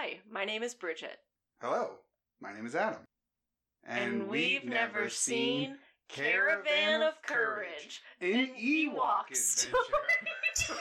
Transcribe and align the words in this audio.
Hi, 0.00 0.20
my 0.30 0.44
name 0.44 0.62
is 0.62 0.74
Bridget. 0.74 1.18
Hello, 1.60 1.90
my 2.40 2.52
name 2.52 2.64
is 2.66 2.76
Adam. 2.76 3.00
And, 3.84 4.28
we've, 4.28 4.62
never 4.64 5.08
seen 5.08 5.76
Caravan 6.08 7.02
of 7.02 7.20
Courage, 7.22 8.00
an 8.20 8.32
an 8.32 8.50
Ewok 8.54 8.94
Ewok 9.32 9.66
adventure. 10.62 10.80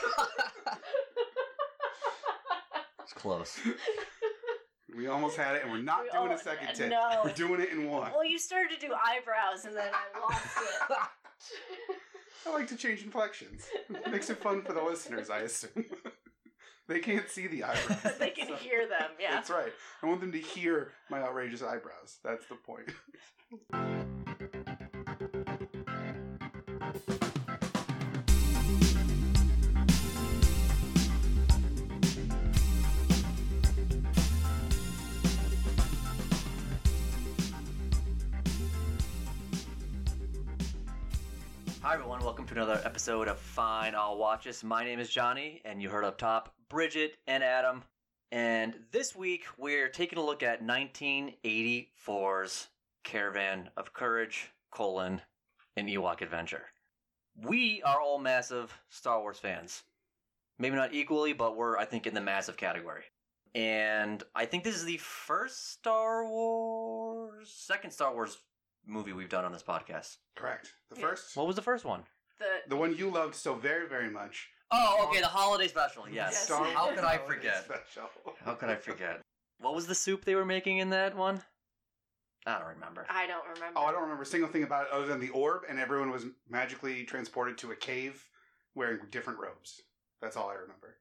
It's 3.01 3.13
close. 3.13 3.59
we 4.95 5.07
almost 5.07 5.35
had 5.35 5.55
it, 5.55 5.63
and 5.63 5.71
we're 5.71 5.81
not 5.81 6.03
We 6.03 6.11
doing 6.11 6.33
a 6.33 6.37
second 6.37 6.75
take. 6.75 6.89
no. 6.89 7.21
We're 7.25 7.33
doing 7.33 7.59
it 7.59 7.69
in 7.69 7.89
one. 7.89 8.11
well, 8.11 8.23
you 8.23 8.37
started 8.37 8.79
to 8.79 8.87
do 8.87 8.93
eyebrows 8.93 9.65
and 9.65 9.75
then 9.75 9.89
I 9.91 10.19
lost 10.19 10.45
it. 10.61 10.97
I 12.45 12.53
like 12.53 12.67
to 12.67 12.75
change 12.75 13.01
inflections. 13.01 13.65
It 13.89 14.11
makes 14.11 14.29
it 14.29 14.37
fun 14.37 14.61
for 14.61 14.73
the 14.73 14.81
listeners, 14.83 15.31
I 15.31 15.39
assume. 15.39 15.85
They 16.87 16.99
can't 16.99 17.29
see 17.29 17.47
the 17.47 17.63
eyebrows. 17.63 18.17
they 18.19 18.29
can 18.29 18.47
So- 18.47 18.55
hear 18.55 18.87
them, 18.87 19.11
yeah. 19.19 19.31
That's 19.33 19.49
right. 19.49 19.71
I 20.01 20.05
want 20.05 20.21
them 20.21 20.31
to 20.31 20.39
hear 20.39 20.91
my 21.09 21.21
outrageous 21.21 21.61
eyebrows. 21.61 22.17
That's 22.23 22.45
the 22.47 22.55
point. 22.55 22.89
Hi, 41.81 41.93
everyone. 41.93 42.19
Welcome 42.23 42.45
to 42.47 42.53
another 42.53 42.81
episode 42.83 43.27
of 43.27 43.37
Fine, 43.37 43.95
I'll 43.95 44.17
Watch 44.17 44.45
This. 44.45 44.63
My 44.63 44.83
name 44.83 44.99
is 44.99 45.09
Johnny, 45.09 45.61
and 45.63 45.81
you 45.81 45.89
heard 45.89 46.03
up 46.03 46.17
top 46.17 46.53
Bridget 46.71 47.17
and 47.27 47.43
Adam. 47.43 47.83
And 48.31 48.75
this 48.91 49.15
week, 49.15 49.45
we're 49.57 49.87
taking 49.87 50.19
a 50.19 50.25
look 50.25 50.43
at 50.43 50.61
1984's 50.61 52.67
Caravan 53.03 53.69
of 53.77 53.93
Courage, 53.93 54.49
colon, 54.71 55.21
an 55.77 55.87
Ewok 55.87 56.21
Adventure. 56.21 56.63
We 57.41 57.81
are 57.83 58.01
all 58.01 58.19
massive 58.19 58.77
Star 58.89 59.21
Wars 59.21 59.39
fans. 59.39 59.83
Maybe 60.59 60.75
not 60.75 60.93
equally, 60.93 61.33
but 61.33 61.55
we're, 61.55 61.77
I 61.77 61.85
think, 61.85 62.05
in 62.07 62.13
the 62.13 62.21
massive 62.21 62.57
category. 62.57 63.03
And 63.55 64.21
I 64.35 64.45
think 64.45 64.63
this 64.63 64.75
is 64.75 64.85
the 64.85 64.97
first 64.97 65.71
Star 65.71 66.27
Wars, 66.27 67.49
second 67.49 67.91
Star 67.91 68.13
Wars 68.13 68.37
movie 68.85 69.13
we've 69.13 69.29
done 69.29 69.45
on 69.45 69.51
this 69.53 69.63
podcast. 69.63 70.17
Correct. 70.35 70.73
The 70.89 70.99
Yeah. 70.99 71.07
first, 71.09 71.37
What 71.37 71.47
was 71.47 71.55
the 71.55 71.61
first 71.61 71.85
one? 71.85 72.03
The, 72.39 72.45
the 72.69 72.75
one 72.75 72.95
you 72.95 73.09
loved 73.09 73.35
so 73.35 73.53
very, 73.55 73.87
very 73.87 74.09
much. 74.09 74.49
Oh, 74.71 75.07
okay, 75.07 75.21
the 75.21 75.27
holiday 75.27 75.67
special. 75.67 76.03
Yes. 76.07 76.31
Yes. 76.31 76.37
Star 76.45 76.65
How 76.65 76.89
could 76.89 76.99
I 76.99 77.17
Holiday 77.17 77.25
forget? 77.25 77.63
Special. 77.65 78.09
How 78.43 78.53
could 78.53 78.69
I 78.69 78.75
forget? 78.75 79.21
What 79.59 79.73
was 79.75 79.87
the 79.87 79.95
soup 79.95 80.25
they 80.25 80.35
were 80.35 80.45
making 80.45 80.79
in 80.79 80.89
that 80.89 81.15
one? 81.15 81.41
I 82.45 82.59
don't 82.59 82.67
remember. 82.67 83.05
I 83.09 83.27
don't 83.27 83.45
remember. 83.55 83.79
Oh, 83.79 83.85
I 83.85 83.91
don't 83.91 84.03
remember 84.03 84.23
a 84.23 84.25
single 84.25 84.49
thing 84.49 84.63
about 84.63 84.87
it 84.87 84.91
other 84.93 85.05
than 85.05 85.19
the 85.19 85.29
orb, 85.29 85.63
and 85.69 85.79
everyone 85.79 86.11
was 86.11 86.25
magically 86.49 87.03
transported 87.03 87.57
to 87.59 87.71
a 87.71 87.75
cave 87.75 88.23
wearing 88.75 88.99
different 89.11 89.39
robes. 89.39 89.81
That's 90.21 90.37
all 90.37 90.49
I 90.49 90.53
remember. 90.53 90.97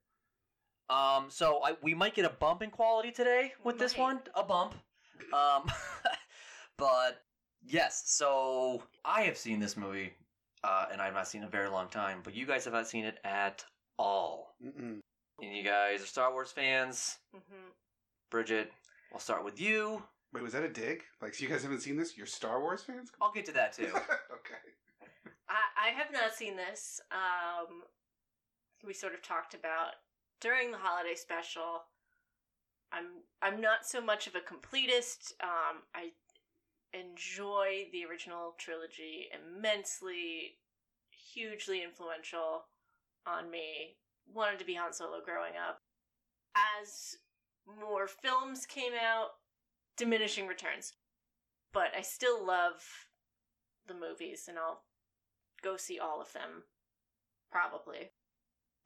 Um, 0.88 1.26
so 1.28 1.60
I, 1.64 1.76
we 1.82 1.94
might 1.94 2.14
get 2.14 2.24
a 2.24 2.30
bump 2.30 2.62
in 2.62 2.70
quality 2.70 3.10
today 3.10 3.52
with 3.64 3.78
this 3.78 3.96
one. 3.96 4.20
A 4.34 4.42
bump. 4.42 4.74
Um, 5.32 5.70
but 6.76 7.22
yes. 7.64 8.04
So 8.06 8.82
I 9.04 9.22
have 9.22 9.36
seen 9.36 9.60
this 9.60 9.76
movie, 9.76 10.12
uh, 10.64 10.86
and 10.92 11.00
I've 11.00 11.14
not 11.14 11.28
seen 11.28 11.42
it 11.42 11.44
in 11.44 11.48
a 11.48 11.50
very 11.50 11.68
long 11.68 11.88
time. 11.88 12.20
But 12.22 12.34
you 12.34 12.46
guys 12.46 12.64
have 12.64 12.74
not 12.74 12.88
seen 12.88 13.04
it 13.04 13.18
at 13.24 13.64
all. 13.98 14.54
Mm-mm. 14.64 15.00
And 15.40 15.56
you 15.56 15.62
guys 15.62 16.02
are 16.02 16.06
Star 16.06 16.32
Wars 16.32 16.52
fans. 16.52 17.18
hmm 17.34 17.68
Bridget, 18.30 18.72
I'll 19.12 19.20
start 19.20 19.44
with 19.44 19.60
you. 19.60 20.02
Wait, 20.32 20.42
was 20.42 20.52
that 20.52 20.64
a 20.64 20.68
dig? 20.68 21.02
Like, 21.22 21.32
so 21.34 21.44
you 21.44 21.48
guys 21.48 21.62
haven't 21.62 21.80
seen 21.80 21.96
this? 21.96 22.16
You're 22.16 22.26
Star 22.26 22.60
Wars 22.60 22.82
fans? 22.82 23.10
I'll 23.20 23.32
get 23.32 23.46
to 23.46 23.52
that 23.52 23.72
too. 23.72 23.84
okay. 23.86 24.60
I, 25.48 25.88
I 25.88 25.88
have 25.96 26.12
not 26.12 26.34
seen 26.34 26.56
this. 26.56 27.00
Um, 27.12 27.82
we 28.84 28.92
sort 28.92 29.14
of 29.14 29.22
talked 29.22 29.54
about 29.54 29.92
during 30.40 30.70
the 30.72 30.78
holiday 30.78 31.14
special. 31.14 31.84
I'm 32.92 33.06
I'm 33.42 33.60
not 33.60 33.84
so 33.86 34.00
much 34.00 34.26
of 34.26 34.34
a 34.34 34.40
completist. 34.40 35.32
Um, 35.42 35.82
I 35.94 36.10
enjoy 36.92 37.86
the 37.92 38.04
original 38.04 38.54
trilogy 38.58 39.28
immensely, 39.32 40.58
hugely 41.10 41.82
influential 41.82 42.64
on 43.26 43.50
me. 43.50 43.96
Wanted 44.32 44.58
to 44.58 44.64
be 44.64 44.74
Han 44.74 44.92
Solo 44.92 45.20
growing 45.24 45.52
up. 45.56 45.80
As 46.80 47.16
more 47.80 48.08
films 48.08 48.66
came 48.66 48.92
out, 48.92 49.28
diminishing 49.96 50.46
returns. 50.46 50.94
But 51.72 51.88
I 51.96 52.02
still 52.02 52.44
love 52.44 52.82
the 53.86 53.94
movies, 53.94 54.46
and 54.48 54.58
I'll 54.58 54.82
go 55.62 55.76
see 55.76 55.98
all 55.98 56.20
of 56.20 56.32
them 56.32 56.64
probably 57.50 58.10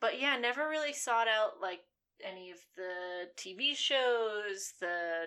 but 0.01 0.21
yeah 0.21 0.37
never 0.37 0.69
really 0.69 0.93
sought 0.93 1.29
out 1.29 1.61
like 1.61 1.81
any 2.25 2.51
of 2.51 2.59
the 2.77 3.29
tv 3.37 3.75
shows 3.75 4.75
the 4.81 5.25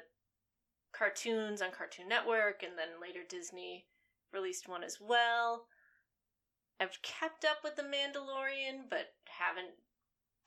cartoons 0.98 1.62
on 1.62 1.72
cartoon 1.72 2.08
network 2.08 2.64
and 2.64 2.78
then 2.78 3.02
later 3.02 3.22
disney 3.28 3.86
released 4.32 4.68
one 4.68 4.84
as 4.84 4.98
well 5.02 5.66
i've 6.80 7.02
kept 7.02 7.46
up 7.46 7.58
with 7.64 7.76
the 7.76 7.84
mandalorian 7.84 8.82
but 8.90 9.14
haven't 9.26 9.74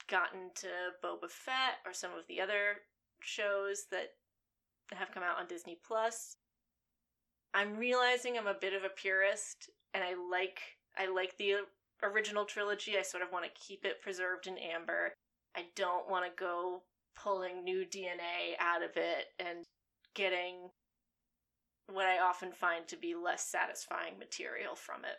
gotten 0.08 0.50
to 0.54 0.68
boba 1.02 1.30
fett 1.30 1.78
or 1.84 1.92
some 1.92 2.12
of 2.12 2.26
the 2.28 2.40
other 2.40 2.82
shows 3.20 3.86
that 3.90 4.14
have 4.92 5.10
come 5.12 5.22
out 5.22 5.38
on 5.38 5.48
disney 5.48 5.78
plus 5.86 6.36
i'm 7.54 7.76
realizing 7.76 8.38
i'm 8.38 8.46
a 8.46 8.54
bit 8.54 8.72
of 8.72 8.84
a 8.84 8.88
purist 8.88 9.70
and 9.94 10.04
i 10.04 10.14
like 10.30 10.60
I 10.98 11.06
like 11.06 11.36
the 11.36 11.56
original 12.02 12.44
trilogy. 12.44 12.96
I 12.98 13.02
sort 13.02 13.22
of 13.22 13.32
want 13.32 13.44
to 13.44 13.60
keep 13.60 13.84
it 13.84 14.02
preserved 14.02 14.46
in 14.46 14.58
amber. 14.58 15.12
I 15.54 15.66
don't 15.74 16.08
want 16.10 16.24
to 16.24 16.42
go 16.42 16.82
pulling 17.14 17.64
new 17.64 17.84
DNA 17.84 18.56
out 18.60 18.82
of 18.82 18.90
it 18.96 19.26
and 19.38 19.64
getting 20.16 20.70
what 21.88 22.06
I 22.06 22.18
often 22.18 22.50
find 22.50 22.88
to 22.88 22.96
be 22.96 23.14
less 23.14 23.46
satisfying 23.46 24.18
material 24.18 24.74
from 24.74 25.04
it. 25.04 25.18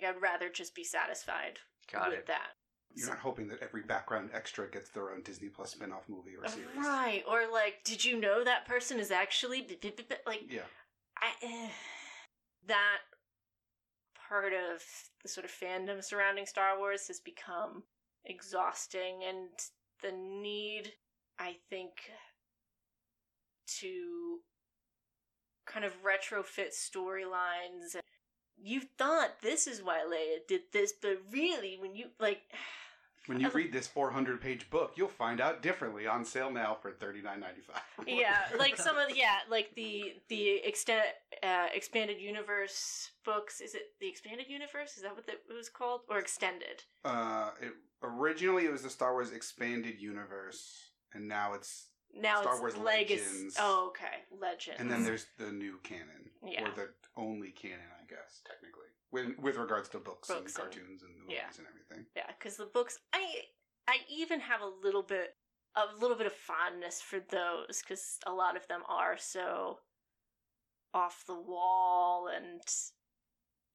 Like 0.00 0.14
I'd 0.16 0.22
rather 0.22 0.48
just 0.48 0.74
be 0.74 0.84
satisfied 0.84 1.58
Got 1.92 2.08
with 2.08 2.18
it. 2.20 2.26
that. 2.28 2.52
You're 2.94 3.08
not 3.10 3.18
hoping 3.18 3.48
that 3.48 3.62
every 3.62 3.82
background 3.82 4.30
extra 4.32 4.70
gets 4.70 4.88
their 4.90 5.10
own 5.10 5.22
Disney 5.22 5.48
Plus 5.48 5.72
spin 5.72 5.92
off 5.92 6.08
movie 6.08 6.34
or 6.40 6.48
series. 6.48 6.68
Right. 6.78 7.22
Or 7.28 7.42
like, 7.52 7.84
did 7.84 8.02
you 8.02 8.18
know 8.18 8.42
that 8.42 8.64
person 8.66 8.98
is 8.98 9.10
actually 9.10 9.60
b- 9.60 9.76
b- 9.78 9.92
b- 9.94 10.06
b- 10.08 10.16
like 10.24 10.44
Yeah. 10.48 10.62
I, 11.20 11.32
eh, 11.42 11.68
that 12.68 12.98
part 14.28 14.52
of 14.54 14.82
the 15.22 15.28
sort 15.28 15.44
of 15.44 15.50
fandom 15.52 16.02
surrounding 16.02 16.46
Star 16.46 16.78
Wars 16.78 17.06
has 17.08 17.20
become 17.20 17.82
exhausting, 18.24 19.22
and 19.28 19.48
the 20.02 20.12
need, 20.12 20.92
I 21.38 21.56
think, 21.70 21.92
to 23.80 24.38
kind 25.66 25.84
of 25.84 25.92
retrofit 26.02 26.72
storylines. 26.72 27.96
You 28.56 28.82
thought 28.98 29.42
this 29.42 29.66
is 29.66 29.82
why 29.82 29.98
Leia 29.98 30.38
did 30.48 30.62
this, 30.72 30.92
but 31.00 31.18
really, 31.30 31.76
when 31.80 31.94
you 31.94 32.06
like, 32.18 32.42
When 33.26 33.40
you 33.40 33.50
read 33.50 33.72
this 33.72 33.88
400 33.88 34.40
page 34.40 34.70
book, 34.70 34.92
you'll 34.94 35.08
find 35.08 35.40
out 35.40 35.60
differently. 35.60 36.06
On 36.06 36.24
sale 36.24 36.50
now 36.50 36.76
for 36.80 36.92
$39.95. 36.92 37.42
yeah, 38.06 38.42
like 38.58 38.76
some 38.76 38.96
of 38.96 39.08
the 39.08 39.16
yeah, 39.16 39.38
like 39.50 39.74
the 39.74 40.14
the 40.28 40.64
extent 40.64 41.06
uh, 41.42 41.66
expanded 41.74 42.20
universe 42.20 43.10
books. 43.24 43.60
Is 43.60 43.74
it 43.74 43.94
the 44.00 44.08
expanded 44.08 44.46
universe? 44.48 44.96
Is 44.96 45.02
that 45.02 45.14
what 45.14 45.26
the, 45.26 45.32
it 45.32 45.56
was 45.56 45.68
called, 45.68 46.02
or 46.08 46.18
extended? 46.18 46.84
Uh, 47.04 47.50
it, 47.60 47.72
originally, 48.02 48.66
it 48.66 48.72
was 48.72 48.82
the 48.82 48.90
Star 48.90 49.12
Wars 49.12 49.32
Expanded 49.32 50.00
Universe, 50.00 50.90
and 51.12 51.26
now 51.26 51.54
it's. 51.54 51.88
Now 52.14 52.40
Star 52.40 52.52
it's 52.54 52.60
Wars 52.60 52.76
Legacy. 52.76 53.22
Legends. 53.24 53.56
Oh, 53.58 53.88
okay, 53.88 54.24
Legends. 54.40 54.80
And 54.80 54.90
then 54.90 55.04
there's 55.04 55.26
the 55.38 55.52
new 55.52 55.78
canon. 55.82 56.30
Yeah. 56.44 56.64
Or 56.68 56.70
the 56.74 56.88
only 57.16 57.50
canon, 57.50 57.78
I 58.00 58.06
guess, 58.08 58.40
technically. 58.46 58.86
With, 59.12 59.38
with 59.38 59.56
regards 59.56 59.88
to 59.90 59.98
books, 59.98 60.28
Books 60.28 60.38
and 60.38 60.46
and- 60.46 60.54
cartoons 60.54 61.02
and 61.02 61.14
the 61.14 61.20
movies 61.20 61.36
yeah. 61.36 61.58
and 61.58 61.66
everything. 61.68 62.06
yeah, 62.16 62.30
because 62.38 62.56
the 62.56 62.66
books, 62.66 62.98
I 63.12 63.24
I 63.88 63.98
even 64.10 64.40
have 64.40 64.60
a 64.60 64.70
little 64.84 65.02
bit 65.02 65.34
a 65.76 65.84
little 66.00 66.16
bit 66.16 66.26
of 66.26 66.32
fondness 66.32 67.00
for 67.02 67.20
those 67.30 67.82
because 67.82 68.18
a 68.26 68.32
lot 68.32 68.56
of 68.56 68.66
them 68.68 68.80
are 68.88 69.16
so 69.18 69.78
off 70.94 71.24
the 71.26 71.34
wall 71.38 72.28
and 72.34 72.62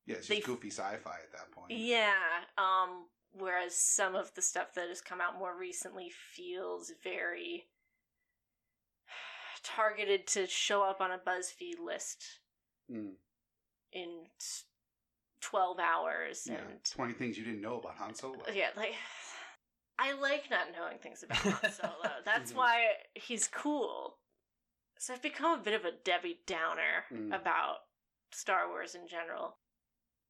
Yeah, 0.07 0.15
it's 0.15 0.27
just 0.27 0.39
f- 0.41 0.45
goofy 0.47 0.69
sci 0.71 0.81
fi 1.03 1.11
at 1.23 1.31
that 1.33 1.51
point. 1.51 1.71
Yeah. 1.71 2.13
Um 2.57 3.05
whereas 3.33 3.75
some 3.75 4.15
of 4.15 4.33
the 4.33 4.41
stuff 4.41 4.73
that 4.75 4.89
has 4.89 4.99
come 5.01 5.21
out 5.21 5.37
more 5.39 5.55
recently 5.57 6.09
feels 6.33 6.91
very 7.03 7.67
targeted 9.63 10.27
to 10.27 10.47
show 10.47 10.83
up 10.83 11.01
on 11.01 11.11
a 11.11 11.17
BuzzFeed 11.19 11.79
list 11.79 12.39
Mm. 12.89 13.15
in 13.93 14.25
12 15.41 15.79
hours 15.79 16.47
Yeah. 16.47 16.55
and 16.59 16.83
20 16.83 17.13
things 17.13 17.37
you 17.37 17.43
didn't 17.45 17.61
know 17.61 17.77
about 17.79 17.95
Han 17.97 18.13
Solo. 18.15 18.43
yeah, 18.51 18.71
like 18.75 18.95
I 19.99 20.13
like 20.13 20.49
not 20.49 20.71
knowing 20.71 20.97
things 20.99 21.23
about 21.23 21.37
Han 21.37 21.71
Solo. 21.71 22.21
That's 22.25 22.51
Mhm. 22.53 22.55
why 22.55 23.05
he's 23.15 23.47
cool. 23.47 24.19
So 24.97 25.13
I've 25.13 25.21
become 25.21 25.59
a 25.59 25.63
bit 25.63 25.73
of 25.73 25.85
a 25.85 25.91
Debbie 25.91 26.41
Downer 26.45 27.05
Mm. 27.11 27.33
about 27.35 27.87
Star 28.31 28.67
Wars 28.69 28.95
in 28.95 29.07
general. 29.07 29.57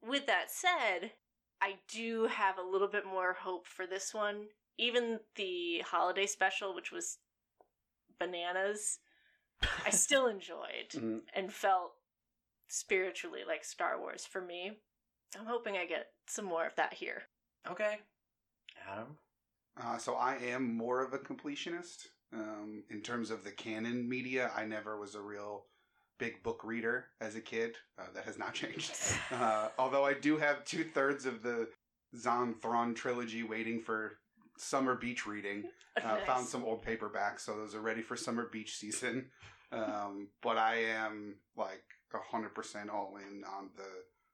With 0.02 0.26
that 0.28 0.50
said, 0.52 1.16
I 1.62 1.80
do 1.88 2.26
have 2.26 2.58
a 2.58 2.64
little 2.64 2.88
bit 2.88 3.06
more 3.06 3.34
hope 3.34 3.68
for 3.68 3.86
this 3.88 4.14
one. 4.14 4.50
Even 4.78 5.20
the 5.36 5.80
holiday 5.82 6.26
special, 6.26 6.74
which 6.74 6.92
was 6.92 7.20
bananas, 8.20 9.00
I 9.86 9.90
still 9.90 10.28
enjoyed 10.28 10.90
Mhm. 10.94 11.22
and 11.34 11.52
felt 11.54 11.94
spiritually 12.68 13.42
like 13.48 13.64
Star 13.64 14.00
Wars 14.00 14.26
for 14.26 14.42
me. 14.42 14.80
I'm 15.38 15.46
hoping 15.46 15.78
I 15.78 15.86
get 15.86 16.08
some 16.28 16.46
more 16.46 16.66
of 16.66 16.76
that 16.76 16.94
here. 16.94 17.24
Okay. 17.70 18.00
Adam? 18.90 19.18
Uh, 19.82 19.98
so 19.98 20.16
I 20.16 20.36
am 20.38 20.76
more 20.76 21.02
of 21.04 21.14
a 21.14 21.18
completionist. 21.20 22.08
Um, 22.34 22.84
in 22.90 23.02
terms 23.02 23.30
of 23.30 23.44
the 23.44 23.52
canon 23.52 24.08
media, 24.08 24.52
I 24.56 24.66
never 24.66 24.98
was 25.00 25.16
a 25.16 25.22
real 25.22 25.66
big 26.18 26.42
book 26.44 26.64
reader 26.64 27.08
as 27.20 27.36
a 27.36 27.42
kid. 27.42 27.76
Uh, 27.98 28.06
that 28.14 28.26
has 28.26 28.38
not 28.38 28.54
changed. 28.62 28.92
Uh, 29.32 29.70
although 29.78 30.06
I 30.06 30.14
do 30.14 30.38
have 30.38 30.66
two 30.66 30.84
thirds 30.84 31.26
of 31.26 31.42
the 31.44 31.70
Zahn 32.18 32.56
Thrawn 32.62 32.94
trilogy 32.94 33.44
waiting 33.44 33.80
for 33.80 34.18
summer 34.58 34.96
beach 34.96 35.26
reading. 35.26 35.64
Uh, 35.98 36.08
Nice. 36.08 36.26
Found 36.26 36.48
some 36.48 36.64
old 36.64 36.86
paperbacks, 36.86 37.42
so 37.42 37.58
those 37.58 37.76
are 37.76 37.82
ready 37.82 38.02
for 38.02 38.16
summer 38.16 38.48
beach 38.50 38.78
season. 38.78 39.26
Um, 39.74 40.30
but 40.42 40.58
I 40.58 40.76
am 40.76 41.36
like 41.58 41.84
hundred 42.14 42.56
percent 42.56 42.90
all 42.90 43.18
in 43.18 43.44
on 43.44 43.72
the 43.76 43.84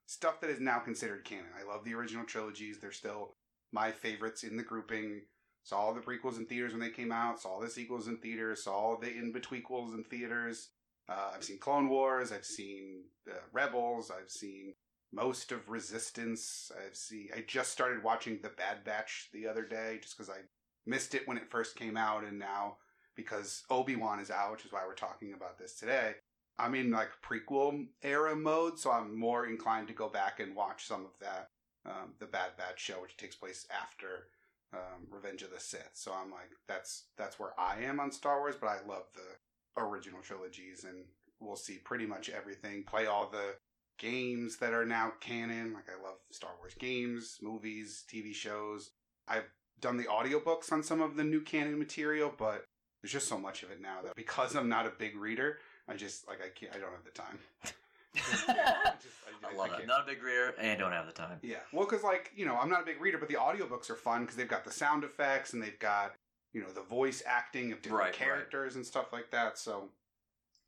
stuff 0.05 0.39
that 0.41 0.51
is 0.51 0.59
now 0.59 0.77
considered 0.77 1.25
canon. 1.25 1.47
I 1.59 1.67
love 1.67 1.83
the 1.83 1.95
original 1.95 2.25
trilogies; 2.25 2.77
they're 2.79 2.91
still 2.91 3.33
my 3.71 3.91
favorites 3.91 4.43
in 4.43 4.55
the 4.55 4.61
grouping. 4.61 5.21
Saw 5.63 5.79
all 5.79 5.93
the 5.95 5.99
prequels 5.99 6.37
in 6.37 6.45
theaters 6.45 6.73
when 6.73 6.79
they 6.81 6.91
came 6.91 7.11
out. 7.11 7.41
Saw 7.41 7.59
the 7.59 7.69
sequels 7.71 8.07
in 8.07 8.17
theaters. 8.17 8.63
Saw 8.65 8.73
all 8.73 8.97
the 8.99 9.09
in 9.09 9.33
betweenquels 9.33 9.95
in 9.95 10.03
theaters. 10.03 10.69
Uh, 11.09 11.31
I've 11.35 11.43
seen 11.43 11.57
Clone 11.57 11.89
Wars. 11.89 12.31
I've 12.31 12.45
seen 12.45 13.03
uh, 13.27 13.33
Rebels. 13.51 14.11
I've 14.11 14.29
seen 14.29 14.75
most 15.11 15.51
of 15.51 15.69
Resistance. 15.69 16.71
I've 16.75 16.95
seen. 16.95 17.29
I 17.35 17.43
just 17.47 17.71
started 17.71 18.03
watching 18.03 18.39
The 18.41 18.49
Bad 18.49 18.83
Batch 18.83 19.29
the 19.33 19.47
other 19.47 19.63
day, 19.63 19.99
just 20.01 20.17
because 20.17 20.29
I 20.29 20.41
missed 20.85 21.15
it 21.15 21.27
when 21.27 21.37
it 21.37 21.49
first 21.49 21.75
came 21.75 21.97
out, 21.97 22.23
and 22.23 22.39
now 22.39 22.77
because 23.15 23.63
Obi 23.69 23.95
Wan 23.95 24.19
is 24.19 24.31
out, 24.31 24.51
which 24.51 24.65
is 24.65 24.71
why 24.71 24.81
we're 24.85 24.93
talking 24.93 25.33
about 25.33 25.57
this 25.57 25.73
today. 25.73 26.15
I'm 26.59 26.75
in 26.75 26.91
like 26.91 27.09
prequel 27.23 27.85
era 28.01 28.35
mode, 28.35 28.79
so 28.79 28.91
I'm 28.91 29.17
more 29.17 29.45
inclined 29.45 29.87
to 29.89 29.93
go 29.93 30.09
back 30.09 30.39
and 30.39 30.55
watch 30.55 30.85
some 30.85 31.01
of 31.01 31.11
that, 31.21 31.49
um, 31.85 32.13
the 32.19 32.25
Bad 32.25 32.57
Batch 32.57 32.79
show, 32.79 33.01
which 33.01 33.17
takes 33.17 33.35
place 33.35 33.67
after 33.71 34.27
um, 34.73 35.07
Revenge 35.09 35.43
of 35.43 35.51
the 35.51 35.59
Sith. 35.59 35.91
So 35.93 36.13
I'm 36.13 36.31
like, 36.31 36.49
that's 36.67 37.05
that's 37.17 37.39
where 37.39 37.51
I 37.59 37.83
am 37.83 37.99
on 37.99 38.11
Star 38.11 38.39
Wars, 38.39 38.55
but 38.59 38.67
I 38.67 38.77
love 38.87 39.05
the 39.13 39.81
original 39.81 40.21
trilogies, 40.21 40.83
and 40.83 41.05
we'll 41.39 41.55
see 41.55 41.77
pretty 41.77 42.05
much 42.05 42.29
everything. 42.29 42.83
Play 42.83 43.05
all 43.05 43.29
the 43.29 43.55
games 43.97 44.57
that 44.57 44.73
are 44.73 44.85
now 44.85 45.13
canon. 45.19 45.73
Like 45.73 45.85
I 45.89 46.01
love 46.03 46.17
Star 46.31 46.51
Wars 46.59 46.73
games, 46.77 47.37
movies, 47.41 48.03
TV 48.11 48.33
shows. 48.33 48.91
I've 49.27 49.45
done 49.79 49.97
the 49.97 50.05
audiobooks 50.05 50.71
on 50.71 50.83
some 50.83 51.01
of 51.01 51.15
the 51.15 51.23
new 51.23 51.41
canon 51.41 51.77
material, 51.77 52.33
but 52.37 52.63
there's 53.01 53.11
just 53.13 53.27
so 53.27 53.37
much 53.37 53.63
of 53.63 53.71
it 53.71 53.81
now 53.81 54.01
that 54.03 54.15
because 54.15 54.55
I'm 54.55 54.69
not 54.69 54.85
a 54.87 54.91
big 54.97 55.15
reader, 55.15 55.59
I 55.87 55.95
just 55.95 56.27
like 56.27 56.39
I 56.43 56.49
can't. 56.49 56.73
I 56.75 56.79
don't 56.79 56.91
have 56.91 57.03
the 57.03 57.11
time. 57.11 57.39
I, 58.15 58.93
just, 59.03 59.13
I 59.43 59.55
love 59.55 59.69
that. 59.69 59.79
can't. 59.79 59.91
A 59.91 60.03
big 60.05 60.23
reader 60.23 60.53
and 60.59 60.79
don't 60.79 60.91
have 60.91 61.05
the 61.05 61.11
time. 61.11 61.37
Yeah, 61.43 61.57
well, 61.71 61.85
because 61.87 62.03
like 62.03 62.31
you 62.35 62.45
know, 62.45 62.55
I'm 62.57 62.69
not 62.69 62.81
a 62.81 62.85
big 62.85 62.99
reader, 63.01 63.17
but 63.17 63.27
the 63.29 63.35
audiobooks 63.35 63.89
are 63.89 63.95
fun 63.95 64.21
because 64.21 64.35
they've 64.35 64.47
got 64.47 64.63
the 64.65 64.71
sound 64.71 65.03
effects 65.03 65.53
and 65.53 65.61
they've 65.61 65.77
got 65.79 66.13
you 66.53 66.61
know 66.61 66.69
the 66.71 66.81
voice 66.81 67.21
acting 67.25 67.71
of 67.71 67.81
different 67.81 67.99
Right, 67.99 68.05
right. 68.07 68.13
characters 68.15 68.75
and 68.75 68.85
stuff 68.85 69.13
like 69.13 69.29
that. 69.31 69.57
So 69.59 69.89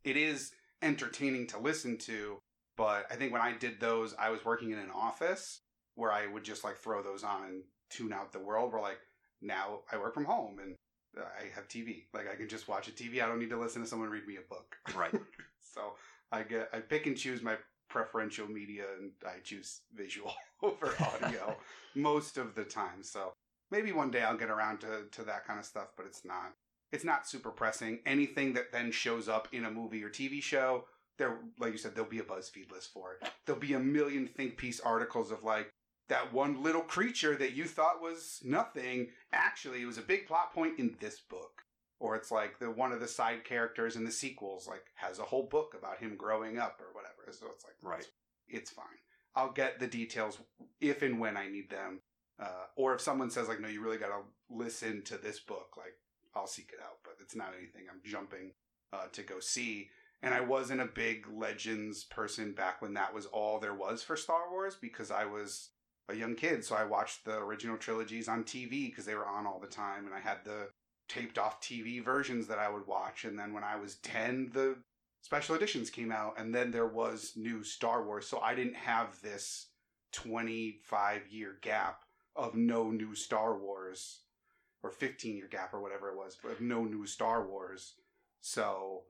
it 0.03 0.15
is 0.17 0.51
entertaining 0.81 1.47
to 1.47 1.57
listen 1.59 1.97
to. 1.99 2.37
But 2.79 3.07
I 3.11 3.15
think 3.15 3.33
when 3.33 3.41
I 3.41 3.51
did 3.51 3.81
those, 3.81 4.15
I 4.17 4.29
was 4.29 4.45
working 4.45 4.71
in 4.71 4.79
an 4.79 4.89
office 4.95 5.59
where 5.95 6.13
I 6.13 6.27
would 6.27 6.45
just 6.45 6.63
like 6.63 6.77
throw 6.77 7.03
those 7.03 7.25
on 7.25 7.43
and 7.43 7.63
tune 7.89 8.13
out 8.13 8.31
the 8.31 8.39
world. 8.39 8.71
Where 8.71 8.81
like 8.81 8.99
now 9.41 9.81
I 9.91 9.97
work 9.97 10.13
from 10.13 10.23
home 10.23 10.59
and 10.59 10.75
uh, 11.17 11.25
I 11.25 11.53
have 11.53 11.67
TV. 11.67 12.03
Like 12.13 12.31
I 12.31 12.37
can 12.37 12.47
just 12.47 12.69
watch 12.69 12.87
a 12.87 12.91
TV. 12.91 13.21
I 13.21 13.27
don't 13.27 13.37
need 13.37 13.49
to 13.49 13.59
listen 13.59 13.81
to 13.81 13.87
someone 13.87 14.07
read 14.07 14.25
me 14.25 14.37
a 14.37 14.47
book. 14.49 14.77
Right. 14.95 15.11
so 15.73 15.95
I 16.31 16.43
get 16.43 16.69
I 16.71 16.79
pick 16.79 17.05
and 17.05 17.17
choose 17.17 17.41
my 17.41 17.57
preferential 17.89 18.47
media 18.47 18.85
and 18.97 19.11
I 19.27 19.39
choose 19.43 19.81
visual 19.93 20.31
over 20.63 20.93
audio 21.01 21.57
most 21.95 22.37
of 22.37 22.55
the 22.55 22.63
time. 22.63 23.03
So 23.03 23.33
maybe 23.71 23.91
one 23.91 24.09
day 24.09 24.21
I'll 24.21 24.37
get 24.37 24.49
around 24.49 24.79
to, 24.81 25.03
to 25.11 25.23
that 25.23 25.45
kind 25.45 25.59
of 25.59 25.65
stuff, 25.65 25.89
but 25.97 26.05
it's 26.05 26.23
not 26.23 26.53
it's 26.93 27.03
not 27.03 27.27
super 27.27 27.51
pressing. 27.51 27.99
Anything 28.05 28.53
that 28.53 28.71
then 28.71 28.93
shows 28.93 29.27
up 29.27 29.49
in 29.51 29.65
a 29.65 29.69
movie 29.69 30.01
or 30.01 30.09
TV 30.09 30.41
show, 30.41 30.85
there 31.19 31.37
like 31.59 31.71
you 31.71 31.77
said, 31.77 31.93
there'll 31.93 32.09
be 32.09 32.19
a 32.19 32.23
BuzzFeed 32.23 32.71
list 32.71 32.91
for 32.91 33.13
it. 33.13 33.29
There'll 33.45 33.61
be 33.61 33.73
a 33.73 33.79
million 33.79 34.27
think 34.27 34.57
piece 34.57 34.79
articles 34.79 35.29
of 35.31 35.43
like 35.43 35.69
that 36.07 36.33
one 36.33 36.63
little 36.63 36.81
creature 36.81 37.35
that 37.35 37.53
you 37.53 37.65
thought 37.65 38.01
was 38.01 38.41
nothing, 38.43 39.09
actually 39.31 39.83
it 39.83 39.85
was 39.85 39.99
a 39.99 40.01
big 40.01 40.25
plot 40.25 40.51
point 40.53 40.79
in 40.79 40.95
this 40.99 41.19
book. 41.19 41.61
Or 41.99 42.15
it's 42.15 42.31
like 42.31 42.57
the 42.59 42.71
one 42.71 42.91
of 42.91 43.01
the 43.01 43.07
side 43.07 43.43
characters 43.43 43.95
in 43.95 44.05
the 44.05 44.11
sequels 44.11 44.67
like 44.67 44.85
has 44.95 45.19
a 45.19 45.23
whole 45.23 45.43
book 45.43 45.75
about 45.77 45.99
him 45.99 46.15
growing 46.17 46.57
up 46.57 46.79
or 46.81 46.93
whatever. 46.95 47.31
So 47.31 47.47
it's 47.53 47.63
like 47.63 47.75
Right. 47.83 48.07
it's 48.47 48.71
fine. 48.71 48.85
I'll 49.35 49.51
get 49.51 49.79
the 49.79 49.87
details 49.87 50.39
if 50.81 51.01
and 51.03 51.19
when 51.19 51.37
I 51.37 51.47
need 51.49 51.69
them. 51.69 51.99
Uh, 52.39 52.65
or 52.77 52.95
if 52.95 53.01
someone 53.01 53.29
says 53.29 53.49
like, 53.49 53.59
no, 53.59 53.67
you 53.67 53.81
really 53.83 53.97
got 53.97 54.07
to 54.07 54.21
listen 54.49 55.03
to 55.03 55.17
this 55.17 55.41
book, 55.41 55.75
like 55.77 55.93
I'll 56.33 56.47
seek 56.47 56.71
it 56.73 56.79
out. 56.81 56.99
But 57.03 57.15
it's 57.19 57.35
not 57.35 57.53
anything 57.57 57.83
I'm 57.91 57.99
jumping 58.03 58.53
uh, 58.93 59.07
to 59.11 59.21
go 59.21 59.39
see. 59.39 59.89
And 60.21 60.33
I 60.33 60.41
wasn't 60.41 60.81
a 60.81 60.85
big 60.85 61.27
Legends 61.31 62.03
person 62.03 62.51
back 62.51 62.81
when 62.81 62.93
that 62.95 63.13
was 63.13 63.25
all 63.27 63.59
there 63.59 63.73
was 63.73 64.03
for 64.03 64.17
Star 64.17 64.51
Wars 64.51 64.75
because 64.79 65.11
I 65.11 65.25
was 65.25 65.69
a 66.09 66.15
young 66.15 66.35
kid. 66.35 66.65
So 66.65 66.75
I 66.75 66.83
watched 66.83 67.23
the 67.23 67.37
original 67.37 67.77
trilogies 67.77 68.27
on 68.27 68.43
TV 68.43 68.87
because 68.87 69.05
they 69.05 69.15
were 69.15 69.27
on 69.27 69.47
all 69.47 69.59
the 69.59 69.67
time, 69.67 70.05
and 70.05 70.13
I 70.13 70.19
had 70.19 70.43
the 70.43 70.69
taped 71.07 71.37
off 71.37 71.61
TV 71.61 72.03
versions 72.03 72.47
that 72.47 72.59
I 72.59 72.69
would 72.69 72.85
watch. 72.85 73.23
And 73.25 73.37
then 73.37 73.53
when 73.53 73.63
I 73.63 73.77
was 73.77 73.95
ten, 73.95 74.49
the 74.53 74.77
special 75.21 75.55
editions 75.55 75.89
came 75.89 76.11
out, 76.11 76.35
and 76.37 76.53
then 76.53 76.71
there 76.71 76.87
was 76.87 77.33
new 77.35 77.63
Star 77.63 78.03
Wars. 78.03 78.27
So 78.27 78.39
I 78.39 78.55
didn't 78.55 78.75
have 78.75 79.21
this 79.21 79.67
25 80.11 81.27
year 81.29 81.57
gap 81.61 82.03
of 82.35 82.55
no 82.55 82.89
new 82.91 83.15
Star 83.15 83.57
Wars, 83.57 84.19
or 84.83 84.89
15 84.89 85.35
year 85.35 85.47
gap, 85.49 85.73
or 85.73 85.81
whatever 85.81 86.09
it 86.09 86.17
was, 86.17 86.37
but 86.41 86.51
of 86.51 86.61
no 86.61 86.83
new 86.83 87.05
Star 87.05 87.45
Wars. 87.45 87.93
So 88.41 89.03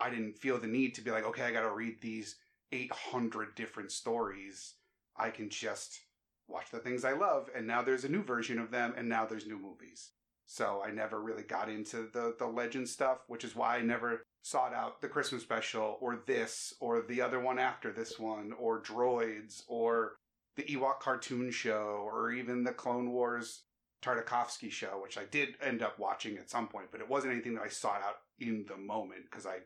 I 0.00 0.10
didn't 0.10 0.38
feel 0.38 0.58
the 0.58 0.66
need 0.66 0.94
to 0.94 1.02
be 1.02 1.10
like, 1.10 1.24
okay, 1.24 1.44
I 1.44 1.52
got 1.52 1.62
to 1.62 1.70
read 1.70 2.00
these 2.00 2.36
800 2.72 3.54
different 3.54 3.92
stories. 3.92 4.74
I 5.16 5.30
can 5.30 5.50
just 5.50 6.00
watch 6.48 6.70
the 6.70 6.78
things 6.78 7.04
I 7.04 7.12
love, 7.12 7.48
and 7.54 7.66
now 7.66 7.82
there's 7.82 8.04
a 8.04 8.08
new 8.08 8.22
version 8.22 8.58
of 8.58 8.70
them, 8.70 8.94
and 8.96 9.08
now 9.08 9.26
there's 9.26 9.46
new 9.46 9.58
movies. 9.58 10.10
So 10.46 10.82
I 10.84 10.90
never 10.90 11.20
really 11.20 11.44
got 11.44 11.68
into 11.68 12.08
the 12.12 12.34
the 12.36 12.46
legend 12.46 12.88
stuff, 12.88 13.18
which 13.28 13.44
is 13.44 13.54
why 13.54 13.76
I 13.76 13.82
never 13.82 14.24
sought 14.42 14.74
out 14.74 15.00
the 15.00 15.08
Christmas 15.08 15.42
special 15.42 15.96
or 16.00 16.24
this 16.26 16.74
or 16.80 17.02
the 17.02 17.20
other 17.20 17.38
one 17.38 17.58
after 17.58 17.92
this 17.92 18.18
one 18.18 18.52
or 18.58 18.82
Droids 18.82 19.62
or 19.68 20.16
the 20.56 20.64
Ewok 20.64 21.00
cartoon 21.00 21.50
show 21.50 22.02
or 22.04 22.32
even 22.32 22.64
the 22.64 22.72
Clone 22.72 23.12
Wars 23.12 23.62
Tartakovsky 24.02 24.70
show, 24.70 24.98
which 25.00 25.18
I 25.18 25.24
did 25.24 25.56
end 25.62 25.82
up 25.82 25.98
watching 25.98 26.38
at 26.38 26.50
some 26.50 26.68
point, 26.68 26.88
but 26.90 27.00
it 27.00 27.08
wasn't 27.08 27.34
anything 27.34 27.54
that 27.54 27.64
I 27.64 27.68
sought 27.68 28.02
out 28.02 28.16
in 28.38 28.64
the 28.66 28.76
moment 28.76 29.24
because 29.30 29.46
I 29.46 29.58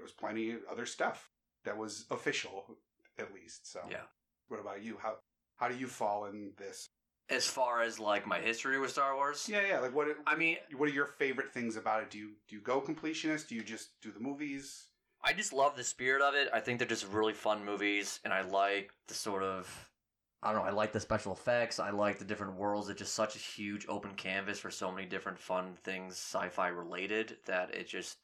there 0.00 0.04
was 0.06 0.12
plenty 0.12 0.52
of 0.52 0.60
other 0.70 0.86
stuff 0.86 1.28
that 1.64 1.76
was 1.76 2.06
official 2.10 2.78
at 3.18 3.34
least. 3.34 3.70
So 3.70 3.80
Yeah. 3.90 4.04
what 4.48 4.58
about 4.60 4.82
you? 4.82 4.96
How 4.96 5.18
how 5.56 5.68
do 5.68 5.76
you 5.76 5.88
fall 5.88 6.24
in 6.24 6.54
this? 6.56 6.88
As 7.28 7.46
far 7.46 7.82
as 7.82 7.98
like 8.00 8.26
my 8.26 8.40
history 8.40 8.78
with 8.78 8.92
Star 8.92 9.14
Wars, 9.14 9.46
Yeah, 9.46 9.60
yeah. 9.66 9.78
Like 9.78 9.94
what? 9.94 10.08
I 10.26 10.36
mean, 10.36 10.56
what 10.74 10.88
are 10.88 10.92
your 10.92 11.04
favorite 11.04 11.52
things 11.52 11.76
about 11.76 12.02
it? 12.02 12.10
Do 12.10 12.16
you 12.16 12.30
do 12.48 12.56
you 12.56 12.62
go 12.62 12.80
completionist? 12.80 13.48
Do 13.48 13.54
you 13.56 13.62
just 13.62 13.90
do 14.00 14.10
the 14.10 14.20
movies? 14.20 14.86
I 15.22 15.34
just 15.34 15.52
love 15.52 15.76
the 15.76 15.84
spirit 15.84 16.22
of 16.22 16.34
it. 16.34 16.48
I 16.50 16.60
think 16.60 16.78
they're 16.78 16.88
just 16.88 17.06
really 17.08 17.34
fun 17.34 17.62
movies, 17.62 18.20
and 18.24 18.32
I 18.32 18.40
like 18.40 18.94
the 19.06 19.14
sort 19.14 19.42
of. 19.42 19.68
I 20.42 20.54
don't 20.54 20.62
know. 20.62 20.68
I 20.68 20.72
like 20.72 20.92
the 20.92 21.00
special 21.00 21.34
effects. 21.34 21.78
I 21.78 21.90
like 21.90 22.18
the 22.18 22.24
different 22.24 22.54
worlds. 22.54 22.88
It's 22.88 23.00
just 23.00 23.12
such 23.12 23.36
a 23.36 23.38
huge 23.38 23.84
open 23.86 24.14
canvas 24.14 24.58
for 24.58 24.70
so 24.70 24.90
many 24.90 25.06
different 25.06 25.38
fun 25.38 25.76
things, 25.84 26.14
sci-fi 26.14 26.68
related, 26.68 27.36
that 27.44 27.74
it 27.74 27.86
just 27.86 28.16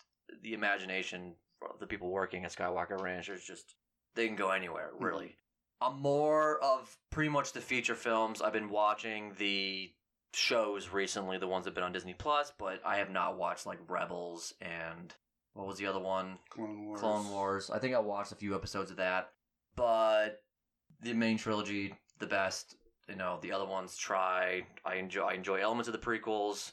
the 0.42 0.54
imagination 0.54 1.36
the 1.78 1.86
people 1.86 2.10
working 2.10 2.44
at 2.44 2.52
Skywalker 2.54 3.00
Ranch 3.00 3.28
is 3.28 3.44
just 3.44 3.74
they 4.14 4.26
can 4.26 4.36
go 4.36 4.50
anywhere. 4.50 4.90
Mm-hmm. 4.94 5.04
Really, 5.04 5.36
I'm 5.80 6.00
more 6.00 6.62
of 6.62 6.96
pretty 7.10 7.30
much 7.30 7.52
the 7.52 7.60
feature 7.60 7.94
films. 7.94 8.42
I've 8.42 8.52
been 8.52 8.70
watching 8.70 9.32
the 9.38 9.90
shows 10.32 10.90
recently, 10.90 11.38
the 11.38 11.46
ones 11.46 11.64
that've 11.64 11.74
been 11.74 11.84
on 11.84 11.92
Disney 11.92 12.14
Plus, 12.14 12.52
but 12.58 12.80
I 12.84 12.98
have 12.98 13.10
not 13.10 13.38
watched 13.38 13.66
like 13.66 13.78
Rebels 13.88 14.52
and 14.60 15.14
what 15.54 15.66
was 15.66 15.78
the 15.78 15.86
other 15.86 15.98
one? 15.98 16.38
Clone 16.50 16.84
Wars. 16.84 17.00
Clone 17.00 17.30
Wars. 17.30 17.70
I 17.70 17.78
think 17.78 17.94
I 17.94 17.98
watched 17.98 18.32
a 18.32 18.36
few 18.36 18.54
episodes 18.54 18.90
of 18.90 18.98
that, 18.98 19.30
but 19.74 20.42
the 21.00 21.14
main 21.14 21.38
trilogy, 21.38 21.94
the 22.18 22.26
best. 22.26 22.76
you 23.08 23.16
know 23.16 23.38
the 23.40 23.52
other 23.52 23.64
ones 23.64 23.96
try. 23.96 24.66
I 24.84 24.96
enjoy 24.96 25.22
I 25.22 25.32
enjoy 25.34 25.60
elements 25.60 25.88
of 25.88 25.92
the 25.92 25.98
prequels. 25.98 26.72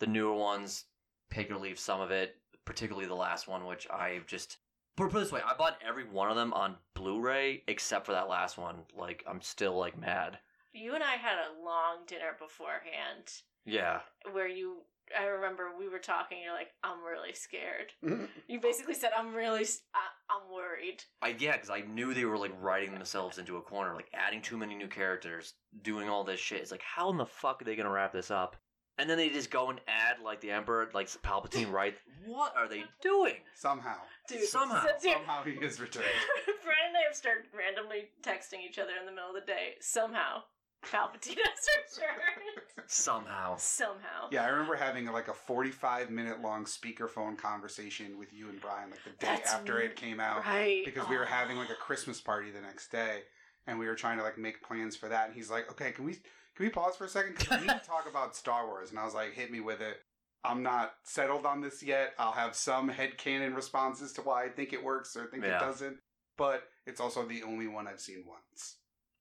The 0.00 0.06
newer 0.06 0.34
ones 0.34 0.84
pick 1.30 1.50
or 1.50 1.56
leave 1.56 1.78
some 1.78 2.00
of 2.00 2.10
it, 2.10 2.36
particularly 2.68 3.08
the 3.08 3.14
last 3.14 3.48
one, 3.48 3.64
which 3.64 3.88
I've 3.90 4.26
just 4.26 4.58
put 4.94 5.10
put 5.10 5.16
it 5.16 5.20
this 5.20 5.32
way: 5.32 5.40
I 5.44 5.56
bought 5.56 5.78
every 5.84 6.04
one 6.04 6.28
of 6.28 6.36
them 6.36 6.52
on 6.52 6.76
Blu-ray 6.94 7.62
except 7.66 8.04
for 8.04 8.12
that 8.12 8.28
last 8.28 8.58
one. 8.58 8.76
Like 8.94 9.24
I'm 9.26 9.40
still 9.40 9.76
like 9.76 9.98
mad. 9.98 10.38
You 10.74 10.94
and 10.94 11.02
I 11.02 11.14
had 11.14 11.38
a 11.38 11.64
long 11.64 12.04
dinner 12.06 12.36
beforehand 12.38 13.32
Yeah, 13.64 14.00
where 14.32 14.46
you. 14.46 14.82
I 15.18 15.24
remember 15.24 15.70
we 15.78 15.88
were 15.88 15.98
talking. 15.98 16.42
You're 16.44 16.52
like, 16.52 16.72
"I'm 16.84 17.02
really 17.02 17.32
scared." 17.32 17.92
You 18.48 18.60
basically 18.60 18.94
said, 18.94 19.12
"I'm 19.16 19.34
really, 19.34 19.64
I, 19.94 20.36
am 20.36 20.52
worried." 20.54 21.04
I 21.22 21.34
yeah, 21.38 21.52
because 21.52 21.70
I 21.70 21.80
knew 21.80 22.12
they 22.12 22.26
were 22.26 22.36
like 22.36 22.52
writing 22.60 22.92
themselves 22.92 23.38
into 23.38 23.56
a 23.56 23.62
corner, 23.62 23.94
like 23.94 24.10
adding 24.12 24.42
too 24.42 24.58
many 24.58 24.74
new 24.74 24.88
characters, 24.88 25.54
doing 25.82 26.10
all 26.10 26.22
this 26.24 26.40
shit. 26.40 26.60
It's 26.60 26.70
like, 26.70 26.82
how 26.82 27.10
in 27.10 27.16
the 27.16 27.24
fuck 27.24 27.62
are 27.62 27.64
they 27.64 27.76
gonna 27.76 27.90
wrap 27.90 28.12
this 28.12 28.30
up? 28.30 28.56
And 28.98 29.08
then 29.08 29.16
they 29.16 29.28
just 29.28 29.50
go 29.50 29.70
and 29.70 29.80
add 29.86 30.16
like 30.24 30.40
the 30.40 30.50
Emperor, 30.50 30.88
like 30.92 31.06
Palpatine, 31.22 31.70
right? 31.70 31.94
What 32.26 32.54
are 32.56 32.68
they 32.68 32.84
doing? 33.00 33.34
Somehow. 33.54 33.96
Dude, 34.28 34.42
Somehow. 34.44 34.82
so- 34.82 34.88
dude, 35.02 35.12
Somehow 35.12 35.44
he 35.44 35.52
is 35.52 35.80
returned. 35.80 36.06
Brandon 36.64 36.88
and 36.88 36.96
I 36.96 37.06
have 37.06 37.16
started 37.16 37.44
randomly 37.56 38.08
texting 38.22 38.64
each 38.68 38.78
other 38.78 38.92
in 38.98 39.06
the 39.06 39.12
middle 39.12 39.28
of 39.30 39.34
the 39.36 39.46
day. 39.46 39.74
Somehow, 39.80 40.42
Palpatine 40.84 41.36
has 41.44 41.68
returned. 41.96 42.88
Somehow. 42.88 43.56
Somehow. 43.56 44.28
Yeah, 44.30 44.44
I 44.44 44.48
remember 44.48 44.74
having 44.76 45.06
like 45.06 45.28
a 45.28 45.32
45 45.34 46.10
minute 46.10 46.40
long 46.40 46.64
speakerphone 46.64 47.36
conversation 47.38 48.18
with 48.18 48.32
you 48.32 48.48
and 48.48 48.60
Brian 48.60 48.90
like 48.90 49.04
the 49.04 49.10
day 49.10 49.16
That's 49.20 49.52
after 49.52 49.80
it 49.80 49.96
came 49.96 50.20
out 50.20 50.44
Right. 50.44 50.82
because 50.84 51.08
we 51.08 51.16
were 51.16 51.24
Oh. 51.24 51.28
having 51.28 51.56
like 51.56 51.70
a 51.70 51.74
Christmas 51.74 52.20
party 52.20 52.50
the 52.50 52.60
next 52.60 52.90
day 52.90 53.22
and 53.66 53.78
we 53.78 53.86
were 53.86 53.94
trying 53.94 54.18
to 54.18 54.24
like 54.24 54.38
make 54.38 54.62
plans 54.62 54.96
for 54.96 55.08
that 55.08 55.26
and 55.26 55.34
he's 55.34 55.50
like, 55.50 55.70
"Okay, 55.70 55.92
can 55.92 56.04
we 56.04 56.16
can 56.58 56.66
we 56.66 56.70
pause 56.70 56.96
for 56.96 57.04
a 57.04 57.08
second 57.08 57.34
cuz 57.36 57.48
we 57.48 57.66
need 57.66 57.68
to 57.80 57.86
talk 57.86 58.06
about 58.10 58.36
Star 58.36 58.66
Wars." 58.66 58.90
And 58.90 58.98
I 58.98 59.04
was 59.04 59.14
like, 59.14 59.32
"Hit 59.32 59.50
me 59.50 59.60
with 59.60 59.80
it. 59.80 60.02
I'm 60.44 60.62
not 60.62 60.94
settled 61.04 61.46
on 61.46 61.60
this 61.60 61.82
yet. 61.82 62.14
I'll 62.18 62.32
have 62.32 62.54
some 62.54 62.90
headcanon 62.90 63.56
responses 63.56 64.12
to 64.14 64.22
why 64.22 64.44
I 64.44 64.48
think 64.50 64.72
it 64.72 64.82
works 64.84 65.16
or 65.16 65.26
think 65.26 65.44
Yeah. 65.44 65.56
it 65.56 65.60
doesn't, 65.60 65.98
but 66.36 66.68
it's 66.86 67.00
also 67.00 67.24
the 67.26 67.42
only 67.42 67.66
one 67.66 67.86
I've 67.88 68.00
seen 68.00 68.24
once. 68.26 68.76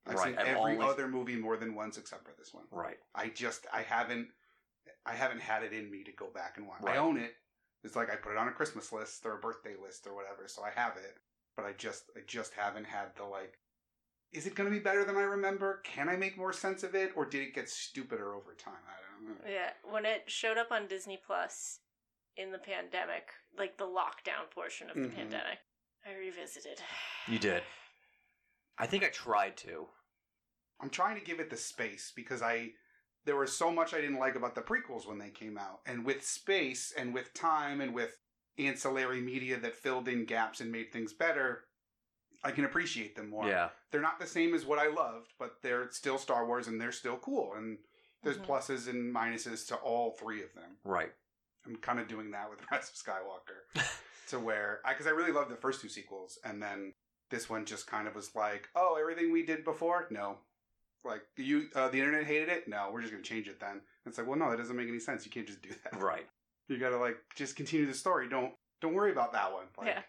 I've 0.06 0.16
Right, 0.16 0.26
seen 0.26 0.38
I've 0.38 0.48
every 0.58 0.78
other 0.80 1.08
movie 1.08 1.36
more 1.36 1.58
than 1.58 1.74
once 1.76 1.98
except 1.98 2.24
for 2.26 2.34
this 2.38 2.54
one. 2.54 2.66
Right. 2.72 2.98
I 3.16 3.30
just 3.30 3.66
I 3.72 3.82
haven't 3.84 4.30
I 5.06 5.14
haven't 5.14 5.40
had 5.42 5.64
it 5.64 5.74
in 5.74 5.90
me 5.90 6.04
to 6.04 6.12
go 6.12 6.28
back 6.30 6.58
and 6.58 6.68
watch. 6.68 6.82
Right. 6.82 6.96
I 6.96 7.00
own 7.00 7.18
it. 7.18 7.36
It's 7.84 7.96
like 7.96 8.10
I 8.10 8.16
put 8.16 8.32
it 8.34 8.38
on 8.38 8.48
a 8.48 8.52
Christmas 8.54 8.92
list 8.92 9.26
or 9.26 9.34
a 9.38 9.40
birthday 9.40 9.76
list 9.76 10.06
or 10.08 10.14
whatever, 10.16 10.48
so 10.48 10.64
I 10.64 10.72
have 10.72 10.98
it. 10.98 11.18
But 11.56 11.66
I 11.66 11.74
just 11.74 12.10
I 12.16 12.22
just 12.28 12.54
haven't 12.54 12.86
had 12.86 13.16
the 13.16 13.24
like 13.26 13.60
is 14.34 14.46
it 14.46 14.56
going 14.56 14.70
to 14.70 14.76
be 14.76 14.84
better 14.84 15.04
than 15.06 15.16
I 15.16 15.24
remember? 15.24 15.82
Can 15.84 16.10
I 16.10 16.16
make 16.16 16.38
more 16.38 16.54
sense 16.54 16.84
of 16.84 16.96
it 16.96 17.12
or 17.16 17.26
did 17.26 17.42
it 17.42 17.56
get 17.56 17.70
stupider 17.70 18.34
over 18.34 18.54
time? 18.54 18.74
I 18.88 19.26
don't 19.26 19.30
know. 19.30 19.50
Yeah, 19.50 19.72
when 19.90 20.06
it 20.06 20.24
showed 20.28 20.58
up 20.58 20.72
on 20.72 20.88
Disney 20.88 21.20
Plus 21.26 21.80
in 22.36 22.52
the 22.52 22.58
pandemic, 22.60 23.30
like 23.58 23.78
the 23.78 23.86
lockdown 23.86 24.50
portion 24.54 24.90
of 24.90 24.96
the 24.96 25.08
Mhm. 25.08 25.16
pandemic, 25.16 25.60
I 26.06 26.14
revisited. 26.14 26.82
You 27.28 27.40
did. 27.40 27.64
I 28.78 28.86
think 28.86 29.04
I 29.04 29.10
tried 29.10 29.58
to. 29.58 29.90
I'm 30.80 30.90
trying 30.90 31.18
to 31.18 31.26
give 31.26 31.40
it 31.40 31.50
the 31.50 31.58
space 31.58 32.12
because 32.16 32.42
I 32.42 32.74
there 33.26 33.36
was 33.36 33.58
so 33.58 33.70
much 33.70 33.94
I 33.94 34.00
didn't 34.00 34.20
like 34.20 34.36
about 34.36 34.56
the 34.56 34.62
prequels 34.62 35.06
when 35.06 35.18
they 35.18 35.30
came 35.30 35.58
out. 35.58 35.82
And 35.86 36.06
with 36.06 36.26
space 36.26 36.94
and 36.94 37.14
with 37.14 37.34
time 37.34 37.82
and 37.82 37.94
with 37.94 38.18
ancillary 38.58 39.20
media 39.20 39.60
that 39.60 39.76
filled 39.76 40.08
in 40.08 40.24
gaps 40.24 40.62
and 40.62 40.72
made 40.72 40.94
things 40.94 41.12
better, 41.12 41.67
I 42.44 42.52
can 42.52 42.66
appreciate 42.66 43.16
them 43.16 43.30
more. 43.30 43.48
Yeah. 43.48 43.70
They're 43.92 44.02
not 44.02 44.20
the 44.20 44.28
same 44.28 44.54
as 44.54 44.66
what 44.66 44.80
I 44.80 44.88
loved, 44.88 45.34
but 45.40 45.56
they're 45.62 45.90
still 45.92 46.18
Star 46.18 46.46
Wars 46.46 46.68
and 46.68 46.80
they're 46.80 46.92
still 46.92 47.18
cool. 47.18 47.54
And 47.56 47.78
there's 48.24 48.38
Mhm. 48.38 48.46
pluses 48.46 48.88
and 48.88 49.14
minuses 49.14 49.68
to 49.70 49.76
all 49.78 50.12
three 50.12 50.44
of 50.44 50.54
them. 50.54 50.78
Right. 50.84 51.14
I'm 51.66 51.76
kind 51.78 52.00
of 52.00 52.08
doing 52.08 52.32
that 52.32 52.50
with 52.50 52.60
Rise 52.72 52.90
of 52.90 52.96
Skywalker 52.96 53.66
to 54.30 54.40
where 54.40 54.82
I 54.86 54.94
because 54.94 55.08
I 55.08 55.12
really 55.12 55.32
loved 55.32 55.52
the 55.52 55.56
first 55.58 55.82
two 55.82 55.90
sequels, 55.90 56.38
and 56.44 56.62
then 56.62 56.94
this 57.30 57.50
one 57.50 57.66
just 57.66 57.88
kind 57.88 58.08
of 58.08 58.16
was 58.16 58.34
like, 58.36 58.70
oh, 58.76 58.98
everything 59.00 59.32
we 59.32 59.44
did 59.46 59.64
before, 59.66 60.08
no. 60.10 60.38
Like 61.04 61.22
you, 61.38 61.70
uh, 61.76 61.90
the 61.90 62.00
internet 62.00 62.26
hated 62.26 62.50
it. 62.50 62.68
No, 62.68 62.90
we're 62.92 63.02
just 63.02 63.12
gonna 63.14 63.24
change 63.24 63.48
it 63.48 63.60
then. 63.60 63.82
It's 64.06 64.18
like, 64.18 64.28
well, 64.28 64.38
no, 64.38 64.50
that 64.50 64.58
doesn't 64.58 64.76
make 64.76 64.88
any 64.88 65.00
sense. 65.00 65.26
You 65.26 65.32
can't 65.32 65.48
just 65.48 65.62
do 65.62 65.70
that. 65.84 66.02
Right. 66.02 66.28
You 66.68 66.78
gotta 66.80 66.98
like 66.98 67.18
just 67.36 67.56
continue 67.56 67.86
the 67.86 67.94
story. 67.94 68.28
Don't 68.30 68.54
don't 68.82 68.94
worry 68.94 69.12
about 69.12 69.32
that 69.34 69.52
one. 69.52 69.66
Like, 69.78 69.88
Yeah. 69.88 70.02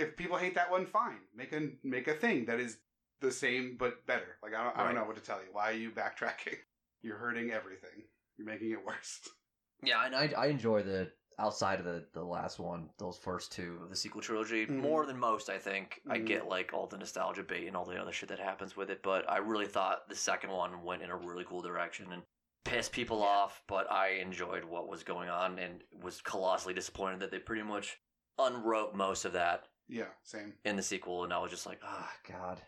If 0.00 0.16
people 0.16 0.36
hate 0.36 0.54
that 0.54 0.70
one, 0.70 0.86
fine. 0.86 1.18
Make 1.34 1.52
a 1.52 1.70
make 1.84 2.08
a 2.08 2.14
thing 2.14 2.44
that 2.46 2.58
is 2.60 2.78
the 3.20 3.30
same 3.30 3.76
but 3.78 4.04
better. 4.06 4.36
Like 4.42 4.54
I 4.54 4.64
don't, 4.64 4.76
I 4.78 4.84
don't 4.84 4.94
know 4.94 5.04
what 5.04 5.16
to 5.16 5.22
tell 5.22 5.38
you. 5.40 5.48
Why 5.52 5.70
are 5.70 5.74
you 5.74 5.90
backtracking? 5.90 6.56
You're 7.02 7.16
hurting 7.18 7.50
everything. 7.50 8.04
You're 8.36 8.46
making 8.46 8.70
it 8.72 8.84
worse. 8.84 9.20
Yeah, 9.82 10.04
and 10.04 10.14
I, 10.14 10.30
I 10.36 10.46
enjoy 10.48 10.82
the 10.82 11.10
outside 11.38 11.78
of 11.78 11.86
the, 11.86 12.04
the 12.12 12.22
last 12.22 12.58
one, 12.58 12.90
those 12.98 13.16
first 13.16 13.50
two 13.50 13.78
of 13.82 13.88
the 13.88 13.96
sequel 13.96 14.20
trilogy 14.20 14.66
Mhm. 14.66 14.76
more 14.76 15.06
than 15.06 15.18
most. 15.18 15.48
I 15.48 15.56
think 15.56 16.02
I 16.06 16.18
Mhm. 16.18 16.26
get 16.26 16.48
like 16.48 16.74
all 16.74 16.86
the 16.86 16.98
nostalgia 16.98 17.42
bait 17.42 17.66
and 17.66 17.74
all 17.74 17.86
the 17.86 17.98
other 17.98 18.12
shit 18.12 18.28
that 18.28 18.38
happens 18.38 18.76
with 18.76 18.90
it, 18.90 19.02
but 19.02 19.24
I 19.26 19.38
really 19.38 19.66
thought 19.66 20.06
the 20.06 20.14
second 20.14 20.50
one 20.50 20.82
went 20.82 21.00
in 21.00 21.08
a 21.08 21.16
really 21.16 21.44
cool 21.46 21.62
direction 21.62 22.12
and 22.12 22.22
pissed 22.66 22.92
people 22.92 23.22
off. 23.22 23.62
But 23.66 23.90
I 23.90 24.08
enjoyed 24.20 24.64
what 24.64 24.86
was 24.86 25.02
going 25.02 25.30
on 25.30 25.58
and 25.58 25.82
was 26.02 26.20
colossally 26.20 26.74
disappointed 26.74 27.20
that 27.20 27.30
they 27.30 27.38
pretty 27.38 27.62
much 27.62 27.98
unwrote 28.38 28.94
most 28.94 29.24
of 29.24 29.32
that 29.32 29.66
Yeah, 29.90 30.04
same. 30.22 30.54
in 30.64 30.76
the 30.76 30.82
sequel, 30.82 31.24
and 31.24 31.32
I 31.32 31.38
was 31.38 31.50
just 31.50 31.66
like, 31.66 31.80
ah, 31.84 32.10
god. 32.28 32.60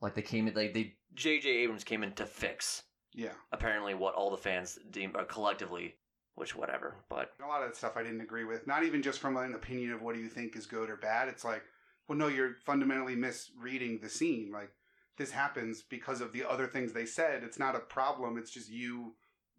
Like 0.00 0.14
they 0.14 0.22
came 0.22 0.48
in, 0.48 0.54
like 0.54 0.74
they 0.74 0.94
J.J. 1.14 1.48
Abrams 1.48 1.84
came 1.84 2.02
in 2.02 2.12
to 2.14 2.26
fix 2.26 2.82
Yeah. 3.14 3.34
apparently 3.52 3.94
what 3.94 4.14
all 4.14 4.30
the 4.30 4.36
fans 4.38 4.78
deem 4.90 5.14
uh, 5.14 5.24
collectively, 5.24 5.94
which 6.34 6.56
whatever, 6.56 6.96
but 7.08 7.32
A 7.42 7.46
lot 7.46 7.62
of 7.62 7.68
that 7.68 7.76
stuff 7.76 7.96
I 7.96 8.02
didn't 8.02 8.22
agree 8.22 8.44
with. 8.44 8.66
Not 8.66 8.82
even 8.84 9.02
just 9.02 9.20
from 9.20 9.36
an 9.36 9.54
opinion 9.54 9.92
of 9.92 10.02
what 10.02 10.14
do 10.14 10.20
you 10.20 10.28
think 10.28 10.56
is 10.56 10.66
good 10.66 10.88
or 10.90 10.96
bad. 10.96 11.28
It's 11.28 11.44
like, 11.44 11.62
well, 12.08 12.18
no, 12.18 12.28
you're 12.28 12.54
fundamentally 12.64 13.14
misreading 13.14 14.00
the 14.02 14.08
scene. 14.08 14.50
Like, 14.52 14.70
this 15.18 15.30
happens 15.30 15.82
because 15.82 16.20
of 16.22 16.32
the 16.32 16.48
other 16.48 16.66
things 16.66 16.92
they 16.92 17.06
said. 17.06 17.44
It's 17.44 17.58
not 17.58 17.76
a 17.76 17.80
problem. 17.80 18.38
It's 18.38 18.50
just 18.50 18.70
you, 18.70 19.14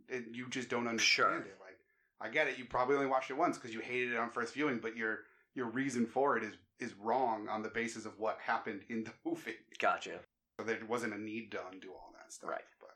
it, 0.09 0.25
you 0.33 0.49
just 0.49 0.67
don't 0.69 0.87
understand 0.87 1.43
Sure. 1.43 1.51
it. 1.53 1.57
Like, 1.61 1.77
I 2.19 2.29
get 2.33 2.47
it. 2.47 2.57
You 2.57 2.65
probably 2.65 2.95
only 2.95 3.07
watched 3.07 3.29
it 3.29 3.37
once 3.37 3.57
because 3.57 3.73
you 3.73 3.79
hated 3.81 4.11
it 4.13 4.17
on 4.17 4.31
first 4.31 4.53
viewing, 4.55 4.79
but 4.79 4.97
your 4.97 5.19
your 5.55 5.67
reason 5.67 6.07
for 6.07 6.35
it 6.35 6.43
is 6.43 6.55
is 6.79 6.93
wrong 6.99 7.47
on 7.49 7.61
the 7.61 7.69
basis 7.69 8.05
of 8.05 8.17
what 8.19 8.37
happened 8.39 8.81
in 8.89 9.03
the 9.03 9.11
movie. 9.25 9.55
gotcha. 9.79 10.19
So 10.59 10.65
there 10.65 10.79
wasn't 10.87 11.13
a 11.13 11.17
need 11.21 11.51
to 11.51 11.59
undo 11.71 11.91
all 11.91 12.13
that 12.17 12.31
stuff. 12.31 12.49
Right. 12.49 12.61
But 12.79 12.89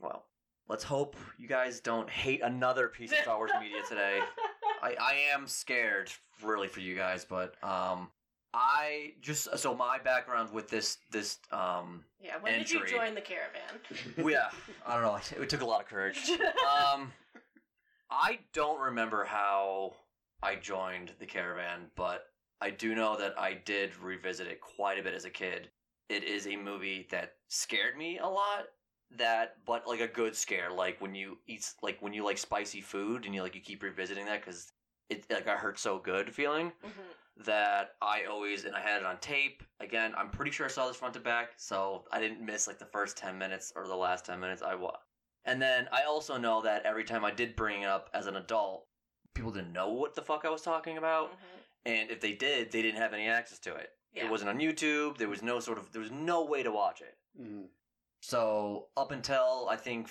Well, 0.00 0.24
let's 0.68 0.84
hope 0.84 1.16
you 1.38 1.48
guys 1.48 1.80
don't 1.80 2.08
hate 2.08 2.42
another 2.42 2.88
piece 2.88 3.10
of 3.12 3.18
Star 3.18 3.36
Wars 3.38 3.50
media 3.60 3.78
today. 3.88 4.20
I, 4.82 4.96
I 5.00 5.14
am 5.34 5.46
scared 5.46 6.10
really 6.42 6.68
for 6.68 6.80
you 6.80 6.94
guys, 6.94 7.24
but 7.24 7.54
um 7.64 8.10
I 8.56 9.14
just 9.20 9.48
so 9.58 9.74
my 9.74 9.98
background 9.98 10.52
with 10.52 10.68
this 10.68 10.98
this 11.10 11.38
um 11.50 12.04
yeah, 12.20 12.34
when 12.40 12.58
did 12.58 12.70
you 12.70 12.86
join 12.86 13.14
the 13.14 13.20
caravan? 13.20 14.30
yeah, 14.30 14.50
I 14.86 14.94
don't 14.94 15.02
know, 15.02 15.42
it 15.42 15.48
took 15.48 15.62
a 15.62 15.66
lot 15.66 15.80
of 15.80 15.86
courage. 15.88 16.18
Um 16.92 17.12
I 18.10 18.38
don't 18.52 18.78
remember 18.80 19.24
how 19.24 19.94
I 20.42 20.54
joined 20.56 21.10
the 21.18 21.26
caravan, 21.26 21.90
but 21.96 22.26
I 22.64 22.70
do 22.70 22.94
know 22.94 23.14
that 23.18 23.38
I 23.38 23.52
did 23.52 23.94
revisit 24.00 24.46
it 24.46 24.58
quite 24.62 24.98
a 24.98 25.02
bit 25.02 25.12
as 25.12 25.26
a 25.26 25.30
kid. 25.30 25.68
It 26.08 26.24
is 26.24 26.46
a 26.46 26.56
movie 26.56 27.06
that 27.10 27.34
scared 27.48 27.98
me 27.98 28.18
a 28.18 28.26
lot. 28.26 28.64
That, 29.18 29.56
but 29.66 29.86
like 29.86 30.00
a 30.00 30.08
good 30.08 30.34
scare, 30.34 30.72
like 30.72 30.98
when 31.00 31.14
you 31.14 31.36
eat, 31.46 31.70
like 31.82 31.98
when 32.00 32.14
you 32.14 32.24
like 32.24 32.38
spicy 32.38 32.80
food 32.80 33.26
and 33.26 33.34
you 33.34 33.42
like 33.42 33.54
you 33.54 33.60
keep 33.60 33.82
revisiting 33.82 34.24
that 34.24 34.40
because 34.40 34.72
it 35.10 35.30
like 35.30 35.46
I 35.46 35.56
hurt 35.56 35.78
so 35.78 35.98
good 35.98 36.34
feeling 36.34 36.72
Mhm. 36.82 37.44
that 37.44 37.96
I 38.00 38.24
always 38.24 38.64
and 38.64 38.74
I 38.74 38.80
had 38.80 39.00
it 39.02 39.06
on 39.06 39.18
tape. 39.18 39.62
Again, 39.78 40.14
I'm 40.16 40.30
pretty 40.30 40.50
sure 40.50 40.64
I 40.66 40.70
saw 40.70 40.88
this 40.88 40.96
front 40.96 41.12
to 41.14 41.20
back, 41.20 41.52
so 41.58 42.06
I 42.10 42.18
didn't 42.18 42.40
miss 42.40 42.66
like 42.66 42.78
the 42.78 42.86
first 42.86 43.18
ten 43.18 43.36
minutes 43.38 43.72
or 43.76 43.86
the 43.86 43.94
last 43.94 44.24
ten 44.24 44.40
minutes. 44.40 44.62
I 44.62 44.74
wa 44.74 44.96
and 45.44 45.60
then 45.60 45.86
I 45.92 46.04
also 46.04 46.38
know 46.38 46.62
that 46.62 46.86
every 46.86 47.04
time 47.04 47.24
I 47.26 47.30
did 47.30 47.54
bring 47.56 47.82
it 47.82 47.88
up 47.88 48.08
as 48.14 48.26
an 48.26 48.36
adult, 48.36 48.86
people 49.34 49.50
didn't 49.52 49.74
know 49.74 49.90
what 49.90 50.14
the 50.14 50.22
fuck 50.22 50.44
I 50.46 50.50
was 50.50 50.62
talking 50.62 50.96
about, 50.96 51.30
Mhm. 51.32 51.60
And 51.86 52.10
if 52.10 52.20
they 52.20 52.32
did, 52.32 52.70
they 52.72 52.82
didn't 52.82 53.00
have 53.00 53.12
any 53.12 53.26
access 53.28 53.58
to 53.60 53.74
it. 53.74 53.90
Yeah. 54.12 54.24
It 54.24 54.30
wasn't 54.30 54.50
on 54.50 54.58
YouTube. 54.58 55.18
There 55.18 55.28
was 55.28 55.42
no 55.42 55.60
sort 55.60 55.78
of 55.78 55.92
there 55.92 56.00
was 56.02 56.10
no 56.10 56.44
way 56.44 56.62
to 56.62 56.70
watch 56.70 57.00
it. 57.00 57.16
mhm. 57.40 57.66
So 58.20 58.88
up 58.96 59.10
until 59.10 59.66
I 59.70 59.76
think 59.76 60.08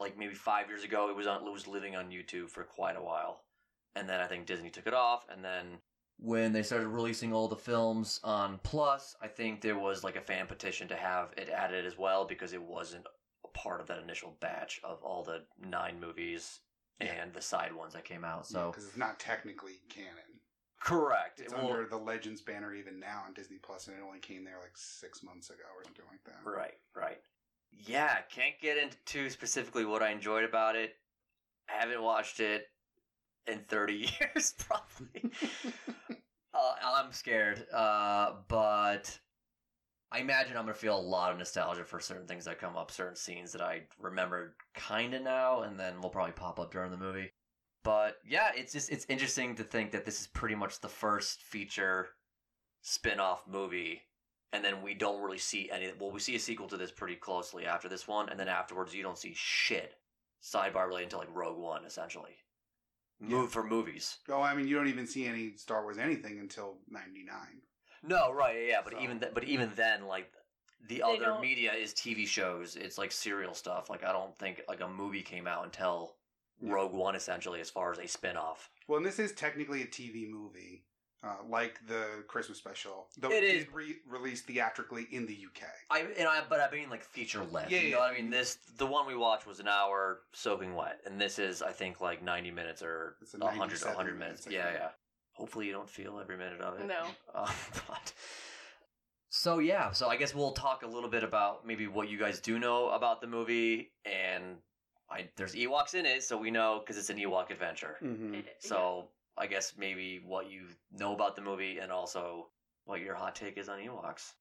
like 0.00 0.18
maybe 0.18 0.34
five 0.34 0.68
years 0.68 0.84
ago, 0.84 1.08
it 1.10 1.16
was 1.16 1.26
on 1.26 1.46
it 1.46 1.52
was 1.52 1.66
living 1.68 1.94
on 1.96 2.10
YouTube 2.10 2.48
for 2.50 2.64
quite 2.64 2.96
a 2.96 3.02
while, 3.02 3.44
and 3.94 4.08
then 4.08 4.20
I 4.20 4.26
think 4.26 4.46
Disney 4.46 4.70
took 4.70 4.86
it 4.86 4.94
off, 4.94 5.26
and 5.28 5.44
then 5.44 5.78
when 6.18 6.52
they 6.52 6.62
started 6.62 6.88
releasing 6.88 7.32
all 7.32 7.48
the 7.48 7.56
films 7.56 8.20
on 8.22 8.58
Plus, 8.62 9.16
I 9.20 9.28
think 9.28 9.60
there 9.60 9.78
was 9.78 10.04
like 10.04 10.16
a 10.16 10.20
fan 10.20 10.46
petition 10.46 10.86
to 10.88 10.96
have 10.96 11.32
it 11.36 11.48
added 11.48 11.84
as 11.84 11.98
well 11.98 12.24
because 12.24 12.52
it 12.52 12.62
wasn't 12.62 13.06
a 13.44 13.48
part 13.48 13.80
of 13.80 13.86
that 13.88 13.98
initial 14.02 14.36
batch 14.40 14.80
of 14.84 15.02
all 15.02 15.22
the 15.24 15.42
nine 15.60 15.98
movies 16.00 16.60
and 17.00 17.32
the 17.32 17.42
side 17.42 17.72
ones 17.74 17.92
that 17.94 18.04
came 18.04 18.24
out. 18.24 18.46
So 18.46 18.70
because 18.70 18.86
it's 18.86 18.96
not 18.96 19.18
technically 19.18 19.80
canon. 19.88 20.31
Correct. 20.84 21.40
It's 21.40 21.52
Well, 21.52 21.70
under 21.70 21.86
the 21.86 21.96
Legends 21.96 22.40
banner 22.40 22.74
even 22.74 22.98
now 23.00 23.22
on 23.26 23.34
Disney 23.34 23.58
Plus, 23.58 23.88
and 23.88 23.96
it 23.96 24.02
only 24.02 24.18
came 24.20 24.44
there 24.44 24.58
like 24.60 24.76
six 24.76 25.22
months 25.22 25.50
ago 25.50 25.64
or 25.76 25.84
something 25.84 26.04
like 26.10 26.24
that. 26.24 26.40
Right, 26.44 26.78
right. 26.94 27.20
yeah, 27.72 28.18
can't 28.30 28.58
get 28.60 28.76
into 28.78 29.30
specifically 29.30 29.84
what 29.84 30.02
I 30.02 30.10
enjoyed 30.10 30.44
about 30.44 30.76
it. 30.76 30.94
I 31.68 31.80
haven't 31.80 32.02
watched 32.02 32.40
it 32.40 32.66
in 33.46 33.60
30 33.68 33.94
years, 34.20 34.54
probably. 34.58 35.30
uh, 36.54 36.74
I'm 36.84 37.12
scared. 37.12 37.66
Uh, 37.72 38.34
but 38.48 39.18
I 40.10 40.18
imagine 40.18 40.56
I'm 40.56 40.64
going 40.64 40.74
to 40.74 40.80
feel 40.80 40.98
a 40.98 41.00
lot 41.00 41.32
of 41.32 41.38
nostalgia 41.38 41.84
for 41.84 41.98
certain 42.00 42.26
things 42.26 42.44
that 42.44 42.58
come 42.58 42.76
up, 42.76 42.90
certain 42.90 43.16
scenes 43.16 43.52
that 43.52 43.62
I 43.62 43.82
remember 43.98 44.56
kind 44.74 45.14
of 45.14 45.22
now, 45.22 45.62
and 45.62 45.78
then 45.78 46.00
will 46.00 46.10
probably 46.10 46.32
pop 46.32 46.60
up 46.60 46.70
during 46.72 46.90
the 46.90 46.96
movie. 46.98 47.32
But 47.84 48.18
yeah, 48.24 48.50
it's 48.54 48.72
just 48.72 48.90
it's 48.90 49.06
interesting 49.08 49.54
to 49.56 49.64
think 49.64 49.90
that 49.92 50.04
this 50.04 50.20
is 50.20 50.26
pretty 50.28 50.54
much 50.54 50.80
the 50.80 50.88
first 50.88 51.42
feature 51.42 52.10
spin-off 52.80 53.44
movie 53.46 54.02
and 54.52 54.64
then 54.64 54.82
we 54.82 54.92
don't 54.92 55.22
really 55.22 55.38
see 55.38 55.70
any 55.70 55.92
well 56.00 56.10
we 56.10 56.18
see 56.18 56.34
a 56.34 56.38
sequel 56.38 56.66
to 56.68 56.76
this 56.76 56.90
pretty 56.90 57.14
closely 57.14 57.64
after 57.64 57.88
this 57.88 58.08
one 58.08 58.28
and 58.28 58.38
then 58.40 58.48
afterwards 58.48 58.92
you 58.92 59.04
don't 59.04 59.18
see 59.18 59.32
shit 59.36 59.94
sidebar 60.42 60.88
related 60.88 61.08
to 61.10 61.16
like 61.18 61.28
rogue 61.32 61.56
one 61.58 61.84
essentially 61.84 62.34
move 63.20 63.52
for 63.52 63.62
movies 63.62 64.18
Oh, 64.28 64.42
I 64.42 64.52
mean, 64.54 64.66
you 64.66 64.74
don't 64.74 64.88
even 64.88 65.06
see 65.06 65.26
any 65.26 65.56
Star 65.56 65.82
Wars 65.84 65.96
anything 65.96 66.40
until 66.40 66.78
'99. 66.90 67.36
no 68.02 68.32
right 68.32 68.56
yeah, 68.62 68.68
yeah 68.68 68.80
but 68.82 68.94
So- 68.94 69.00
even 69.00 69.20
th- 69.20 69.32
but 69.32 69.44
even 69.44 69.70
then 69.76 70.06
like 70.06 70.32
the 70.88 70.96
They 70.96 71.02
other 71.02 71.24
don't- 71.26 71.40
media 71.40 71.72
is 71.72 71.94
tv 71.94 72.26
shows 72.26 72.74
it's 72.74 72.98
like 72.98 73.12
serial 73.12 73.54
stuff 73.54 73.88
like 73.88 74.02
i 74.02 74.10
don't 74.10 74.36
think 74.38 74.60
like 74.68 74.80
a 74.80 74.88
movie 74.88 75.22
came 75.22 75.46
out 75.46 75.64
until 75.64 75.98
Yeah. 76.08 76.21
Rogue 76.62 76.92
one 76.92 77.14
essentially 77.16 77.60
as 77.60 77.68
far 77.70 77.92
as 77.92 77.98
a 77.98 78.06
spin-off 78.06 78.70
Well, 78.88 78.96
and 78.98 79.04
this 79.06 79.18
is 79.18 79.32
technically 79.32 79.82
a 79.82 79.86
TV 79.86 80.30
movie, 80.30 80.84
uh, 81.24 81.36
like 81.48 81.78
the 81.86 82.24
Christmas 82.28 82.58
special. 82.58 83.08
Though 83.18 83.30
It 83.30 83.44
is. 83.44 83.66
re- 83.72 83.96
released 84.08 84.46
theatrically 84.46 85.06
in 85.10 85.26
the 85.26 85.34
UK. 85.34 85.62
I 85.90 86.00
and 86.18 86.28
I 86.28 86.42
but 86.48 86.60
I 86.60 86.70
mean 86.74 86.90
like 86.90 87.02
feature 87.04 87.44
length. 87.44 87.70
Yeah, 87.70 87.78
you 87.80 87.90
know 87.92 87.98
yeah. 87.98 88.02
what 88.04 88.12
I 88.12 88.20
mean? 88.20 88.30
This 88.30 88.58
the 88.78 88.86
one 88.86 89.06
we 89.06 89.14
watched 89.16 89.46
was 89.46 89.60
an 89.60 89.68
hour 89.68 90.20
soaking 90.32 90.74
wet, 90.74 91.00
and 91.06 91.20
this 91.20 91.38
is 91.38 91.62
I 91.62 91.72
think 91.72 92.00
like 92.00 92.22
ninety 92.22 92.50
minutes 92.50 92.82
or 92.82 93.16
It's 93.22 93.34
a 93.34 93.38
a 93.38 93.46
hundred 93.50 94.18
minutes. 94.18 94.18
minutes, 94.18 94.46
I 94.46 94.50
Yeah, 94.50 94.64
think. 94.66 94.78
yeah. 94.78 94.88
Hopefully 95.34 95.66
you 95.66 95.72
don't 95.72 95.88
feel 95.90 96.18
every 96.20 96.36
minute 96.36 96.60
of 96.60 96.78
it. 96.80 96.86
No. 96.86 97.06
Uh, 97.34 97.50
but 97.88 98.12
so 99.30 99.58
yeah, 99.60 99.90
so 99.92 100.08
I 100.08 100.16
guess 100.16 100.34
we'll 100.34 100.52
talk 100.52 100.82
a 100.82 100.86
little 100.86 101.08
bit 101.08 101.24
about 101.24 101.66
maybe 101.66 101.86
what 101.86 102.08
you 102.10 102.18
guys 102.18 102.38
do 102.40 102.58
know 102.58 102.90
about 102.90 103.20
the 103.20 103.26
movie, 103.26 103.92
and 104.04 104.58
I 105.12 105.28
there's 105.36 105.54
Ewoks 105.54 105.94
in 105.94 106.06
it, 106.06 106.22
so 106.22 106.36
we 106.36 106.50
know 106.50 106.80
because 106.80 106.96
it's 106.98 107.10
an 107.10 107.18
Ewok 107.18 107.50
adventure. 107.50 107.96
Mm-hmm. 108.02 108.40
So 108.58 109.08
I 109.36 109.46
guess 109.46 109.74
maybe 109.76 110.20
what 110.24 110.50
you 110.50 110.62
know 110.90 111.14
about 111.14 111.36
the 111.36 111.42
movie, 111.42 111.78
and 111.78 111.92
also 111.92 112.48
what 112.84 113.00
your 113.00 113.14
hot 113.14 113.34
take 113.34 113.58
is 113.58 113.68
on 113.68 113.78
Ewoks. 113.78 114.32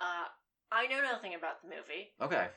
Uh, 0.00 0.26
I 0.72 0.86
know 0.86 1.02
nothing 1.02 1.34
about 1.34 1.62
the 1.62 1.68
movie. 1.68 2.12
Okay. 2.20 2.48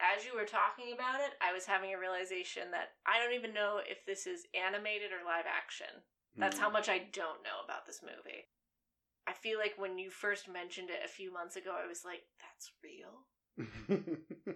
As 0.00 0.24
you 0.26 0.34
were 0.34 0.44
talking 0.44 0.92
about 0.92 1.20
it, 1.20 1.32
I 1.40 1.52
was 1.52 1.66
having 1.66 1.94
a 1.94 1.98
realization 1.98 2.70
that 2.72 2.98
I 3.06 3.22
don't 3.22 3.34
even 3.34 3.54
know 3.54 3.80
if 3.86 4.04
this 4.04 4.26
is 4.26 4.46
animated 4.52 5.12
or 5.12 5.24
live 5.24 5.46
action. 5.46 6.02
That's 6.36 6.56
Mm. 6.56 6.60
how 6.62 6.70
much 6.70 6.88
I 6.88 6.98
don't 6.98 7.44
know 7.44 7.62
about 7.64 7.86
this 7.86 8.02
movie. 8.02 8.50
I 9.26 9.32
feel 9.32 9.58
like 9.58 9.74
when 9.78 9.96
you 9.98 10.10
first 10.10 10.48
mentioned 10.48 10.90
it 10.90 11.04
a 11.04 11.08
few 11.08 11.32
months 11.32 11.56
ago, 11.56 11.78
I 11.80 11.86
was 11.86 12.04
like, 12.04 12.24
that's 12.40 12.72
real? 12.82 13.26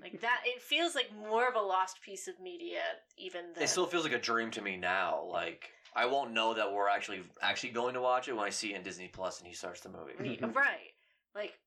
Like 0.01 0.21
that, 0.21 0.43
it 0.47 0.63
feels 0.63 0.95
like 0.95 1.11
more 1.29 1.49
of 1.49 1.55
a 1.57 1.61
lost 1.61 2.01
piece 2.03 2.29
of 2.29 2.41
media, 2.41 2.81
even 3.17 3.47
then. 3.55 3.65
It 3.65 3.69
still 3.69 3.87
feels 3.87 4.05
like 4.05 4.13
a 4.13 4.19
dream 4.19 4.51
to 4.53 4.63
me 4.63 4.77
now. 4.77 5.25
Like 5.31 5.71
I 5.95 6.07
won't 6.07 6.33
know 6.33 6.55
that 6.55 6.73
we're 6.73 6.89
actually 6.89 7.23
actually 7.43 7.71
going 7.71 7.95
to 7.95 8.01
watch 8.01 8.29
it 8.29 8.33
when 8.37 8.45
I 8.45 8.51
see 8.51 8.73
it 8.73 8.77
in 8.77 8.83
Disney 8.83 9.09
Plus 9.09 9.39
and 9.39 9.49
he 9.49 9.55
starts 9.55 9.81
the 9.81 9.89
movie. 9.89 10.39
Yeah, 10.41 10.47
right. 10.55 10.93
Like 11.35 11.59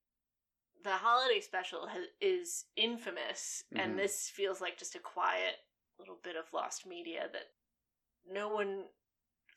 the 0.84 0.92
holiday 0.92 1.42
special 1.42 1.88
has, 1.88 2.06
is 2.22 2.66
infamous, 2.76 3.64
Mhm. 3.74 3.80
and 3.84 4.00
this 4.00 4.30
feels 4.30 4.62
like 4.62 4.78
just 4.78 4.96
a 4.96 5.00
quiet 5.00 5.56
little 6.00 6.18
bit 6.24 6.36
of 6.36 6.46
lost 6.54 6.86
media 6.88 7.28
that 7.34 7.52
no 8.32 8.48
one 8.48 8.86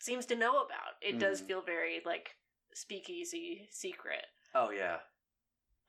seems 0.00 0.26
to 0.26 0.36
know 0.36 0.56
about. 0.62 0.94
It 1.00 1.18
does 1.18 1.40
Mhm. 1.40 1.46
feel 1.46 1.62
very 1.62 2.02
like 2.04 2.36
speakeasy 2.74 3.68
secret. 3.70 4.26
Oh 4.54 4.70
yeah, 4.70 4.98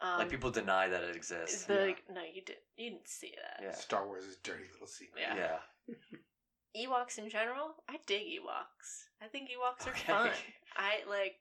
Um, 0.01 0.19
like 0.19 0.29
people 0.29 0.51
deny 0.51 0.89
that 0.89 1.03
it 1.03 1.15
exists. 1.15 1.65
the, 1.65 1.73
yeah. 1.73 1.81
like, 1.81 2.03
no, 2.13 2.21
you 2.21 2.41
did. 2.45 2.57
You 2.77 2.91
didn't 2.91 3.07
see 3.07 3.33
that. 3.35 3.63
Yeah. 3.63 3.73
Star 3.73 4.05
Wars' 4.05 4.25
is 4.25 4.37
dirty 4.43 4.65
little 4.73 4.87
secret. 4.87 5.21
Yeah. 5.21 5.57
Yeah. 5.87 5.95
Ewoks 6.77 7.17
in 7.17 7.29
general, 7.29 7.75
I 7.89 7.97
dig 8.05 8.23
Ewoks. 8.23 9.05
I 9.21 9.27
think 9.27 9.49
Ewoks 9.49 9.87
are 9.87 9.91
Okay. 9.91 10.11
fun. 10.11 10.29
I 10.77 11.09
like 11.09 11.35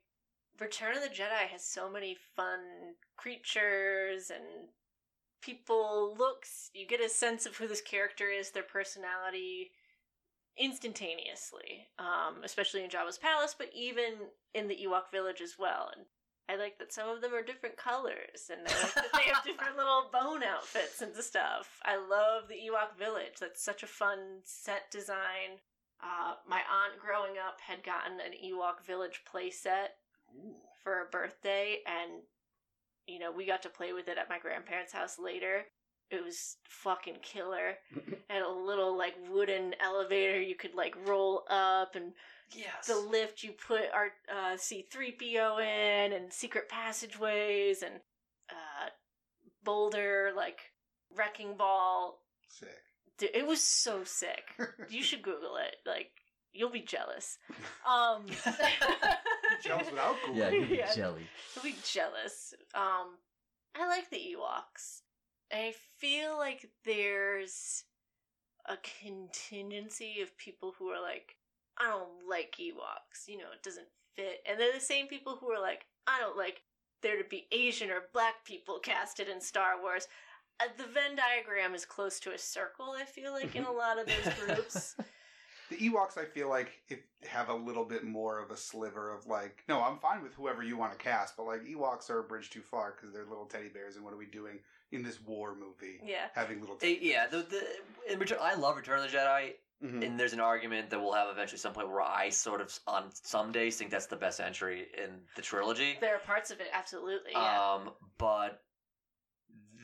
Return 0.59 0.95
of 0.95 1.03
the 1.03 1.09
Jedi 1.09 1.47
has 1.51 1.65
so 1.65 1.91
many 1.91 2.15
fun 2.35 2.59
creatures 3.17 4.29
and 4.29 4.69
people 5.41 6.15
looks. 6.17 6.69
You 6.73 6.87
get 6.87 7.01
a 7.01 7.09
sense 7.09 7.45
of 7.45 7.57
who 7.57 7.67
this 7.67 7.81
character 7.81 8.29
is, 8.29 8.51
their 8.51 8.63
personality 8.63 9.71
instantaneously. 10.57 11.87
Um, 11.99 12.43
especially 12.43 12.83
in 12.83 12.89
Jabba's 12.89 13.17
palace, 13.17 13.53
but 13.57 13.69
even 13.75 14.13
in 14.53 14.69
the 14.69 14.77
Ewok 14.87 15.11
village 15.11 15.41
as 15.41 15.55
well. 15.59 15.91
And 15.95 16.05
I 16.47 16.57
like 16.57 16.77
that 16.77 16.93
some 16.93 17.09
of 17.09 17.21
them 17.21 17.33
are 17.33 17.41
different 17.41 17.75
colors, 17.77 18.51
and 18.51 18.61
I 18.67 18.81
like 18.83 18.93
that 18.93 19.05
they 19.13 19.33
have 19.33 19.43
different 19.43 19.77
little 19.77 20.09
bone 20.11 20.43
outfits 20.43 21.01
and 21.01 21.15
stuff. 21.15 21.79
I 21.83 21.97
love 21.97 22.47
the 22.47 22.55
Ewok 22.55 22.97
village. 22.97 23.39
That's 23.39 23.63
such 23.63 23.81
a 23.81 23.87
fun 23.87 24.41
set 24.43 24.91
design. 24.91 25.57
Uh, 26.03 26.35
my 26.47 26.57
aunt 26.57 26.99
growing 26.99 27.37
up 27.39 27.59
had 27.61 27.83
gotten 27.83 28.19
an 28.19 28.33
Ewok 28.45 28.85
village 28.85 29.21
playset 29.31 29.97
for 30.83 31.01
a 31.01 31.09
birthday, 31.11 31.77
and 31.87 32.21
you 33.07 33.17
know 33.17 33.31
we 33.31 33.45
got 33.45 33.63
to 33.63 33.69
play 33.69 33.93
with 33.93 34.07
it 34.07 34.17
at 34.19 34.29
my 34.29 34.37
grandparents' 34.37 34.93
house 34.93 35.17
later. 35.17 35.65
It 36.11 36.23
was 36.23 36.57
fucking 36.63 37.17
killer. 37.23 37.77
It 37.95 38.21
had 38.29 38.43
a 38.43 38.49
little 38.49 38.95
like 38.95 39.15
wooden 39.31 39.73
elevator 39.83 40.39
you 40.39 40.55
could 40.55 40.75
like 40.75 40.95
roll 41.07 41.43
up 41.49 41.95
and 41.95 42.13
Yes. 42.53 42.87
the 42.87 42.95
lift 42.97 43.43
you 43.43 43.51
put 43.53 43.83
our 43.93 44.11
uh, 44.31 44.55
C3PO 44.55 45.59
in 45.61 46.13
and 46.13 46.31
secret 46.31 46.69
passageways 46.69 47.81
and 47.81 47.95
uh, 48.49 48.89
boulder 49.63 50.31
like 50.35 50.59
wrecking 51.15 51.57
ball. 51.57 52.21
Sick. 52.47 52.69
Dude, 53.17 53.29
it 53.33 53.47
was 53.47 53.61
so 53.61 54.03
sick. 54.03 54.43
You 54.89 55.01
should 55.01 55.21
Google 55.21 55.57
it. 55.57 55.77
Like 55.85 56.11
you'll 56.53 56.69
be 56.71 56.81
jealous. 56.81 57.37
Um, 57.87 58.25
Jealous 59.63 59.89
without 59.91 60.15
Google. 60.25 60.35
yeah, 60.41 60.49
you 60.49 60.65
Yeah. 60.65 60.93
jelly. 60.93 61.27
You'll 61.55 61.63
be 61.63 61.75
jealous. 61.83 62.53
Um, 62.73 63.17
I 63.75 63.87
like 63.87 64.09
the 64.09 64.17
Ewoks. 64.17 65.01
I 65.53 65.73
feel 65.99 66.37
like 66.37 66.69
there's 66.83 67.83
a 68.67 68.75
contingency 69.01 70.21
of 70.21 70.35
people 70.37 70.73
who 70.77 70.89
are 70.89 71.01
like, 71.01 71.35
I 71.79 71.89
don't 71.89 72.29
like 72.29 72.55
Ewoks. 72.59 73.27
You 73.27 73.37
know, 73.37 73.51
it 73.53 73.63
doesn't 73.63 73.87
fit. 74.15 74.41
And 74.49 74.59
they're 74.59 74.73
the 74.73 74.79
same 74.79 75.07
people 75.07 75.37
who 75.39 75.51
are 75.51 75.61
like, 75.61 75.85
I 76.07 76.19
don't 76.19 76.37
like 76.37 76.61
there 77.01 77.21
to 77.21 77.27
be 77.29 77.47
Asian 77.51 77.89
or 77.89 78.03
black 78.13 78.45
people 78.45 78.79
casted 78.79 79.29
in 79.29 79.41
Star 79.41 79.81
Wars. 79.81 80.07
Uh, 80.59 80.65
the 80.77 80.85
Venn 80.85 81.15
diagram 81.17 81.75
is 81.75 81.85
close 81.85 82.19
to 82.21 82.33
a 82.33 82.37
circle, 82.37 82.95
I 82.97 83.03
feel 83.03 83.33
like, 83.33 83.55
in 83.55 83.65
a 83.65 83.71
lot 83.83 83.99
of 83.99 84.07
those 84.07 84.33
groups. 84.45 84.95
The 85.69 85.77
Ewoks, 85.77 86.15
I 86.15 86.25
feel 86.25 86.47
like, 86.47 86.83
it 86.89 87.05
have 87.27 87.49
a 87.49 87.53
little 87.55 87.85
bit 87.85 88.03
more 88.03 88.39
of 88.39 88.51
a 88.51 88.55
sliver 88.55 89.11
of 89.11 89.25
like, 89.25 89.63
no, 89.67 89.81
I'm 89.81 89.97
fine 89.97 90.21
with 90.21 90.35
whoever 90.35 90.61
you 90.61 90.77
want 90.77 90.91
to 90.91 90.97
cast, 91.03 91.35
but 91.35 91.47
like 91.47 91.65
Ewoks 91.65 92.11
are 92.11 92.19
a 92.19 92.23
bridge 92.23 92.51
too 92.51 92.61
far 92.61 92.93
because 92.95 93.11
they're 93.11 93.25
little 93.25 93.47
teddy 93.47 93.69
bears, 93.69 93.95
and 93.95 94.05
what 94.05 94.13
are 94.13 94.17
we 94.17 94.27
doing 94.27 94.59
in 94.91 95.01
this 95.01 95.19
war 95.19 95.55
movie? 95.55 95.99
yeah. 96.05 96.27
Having 96.35 96.61
little 96.61 96.75
teddy 96.75 96.99
yeah, 97.01 97.25
the, 97.25 97.37
the 97.37 98.13
in 98.13 98.19
Return, 98.19 98.37
I 98.39 98.53
love 98.53 98.77
Return 98.77 99.03
of 99.03 99.11
the 99.11 99.17
Jedi, 99.17 99.53
Mhm. 99.83 100.05
and 100.05 100.19
there's 100.19 100.33
an 100.33 100.39
argument 100.39 100.89
that 100.89 100.99
we'll 100.99 101.11
have 101.13 101.27
eventually 101.29 101.57
some 101.59 101.73
point 101.73 101.89
where 101.89 102.01
I 102.01 102.29
sort 102.29 102.61
of 102.61 102.77
on 102.87 103.11
some 103.13 103.51
days 103.51 103.77
think 103.77 103.91
that's 103.91 104.05
the 104.05 104.15
best 104.15 104.39
entry 104.39 104.87
in 104.97 105.21
the 105.35 105.41
trilogy. 105.41 105.97
There 105.99 106.15
are 106.15 106.19
parts 106.19 106.49
of 106.49 106.59
it, 106.61 106.67
absolutely. 106.71 107.31
Yeah. 107.33 107.73
Um, 107.73 107.93
but 108.17 108.63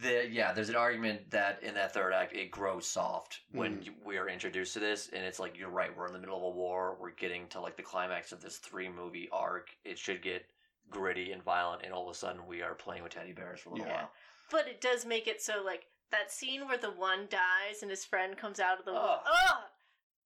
the 0.02 0.28
yeah, 0.32 0.52
there's 0.54 0.70
an 0.70 0.76
argument 0.76 1.30
that 1.32 1.62
in 1.62 1.74
that 1.76 1.94
third 1.94 2.14
act 2.14 2.34
it 2.34 2.50
grows 2.50 2.88
soft 2.88 3.42
when 3.52 3.80
Mm. 3.82 3.86
you, 3.86 3.94
we 4.04 4.18
are 4.18 4.28
introduced 4.30 4.74
to 4.74 4.80
this, 4.80 5.10
and 5.10 5.24
it's 5.24 5.40
like 5.40 5.58
you're 5.58 5.70
right. 5.70 5.96
We're 5.96 6.08
in 6.08 6.14
the 6.14 6.20
middle 6.20 6.38
of 6.38 6.44
a 6.44 6.50
war. 6.50 6.96
We're 7.00 7.12
getting 7.12 7.48
to 7.50 7.60
like 7.60 7.76
the 7.76 7.84
climax 7.84 8.32
of 8.32 8.42
this 8.42 8.58
three 8.58 8.90
movie 8.90 9.30
arc. 9.32 9.76
It 9.84 10.00
should 10.00 10.22
get 10.24 10.50
gritty 10.90 11.32
and 11.34 11.44
violent, 11.44 11.84
and 11.84 11.94
all 11.94 12.10
of 12.10 12.16
a 12.16 12.18
sudden 12.18 12.48
we 12.48 12.62
are 12.62 12.74
playing 12.74 13.04
with 13.04 13.12
teddy 13.14 13.34
bears 13.34 13.60
for 13.60 13.70
a 13.70 13.74
little 13.74 13.88
Yeah. 13.88 13.94
while. 14.04 14.12
But 14.50 14.68
it 14.68 14.82
does 14.82 15.06
make 15.06 15.28
it 15.28 15.42
so 15.42 15.62
like 15.62 15.88
that 16.10 16.32
scene 16.32 16.68
where 16.68 16.78
the 16.78 16.92
one 16.92 17.28
dies 17.30 17.82
and 17.84 17.90
his 17.92 18.04
friend 18.04 18.38
comes 18.38 18.60
out 18.60 18.80
of 18.80 18.86
the 18.86 18.94
Ugh. 18.94 19.22
oh, 19.26 19.64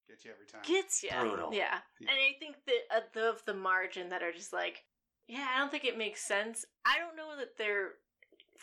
Get 0.07 0.23
you 0.23 0.31
every 0.31 0.45
time. 0.45 0.61
gets 0.63 1.03
you 1.03 1.09
Brutal. 1.19 1.53
Yeah. 1.53 1.79
Yeah. 1.99 2.09
and 2.09 2.09
I 2.09 2.37
think 2.39 2.57
that 2.67 2.95
uh, 2.95 2.99
the 3.13 3.29
of 3.29 3.45
the 3.45 3.53
margin 3.53 4.09
that 4.09 4.23
are 4.23 4.31
just 4.31 4.53
like, 4.53 4.83
yeah, 5.27 5.47
I 5.55 5.59
don't 5.59 5.71
think 5.71 5.85
it 5.85 5.97
makes 5.97 6.21
sense. 6.21 6.65
I 6.85 6.99
don't 6.99 7.15
know 7.17 7.35
that 7.37 7.57
they're 7.57 7.93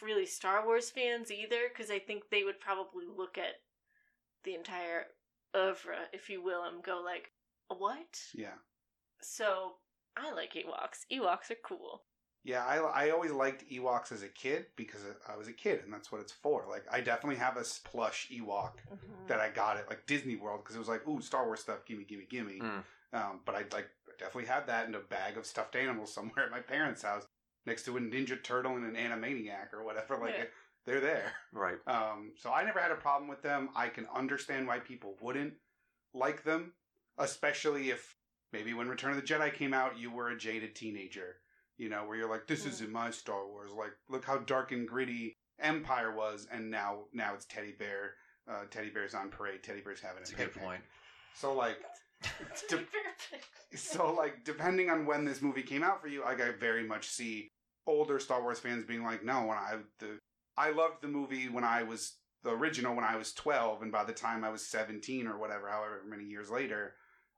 really 0.01 0.27
Star 0.27 0.65
Wars 0.65 0.91
fans 0.91 1.31
either, 1.31 1.69
because 1.69 1.91
I 1.91 1.99
think 1.99 2.25
they 2.31 2.45
would 2.45 2.61
probably 2.61 3.05
look 3.07 3.39
at 3.39 3.61
the 4.45 4.55
entire 4.55 5.07
oeuvre, 5.57 6.09
if 6.13 6.29
you 6.31 6.43
will, 6.43 6.65
and 6.65 6.83
go 6.83 7.03
like, 7.05 7.31
what? 7.69 8.21
yeah. 8.35 8.59
So 9.21 9.73
I 10.17 10.33
like 10.33 10.55
Ewoks. 10.55 11.07
Ewoks 11.13 11.51
are 11.51 11.57
cool. 11.65 12.03
Yeah, 12.45 12.65
I, 12.65 12.79
I 13.07 13.11
always 13.11 13.31
liked 13.31 13.71
Ewoks 13.71 14.11
as 14.11 14.23
a 14.23 14.29
kid 14.29 14.67
because 14.75 15.01
I 15.29 15.37
was 15.37 15.47
a 15.47 15.53
kid 15.53 15.81
and 15.85 15.93
that's 15.93 16.11
what 16.11 16.21
it's 16.21 16.33
for. 16.33 16.65
Like, 16.69 16.85
I 16.91 17.01
definitely 17.01 17.37
have 17.37 17.57
a 17.57 17.65
plush 17.85 18.29
Ewok 18.33 18.73
Mhm. 18.93 19.29
that 19.29 19.39
I 19.39 19.49
got 19.51 19.77
at 19.77 19.89
like 19.89 20.07
Disney 20.07 20.35
World 20.37 20.61
because 20.63 20.75
it 20.75 20.81
was 20.81 20.89
like, 20.89 21.07
ooh, 21.07 21.21
Star 21.21 21.47
Wars 21.47 21.61
stuff, 21.61 21.85
gimme, 21.87 22.05
gimme, 22.05 22.27
gimme. 22.29 22.59
Mm. 22.59 22.83
Um, 23.13 23.41
but 23.45 23.55
I 23.55 23.65
like 23.73 23.89
definitely 24.19 24.47
had 24.47 24.67
that 24.67 24.89
in 24.89 24.95
a 24.97 25.01
bag 25.01 25.37
of 25.37 25.47
stuffed 25.47 25.77
animals 25.77 26.13
somewhere 26.15 26.45
at 26.45 26.51
my 26.51 26.61
parents' 26.61 27.03
house 27.03 27.25
next 27.65 27.85
to 27.85 27.97
a 27.97 28.01
Ninja 28.01 28.43
Turtle 28.43 28.75
and 28.77 28.85
an 28.85 28.97
Animaniac 28.97 29.73
or 29.73 29.85
whatever. 29.85 30.17
Like, 30.17 30.35
Yeah. 30.37 30.45
they're 30.85 31.01
there. 31.01 31.33
Right. 31.53 31.79
Um, 31.87 32.33
so 32.37 32.53
I 32.53 32.65
never 32.65 32.81
had 32.81 32.91
a 32.91 32.97
problem 32.97 33.29
with 33.29 33.43
them. 33.43 33.69
I 33.77 33.89
can 33.89 34.07
understand 34.13 34.67
why 34.67 34.81
people 34.81 35.17
wouldn't 35.21 35.55
like 36.13 36.43
them, 36.43 36.73
especially 37.19 37.91
if 37.91 38.17
maybe 38.53 38.75
when 38.75 38.89
Return 38.89 39.11
of 39.13 39.17
the 39.17 39.23
Jedi 39.23 39.55
came 39.55 39.73
out, 39.73 39.97
you 39.97 40.11
were 40.11 40.31
a 40.31 40.37
jaded 40.37 40.75
teenager, 40.75 41.37
you 41.83 41.89
know, 41.89 42.05
where 42.07 42.17
you're 42.17 42.31
like, 42.31 42.47
"This 42.47 42.65
isn't 42.65 42.93
my 42.93 43.11
Star 43.11 43.45
Wars." 43.45 43.73
Like, 43.73 43.91
look 44.09 44.25
how 44.25 44.39
dark 44.39 44.71
and 44.71 44.87
gritty 44.87 45.37
Empire 45.59 46.15
was, 46.15 46.47
and 46.53 46.71
now 46.71 47.07
now 47.13 47.35
it's 47.35 47.45
Teddy 47.45 47.75
Bear. 47.77 48.15
Uh, 48.49 48.65
Teddy 48.71 48.91
Bear's 48.91 49.15
on 49.15 49.31
parade. 49.31 49.65
Teddy 49.65 49.81
Bear's 49.81 50.01
having 50.01 50.19
That's 50.19 50.31
a 50.31 50.35
a 50.35 50.39
good 50.39 50.55
point. 50.55 50.81
So 51.35 51.53
like, 51.55 51.79
de- 52.69 52.87
so 53.77 54.15
like 54.15 54.45
depending 54.45 54.91
on 54.91 55.07
when 55.07 55.25
this 55.25 55.43
movie 55.43 55.63
came 55.63 55.83
out 55.83 56.01
for 56.01 56.07
you, 56.07 56.23
like 56.23 56.41
I 56.41 56.53
very 56.53 56.87
much 56.87 57.09
see 57.09 57.51
older 57.85 58.21
Star 58.21 58.43
Wars 58.43 58.61
fans 58.61 58.85
being 58.85 59.03
like, 59.03 59.25
no, 59.25 59.41
when 59.41 59.59
I 59.59 59.79
the 59.99 60.19
I 60.57 60.71
loved 60.71 61.03
the 61.03 61.09
movie 61.09 61.49
when 61.49 61.65
I 61.65 61.83
was 61.83 62.17
the 62.45 62.51
original 62.51 62.95
when 62.95 63.05
I 63.05 63.17
was 63.17 63.33
twelve, 63.33 63.83
and 63.83 63.91
by 63.91 64.05
the 64.05 64.13
time 64.13 64.45
I 64.45 64.51
was 64.51 64.71
seventeen 64.71 65.27
or 65.27 65.37
whatever, 65.37 65.69
however 65.69 66.03
many 66.09 66.25
years 66.25 66.49
later, 66.49 66.95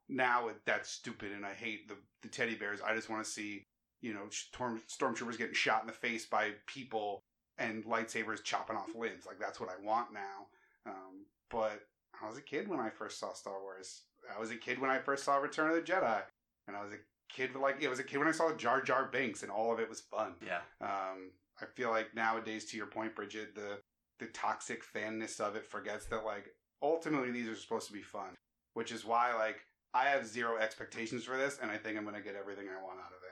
now 0.07 0.49
it, 0.49 0.57
that's 0.67 0.91
stupid, 0.91 1.31
and 1.31 1.43
I 1.43 1.53
hate 1.53 1.87
the 1.87 1.97
the 2.21 2.27
teddy 2.27 2.53
bears. 2.53 2.79
I 2.81 2.93
just 2.93 3.09
want 3.09 3.25
to 3.25 3.29
see 3.29 3.65
you 4.01 4.13
know 4.13 4.27
storm, 4.29 4.81
stormtroopers 4.87 5.37
getting 5.37 5.53
shot 5.53 5.81
in 5.81 5.87
the 5.87 5.93
face 5.93 6.25
by 6.25 6.51
people 6.67 7.23
and 7.57 7.85
lightsabers 7.85 8.43
chopping 8.43 8.75
off 8.75 8.95
limbs. 8.95 9.25
Like 9.25 9.39
that's 9.39 9.59
what 9.59 9.69
I 9.69 9.83
want 9.83 10.13
now. 10.13 10.47
Um, 10.85 11.25
but 11.49 11.81
I 12.21 12.27
was 12.27 12.37
a 12.37 12.41
kid 12.41 12.67
when 12.67 12.79
I 12.79 12.89
first 12.89 13.19
saw 13.19 13.33
Star 13.33 13.61
Wars. 13.61 14.01
I 14.35 14.39
was 14.39 14.51
a 14.51 14.55
kid 14.55 14.79
when 14.79 14.89
I 14.89 14.99
first 14.99 15.23
saw 15.23 15.37
Return 15.37 15.69
of 15.69 15.75
the 15.75 15.81
Jedi, 15.81 16.21
and 16.67 16.75
I 16.75 16.83
was 16.83 16.93
a 16.93 16.97
kid 17.29 17.55
like 17.55 17.81
it 17.81 17.89
was 17.89 17.99
a 17.99 18.03
kid 18.03 18.17
when 18.17 18.27
I 18.27 18.31
saw 18.31 18.53
Jar 18.55 18.81
Jar 18.81 19.09
Binks, 19.11 19.43
and 19.43 19.51
all 19.51 19.71
of 19.73 19.79
it 19.79 19.89
was 19.89 20.01
fun. 20.01 20.33
Yeah. 20.45 20.61
Um, 20.81 21.31
I 21.61 21.65
feel 21.75 21.89
like 21.89 22.15
nowadays, 22.15 22.65
to 22.65 22.77
your 22.77 22.87
point, 22.87 23.15
Bridget, 23.15 23.55
the 23.55 23.79
the 24.19 24.27
toxic 24.27 24.83
fanness 24.83 25.39
of 25.39 25.55
it 25.55 25.65
forgets 25.65 26.05
that 26.07 26.25
like 26.25 26.49
ultimately 26.81 27.31
these 27.31 27.47
are 27.47 27.55
supposed 27.55 27.87
to 27.87 27.93
be 27.93 28.01
fun, 28.01 28.35
which 28.73 28.91
is 28.91 29.05
why 29.05 29.33
like 29.33 29.65
I 29.93 30.05
have 30.05 30.25
zero 30.25 30.57
expectations 30.57 31.23
for 31.23 31.37
this, 31.37 31.59
and 31.61 31.71
I 31.71 31.77
think 31.77 31.97
I'm 31.97 32.05
gonna 32.05 32.21
get 32.21 32.35
everything 32.35 32.65
I 32.67 32.83
want 32.83 32.99
out 32.99 33.07
of 33.07 33.23
it. 33.23 33.24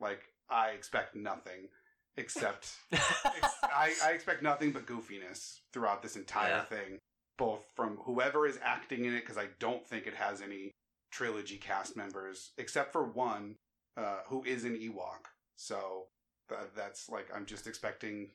Like 0.00 0.22
I 0.48 0.70
expect 0.70 1.14
nothing 1.14 1.68
except 2.16 2.74
ex- 2.92 3.54
I, 3.62 3.92
I 4.04 4.10
expect 4.12 4.42
nothing 4.42 4.72
but 4.72 4.86
goofiness 4.86 5.58
throughout 5.72 6.02
this 6.02 6.16
entire 6.16 6.48
Yeah. 6.50 6.64
thing, 6.64 6.98
both 7.38 7.64
from 7.76 7.98
whoever 8.04 8.46
is 8.46 8.58
acting 8.62 9.04
in 9.04 9.14
it, 9.14 9.20
because 9.20 9.38
I 9.38 9.48
don't 9.58 9.86
think 9.86 10.06
it 10.06 10.14
has 10.14 10.42
any 10.42 10.70
trilogy 11.12 11.56
cast 11.56 11.96
members 11.96 12.52
except 12.58 12.92
for 12.92 13.04
one 13.04 13.56
uh, 13.96 14.18
who 14.28 14.42
is 14.44 14.64
an 14.64 14.76
Ewok. 14.76 15.26
So 15.56 16.06
that, 16.48 16.74
that's 16.76 17.08
like 17.08 17.28
I'm 17.34 17.46
just 17.46 17.66
expecting 17.66 18.30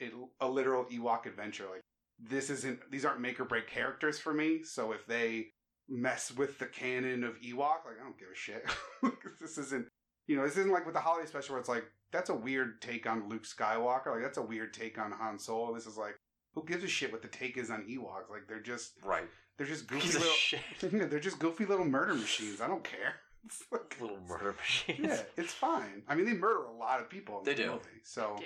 it, 0.00 0.12
a 0.40 0.48
literal 0.48 0.84
Ewok 0.84 1.26
adventure. 1.26 1.64
Like 1.70 1.80
this 2.18 2.50
isn't; 2.50 2.90
these 2.90 3.04
aren't 3.04 3.20
make 3.20 3.40
or 3.40 3.44
break 3.44 3.66
characters 3.66 4.18
for 4.18 4.32
me. 4.34 4.62
So 4.62 4.92
if 4.92 5.06
they 5.06 5.48
mess 5.88 6.32
with 6.32 6.58
the 6.58 6.66
canon 6.66 7.24
of 7.24 7.40
Ewok, 7.40 7.84
like 7.86 7.96
I 8.00 8.04
don't 8.04 8.18
give 8.18 8.28
a 8.32 8.34
shit. 8.34 8.64
this 9.40 9.58
isn't. 9.58 9.86
You 10.26 10.36
know, 10.36 10.44
this 10.44 10.56
isn't 10.56 10.72
like 10.72 10.84
with 10.86 10.94
the 10.94 11.00
holiday 11.00 11.26
special 11.28 11.54
where 11.54 11.60
it's 11.60 11.68
like 11.68 11.84
that's 12.12 12.30
a 12.30 12.34
weird 12.34 12.80
take 12.82 13.06
on 13.08 13.28
Luke 13.28 13.44
Skywalker. 13.44 14.12
Like 14.14 14.22
that's 14.22 14.38
a 14.38 14.42
weird 14.42 14.72
take 14.74 14.98
on 14.98 15.12
Han 15.12 15.38
Solo. 15.38 15.74
This 15.74 15.86
is 15.86 15.96
like 15.96 16.18
who 16.54 16.64
gives 16.64 16.82
a 16.84 16.88
shit 16.88 17.12
what 17.12 17.22
the 17.22 17.28
take 17.28 17.56
is 17.56 17.70
on 17.70 17.82
Ewoks? 17.82 18.30
Like 18.30 18.46
they're 18.48 18.60
just 18.60 18.92
right. 19.04 19.24
they're 19.56 19.66
just 19.66 19.86
goofy 19.86 20.08
of 20.08 20.14
little 20.14 20.32
shit. 20.32 20.60
they're 21.10 21.20
just 21.20 21.38
goofy 21.38 21.64
little 21.66 21.84
murder 21.84 22.14
machines. 22.14 22.60
I 22.60 22.66
don't 22.68 22.84
care. 22.84 23.14
It's 23.44 23.62
like- 23.70 23.96
Little 24.00 24.18
murder 24.26 24.52
machines. 24.58 24.98
yeah, 25.06 25.20
it's 25.36 25.52
fine. 25.52 26.02
I 26.08 26.16
mean, 26.16 26.26
they 26.26 26.32
murder 26.34 26.64
a 26.64 26.72
lot 26.72 27.00
of 27.00 27.08
people 27.08 27.38
in 27.38 27.44
They 27.44 27.54
the 27.54 27.62
do. 27.62 27.70
movie. 27.74 28.00
So 28.02 28.34
do. 28.40 28.44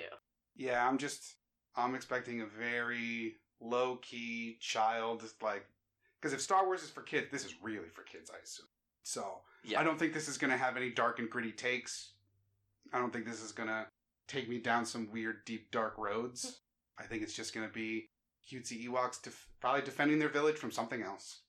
yeah, 0.55 0.87
I'm 0.87 0.99
just 0.99 1.37
I'm 1.75 1.95
expecting 1.95 2.41
a 2.41 2.45
very 2.45 3.37
low 3.59 3.95
key 4.03 4.57
child 4.59 5.23
like 5.41 5.65
because 6.21 6.33
if 6.33 6.41
Star 6.41 6.65
Wars 6.67 6.83
is 6.83 6.91
for 6.91 7.01
kids, 7.01 7.27
this 7.31 7.43
is 7.45 7.55
really 7.63 7.89
for 7.89 8.03
kids, 8.03 8.29
I 8.31 8.37
assume. 8.43 8.67
So 9.03 9.41
Yeah. 9.63 9.79
I 9.79 9.83
don't 9.83 9.97
think 9.99 10.13
this 10.13 10.27
is 10.27 10.37
going 10.37 10.51
to 10.51 10.57
have 10.57 10.77
any 10.77 10.89
dark 10.89 11.19
and 11.19 11.29
gritty 11.29 11.51
takes. 11.51 12.13
I 12.93 12.99
don't 12.99 13.11
think 13.13 13.25
this 13.25 13.41
is 13.41 13.51
going 13.51 13.69
to 13.69 13.87
take 14.27 14.49
me 14.49 14.59
down 14.59 14.85
some 14.85 15.11
weird, 15.11 15.45
deep, 15.45 15.71
dark 15.71 15.97
roads. 15.97 16.61
I 16.97 17.03
think 17.03 17.23
it's 17.23 17.33
just 17.33 17.53
going 17.53 17.67
to 17.67 17.73
be 17.73 18.09
cutesy 18.51 18.87
Ewoks 18.87 19.21
def- 19.21 19.47
probably 19.59 19.81
defending 19.81 20.19
their 20.19 20.29
village 20.29 20.57
from 20.57 20.71
something 20.71 21.01
else, 21.01 21.41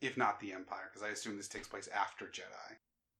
if 0.00 0.16
not 0.16 0.38
the 0.40 0.52
Empire, 0.52 0.90
because 0.92 1.06
I 1.06 1.12
assume 1.12 1.36
this 1.36 1.48
takes 1.48 1.68
place 1.68 1.88
after 1.88 2.26
Jedi. 2.26 2.76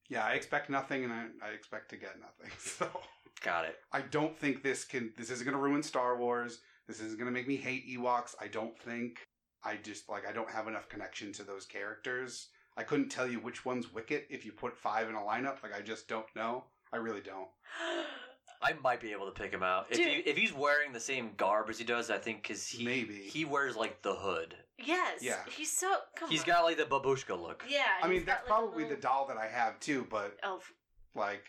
Yeah, 0.09 0.25
I 0.25 0.33
expect 0.33 0.71
nothing, 0.71 1.05
and 1.05 1.13
I, 1.13 1.27
I 1.43 1.49
expect 1.51 1.89
to 1.91 1.97
get 1.97 2.21
nothing. 2.21 2.51
So 2.59 2.89
Got 3.43 3.65
it. 3.65 3.77
I 3.93 4.03
don't 4.03 4.37
think 4.39 4.63
this 4.63 4.85
can. 4.85 5.13
This 5.17 5.31
isn't 5.31 5.47
going 5.47 5.57
to 5.57 5.63
ruin 5.63 5.83
Star 5.83 6.19
Wars. 6.19 6.61
This 6.87 7.01
isn't 7.01 7.19
going 7.19 7.27
to 7.27 7.33
make 7.33 7.49
me 7.49 7.57
hate 7.57 7.89
Ewoks. 7.89 8.35
I 8.41 8.49
don't 8.49 8.79
think. 8.79 9.21
I 9.65 9.77
just 9.77 10.09
like 10.11 10.27
I 10.29 10.33
don't 10.33 10.51
have 10.51 10.69
enough 10.69 10.89
connection 10.91 11.33
to 11.35 11.43
those 11.43 11.65
characters. 11.65 12.49
I 12.77 12.83
couldn't 12.85 13.09
tell 13.11 13.27
you 13.29 13.41
which 13.41 13.65
one's 13.65 13.93
Wicket 13.93 14.27
if 14.31 14.45
you 14.47 14.53
put 14.53 14.77
five 14.77 15.09
in 15.09 15.15
a 15.15 15.21
lineup. 15.21 15.63
Like 15.63 15.75
I 15.77 15.81
just 15.83 16.09
don't 16.09 16.27
know. 16.35 16.65
I 16.93 16.97
really 16.97 17.21
don't. 17.21 17.49
I 18.63 18.75
might 18.83 19.01
be 19.01 19.13
able 19.13 19.25
to 19.27 19.33
pick 19.33 19.53
him 19.53 19.63
out 19.63 19.87
if 19.89 19.97
Dude. 19.97 20.07
he, 20.07 20.13
if 20.17 20.37
he's 20.37 20.53
wearing 20.53 20.93
the 20.93 21.01
same 21.01 21.31
garb 21.39 21.71
as 21.71 21.79
he 21.79 21.85
does. 21.85 22.11
I 22.11 22.19
think 22.19 22.43
because 22.43 22.67
he 22.69 22.85
Maybe. 22.85 23.15
he 23.15 23.47
wears 23.47 23.75
like 23.75 24.03
the 24.03 24.15
hood. 24.15 24.55
yes. 24.79 25.21
Yeah. 25.23 25.39
He's 25.57 25.73
so. 25.73 25.91
Come 26.17 26.29
He's 26.31 26.41
on. 26.43 26.47
got 26.47 26.65
like 26.65 26.77
the 26.77 26.85
babushka 26.85 27.41
look. 27.41 27.65
Yeah. 27.69 27.85
I 28.03 28.07
mean, 28.07 28.19
he's 28.19 28.27
got, 28.27 28.41
that's 28.41 28.51
like, 28.51 28.59
a 28.59 28.61
probably 28.61 28.83
little- 28.85 28.97
the 28.97 29.03
doll 29.03 29.27
that 29.29 29.39
I 29.39 29.47
have 29.47 29.81
too. 29.81 30.07
But 30.11 30.37
Oh, 30.43 30.57
f- 30.59 30.73
like, 31.15 31.45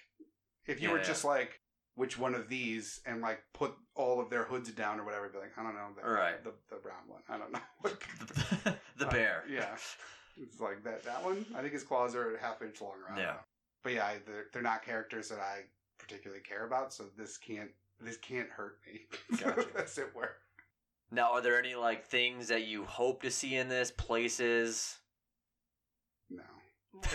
if 0.68 0.82
you 0.82 0.88
Yeah, 0.88 0.94
were 0.94 1.00
yeah. 1.00 1.06
just 1.06 1.26
like 1.26 1.60
which 1.96 2.18
one 2.18 2.34
of 2.34 2.48
these 2.48 3.02
and 3.06 3.20
like 3.22 3.42
put 3.54 3.74
all 3.96 4.22
of 4.22 4.30
their 4.30 4.44
hoods 4.46 4.72
down 4.72 4.98
or 4.98 5.04
whatever, 5.04 5.28
be 5.28 5.38
like, 5.38 5.52
I 5.58 5.64
don't 5.64 5.76
know, 5.76 5.88
the, 6.02 6.10
Right. 6.10 6.42
the 6.46 6.54
the 6.70 6.78
brown 6.78 7.04
one. 7.08 7.22
I 7.28 7.38
don't 7.38 7.52
know. 7.52 7.60
the, 8.64 8.76
the 9.00 9.08
Uh, 9.08 9.12
bear. 9.12 9.44
yeah. 9.50 9.76
It's 10.38 10.60
like 10.60 10.84
that 10.84 11.04
that 11.04 11.24
one. 11.24 11.46
I 11.56 11.62
think 11.62 11.74
his 11.74 11.84
claws 11.84 12.16
are 12.16 12.36
a 12.36 12.40
half 12.40 12.62
inch 12.62 12.82
longer. 12.82 13.06
I 13.10 13.20
Yeah. 13.20 13.34
But 13.84 13.94
yeah, 13.94 14.06
I- 14.06 14.20
they're, 14.26 14.46
they're 14.54 14.62
not 14.62 14.84
characters 14.84 15.30
that 15.30 15.40
I 15.40 15.62
particularly 15.98 16.42
care 16.44 16.66
about, 16.66 16.94
so 16.94 17.06
this 17.18 17.38
can't 17.38 17.72
this 18.00 18.18
can't 18.18 18.50
hurt 18.50 18.80
me. 18.86 19.02
Gotcha. 19.38 19.66
As 19.78 19.98
it 19.98 20.16
were. 20.16 20.36
Now, 21.12 21.34
are 21.34 21.42
there 21.42 21.60
any 21.60 21.76
like 21.76 22.06
things 22.06 22.48
that 22.48 22.66
you 22.66 22.86
hope 22.86 23.22
to 23.24 23.32
see 23.32 23.56
in 23.56 23.68
this? 23.70 23.92
Places? 23.92 24.98
No. 26.30 26.44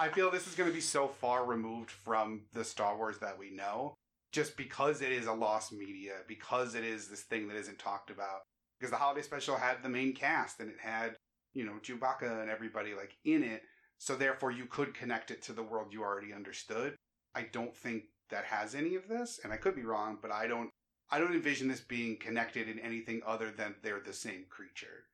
I 0.00 0.08
feel 0.08 0.30
this 0.30 0.46
is 0.46 0.54
going 0.54 0.68
to 0.68 0.74
be 0.74 0.80
so 0.80 1.06
far 1.08 1.44
removed 1.44 1.90
from 1.90 2.42
the 2.52 2.64
Star 2.64 2.96
Wars 2.96 3.18
that 3.18 3.38
we 3.38 3.50
know, 3.50 3.94
just 4.32 4.56
because 4.56 5.00
it 5.02 5.12
is 5.12 5.26
a 5.26 5.32
lost 5.32 5.72
media, 5.72 6.14
because 6.26 6.74
it 6.74 6.84
is 6.84 7.08
this 7.08 7.22
thing 7.22 7.46
that 7.48 7.56
isn't 7.56 7.78
talked 7.78 8.10
about. 8.10 8.42
Because 8.78 8.90
the 8.90 8.96
holiday 8.96 9.22
special 9.22 9.56
had 9.56 9.82
the 9.82 9.88
main 9.88 10.12
cast 10.12 10.58
and 10.60 10.68
it 10.68 10.80
had, 10.80 11.14
you 11.54 11.64
know, 11.64 11.78
Chewbacca 11.82 12.42
and 12.42 12.50
everybody 12.50 12.94
like 12.94 13.16
in 13.24 13.42
it, 13.42 13.62
so 13.98 14.14
therefore 14.14 14.50
you 14.50 14.66
could 14.66 14.94
connect 14.94 15.30
it 15.30 15.42
to 15.42 15.52
the 15.52 15.62
world 15.62 15.92
you 15.92 16.02
already 16.02 16.32
understood. 16.32 16.96
I 17.34 17.46
don't 17.52 17.76
think 17.76 18.04
that 18.30 18.44
has 18.44 18.74
any 18.74 18.94
of 18.96 19.08
this, 19.08 19.40
and 19.42 19.52
I 19.52 19.56
could 19.56 19.74
be 19.74 19.84
wrong, 19.84 20.18
but 20.20 20.30
I 20.30 20.46
don't. 20.46 20.70
I 21.10 21.18
don't 21.18 21.34
envision 21.34 21.68
this 21.68 21.82
being 21.82 22.16
connected 22.16 22.68
in 22.68 22.78
anything 22.78 23.20
other 23.26 23.50
than 23.50 23.74
they're 23.82 24.00
the 24.00 24.12
same 24.12 24.46
creature. 24.48 25.04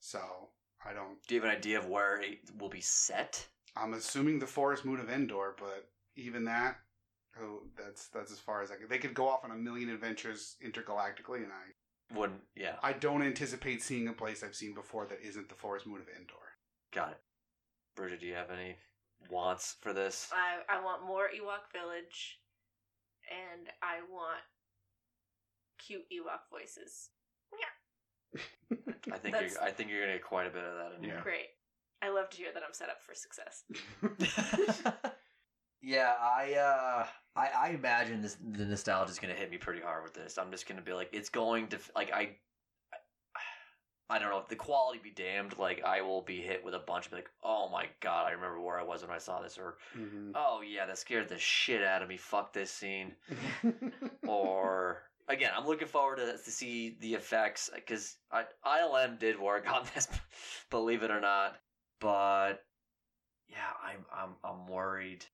So 0.00 0.20
I 0.84 0.92
don't. 0.92 1.16
Do 1.26 1.34
you 1.34 1.40
have 1.40 1.50
an 1.50 1.56
idea 1.56 1.78
of 1.78 1.86
where 1.86 2.20
it 2.20 2.38
will 2.58 2.68
be 2.68 2.80
set? 2.80 3.46
I'm 3.76 3.94
assuming 3.94 4.38
the 4.38 4.46
forest 4.46 4.84
moon 4.84 5.00
of 5.00 5.08
Endor, 5.08 5.54
but 5.58 5.88
even 6.16 6.44
that, 6.46 6.78
oh, 7.40 7.62
that's 7.76 8.08
that's 8.08 8.32
as 8.32 8.40
far 8.40 8.62
as 8.62 8.70
I 8.70 8.76
could. 8.76 8.88
They 8.88 8.98
could 8.98 9.14
go 9.14 9.28
off 9.28 9.44
on 9.44 9.52
a 9.52 9.56
million 9.56 9.90
adventures 9.90 10.56
intergalactically, 10.64 11.44
and 11.44 11.52
I 11.52 11.72
Wouldn't 12.14 12.40
yeah. 12.56 12.76
I 12.82 12.92
don't 12.94 13.22
anticipate 13.22 13.82
seeing 13.82 14.08
a 14.08 14.12
place 14.12 14.42
I've 14.42 14.54
seen 14.56 14.74
before 14.74 15.06
that 15.06 15.18
isn't 15.22 15.48
the 15.48 15.54
forest 15.54 15.86
moon 15.86 16.00
of 16.00 16.08
Endor. 16.08 16.34
Got 16.92 17.10
it. 17.12 17.20
Bridget, 17.96 18.20
do 18.20 18.26
you 18.26 18.34
have 18.34 18.50
any 18.50 18.76
wants 19.30 19.76
for 19.80 19.92
this? 19.92 20.28
I 20.32 20.60
I 20.74 20.82
want 20.82 21.06
more 21.06 21.24
Ewok 21.28 21.70
Village, 21.72 22.38
and 23.30 23.68
I 23.82 24.00
want 24.10 24.40
cute 25.78 26.06
Ewok 26.10 26.48
voices. 26.50 27.10
Yeah. 27.52 28.40
I 29.12 29.18
think 29.18 29.34
That's- 29.34 29.52
you're 29.54 29.62
I 29.62 29.70
think 29.70 29.90
you're 29.90 30.00
gonna 30.00 30.14
get 30.14 30.24
quite 30.24 30.46
a 30.46 30.50
bit 30.50 30.64
of 30.64 30.74
that 30.76 30.92
in 30.98 31.04
Yeah. 31.04 31.20
Great. 31.20 31.48
I 32.00 32.08
love 32.10 32.30
to 32.30 32.36
hear 32.36 32.52
that 32.54 32.62
I'm 32.62 32.72
set 32.74 32.88
up 32.90 33.02
for 33.02 33.14
success. 33.14 33.64
yeah, 35.82 36.12
I 36.20 36.54
uh 36.54 37.06
I, 37.36 37.48
I 37.56 37.68
imagine 37.70 38.20
this 38.22 38.36
the 38.42 38.64
nostalgia 38.64 39.10
is 39.12 39.18
gonna 39.18 39.34
hit 39.34 39.50
me 39.50 39.58
pretty 39.58 39.80
hard 39.80 40.02
with 40.04 40.14
this. 40.14 40.38
I'm 40.38 40.50
just 40.50 40.66
gonna 40.68 40.82
be 40.82 40.92
like 40.92 41.10
it's 41.12 41.28
going 41.28 41.68
to 41.68 41.78
like 41.94 42.12
I 42.12 42.36
I 44.10 44.18
don't 44.18 44.30
know 44.30 44.38
if 44.38 44.48
the 44.48 44.56
quality 44.56 45.00
be 45.02 45.10
damned. 45.10 45.58
Like 45.58 45.84
I 45.84 46.00
will 46.00 46.22
be 46.22 46.40
hit 46.40 46.64
with 46.64 46.74
a 46.74 46.78
bunch 46.78 47.06
of 47.06 47.12
like, 47.12 47.28
oh 47.44 47.68
my 47.70 47.86
god, 48.00 48.26
I 48.26 48.30
remember 48.30 48.58
where 48.60 48.80
I 48.80 48.82
was 48.82 49.02
when 49.02 49.10
I 49.10 49.18
saw 49.18 49.42
this, 49.42 49.58
or 49.58 49.76
Mhm. 49.94 50.32
oh 50.34 50.62
yeah, 50.62 50.86
that 50.86 50.98
scared 50.98 51.28
the 51.28 51.38
shit 51.38 51.82
out 51.84 52.02
of 52.02 52.08
me. 52.08 52.16
Fuck 52.16 52.52
this 52.54 52.70
scene. 52.70 53.14
or 54.26 55.02
again, 55.28 55.52
I'm 55.54 55.66
looking 55.66 55.88
forward 55.88 56.16
to, 56.16 56.32
to 56.32 56.50
see 56.50 56.96
the 57.00 57.14
effects 57.14 57.68
because 57.74 58.16
ILM 58.66 59.18
did 59.18 59.38
work 59.38 59.70
on 59.70 59.84
this, 59.94 60.08
believe 60.70 61.02
it 61.02 61.10
or 61.10 61.20
not. 61.20 61.56
But 62.00 62.64
yeah, 63.48 63.72
I'm 63.84 64.06
I'm 64.10 64.30
I'm 64.42 64.66
worried. 64.66 65.26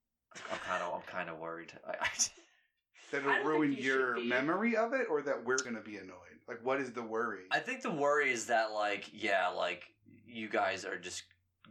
I'm 0.52 0.58
kind 0.58 0.82
of 0.82 0.94
I'm 0.94 1.02
kind 1.02 1.28
of 1.30 1.38
worried. 1.38 1.72
I, 1.86 1.92
I, 1.92 2.08
that 3.10 3.16
I 3.16 3.18
it'll 3.18 3.28
don't 3.30 3.34
think 3.36 3.46
ruin 3.46 3.70
you 3.72 3.76
should 3.76 3.84
your 3.84 4.14
be. 4.16 4.26
memory 4.26 4.76
of 4.76 4.92
it, 4.92 5.06
or 5.10 5.22
that 5.22 5.44
we're 5.44 5.58
gonna 5.58 5.80
be 5.80 5.96
annoyed. 5.96 6.18
Like, 6.48 6.64
what 6.64 6.80
is 6.80 6.92
the 6.92 7.02
worry? 7.02 7.44
I 7.50 7.58
think 7.60 7.82
the 7.82 7.90
worry 7.90 8.30
is 8.32 8.46
that 8.46 8.72
like 8.72 9.10
yeah, 9.12 9.48
like 9.48 9.84
you 10.26 10.48
guys 10.48 10.84
are 10.84 10.98
just 10.98 11.22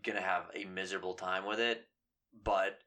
gonna 0.03 0.21
have 0.21 0.45
a 0.55 0.65
miserable 0.65 1.13
time 1.13 1.45
with 1.45 1.59
it, 1.59 1.85
but 2.43 2.79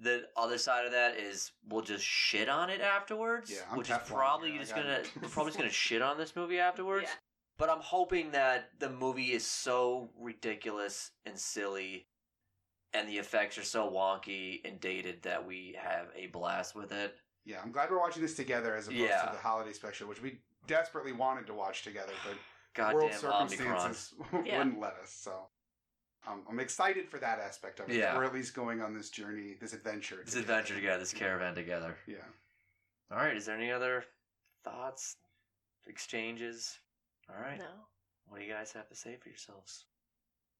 the 0.00 0.24
other 0.36 0.58
side 0.58 0.86
of 0.86 0.92
that 0.92 1.16
is 1.18 1.52
we'll 1.68 1.82
just 1.82 2.04
shit 2.04 2.48
on 2.48 2.68
it 2.68 2.80
afterwards, 2.80 3.50
Yeah, 3.50 3.58
I'm 3.70 3.78
which 3.78 3.90
is 3.90 3.96
Teflon 3.96 4.06
probably 4.06 4.50
here, 4.50 4.58
I 4.60 4.62
just 4.62 4.74
got 4.74 4.82
gonna 4.84 4.94
it. 4.98 5.10
we're 5.22 5.28
probably 5.28 5.50
just 5.50 5.58
gonna 5.58 5.70
shit 5.70 6.02
on 6.02 6.18
this 6.18 6.34
movie 6.34 6.58
afterwards. 6.58 7.06
Yeah. 7.08 7.14
But 7.58 7.70
I'm 7.70 7.80
hoping 7.80 8.32
that 8.32 8.70
the 8.80 8.90
movie 8.90 9.30
is 9.32 9.46
so 9.46 10.10
ridiculous 10.18 11.12
and 11.24 11.38
silly, 11.38 12.06
and 12.94 13.08
the 13.08 13.18
effects 13.18 13.58
are 13.58 13.64
so 13.64 13.90
wonky 13.90 14.60
and 14.64 14.80
dated 14.80 15.20
that 15.22 15.44
we 15.44 15.76
have 15.78 16.06
a 16.16 16.28
blast 16.28 16.74
with 16.74 16.92
it. 16.92 17.16
yeah, 17.44 17.58
I'm 17.62 17.72
glad 17.72 17.90
we're 17.90 17.98
watching 18.00 18.22
this 18.22 18.34
together 18.34 18.74
as 18.74 18.86
opposed 18.86 19.02
Yeah. 19.02 19.22
to 19.26 19.32
the 19.32 19.38
holiday 19.42 19.72
special, 19.72 20.08
which 20.08 20.22
we 20.22 20.38
desperately 20.66 21.12
wanted 21.12 21.46
to 21.48 21.54
watch 21.54 21.82
together, 21.82 22.12
but 22.24 22.36
Goddamn 22.74 22.94
world 22.96 23.12
circumstances 23.12 24.14
Yeah. 24.44 24.58
wouldn't 24.58 24.80
let 24.80 24.94
us. 25.02 25.10
So 25.12 25.32
um, 26.26 26.42
I'm 26.48 26.58
excited 26.60 27.08
for 27.08 27.18
that 27.18 27.38
aspect 27.38 27.80
of 27.80 27.90
it. 27.90 27.96
Yeah. 27.96 28.16
We're 28.16 28.24
at 28.24 28.32
least 28.32 28.54
going 28.54 28.80
on 28.80 28.94
this 28.94 29.10
journey, 29.10 29.56
this 29.60 29.74
adventure. 29.74 30.22
This 30.24 30.34
together. 30.34 30.52
adventure 30.54 30.74
together, 30.76 30.98
this 31.00 31.12
caravan 31.12 31.54
together. 31.54 31.96
Yeah. 32.06 32.16
All 33.10 33.18
right, 33.18 33.36
is 33.36 33.44
there 33.46 33.56
any 33.56 33.70
other 33.70 34.04
thoughts, 34.64 35.16
exchanges? 35.86 36.78
All 37.28 37.40
right. 37.40 37.58
No. 37.58 37.66
What 38.26 38.38
do 38.40 38.44
you 38.46 38.52
guys 38.52 38.72
have 38.72 38.88
to 38.88 38.94
say 38.96 39.16
for 39.22 39.28
yourselves? 39.28 39.84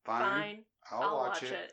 Fine. 0.04 0.20
Fine. 0.20 0.64
I'll, 0.92 1.02
I'll, 1.02 1.16
watch, 1.16 1.42
watch, 1.42 1.44
it. 1.44 1.52
it. 1.52 1.72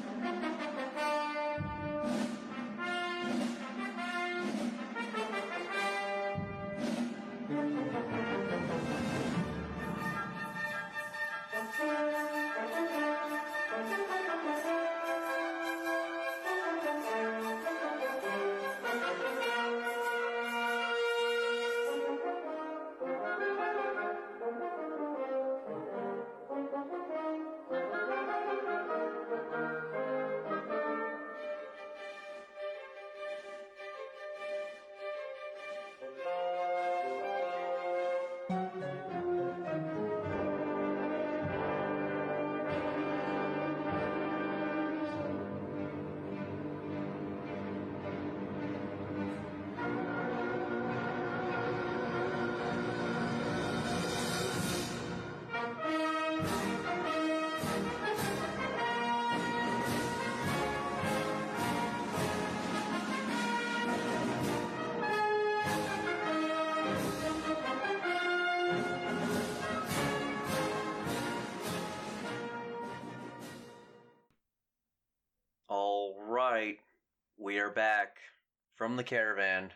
from 78.91 78.97
the 78.97 79.03
caravan 79.05 79.71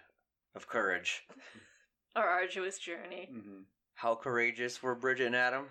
of 0.55 0.67
courage. 0.67 1.23
Our 2.17 2.27
arduous 2.27 2.77
journey. 2.77 3.29
hmm 3.31 3.61
How 3.93 4.13
courageous 4.13 4.83
were 4.83 4.93
Bridget 4.93 5.27
and 5.27 5.35
Adam? 5.37 5.67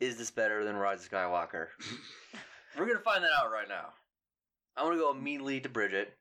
Is 0.00 0.16
this 0.16 0.30
better 0.30 0.64
than 0.64 0.74
Rise 0.74 1.04
of 1.04 1.10
Skywalker? 1.10 1.66
We're 2.78 2.86
gonna 2.86 3.00
find 3.00 3.22
that 3.22 3.30
out 3.38 3.52
right 3.52 3.68
now. 3.68 3.88
I'm 4.74 4.86
gonna 4.86 4.96
go 4.96 5.10
immediately 5.10 5.60
to 5.60 5.68
Bridget. 5.68 6.14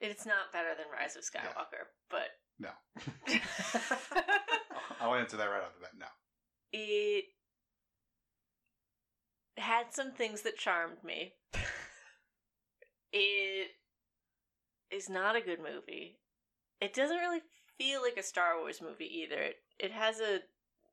It's 0.00 0.24
not 0.24 0.52
better 0.54 0.70
than 0.74 0.86
Rise 0.90 1.16
of 1.16 1.22
Skywalker, 1.22 1.84
but 2.08 2.28
No. 2.58 2.70
I'll 4.98 5.16
answer 5.16 5.36
that 5.36 5.44
right 5.44 5.62
off 5.64 5.74
the 5.74 5.82
bat. 5.82 5.90
No. 5.98 6.06
it 6.72 7.24
had 9.58 9.92
some 9.92 10.12
things 10.12 10.40
that 10.42 10.56
charmed 10.56 11.04
me. 11.04 11.34
it 13.12 13.68
is 14.90 15.08
not 15.08 15.36
a 15.36 15.40
good 15.40 15.58
movie. 15.58 16.18
It 16.80 16.94
doesn't 16.94 17.16
really 17.16 17.40
feel 17.78 18.02
like 18.02 18.16
a 18.16 18.22
Star 18.22 18.58
Wars 18.58 18.80
movie 18.82 19.10
either. 19.22 19.40
It, 19.40 19.56
it 19.78 19.92
has 19.92 20.20
a 20.20 20.40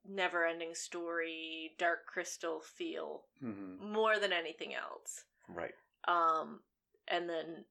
never 0.07 0.45
ending 0.45 0.75
story, 0.75 1.71
Dark 1.77 2.05
Crystal 2.07 2.59
feel 2.61 3.23
hmm 3.39 3.75
more 3.79 4.17
than 4.19 4.31
anything 4.33 4.73
else. 4.73 5.25
Right. 5.49 5.73
Um, 6.07 6.59
and 7.07 7.29
then 7.29 7.65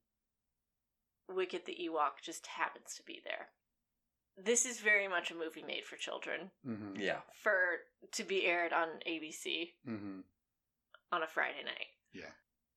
Wicket 1.29 1.65
the 1.65 1.77
Ewok 1.89 2.23
just 2.23 2.47
happens 2.47 2.95
to 2.97 3.03
be 3.03 3.21
there. 3.25 3.49
This 4.43 4.65
is 4.67 4.81
very 4.81 5.09
much 5.09 5.31
a 5.31 5.35
movie 5.35 5.63
made 5.63 5.85
for 5.85 5.97
children 5.97 6.51
hmm 6.65 6.97
Yeah. 6.97 7.21
for 7.43 7.55
to 8.13 8.25
be 8.25 8.47
aired 8.47 8.73
on 8.73 8.89
ABC 9.07 9.73
hmm 9.85 10.21
on 11.11 11.23
a 11.23 11.27
Friday 11.27 11.63
night. 11.65 11.89
Yeah. 12.13 12.31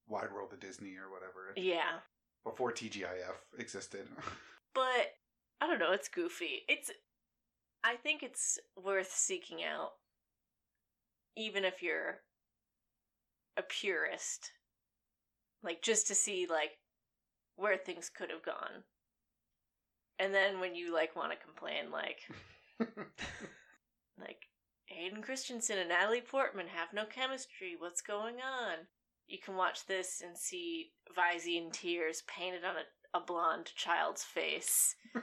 Wide 0.07 0.31
World 0.33 0.53
of 0.53 0.59
Disney 0.59 0.95
or 0.95 1.09
whatever. 1.09 1.53
Yeah, 1.55 1.99
Before 2.45 2.71
TGIF 2.71 3.35
existed. 3.57 4.07
but 4.73 5.15
I 5.59 5.67
don't 5.67 5.79
know. 5.79 5.91
It's 5.91 6.07
goofy. 6.07 6.61
It's. 6.69 6.91
I 7.83 7.95
think 7.95 8.23
it's 8.23 8.59
worth 8.81 9.11
seeking 9.11 9.63
out, 9.63 9.91
even 11.35 11.65
if 11.65 11.81
you're 11.81 12.19
a 13.57 13.63
purist. 13.63 14.51
Like 15.63 15.81
just 15.81 16.07
to 16.07 16.15
see 16.15 16.45
like 16.47 16.77
where 17.55 17.77
things 17.77 18.09
could 18.15 18.29
have 18.29 18.43
gone, 18.43 18.83
and 20.19 20.33
then 20.33 20.59
when 20.59 20.75
you 20.75 20.93
like 20.93 21.15
want 21.15 21.31
to 21.31 21.37
complain, 21.37 21.91
like 21.91 22.19
like 24.19 24.43
Hayden 24.85 25.21
Christensen 25.21 25.79
and 25.79 25.89
Natalie 25.89 26.21
Portman 26.21 26.67
have 26.67 26.93
no 26.93 27.05
chemistry. 27.05 27.75
What's 27.77 28.01
going 28.01 28.35
on? 28.35 28.85
You 29.27 29.37
can 29.43 29.55
watch 29.55 29.85
this 29.87 30.21
and 30.25 30.37
see 30.37 30.91
Visine 31.17 31.71
tears 31.71 32.23
painted 32.27 32.63
on 32.63 32.75
a, 32.75 33.17
a 33.17 33.21
blonde 33.21 33.71
child's 33.75 34.23
face 34.23 34.95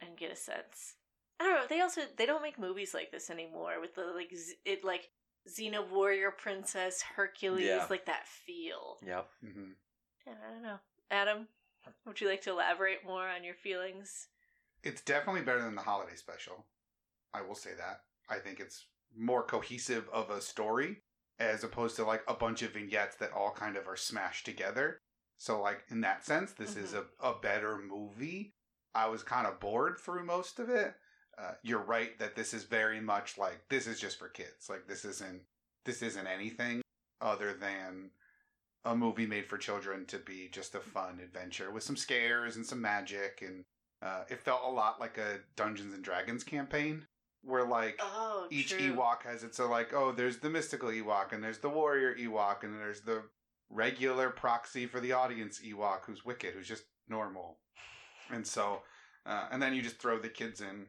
and 0.00 0.16
get 0.16 0.32
a 0.32 0.36
sense. 0.36 0.94
I 1.40 1.44
don't 1.44 1.54
know. 1.54 1.66
They 1.68 1.80
also 1.80 2.02
they 2.16 2.26
don't 2.26 2.42
make 2.42 2.58
movies 2.58 2.94
like 2.94 3.10
this 3.10 3.30
anymore 3.30 3.80
with 3.80 3.94
the 3.94 4.06
like 4.14 4.30
z- 4.34 4.56
it 4.64 4.84
like 4.84 5.08
Xena 5.48 5.88
warrior 5.88 6.30
princess 6.30 7.00
Hercules 7.02 7.64
Yeah. 7.64 7.86
like 7.88 8.06
that 8.06 8.26
feel. 8.26 8.98
Yep. 9.06 9.28
hmm 9.40 9.70
Yeah, 10.26 10.34
I 10.48 10.52
don't 10.52 10.62
know. 10.62 10.78
Adam, 11.10 11.46
would 12.06 12.20
you 12.20 12.28
like 12.28 12.42
to 12.42 12.50
elaborate 12.50 13.06
more 13.06 13.26
on 13.28 13.44
your 13.44 13.54
feelings? 13.54 14.28
It's 14.82 15.00
definitely 15.00 15.42
better 15.42 15.62
than 15.62 15.74
the 15.74 15.80
holiday 15.82 16.16
special. 16.16 16.66
I 17.32 17.42
will 17.42 17.54
say 17.54 17.70
that. 17.78 18.02
I 18.28 18.38
think 18.40 18.60
it's 18.60 18.86
more 19.16 19.42
cohesive 19.42 20.08
of 20.12 20.30
a 20.30 20.40
story 20.40 20.98
as 21.38 21.64
opposed 21.64 21.96
to 21.96 22.04
like 22.04 22.22
a 22.26 22.34
bunch 22.34 22.62
of 22.62 22.72
vignettes 22.72 23.16
that 23.16 23.32
all 23.32 23.52
kind 23.52 23.76
of 23.76 23.86
are 23.86 23.96
smashed 23.96 24.44
together. 24.44 24.98
So 25.38 25.60
like 25.60 25.84
in 25.88 26.00
that 26.00 26.24
sense, 26.24 26.52
this 26.52 26.76
is 26.76 26.94
a, 26.94 27.04
a 27.20 27.34
better 27.40 27.78
movie. 27.78 28.54
I 28.94 29.08
was 29.08 29.22
kind 29.22 29.46
of 29.46 29.60
bored 29.60 29.98
through 29.98 30.24
most 30.24 30.58
of 30.58 30.68
it. 30.68 30.94
Uh, 31.40 31.52
you're 31.62 31.78
right 31.78 32.18
that 32.18 32.34
this 32.34 32.52
is 32.52 32.64
very 32.64 33.00
much 33.00 33.38
like 33.38 33.60
this 33.68 33.86
is 33.86 34.00
just 34.00 34.18
for 34.18 34.28
kids. 34.28 34.68
Like 34.68 34.88
this 34.88 35.04
isn't 35.04 35.42
this 35.84 36.02
isn't 36.02 36.26
anything 36.26 36.82
other 37.20 37.52
than 37.52 38.10
a 38.84 38.94
movie 38.94 39.26
made 39.26 39.46
for 39.46 39.58
children 39.58 40.06
to 40.06 40.18
be 40.18 40.48
just 40.52 40.74
a 40.74 40.80
fun 40.80 41.20
adventure 41.22 41.70
with 41.70 41.82
some 41.82 41.96
scares 41.96 42.56
and 42.56 42.66
some 42.66 42.80
magic 42.80 43.42
and 43.46 43.64
Uh, 44.00 44.22
it 44.30 44.38
felt 44.38 44.62
a 44.64 44.70
lot 44.70 45.00
like 45.00 45.18
a 45.18 45.40
Dungeons 45.56 45.92
and 45.92 46.04
Dragons 46.04 46.44
campaign, 46.44 47.07
where 47.42 47.64
like 47.64 47.98
Oh, 48.02 48.46
each 48.50 48.70
true. 48.70 48.94
Ewok 48.94 49.22
has 49.24 49.42
its 49.44 49.56
so 49.56 49.68
like 49.68 49.92
oh 49.94 50.12
there's 50.12 50.38
the 50.38 50.50
mystical 50.50 50.88
Ewok 50.90 51.32
and 51.32 51.42
there's 51.42 51.58
the 51.58 51.68
warrior 51.68 52.14
Ewok 52.14 52.64
and 52.64 52.78
there's 52.78 53.00
the 53.02 53.22
regular 53.70 54.30
proxy 54.30 54.86
for 54.86 55.00
the 55.00 55.12
audience 55.12 55.60
Ewok 55.60 56.00
who's 56.06 56.24
Wicket 56.24 56.54
who's 56.54 56.68
just 56.68 56.84
normal, 57.08 57.58
and 58.30 58.46
so 58.46 58.82
uh, 59.26 59.46
and 59.50 59.62
then 59.62 59.74
you 59.74 59.82
just 59.82 59.98
throw 59.98 60.18
the 60.18 60.28
kids 60.28 60.60
in. 60.60 60.86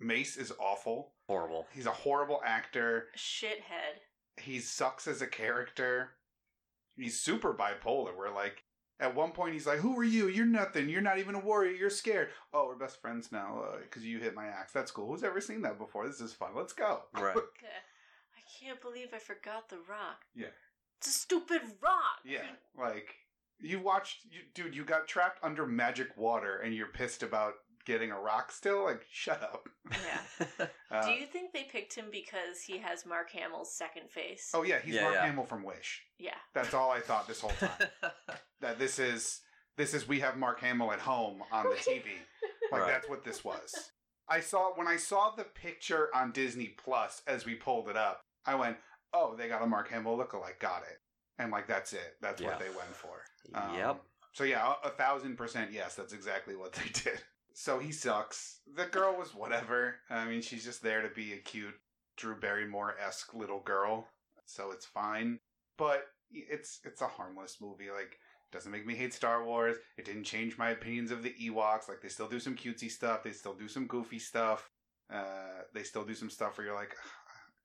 Mace 0.00 0.36
is 0.36 0.52
awful. 0.60 1.12
Horrible. 1.28 1.66
He's 1.72 1.86
a 1.86 1.90
horrible 1.90 2.40
actor. 2.44 3.08
Shithead. 3.16 4.00
He 4.36 4.58
sucks 4.60 5.06
as 5.06 5.22
a 5.22 5.26
character. 5.26 6.10
He's 6.96 7.20
super 7.20 7.52
bipolar. 7.54 8.16
Where 8.16 8.30
like 8.32 8.64
at 9.02 9.14
one 9.14 9.32
point 9.32 9.52
he's 9.52 9.66
like, 9.66 9.80
"Who 9.80 9.98
are 9.98 10.04
you? 10.04 10.28
You're 10.28 10.46
nothing. 10.46 10.88
You're 10.88 11.02
not 11.02 11.18
even 11.18 11.34
a 11.34 11.40
warrior. 11.40 11.72
You're 11.72 11.90
scared. 11.90 12.28
Oh, 12.54 12.66
we're 12.66 12.76
best 12.76 13.00
friends 13.02 13.32
now 13.32 13.64
uh, 13.66 13.78
because 13.82 14.04
you 14.04 14.18
hit 14.18 14.34
my 14.34 14.46
axe. 14.46 14.72
That's 14.72 14.90
cool. 14.90 15.08
Who's 15.08 15.24
ever 15.24 15.40
seen 15.40 15.62
that 15.62 15.78
before? 15.78 16.06
This 16.06 16.20
is 16.20 16.32
fun. 16.32 16.50
Let's 16.54 16.72
go." 16.72 17.02
Right. 17.12 17.36
I 17.36 18.64
can't 18.64 18.80
believe 18.80 19.08
I 19.12 19.18
forgot 19.18 19.68
the 19.68 19.78
rock. 19.88 20.22
Yeah. 20.34 20.46
It's 20.98 21.08
a 21.08 21.12
stupid 21.18 21.62
rock. 21.82 22.20
Yeah, 22.24 22.42
like 22.78 23.16
you 23.58 23.80
watched, 23.80 24.24
you, 24.30 24.40
dude. 24.54 24.74
You 24.74 24.84
got 24.84 25.08
trapped 25.08 25.42
under 25.42 25.66
magic 25.66 26.16
water, 26.16 26.58
and 26.58 26.72
you're 26.72 26.86
pissed 26.86 27.24
about 27.24 27.54
getting 27.84 28.10
a 28.10 28.18
rock 28.20 28.52
still. 28.52 28.84
Like, 28.84 29.02
shut 29.10 29.42
up. 29.42 29.68
Yeah. 29.90 30.66
Uh, 30.92 31.06
Do 31.06 31.12
you 31.12 31.24
think 31.24 31.54
they 31.54 31.62
picked 31.64 31.94
him 31.94 32.04
because 32.12 32.60
he 32.66 32.76
has 32.76 33.06
Mark 33.06 33.30
Hamill's 33.30 33.74
second 33.74 34.10
face? 34.10 34.50
oh 34.52 34.62
yeah, 34.62 34.78
he's 34.78 34.94
Yeah, 34.96 35.02
Mark 35.04 35.14
yeah. 35.14 35.24
Hamill 35.26 35.44
from 35.44 35.62
Wish. 35.62 36.02
Yeah. 36.18 36.34
That's 36.52 36.74
all 36.74 36.90
I 36.90 37.00
thought 37.00 37.26
this 37.26 37.40
whole 37.40 37.52
time. 37.58 37.88
that 38.60 38.78
this 38.78 38.98
is 38.98 39.40
this 39.78 39.94
is 39.94 40.06
we 40.06 40.20
have 40.20 40.36
Mark 40.36 40.60
Hamill 40.60 40.92
at 40.92 40.98
home 40.98 41.42
on 41.50 41.64
the 41.64 41.70
TV. 41.76 42.02
Like 42.70 42.82
Right. 42.82 42.88
that's 42.88 43.08
what 43.08 43.24
this 43.24 43.42
was. 43.42 43.72
I 44.28 44.40
saw 44.40 44.72
when 44.74 44.86
I 44.86 44.96
saw 44.96 45.30
the 45.34 45.44
picture 45.44 46.10
on 46.14 46.30
Disney 46.32 46.74
Plus 46.84 47.22
as 47.26 47.46
we 47.46 47.54
pulled 47.54 47.88
it 47.88 47.96
up. 47.96 48.20
I 48.44 48.54
went, 48.54 48.76
"Oh, 49.14 49.34
they 49.34 49.48
got 49.48 49.62
a 49.62 49.66
Mark 49.66 49.88
Hamill 49.88 50.18
lookalike. 50.18 50.58
Got 50.60 50.82
it." 50.82 50.98
And 51.38 51.50
like 51.50 51.66
that's 51.66 51.94
it. 51.94 52.16
That's 52.20 52.42
what 52.42 52.52
Yeah. 52.52 52.58
they 52.58 52.68
went 52.76 52.94
for. 52.94 53.22
Um, 53.54 53.74
yep. 53.74 54.02
So 54.34 54.44
yeah, 54.44 54.74
a, 54.84 54.88
a 54.88 54.90
thousand 54.90 55.36
percent 55.36 55.72
yes. 55.72 55.94
That's 55.94 56.12
exactly 56.12 56.54
what 56.54 56.72
they 56.74 56.90
did. 56.92 57.22
So 57.54 57.78
he 57.78 57.92
sucks. 57.92 58.60
The 58.76 58.86
girl 58.86 59.16
was 59.16 59.34
whatever. 59.34 59.96
I 60.10 60.24
mean, 60.24 60.42
she's 60.42 60.64
just 60.64 60.82
there 60.82 61.02
to 61.02 61.14
be 61.14 61.32
a 61.32 61.38
cute 61.38 61.74
Drew 62.16 62.38
Barrymore 62.38 62.94
esque 63.04 63.34
little 63.34 63.60
girl. 63.60 64.08
So 64.46 64.70
it's 64.70 64.86
fine. 64.86 65.38
But 65.76 66.04
it's 66.30 66.80
it's 66.84 67.02
a 67.02 67.06
harmless 67.06 67.58
movie. 67.60 67.90
Like 67.90 68.12
it 68.12 68.52
doesn't 68.52 68.72
make 68.72 68.86
me 68.86 68.94
hate 68.94 69.14
Star 69.14 69.44
Wars. 69.44 69.76
It 69.96 70.04
didn't 70.04 70.24
change 70.24 70.58
my 70.58 70.70
opinions 70.70 71.10
of 71.10 71.22
the 71.22 71.34
Ewoks. 71.42 71.88
Like 71.88 72.00
they 72.02 72.08
still 72.08 72.28
do 72.28 72.40
some 72.40 72.56
cutesy 72.56 72.90
stuff. 72.90 73.22
They 73.22 73.32
still 73.32 73.54
do 73.54 73.68
some 73.68 73.86
goofy 73.86 74.18
stuff. 74.18 74.70
Uh, 75.12 75.62
they 75.74 75.82
still 75.82 76.04
do 76.04 76.14
some 76.14 76.30
stuff 76.30 76.56
where 76.56 76.66
you're 76.66 76.76
like, 76.76 76.96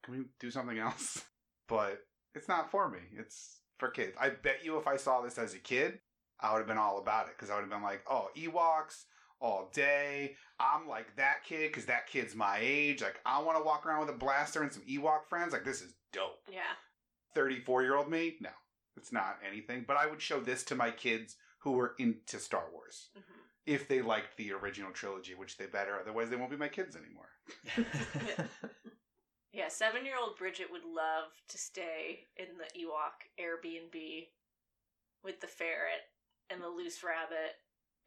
can 0.02 0.14
we 0.14 0.24
do 0.40 0.50
something 0.50 0.78
else? 0.78 1.24
But 1.68 1.98
it's 2.34 2.48
not 2.48 2.70
for 2.70 2.88
me. 2.88 3.00
It's 3.18 3.60
for 3.76 3.90
kids. 3.90 4.16
I 4.18 4.30
bet 4.30 4.64
you 4.64 4.78
if 4.78 4.86
I 4.86 4.96
saw 4.96 5.20
this 5.20 5.36
as 5.36 5.52
a 5.52 5.58
kid, 5.58 5.98
I 6.40 6.50
would 6.50 6.60
have 6.60 6.66
been 6.66 6.78
all 6.78 6.96
about 6.96 7.26
it 7.26 7.34
because 7.36 7.50
I 7.50 7.56
would 7.56 7.60
have 7.60 7.70
been 7.70 7.82
like, 7.82 8.00
oh, 8.10 8.30
Ewoks 8.34 9.04
all 9.40 9.70
day. 9.72 10.36
I'm 10.60 10.88
like 10.88 11.14
that 11.16 11.44
kid 11.44 11.70
because 11.70 11.86
that 11.86 12.06
kid's 12.06 12.34
my 12.34 12.58
age. 12.60 13.02
Like 13.02 13.20
I 13.24 13.40
want 13.42 13.58
to 13.58 13.64
walk 13.64 13.86
around 13.86 14.00
with 14.00 14.10
a 14.10 14.18
blaster 14.18 14.62
and 14.62 14.72
some 14.72 14.82
Ewok 14.82 15.26
friends. 15.28 15.52
Like 15.52 15.64
this 15.64 15.82
is 15.82 15.94
dope. 16.12 16.42
Yeah. 16.50 16.60
34 17.34 17.82
year 17.82 17.96
old 17.96 18.10
me? 18.10 18.36
No, 18.40 18.50
it's 18.96 19.12
not 19.12 19.38
anything. 19.46 19.84
But 19.86 19.96
I 19.96 20.06
would 20.06 20.20
show 20.20 20.40
this 20.40 20.64
to 20.64 20.74
my 20.74 20.90
kids 20.90 21.36
who 21.60 21.72
were 21.72 21.94
into 21.98 22.38
Star 22.38 22.64
Wars 22.72 23.08
hmm 23.14 23.34
if 23.66 23.86
they 23.86 24.00
liked 24.00 24.34
the 24.38 24.50
original 24.50 24.90
trilogy, 24.92 25.34
which 25.34 25.58
they 25.58 25.66
better. 25.66 26.00
Otherwise, 26.00 26.30
they 26.30 26.36
won't 26.36 26.50
be 26.50 26.56
my 26.56 26.68
kids 26.68 26.96
anymore. 26.96 27.28
Yeah, 29.52 29.68
seven 29.68 30.04
year 30.04 30.14
old 30.20 30.36
Bridget 30.36 30.68
would 30.70 30.84
love 30.84 31.32
to 31.48 31.58
stay 31.58 32.28
in 32.36 32.46
the 32.58 32.68
Ewok 32.78 33.26
Airbnb 33.40 34.28
with 35.24 35.40
the 35.40 35.46
ferret 35.46 36.06
and 36.50 36.62
the 36.62 36.68
loose 36.68 37.02
rabbit 37.02 37.56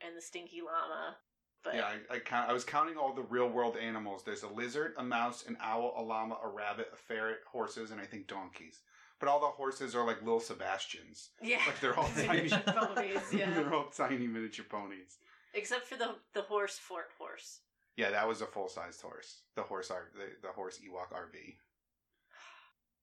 and 0.05 0.15
the 0.15 0.21
stinky 0.21 0.61
llama. 0.61 1.15
But 1.63 1.75
yeah, 1.75 1.89
I, 2.09 2.15
I, 2.15 2.19
count, 2.19 2.49
I 2.49 2.53
was 2.53 2.63
counting 2.63 2.97
all 2.97 3.13
the 3.13 3.21
real 3.21 3.47
world 3.47 3.77
animals. 3.77 4.23
There's 4.25 4.41
a 4.43 4.47
lizard, 4.47 4.93
a 4.97 5.03
mouse, 5.03 5.45
an 5.47 5.57
owl, 5.61 5.93
a 5.95 6.01
llama, 6.01 6.37
a 6.43 6.47
rabbit, 6.47 6.87
a 6.91 6.95
ferret, 6.95 7.39
horses, 7.51 7.91
and 7.91 8.01
I 8.01 8.05
think 8.05 8.25
donkeys. 8.27 8.79
But 9.19 9.29
all 9.29 9.39
the 9.39 9.45
horses 9.45 9.93
are 9.93 10.03
like 10.03 10.21
little 10.23 10.39
Sebastians. 10.39 11.29
yeah, 11.39 11.59
Like 11.67 11.79
they're 11.79 11.95
all 11.97 12.09
tiny. 12.15 12.49
Miniature 12.49 12.61
ponies, 12.65 13.21
yeah. 13.31 13.49
they're 13.53 13.73
all 13.73 13.89
tiny 13.95 14.25
miniature 14.25 14.65
ponies. 14.67 15.17
except 15.53 15.85
for 15.85 15.97
the 15.97 16.15
the 16.33 16.41
horse 16.41 16.79
fort 16.79 17.09
horse. 17.19 17.59
Yeah, 17.95 18.09
that 18.09 18.27
was 18.27 18.41
a 18.41 18.47
full 18.47 18.67
sized 18.67 19.01
horse. 19.01 19.41
The 19.55 19.61
horse 19.61 19.91
R 19.91 20.09
the, 20.15 20.47
the 20.47 20.53
horse 20.53 20.79
Ewok 20.79 21.15
RV. 21.15 21.55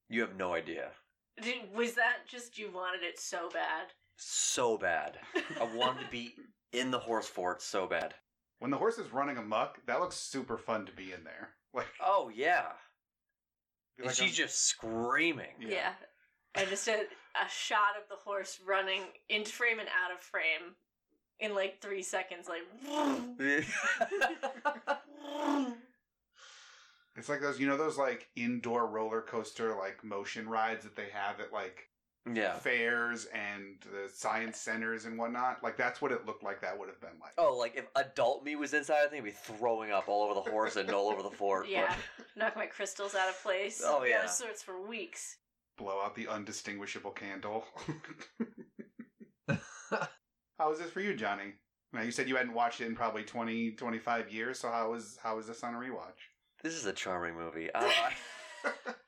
You 0.09 0.23
have 0.23 0.37
no 0.37 0.55
idea. 0.55 0.89
Did, 1.41 1.73
was 1.73 1.95
that 1.95 2.27
just 2.27 2.59
you 2.59 2.73
wanted 2.73 3.05
it 3.05 3.21
so 3.21 3.49
bad? 3.53 3.89
So 4.17 4.77
bad. 4.77 5.19
I 5.61 5.65
wanted 5.77 6.01
to 6.05 6.11
be 6.11 6.35
in 6.73 6.91
the 6.91 6.99
horse 6.99 7.27
fort 7.27 7.63
so 7.63 7.87
bad. 7.87 8.15
When 8.59 8.71
the 8.71 8.77
horse 8.77 8.99
is 8.99 9.13
running 9.13 9.39
amok, 9.39 9.79
that 9.87 10.01
looks 10.01 10.17
super 10.17 10.59
fun 10.59 10.85
to 10.87 10.93
be 10.93 11.13
in 11.13 11.25
there. 11.25 11.51
Like, 11.75 11.87
Oh 12.01 12.31
yeah. 12.35 12.69
And 13.99 14.07
like 14.07 14.17
she's 14.17 14.33
a- 14.33 14.37
just 14.37 14.65
screaming. 14.67 15.53
Yeah. 15.61 15.69
Yeah. 15.69 15.93
And 16.55 16.69
just 16.71 16.89
a, 16.89 16.93
a 16.95 17.49
shot 17.51 17.95
of 18.01 18.09
the 18.09 18.17
horse 18.17 18.59
running 18.67 19.03
into 19.29 19.53
frame 19.53 19.79
and 19.79 19.89
out 19.89 20.11
of 20.17 20.23
frame 20.23 20.75
in 21.41 21.55
like 21.55 21.83
three 21.83 22.03
seconds, 22.03 22.49
like. 22.49 22.63
It's 27.17 27.29
like 27.29 27.41
those, 27.41 27.59
you 27.59 27.67
know, 27.67 27.77
those 27.77 27.99
like 27.99 28.29
indoor 28.37 28.87
roller 28.87 29.21
coaster 29.21 29.75
like 29.75 30.05
motion 30.05 30.49
rides 30.49 30.85
that 30.85 30.95
they 30.95 31.09
have 31.13 31.41
at 31.41 31.53
like 31.53 31.89
yeah. 32.35 32.55
fairs 32.59 33.27
and 33.35 33.77
the 33.81 34.09
science 34.13 34.59
centers 34.61 35.05
and 35.05 35.19
whatnot. 35.19 35.63
Like 35.63 35.77
that's 35.77 36.01
what 36.03 36.13
it 36.13 36.27
looked 36.27 36.43
like. 36.43 36.61
That 36.61 36.79
would 36.79 36.89
have 36.89 37.01
been 37.01 37.19
like. 37.21 37.33
Oh, 37.39 37.57
like 37.57 37.77
if 37.77 37.87
adult 37.97 38.45
me 38.45 38.57
was 38.57 38.75
inside, 38.75 39.05
I 39.05 39.09
think 39.09 39.23
I'd 39.23 39.27
be 39.27 39.31
throwing 39.31 39.91
up 39.93 40.09
all 40.09 40.23
over 40.25 40.35
the 40.35 40.51
horse 40.51 40.77
and 40.77 40.91
all 40.91 41.09
over 41.09 41.23
the 41.23 41.31
fort. 41.31 41.65
but- 41.65 41.71
Yeah. 41.71 41.95
Knock 42.37 42.55
my 42.57 42.67
crystals 42.67 43.15
out 43.15 43.29
of 43.29 43.43
place. 43.43 43.83
Oh, 43.85 44.05
yeah. 44.05 44.23
All 44.23 44.29
sorts 44.29 44.63
for 44.63 44.81
weeks. 44.87 45.37
blow 45.77 46.01
out 46.03 46.15
the 46.15 46.29
undistinguishable 46.29 47.11
candle. 47.13 47.65
how 50.59 50.69
was 50.71 50.79
this 50.79 50.91
for 50.91 51.01
you, 51.01 51.15
Johnny? 51.15 51.55
Now 51.93 52.03
you 52.03 52.11
said 52.11 52.29
you 52.29 52.37
hadn't 52.37 52.53
watched 52.55 52.81
it 52.81 52.87
in 52.87 52.95
probably 52.95 53.23
20, 53.23 53.73
25 53.73 54.31
years. 54.33 54.59
So 54.59 54.71
how 54.71 54.91
was 54.91 55.19
how 55.23 55.37
was 55.37 55.47
this 55.47 55.63
on 55.65 55.75
a 55.75 55.79
rewatch? 55.79 56.19
This 56.63 56.75
is 56.75 56.85
a 56.87 56.93
charming 56.93 57.35
movie. 57.35 57.69
I, 57.75 58.13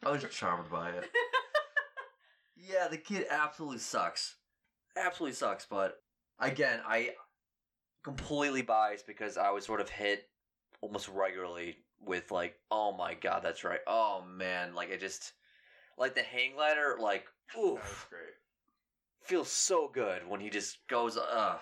I 0.04 0.10
was 0.10 0.24
charmed 0.30 0.70
by 0.70 0.90
it. 0.90 1.04
Yeah, 2.68 2.88
the 2.88 2.98
kid 2.98 3.26
absolutely 3.30 3.78
sucks. 3.78 4.36
Absolutely 4.96 5.34
sucks, 5.34 5.66
but 5.66 6.02
again, 6.38 6.80
I 6.86 7.10
completely 8.02 8.62
biased 8.62 9.06
because 9.06 9.36
I 9.36 9.50
was 9.50 9.64
sort 9.64 9.80
of 9.80 9.88
hit 9.88 10.28
almost 10.80 11.08
regularly 11.08 11.78
with 12.00 12.30
like, 12.30 12.56
oh 12.70 12.92
my 12.92 13.14
god, 13.14 13.42
that's 13.42 13.64
right. 13.64 13.80
Oh 13.86 14.24
man, 14.26 14.74
like 14.74 14.92
I 14.92 14.96
just 14.96 15.32
like 15.98 16.14
the 16.14 16.22
hang 16.22 16.54
glider, 16.54 16.96
like 17.00 17.26
That 17.54 17.60
was 17.62 18.06
great. 18.08 18.34
feels 19.22 19.50
so 19.50 19.88
good 19.92 20.26
when 20.28 20.40
he 20.40 20.50
just 20.50 20.78
goes 20.88 21.16
uh 21.16 21.58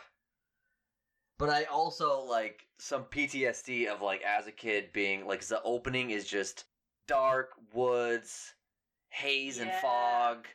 but 1.39 1.49
I 1.49 1.65
also 1.65 2.21
like 2.23 2.67
some 2.79 3.05
PTSD 3.05 3.87
of 3.87 4.03
like 4.03 4.23
as 4.23 4.47
a 4.47 4.53
kid 4.53 4.93
being 4.93 5.27
like 5.27 5.45
the 5.47 5.63
opening 5.63 6.11
is 6.11 6.27
just 6.27 6.65
dark 7.07 7.51
woods, 7.73 8.55
haze 9.11 9.59
and 9.59 9.71
fog, 9.81 10.47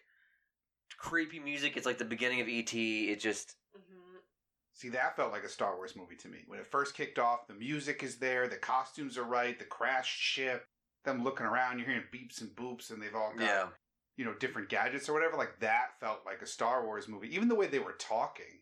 creepy 1.04 1.40
music. 1.40 1.78
It's 1.78 1.86
like 1.86 1.98
the 1.98 2.06
beginning 2.06 2.42
of 2.42 2.48
ET. 2.48 2.74
It 2.74 3.20
just 3.20 3.56
hmm 3.76 4.18
See, 4.76 4.90
that 4.90 5.16
felt 5.16 5.32
like 5.32 5.44
a 5.44 5.50
Star 5.50 5.76
Wars 5.76 5.96
movie 5.96 6.16
to 6.16 6.28
me. 6.28 6.40
When 6.48 6.60
it 6.60 6.66
first 6.66 6.96
kicked 6.96 7.20
off, 7.20 7.48
the 7.48 7.54
music 7.54 8.02
is 8.02 8.18
there, 8.18 8.48
the 8.48 8.56
costumes 8.56 9.20
are 9.20 9.24
right, 9.24 9.60
the 9.60 9.66
crashed 9.66 10.20
ship, 10.20 10.66
them 11.06 11.24
looking 11.24 11.46
around, 11.46 11.78
you're 11.78 11.88
hearing 11.88 12.04
beeps 12.12 12.42
and 12.42 12.50
boops, 12.56 12.90
and 12.90 13.02
they've 13.02 13.16
all 13.16 13.34
got 13.38 13.44
yeah 13.44 13.68
you 14.18 14.26
know 14.26 14.34
different 14.34 14.70
gadgets 14.70 15.10
or 15.10 15.14
whatever. 15.14 15.38
Like 15.38 15.60
that 15.60 16.00
felt 16.00 16.22
like 16.26 16.42
a 16.42 16.48
Star 16.48 16.86
Wars 16.86 17.08
movie. 17.08 17.34
Even 17.36 17.48
the 17.48 17.56
way 17.56 17.68
they 17.68 17.80
were 17.80 17.98
talking 18.00 18.62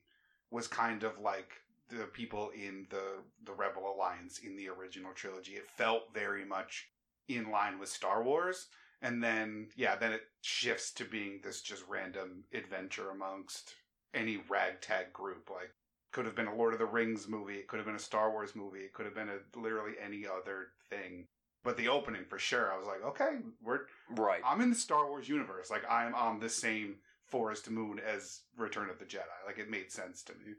was 0.49 0.67
kind 0.67 1.03
of 1.03 1.19
like 1.19 1.53
the 1.89 2.05
people 2.05 2.51
in 2.55 2.87
the 2.89 3.23
the 3.45 3.53
Rebel 3.53 3.93
Alliance 3.95 4.39
in 4.39 4.55
the 4.55 4.69
original 4.69 5.13
trilogy. 5.13 5.53
It 5.53 5.69
felt 5.69 6.13
very 6.13 6.45
much 6.45 6.89
in 7.27 7.51
line 7.51 7.79
with 7.79 7.89
Star 7.89 8.23
Wars. 8.23 8.67
And 9.01 9.23
then, 9.23 9.69
yeah, 9.75 9.95
then 9.95 10.13
it 10.13 10.21
shifts 10.41 10.91
to 10.93 11.05
being 11.05 11.39
this 11.43 11.61
just 11.61 11.83
random 11.89 12.43
adventure 12.53 13.09
amongst 13.09 13.73
any 14.13 14.39
ragtag 14.47 15.11
group. 15.11 15.49
Like, 15.49 15.71
could 16.11 16.25
have 16.25 16.35
been 16.35 16.47
a 16.47 16.55
Lord 16.55 16.73
of 16.73 16.79
the 16.79 16.85
Rings 16.85 17.27
movie. 17.27 17.55
It 17.55 17.67
could 17.67 17.77
have 17.77 17.85
been 17.85 17.95
a 17.95 17.99
Star 17.99 18.31
Wars 18.31 18.55
movie. 18.55 18.79
It 18.79 18.93
could 18.93 19.05
have 19.05 19.15
been 19.15 19.29
a 19.29 19.59
literally 19.59 19.93
any 20.03 20.25
other 20.27 20.67
thing. 20.89 21.27
But 21.63 21.77
the 21.77 21.89
opening, 21.89 22.25
for 22.25 22.39
sure, 22.39 22.71
I 22.71 22.77
was 22.77 22.87
like, 22.87 23.03
okay, 23.03 23.37
we're 23.63 23.81
right. 24.09 24.41
I'm 24.45 24.61
in 24.61 24.69
the 24.69 24.75
Star 24.75 25.07
Wars 25.07 25.29
universe. 25.29 25.69
Like 25.69 25.83
I'm 25.89 26.13
on 26.15 26.39
the 26.39 26.49
same 26.49 26.95
forest 27.27 27.69
moon 27.69 27.99
as 27.99 28.41
Return 28.57 28.89
of 28.89 28.99
the 28.99 29.05
Jedi. 29.05 29.21
Like 29.45 29.59
it 29.59 29.69
made 29.69 29.91
sense 29.91 30.23
to 30.23 30.33
me. 30.33 30.53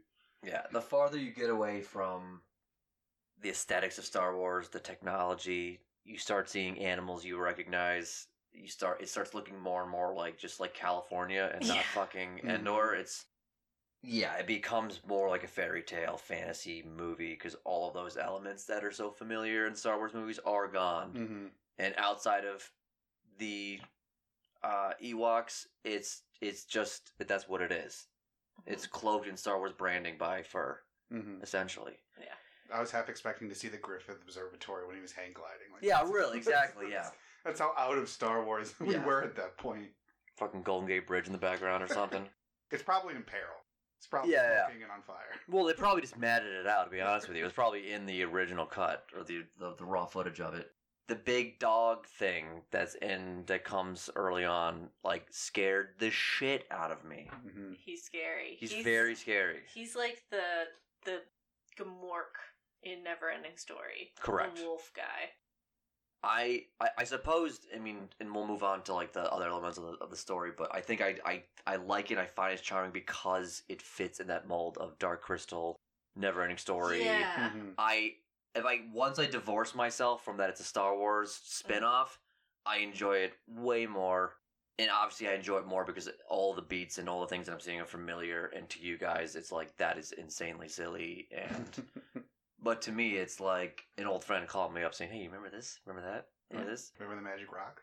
Yeah, 0.45 0.63
the 0.71 0.81
farther 0.81 1.17
you 1.17 1.31
get 1.31 1.49
away 1.49 1.81
from 1.81 2.41
the 3.41 3.49
aesthetics 3.49 3.97
of 3.97 4.05
Star 4.05 4.35
Wars, 4.35 4.69
the 4.69 4.79
technology. 4.79 5.79
You 6.05 6.17
start 6.17 6.49
seeing 6.49 6.79
animals 6.79 7.23
you 7.23 7.37
recognize. 7.37 8.27
You 8.53 8.67
start 8.67 9.01
it 9.01 9.09
starts 9.09 9.33
looking 9.33 9.59
more 9.59 9.81
and 9.81 9.91
more 9.91 10.13
like 10.13 10.37
just 10.37 10.59
like 10.59 10.73
California 10.73 11.51
and 11.53 11.61
not 11.67 11.77
Yeah. 11.77 11.83
fucking 11.93 12.41
Mhm. 12.43 12.49
Endor. 12.49 12.93
It's 12.95 13.25
yeah, 14.05 14.35
it 14.35 14.47
becomes 14.47 14.99
more 15.07 15.29
like 15.29 15.43
a 15.43 15.47
fairy 15.47 15.81
tale 15.81 16.17
fantasy 16.17 16.83
movie 16.83 17.33
because 17.33 17.55
all 17.63 17.87
of 17.87 17.93
those 17.93 18.17
elements 18.17 18.65
that 18.65 18.83
are 18.83 18.91
so 18.91 19.09
familiar 19.09 19.65
in 19.65 19.73
Star 19.75 19.97
Wars 19.97 20.13
movies 20.13 20.39
are 20.45 20.67
gone. 20.67 21.13
Mm-hmm. 21.13 21.45
And 21.79 21.95
outside 21.97 22.43
of 22.45 22.69
the 23.37 23.79
uh, 24.61 24.91
Ewoks, 25.01 25.67
it's 25.83 26.23
it's 26.41 26.65
just 26.65 27.13
that's 27.19 27.47
what 27.47 27.61
it 27.61 27.71
is. 27.71 28.07
It's 28.65 28.85
cloaked 28.85 29.27
in 29.27 29.35
Star 29.37 29.57
Wars 29.57 29.71
branding 29.73 30.17
by 30.17 30.43
fur, 30.43 30.79
Mm-hmm. 31.11 31.41
essentially. 31.41 31.97
Yeah. 32.19 32.33
I 32.73 32.79
was 32.79 32.91
half 32.91 33.07
expecting 33.09 33.49
to 33.49 33.55
see 33.55 33.67
the 33.67 33.77
Griffith 33.77 34.21
Observatory 34.23 34.85
when 34.87 34.95
he 34.95 35.01
was 35.01 35.11
hang 35.11 35.31
gliding. 35.33 35.71
Like, 35.73 35.83
Yeah, 35.83 36.01
really, 36.11 36.37
exactly, 36.37 36.89
yeah. 36.91 37.09
That's 37.45 37.59
how 37.59 37.73
out 37.77 37.97
of 37.97 38.07
Star 38.09 38.43
Wars 38.43 38.73
we 38.79 38.93
Yeah. 38.93 39.05
were 39.05 39.23
at 39.23 39.35
that 39.35 39.57
point. 39.57 39.87
Fucking 40.37 40.63
Golden 40.63 40.87
Gate 40.87 41.05
Bridge 41.07 41.27
in 41.27 41.31
the 41.31 41.37
background 41.37 41.83
or 41.83 41.87
something. 41.87 42.27
It's 42.71 42.81
probably 42.81 43.13
in 43.13 43.21
peril. 43.21 43.53
It's 43.99 44.07
probably 44.07 44.31
Yeah, 44.31 44.49
yeah. 44.49 44.65
smoking 44.65 44.81
and 44.81 44.91
on 44.91 45.03
fire. 45.03 45.29
well, 45.47 45.63
they 45.65 45.73
probably 45.73 46.01
just 46.01 46.17
matted 46.17 46.51
it 46.51 46.65
out. 46.65 46.85
To 46.85 46.89
be 46.89 47.01
honest 47.01 47.27
with 47.27 47.37
you, 47.37 47.43
it 47.43 47.45
was 47.45 47.53
probably 47.53 47.91
in 47.91 48.07
the 48.07 48.23
original 48.23 48.65
cut 48.65 49.05
or 49.15 49.23
the, 49.23 49.43
the 49.59 49.75
the 49.77 49.85
raw 49.85 50.07
footage 50.07 50.39
of 50.41 50.55
it. 50.55 50.71
The 51.07 51.13
big 51.13 51.59
dog 51.59 52.07
thing 52.07 52.63
that's 52.71 52.95
in 52.95 53.43
that 53.45 53.63
comes 53.63 54.09
early 54.15 54.43
on, 54.43 54.89
like 55.03 55.27
scared 55.29 55.89
the 55.99 56.09
shit 56.09 56.65
out 56.71 56.89
of 56.91 57.05
me. 57.05 57.29
hmm 57.43 57.73
He's 57.77 58.01
scary. 58.03 58.57
He's, 58.59 58.73
very 58.83 59.13
scary. 59.13 59.59
He's 59.71 59.95
like 59.95 60.23
the 60.31 60.41
the 61.05 61.21
Gmork 61.77 62.41
in 62.81 63.03
Neverending 63.03 63.59
Story. 63.59 64.13
Correct. 64.19 64.55
The 64.57 64.63
wolf 64.63 64.91
guy. 64.95 65.29
I, 66.23 66.65
I 66.79 66.87
I 66.99 67.03
suppose 67.03 67.59
I 67.75 67.79
mean, 67.79 68.09
and 68.19 68.33
we'll 68.33 68.47
move 68.47 68.63
on 68.63 68.81
to 68.83 68.93
like 68.93 69.11
the 69.13 69.31
other 69.31 69.47
elements 69.49 69.77
of 69.77 69.83
the, 69.83 69.91
of 70.01 70.09
the 70.09 70.15
story, 70.17 70.51
but 70.57 70.73
I 70.73 70.79
think 70.81 71.01
I, 71.01 71.15
I 71.25 71.43
I 71.67 71.75
like 71.75 72.11
it. 72.11 72.17
I 72.17 72.25
find 72.25 72.53
it 72.53 72.61
charming 72.61 72.91
because 72.91 73.63
it 73.69 73.81
fits 73.81 74.19
in 74.19 74.27
that 74.27 74.47
mold 74.47 74.77
of 74.79 74.97
Dark 74.99 75.21
Crystal, 75.21 75.75
never 76.15 76.41
ending 76.41 76.57
Story. 76.57 77.19
Yeah. 77.19 77.49
hmm 77.49 77.69
I 77.77 78.13
if 78.55 78.65
I 78.65 78.81
once 78.93 79.19
I 79.19 79.25
divorce 79.25 79.75
myself 79.75 80.23
from 80.23 80.37
that 80.37 80.49
it's 80.49 80.61
a 80.61 80.63
Star 80.63 80.95
Wars 80.95 81.39
spin-off, 81.43 82.19
I 82.65 82.77
enjoy 82.77 83.17
it 83.17 83.33
way 83.47 83.85
more. 83.85 84.35
And 84.79 84.89
obviously 84.89 85.27
I 85.27 85.33
enjoy 85.33 85.57
it 85.59 85.67
more 85.67 85.85
because 85.85 86.09
all 86.29 86.53
the 86.53 86.61
beats 86.61 86.97
and 86.97 87.07
all 87.07 87.21
the 87.21 87.27
things 87.27 87.45
that 87.45 87.53
I'm 87.53 87.59
seeing 87.59 87.79
are 87.79 87.85
familiar 87.85 88.47
and 88.55 88.67
to 88.69 88.79
you 88.79 88.97
guys 88.97 89.35
it's 89.35 89.51
like 89.51 89.75
that 89.77 89.97
is 89.99 90.13
insanely 90.13 90.67
silly 90.67 91.27
and 91.31 91.83
but 92.63 92.81
to 92.83 92.91
me 92.91 93.17
it's 93.17 93.39
like 93.39 93.83
an 93.97 94.05
old 94.07 94.23
friend 94.23 94.47
calling 94.47 94.73
me 94.73 94.83
up 94.83 94.93
saying, 94.93 95.11
"Hey, 95.11 95.19
you 95.19 95.25
remember 95.29 95.49
this? 95.49 95.79
Remember 95.85 96.07
that? 96.09 96.27
Remember 96.51 96.71
this?" 96.71 96.91
Remember 96.99 97.21
the 97.21 97.27
Magic 97.29 97.51
Rock? 97.51 97.81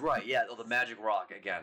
Right, 0.00 0.24
yeah, 0.26 0.44
oh, 0.48 0.56
the 0.56 0.64
magic 0.68 0.98
rock 1.02 1.32
again. 1.36 1.62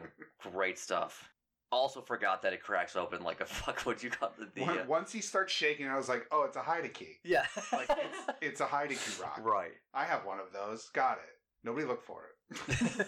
Great 0.52 0.78
stuff. 0.78 1.30
Also 1.72 2.02
forgot 2.02 2.42
that 2.42 2.54
it 2.54 2.62
cracks 2.64 2.96
open 2.96 3.22
like 3.24 3.42
a 3.42 3.46
fuck 3.62 3.82
what 3.82 4.02
you 4.04 4.10
got 4.10 4.38
the, 4.38 4.48
the 4.56 4.62
Once- 4.62 4.80
uh, 4.80 4.86
Once 4.88 5.12
he 5.12 5.22
starts 5.22 5.54
shaking, 5.54 5.88
I 5.88 5.96
was 5.98 6.10
like, 6.10 6.26
"Oh, 6.32 6.44
it's 6.44 6.58
a 6.58 6.62
hide 6.62 6.92
key. 6.94 7.18
Yeah. 7.24 7.46
Like 7.72 7.90
it's, 7.90 8.18
it's 8.42 8.62
a 8.62 8.66
hide 8.66 8.90
key 8.90 9.22
rock. 9.22 9.40
right. 9.44 9.72
I 9.94 10.04
have 10.06 10.26
one 10.26 10.40
of 10.40 10.52
those. 10.52 10.90
Got 10.94 11.18
it. 11.20 11.36
Nobody 11.64 11.86
look 11.86 12.02
for 12.04 12.22
it. 12.50 13.08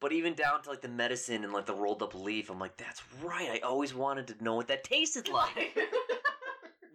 but 0.00 0.12
even 0.12 0.34
down 0.34 0.62
to 0.62 0.70
like 0.70 0.80
the 0.82 0.88
medicine 0.88 1.44
and 1.44 1.52
like 1.52 1.66
the 1.66 1.74
rolled 1.74 2.02
up 2.02 2.14
leaf, 2.14 2.50
I'm 2.50 2.58
like, 2.58 2.76
that's 2.76 3.02
right. 3.22 3.50
I 3.52 3.58
always 3.66 3.94
wanted 3.94 4.26
to 4.28 4.42
know 4.44 4.54
what 4.54 4.68
that 4.68 4.84
tasted 4.84 5.28
like. 5.28 5.76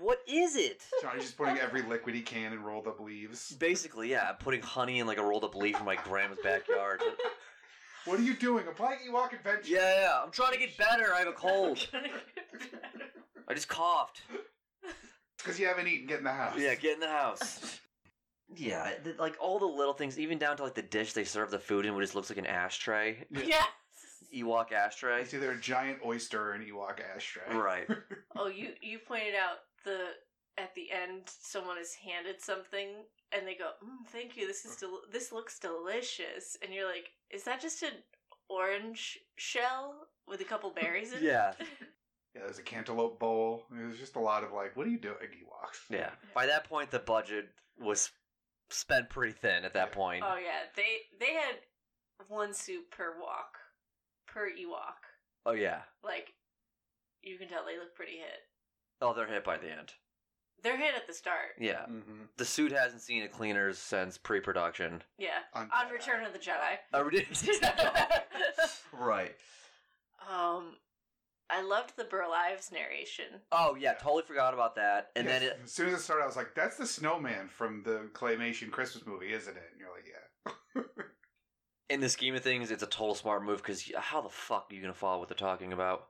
What 0.01 0.19
is 0.27 0.55
it? 0.55 0.83
Johnny's 1.01 1.23
just 1.23 1.37
putting 1.37 1.57
every 1.57 1.81
liquid 1.81 2.15
he 2.15 2.21
can 2.21 2.53
in 2.53 2.63
rolled 2.63 2.87
up 2.87 2.99
leaves. 2.99 3.51
Basically, 3.53 4.09
yeah, 4.11 4.29
I'm 4.29 4.35
putting 4.35 4.61
honey 4.61 4.99
in 4.99 5.07
like 5.07 5.17
a 5.19 5.23
rolled 5.23 5.43
up 5.43 5.55
leaf 5.55 5.79
in 5.79 5.85
my 5.85 5.95
grandma's 5.95 6.39
backyard. 6.43 7.01
What 8.05 8.19
are 8.19 8.23
you 8.23 8.33
doing? 8.33 8.65
I'm 8.67 8.73
playing 8.73 8.97
Ewok 9.07 9.33
Adventure. 9.33 9.61
Yeah, 9.67 10.01
yeah, 10.01 10.21
I'm 10.23 10.31
trying 10.31 10.53
to 10.53 10.57
get 10.57 10.75
better. 10.75 11.13
I 11.13 11.19
have 11.19 11.27
a 11.27 11.33
cold. 11.33 11.87
I 13.47 13.53
just 13.53 13.67
coughed. 13.67 14.23
Because 15.37 15.59
you 15.59 15.67
haven't 15.67 15.87
eaten. 15.87 16.07
Get 16.07 16.17
in 16.17 16.23
the 16.23 16.31
house. 16.31 16.55
Yeah, 16.57 16.73
get 16.73 16.95
in 16.95 16.99
the 16.99 17.07
house. 17.07 17.79
Yeah, 18.55 18.89
th- 19.03 19.17
like 19.17 19.37
all 19.39 19.59
the 19.59 19.65
little 19.65 19.93
things, 19.93 20.19
even 20.19 20.39
down 20.39 20.57
to 20.57 20.63
like 20.63 20.73
the 20.73 20.81
dish 20.81 21.13
they 21.13 21.23
serve 21.23 21.51
the 21.51 21.59
food 21.59 21.85
in, 21.85 21.93
which 21.93 22.05
just 22.05 22.15
looks 22.15 22.29
like 22.29 22.39
an 22.39 22.47
ashtray, 22.47 23.25
yes. 23.29 23.67
Ewok 24.35 24.71
ashtray. 24.71 25.21
It's 25.21 25.33
either 25.33 25.51
a 25.51 25.59
giant 25.59 25.99
oyster 26.05 26.41
or 26.41 26.53
an 26.53 26.65
Ewok 26.65 26.99
ashtray. 27.15 27.53
Right. 27.53 27.87
Oh, 28.35 28.47
you 28.47 28.69
you 28.81 28.97
pointed 28.97 29.35
out 29.35 29.57
the 29.83 30.09
at 30.57 30.75
the 30.75 30.91
end 30.91 31.21
someone 31.25 31.77
is 31.77 31.93
handed 31.95 32.41
something 32.41 32.89
and 33.31 33.47
they 33.47 33.55
go, 33.55 33.71
mm, 33.83 34.07
"Thank 34.07 34.35
you. 34.37 34.47
This 34.47 34.65
is 34.65 34.75
del- 34.77 35.01
this 35.11 35.31
looks 35.31 35.59
delicious." 35.59 36.57
And 36.61 36.73
you're 36.73 36.87
like, 36.89 37.11
"Is 37.29 37.43
that 37.45 37.61
just 37.61 37.81
an 37.83 37.93
orange 38.49 39.17
shell 39.37 40.07
with 40.27 40.41
a 40.41 40.45
couple 40.45 40.69
berries 40.81 41.11
in 41.13 41.19
it?" 41.19 41.23
Yeah. 41.23 41.53
Yeah, 42.33 42.43
there's 42.45 42.59
a 42.59 42.63
cantaloupe 42.63 43.19
bowl. 43.19 43.65
There's 43.69 43.99
just 43.99 44.15
a 44.15 44.19
lot 44.21 44.45
of 44.45 44.53
like, 44.53 44.77
what 44.77 44.87
are 44.87 44.89
you 44.89 44.97
doing, 44.97 45.17
Ewoks? 45.19 45.79
Yeah. 45.89 46.11
By 46.33 46.45
that 46.45 46.63
point, 46.63 46.89
the 46.89 46.99
budget 46.99 47.49
was 47.77 48.09
spent 48.69 49.09
pretty 49.09 49.33
thin. 49.33 49.65
At 49.65 49.73
that 49.73 49.89
Yeah. 49.89 49.93
point. 49.95 50.23
Oh 50.25 50.37
yeah, 50.37 50.61
they 50.77 50.99
they 51.19 51.33
had 51.33 51.55
one 52.29 52.53
soup 52.53 52.89
per 52.89 53.19
walk, 53.19 53.57
per 54.27 54.49
Ewok. 54.49 54.95
Oh 55.45 55.51
yeah. 55.51 55.81
Like, 56.05 56.31
you 57.21 57.37
can 57.37 57.49
tell 57.49 57.65
they 57.65 57.77
look 57.77 57.93
pretty 57.95 58.13
hit. 58.19 58.47
Oh, 59.01 59.13
they're 59.13 59.27
hit 59.27 59.43
by 59.43 59.57
the 59.57 59.69
end. 59.71 59.93
They're 60.63 60.77
hit 60.77 60.93
at 60.95 61.07
the 61.07 61.13
start. 61.13 61.55
Yeah. 61.59 61.81
Mm-hmm. 61.89 62.25
The 62.37 62.45
suit 62.45 62.71
hasn't 62.71 63.01
seen 63.01 63.23
a 63.23 63.27
cleaners 63.27 63.79
since 63.79 64.17
pre-production. 64.17 65.01
Yeah, 65.17 65.39
On, 65.55 65.69
on 65.73 65.91
Return 65.91 66.23
of 66.23 66.33
the 66.33 66.39
Jedi. 66.39 66.77
Oh, 66.93 67.09
we 67.11 67.25
right. 68.99 69.35
um, 70.29 70.75
I 71.49 71.61
loved 71.63 71.97
the 71.97 72.03
Burl 72.03 72.31
Ives 72.31 72.71
narration. 72.71 73.25
Oh 73.51 73.75
yeah, 73.75 73.93
totally 73.93 74.23
forgot 74.23 74.53
about 74.53 74.75
that. 74.75 75.09
And 75.15 75.27
then 75.27 75.43
it, 75.43 75.59
as 75.63 75.71
soon 75.71 75.87
as 75.89 75.95
it 75.95 75.99
started, 76.01 76.23
I 76.23 76.27
was 76.27 76.37
like, 76.37 76.55
"That's 76.55 76.77
the 76.77 76.85
snowman 76.85 77.49
from 77.49 77.83
the 77.83 78.09
claymation 78.13 78.71
Christmas 78.71 79.05
movie, 79.05 79.33
isn't 79.33 79.57
it?" 79.57 79.63
And 79.71 79.79
you're 79.79 79.89
like, 79.89 80.05
"Yeah." 80.07 80.83
in 81.89 81.99
the 81.99 82.07
scheme 82.07 82.35
of 82.35 82.41
things, 82.43 82.71
it's 82.71 82.83
a 82.83 82.87
total 82.87 83.15
smart 83.15 83.43
move 83.43 83.57
because 83.57 83.91
how 83.97 84.21
the 84.21 84.29
fuck 84.29 84.67
are 84.69 84.75
you 84.75 84.81
gonna 84.81 84.93
follow 84.93 85.19
what 85.19 85.27
they're 85.27 85.35
talking 85.35 85.73
about? 85.73 86.07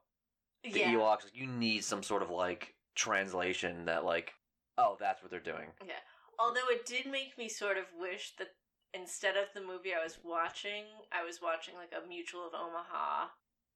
The 0.64 0.72
yeah, 0.80 0.94
Ewoks, 0.94 1.26
you 1.34 1.48
need 1.48 1.84
some 1.84 2.04
sort 2.04 2.22
of 2.22 2.30
like 2.30 2.76
translation 2.96 3.86
that 3.86 4.06
like, 4.06 4.34
oh, 4.78 4.98
that's 5.00 5.22
what 5.22 5.32
they're 5.32 5.40
doing. 5.40 5.68
Yeah. 5.86 5.94
Although 6.40 6.70
it 6.70 6.86
did 6.86 7.06
make 7.06 7.38
me 7.38 7.48
sort 7.50 7.78
of 7.78 7.86
wish 8.00 8.34
that 8.38 8.48
instead 8.94 9.38
of 9.38 9.46
the 9.54 9.62
movie 9.62 9.94
I 10.00 10.04
was 10.04 10.18
watching, 10.24 10.86
I 11.12 11.24
was 11.24 11.40
watching 11.42 11.76
like 11.76 11.92
a 11.94 12.08
Mutual 12.08 12.48
of 12.48 12.54
Omaha, 12.54 13.28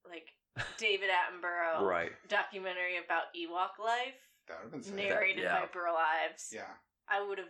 like 0.08 0.30
David 0.78 1.10
Attenborough 1.10 1.82
Right. 1.86 2.12
documentary 2.28 2.98
about 3.04 3.34
Ewok 3.36 3.84
life, 3.84 4.16
That 4.48 4.58
would 4.58 4.64
have 4.64 4.72
been 4.72 4.84
sick. 4.84 4.96
narrated 4.96 5.44
yeah. 5.44 5.60
by 5.62 5.66
Burl 5.72 5.96
Ives. 5.96 6.50
Yeah, 6.54 6.72
I 7.10 7.26
would 7.26 7.38
have 7.38 7.48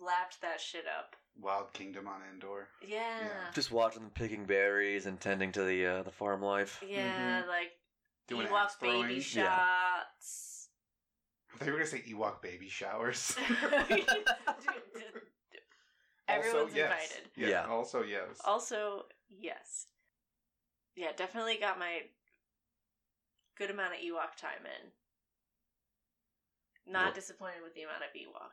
lapped 0.00 0.40
that 0.42 0.60
shit 0.60 0.84
up. 0.86 1.16
Wild 1.40 1.72
Kingdom 1.74 2.08
on 2.08 2.20
Endor. 2.32 2.68
Yeah. 2.80 2.96
Yeah. 3.20 3.28
Just 3.54 3.70
watching 3.70 4.02
them 4.02 4.10
picking 4.14 4.46
berries 4.46 5.04
and 5.06 5.20
tending 5.20 5.52
to 5.52 5.62
the 5.64 5.86
uh, 5.86 6.02
the 6.02 6.10
farm 6.10 6.40
life. 6.42 6.82
Yeah, 6.86 7.42
like 7.46 7.72
Doing 8.26 8.46
Ewok 8.48 8.80
baby 8.80 9.20
shots. 9.20 9.34
Yeah. 9.36 10.02
Shots. 11.58 11.62
I 11.62 11.64
thought 11.64 11.66
you 11.66 11.72
were 11.72 11.78
gonna 11.78 11.90
say 11.90 12.02
Ewok 12.12 12.42
baby 12.42 12.68
showers. 12.68 13.34
Everyone's 16.28 16.62
also, 16.64 16.76
yes. 16.76 16.90
invited. 16.92 17.30
Yeah, 17.36 17.48
Yeah. 17.48 17.66
Also, 17.66 18.02
yes. 18.02 18.40
Also, 18.44 19.02
yes. 19.30 19.86
Yeah, 20.96 21.12
definitely 21.16 21.56
got 21.60 21.78
my 21.78 22.00
good 23.56 23.70
amount 23.70 23.94
of 23.94 24.00
Ewok 24.00 24.34
time 24.40 24.64
in. 24.64 24.90
Not 26.92 27.04
Well- 27.06 27.14
disappointed 27.14 27.62
with 27.62 27.74
the 27.74 27.82
amount 27.82 28.02
of 28.02 28.10
Ewok. 28.14 28.52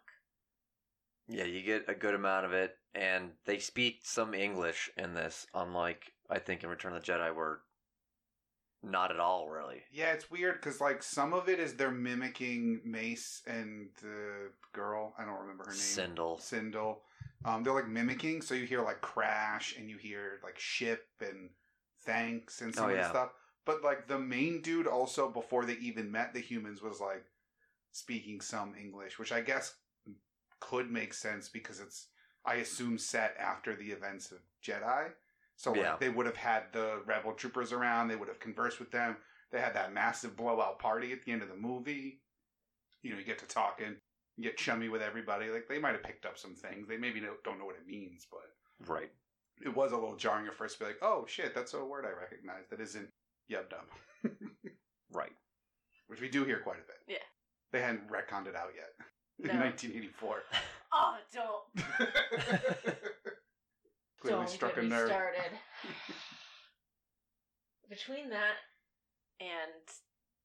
Yeah, 1.28 1.46
you 1.46 1.62
get 1.62 1.86
a 1.88 1.96
good 1.96 2.16
amount 2.16 2.46
of 2.46 2.52
it, 2.52 2.78
and 2.94 3.32
they 3.46 3.58
speak 3.58 4.02
some 4.04 4.34
English 4.34 4.90
in 4.98 5.14
this, 5.14 5.48
unlike 5.54 6.12
I 6.30 6.40
think 6.40 6.64
in 6.64 6.70
Return 6.70 6.94
of 6.94 7.04
the 7.06 7.12
Jedi, 7.12 7.34
where 7.34 7.62
not 8.84 9.12
at 9.12 9.20
all 9.20 9.50
really. 9.50 9.82
Yeah, 9.92 10.12
it's 10.14 10.30
weird 10.30 10.56
because 10.62 10.82
like 10.82 11.02
some 11.02 11.34
of 11.34 11.48
it 11.50 11.60
is 11.60 11.74
they're 11.76 11.92
mimicking 11.92 12.82
Mace 12.84 13.42
and 13.48 13.90
the 14.02 14.52
girl. 14.74 15.14
I 15.18 15.26
don't 15.26 15.40
remember 15.40 15.64
her 15.66 15.72
name. 15.72 15.80
Cindel. 15.80 16.40
Cindel. 16.40 16.98
Um, 17.46 17.64
they're 17.64 17.74
like 17.74 17.88
mimicking, 17.90 18.42
so 18.42 18.56
you 18.56 18.66
hear 18.66 18.82
like 18.82 19.02
crash 19.02 19.76
and 19.78 19.90
you 19.90 19.98
hear 19.98 20.40
like 20.44 20.58
ship 20.60 21.08
and 21.22 21.50
thanks 22.06 22.62
and 22.62 22.74
some 22.74 22.86
Oh, 22.86 22.90
of 22.90 22.96
yeah. 22.96 23.10
stuff. 23.10 23.30
But 23.66 23.84
like 23.84 24.08
the 24.08 24.20
main 24.20 24.62
dude 24.62 24.88
also 24.88 25.30
before 25.30 25.66
they 25.66 25.74
even 25.76 26.12
met 26.12 26.34
the 26.34 26.40
humans 26.42 26.82
was 26.82 27.00
like 27.00 27.26
speaking 27.92 28.42
some 28.42 28.74
English, 28.80 29.18
which 29.20 29.32
I 29.32 29.42
guess 29.42 29.76
could 30.60 30.90
make 30.92 31.14
sense 31.14 31.50
because 31.50 31.80
it's 31.80 32.08
I 32.46 32.56
assume 32.56 32.98
set 32.98 33.36
after 33.40 33.76
the 33.76 33.92
events 33.92 34.32
of 34.32 34.40
Jedi. 34.66 35.12
So 35.58 35.72
like, 35.72 35.82
Yeah. 35.82 35.96
they 36.00 36.10
would 36.10 36.26
have 36.26 36.36
had 36.38 36.64
the 36.74 37.02
rebel 37.06 37.34
troopers 37.34 37.72
around, 37.72 38.08
they 38.08 38.16
would 38.16 38.28
have 38.28 38.40
conversed 38.40 38.80
with 38.80 38.92
them. 38.92 39.18
They 39.52 39.60
had 39.62 39.76
that 39.76 39.94
massive 39.94 40.36
blowout 40.36 40.80
party 40.80 41.12
at 41.12 41.24
the 41.24 41.32
end 41.32 41.42
of 41.44 41.48
the 41.50 41.56
movie. 41.56 42.22
You 43.04 43.12
know, 43.12 43.20
you 43.20 43.26
get 43.26 43.40
to 43.40 43.46
talking. 43.48 43.96
get 44.42 44.58
chummy 44.58 44.90
with 44.90 45.02
everybody. 45.04 45.50
Like 45.50 45.68
they 45.68 45.78
might 45.78 45.92
have 45.94 46.02
picked 46.04 46.26
up 46.26 46.40
some 46.40 46.56
things. 46.56 46.88
They 46.88 46.98
maybe 46.98 47.20
don't 47.20 47.42
don't 47.44 47.60
know 47.60 47.66
what 47.66 47.76
it 47.76 47.86
means, 47.86 48.26
but 48.32 48.90
Right. 48.92 49.12
it 49.64 49.70
was 49.70 49.92
a 49.92 49.96
little 49.96 50.16
jarring 50.16 50.48
at 50.48 50.56
first 50.56 50.78
to 50.80 50.84
be 50.84 50.88
like, 50.88 50.98
oh 51.04 51.26
shit, 51.28 51.54
that's 51.54 51.74
a 51.76 51.86
word 51.86 52.04
I 52.06 52.20
recognize 52.20 52.68
that 52.72 52.82
isn't 52.82 53.10
yub 53.52 53.70
dub, 53.70 53.86
Right. 55.12 55.34
which 56.08 56.20
we 56.20 56.30
do 56.30 56.44
hear 56.46 56.60
quite 56.62 56.78
a 56.80 56.88
bit. 56.88 56.98
Yeah. 57.08 57.24
They 57.72 57.82
hadn't 57.82 58.10
retconned 58.10 58.48
it 58.48 58.56
out 58.56 58.72
yet 58.76 58.94
in 59.52 59.60
1984. 59.60 60.42
Oh, 60.96 61.18
don't 61.34 61.64
Clearly 64.24 64.40
don't 64.46 64.50
struck 64.50 64.76
get 64.76 64.80
a 64.80 64.88
me 64.88 64.90
nerve. 64.90 65.10
started. 65.10 65.52
Between 67.90 68.30
that 68.30 68.56
and 69.40 69.72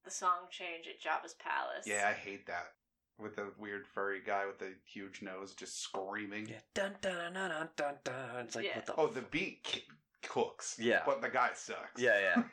the 0.05 0.11
song 0.11 0.49
change 0.51 0.87
at 0.89 1.01
Jabba's 1.01 1.35
palace. 1.35 1.87
Yeah, 1.87 2.07
I 2.09 2.13
hate 2.13 2.47
that. 2.47 2.73
With 3.19 3.37
the 3.37 3.51
weird 3.59 3.87
furry 3.87 4.21
guy 4.25 4.47
with 4.47 4.59
the 4.59 4.75
huge 4.85 5.23
nose 5.23 5.55
just 5.55 5.81
screaming. 5.83 6.49
Yeah. 6.49 6.59
Dun 6.75 6.95
dun 7.01 7.35
dun 7.35 7.51
dun 7.51 7.69
dun 7.77 7.95
dun. 8.05 8.45
It's 8.45 8.55
like 8.55 8.67
Yeah. 8.67 8.77
what 8.77 8.87
the. 8.87 8.95
Oh, 8.97 9.07
the 9.09 9.23
beat 9.23 9.65
ki- 9.65 9.85
cooks. 10.23 10.77
Yeah. 10.79 11.03
But 11.05 11.21
the 11.21 11.29
guy 11.29 11.51
sucks. 11.55 12.01
Yeah, 12.01 12.19
yeah. 12.21 12.43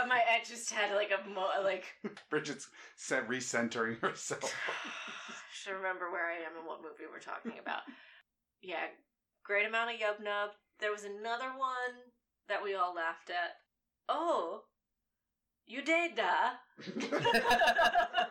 Uh, 0.00 0.06
My 0.06 0.18
I 0.18 0.44
just 0.46 0.70
had 0.70 0.94
like 0.94 1.10
a 1.10 1.28
mo- 1.28 1.50
like 1.64 1.84
Bridget's 2.30 2.68
set 2.94 3.28
recentering 3.28 3.98
herself. 4.00 4.54
should 5.52 5.72
remember 5.72 6.08
where 6.12 6.30
I 6.30 6.36
am 6.36 6.56
and 6.56 6.64
what 6.66 6.82
movie 6.82 7.10
we're 7.10 7.18
talking 7.18 7.58
about. 7.60 7.80
Yeah, 8.62 8.86
great 9.46 9.66
amount 9.66 9.90
of 9.94 10.00
yub 10.00 10.22
nub. 10.22 10.50
There 10.80 10.90
was 10.92 11.04
another 11.04 11.50
one 11.56 12.12
that 12.48 12.62
we 12.62 12.74
all 12.74 12.94
laughed 12.94 13.30
at. 13.30 13.56
Oh, 14.08 14.62
you 15.66 15.82
did 15.82 16.16
da. 16.16 16.52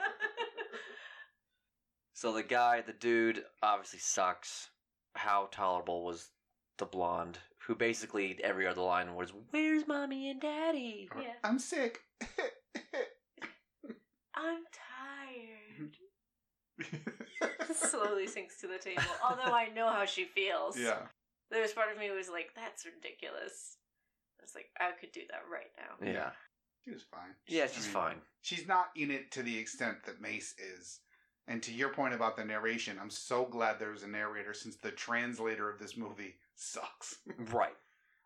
So 2.17 2.31
the 2.31 2.43
guy, 2.43 2.79
the 2.81 2.93
dude, 2.93 3.43
obviously 3.61 3.99
sucks. 3.99 4.69
How 5.15 5.49
tolerable 5.51 6.05
was 6.05 6.29
the 6.77 6.85
blonde, 6.85 7.39
who 7.67 7.75
basically 7.75 8.39
every 8.41 8.65
other 8.65 8.81
line 8.81 9.15
was 9.15 9.33
"Where's 9.51 9.85
mommy 9.85 10.29
and 10.29 10.39
daddy?" 10.39 11.09
Or, 11.13 11.21
Yeah. 11.21 11.33
I'm 11.43 11.59
sick. 11.59 11.99
I'm 14.33 14.63
tired. 14.73 14.84
Slowly 17.73 18.27
sinks 18.27 18.59
to 18.61 18.67
the 18.67 18.77
table. 18.77 19.01
Although 19.27 19.53
I 19.55 19.69
know 19.75 19.89
how 19.89 20.05
she 20.05 20.25
feels. 20.25 20.77
yeah. 20.77 20.99
There's 21.51 21.73
part 21.73 21.91
of 21.91 21.99
me 21.99 22.07
who 22.07 22.15
was 22.15 22.29
like, 22.29 22.49
that's 22.55 22.85
ridiculous. 22.85 23.77
I 24.39 24.43
was 24.43 24.55
like, 24.55 24.65
I 24.79 24.91
could 24.99 25.11
do 25.11 25.21
that 25.29 25.41
right 25.51 25.69
now. 25.77 26.05
Yeah, 26.11 26.29
She 26.83 26.91
was 26.91 27.03
fine. 27.03 27.35
yeah, 27.47 27.63
I 27.63 27.67
she's 27.67 27.85
mean, 27.85 27.93
fine. 27.93 28.15
She's 28.41 28.67
not 28.67 28.87
in 28.95 29.11
it 29.11 29.31
to 29.31 29.43
the 29.43 29.57
extent 29.57 29.97
that 30.05 30.21
Mace 30.21 30.55
is. 30.57 30.99
And 31.47 31.61
to 31.61 31.71
your 31.71 31.89
point 31.89 32.15
about 32.15 32.35
the 32.35 32.43
narration, 32.43 32.97
I'm 32.99 33.11
so 33.11 33.45
glad 33.45 33.77
there 33.79 33.91
was 33.91 34.01
a 34.03 34.07
narrator 34.07 34.53
since 34.55 34.75
the 34.77 34.89
translator 34.91 35.69
of 35.69 35.77
this 35.79 35.95
movie 35.95 36.35
sucks. 36.55 37.17
Right. 37.51 37.75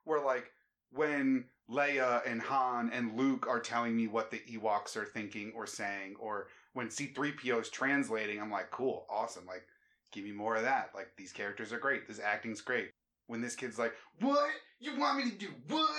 Where, 0.06 0.24
like, 0.24 0.52
when 0.92 1.44
Leia 1.70 2.22
and 2.26 2.42
Han 2.42 2.90
and 2.94 3.18
Luke 3.18 3.48
are 3.48 3.60
telling 3.60 3.96
me 3.98 4.08
what 4.08 4.32
the 4.32 4.40
Ewoks 4.50 4.96
are 4.96 5.06
thinking 5.06 5.52
or 5.56 5.68
saying, 5.68 6.16
or 6.20 6.48
when 6.74 6.88
C3PO 6.88 7.62
is 7.62 7.70
translating, 7.70 8.40
I'm 8.42 8.52
like, 8.52 8.72
cool, 8.72 9.06
awesome. 9.10 9.46
Like, 9.46 9.64
give 10.12 10.24
me 10.24 10.32
more 10.32 10.56
of 10.56 10.64
that. 10.64 10.92
Like, 10.96 11.08
these 11.18 11.32
characters 11.32 11.74
are 11.74 11.80
great. 11.80 12.08
This 12.08 12.20
acting's 12.20 12.62
great. 12.62 12.92
When 13.28 13.42
this 13.42 13.56
kid's 13.56 13.78
like, 13.80 13.94
what? 14.22 14.50
You 14.80 14.98
want 15.00 15.18
me 15.24 15.30
to 15.32 15.38
do 15.38 15.48
what? 15.68 15.90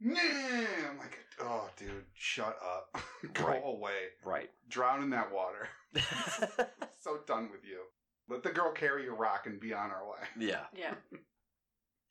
Nah. 0.00 0.18
I'm 0.90 0.98
like, 0.98 1.18
oh, 1.40 1.68
dude, 1.76 2.04
shut 2.14 2.56
up. 2.64 3.02
Go 3.34 3.46
Right. 3.46 3.62
away. 3.64 3.92
Right. 4.24 4.50
Drown 4.68 5.02
in 5.02 5.10
that 5.10 5.32
water. 5.32 5.68
so 7.00 7.18
done 7.26 7.50
with 7.50 7.64
you. 7.64 7.80
Let 8.28 8.42
the 8.42 8.50
girl 8.50 8.72
carry 8.72 9.04
your 9.04 9.16
rock 9.16 9.46
and 9.46 9.58
be 9.58 9.72
on 9.72 9.90
our 9.90 10.06
way. 10.08 10.18
yeah, 10.38 10.64
Yeah. 10.76 10.94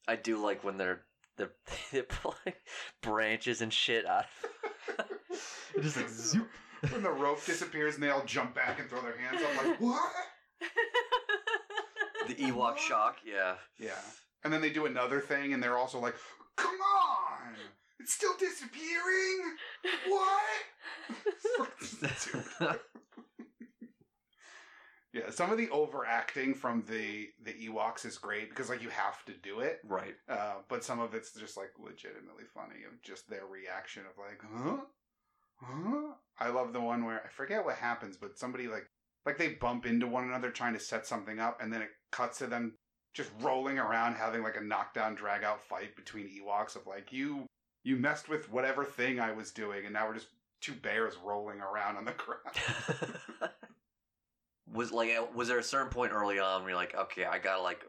I 0.07 0.15
do 0.15 0.37
like 0.43 0.63
when 0.63 0.77
they're 0.77 1.01
they're 1.37 1.51
they 1.91 2.01
pull 2.01 2.33
like 2.45 2.57
branches 3.01 3.61
and 3.61 3.71
shit 3.71 4.05
out. 4.05 4.25
Of 4.97 5.81
just 5.83 5.97
like 5.97 6.09
zoop. 6.09 6.47
when 6.91 7.03
the 7.03 7.11
rope 7.11 7.43
disappears 7.45 7.95
and 7.95 8.03
they 8.03 8.09
all 8.09 8.23
jump 8.25 8.55
back 8.55 8.79
and 8.79 8.89
throw 8.89 9.01
their 9.01 9.17
hands 9.17 9.41
up, 9.43 9.65
like, 9.65 9.79
what? 9.81 10.11
The 12.27 12.35
Ewok 12.35 12.77
shock. 12.77 13.17
Yeah. 13.25 13.55
Yeah. 13.79 13.99
And 14.43 14.53
then 14.53 14.61
they 14.61 14.69
do 14.69 14.85
another 14.85 15.19
thing 15.19 15.53
and 15.53 15.61
they're 15.61 15.77
also 15.77 15.99
like, 15.99 16.15
come 16.55 16.75
on! 16.75 17.55
It's 17.99 18.13
still 18.13 18.33
disappearing? 18.39 19.57
What? 20.07 20.41
Yeah, 25.13 25.29
some 25.31 25.51
of 25.51 25.57
the 25.57 25.69
overacting 25.69 26.53
from 26.53 26.83
the 26.87 27.29
the 27.41 27.53
Ewoks 27.53 28.05
is 28.05 28.19
great 28.19 28.49
because 28.49 28.69
like 28.69 28.83
you 28.83 28.89
have 28.89 29.23
to 29.25 29.33
do 29.33 29.61
it. 29.61 29.79
right. 29.87 30.13
Uh, 30.29 30.55
but 30.69 30.83
some 30.83 30.99
of 30.99 31.15
it's 31.15 31.31
just 31.33 31.57
like 31.57 31.71
legitimately 31.79 32.43
funny 32.53 32.83
of 32.85 33.01
just 33.01 33.27
their 33.27 33.45
reaction 33.47 34.03
of 34.03 34.15
like, 34.19 34.41
huh? 34.53 34.77
Huh? 35.61 36.13
I 36.39 36.49
love 36.49 36.73
the 36.73 36.81
one 36.81 37.05
where 37.05 37.23
I 37.25 37.29
forget 37.29 37.65
what 37.65 37.75
happens, 37.75 38.17
but 38.17 38.37
somebody 38.37 38.67
like 38.67 38.87
like 39.25 39.37
they 39.37 39.49
bump 39.49 39.85
into 39.85 40.07
one 40.07 40.23
another 40.23 40.51
trying 40.51 40.73
to 40.73 40.79
set 40.79 41.05
something 41.05 41.39
up, 41.39 41.61
and 41.61 41.71
then 41.71 41.81
it 41.81 41.89
cuts 42.11 42.37
to 42.39 42.47
them 42.47 42.73
just 43.13 43.31
rolling 43.41 43.79
around 43.79 44.15
having 44.15 44.43
like 44.43 44.57
a 44.57 44.61
knockdown 44.61 45.15
drag 45.15 45.43
out 45.43 45.63
fight 45.63 45.95
between 45.95 46.27
Ewoks 46.27 46.75
of 46.75 46.85
like 46.85 47.11
you 47.11 47.45
you 47.83 47.95
messed 47.95 48.29
with 48.29 48.51
whatever 48.51 48.85
thing 48.85 49.19
I 49.19 49.31
was 49.31 49.51
doing, 49.51 49.85
and 49.85 49.93
now 49.93 50.07
we're 50.07 50.15
just 50.15 50.27
two 50.61 50.73
bears 50.73 51.15
rolling 51.23 51.59
around 51.59 51.97
on 51.97 52.05
the 52.05 52.11
ground. 52.17 53.51
was 54.73 54.91
like 54.91 55.09
was 55.33 55.47
there 55.47 55.59
a 55.59 55.63
certain 55.63 55.89
point 55.89 56.11
early 56.11 56.39
on 56.39 56.61
where 56.61 56.71
you're 56.71 56.77
like 56.77 56.93
okay 56.95 57.25
i 57.25 57.39
gotta 57.39 57.61
like 57.61 57.85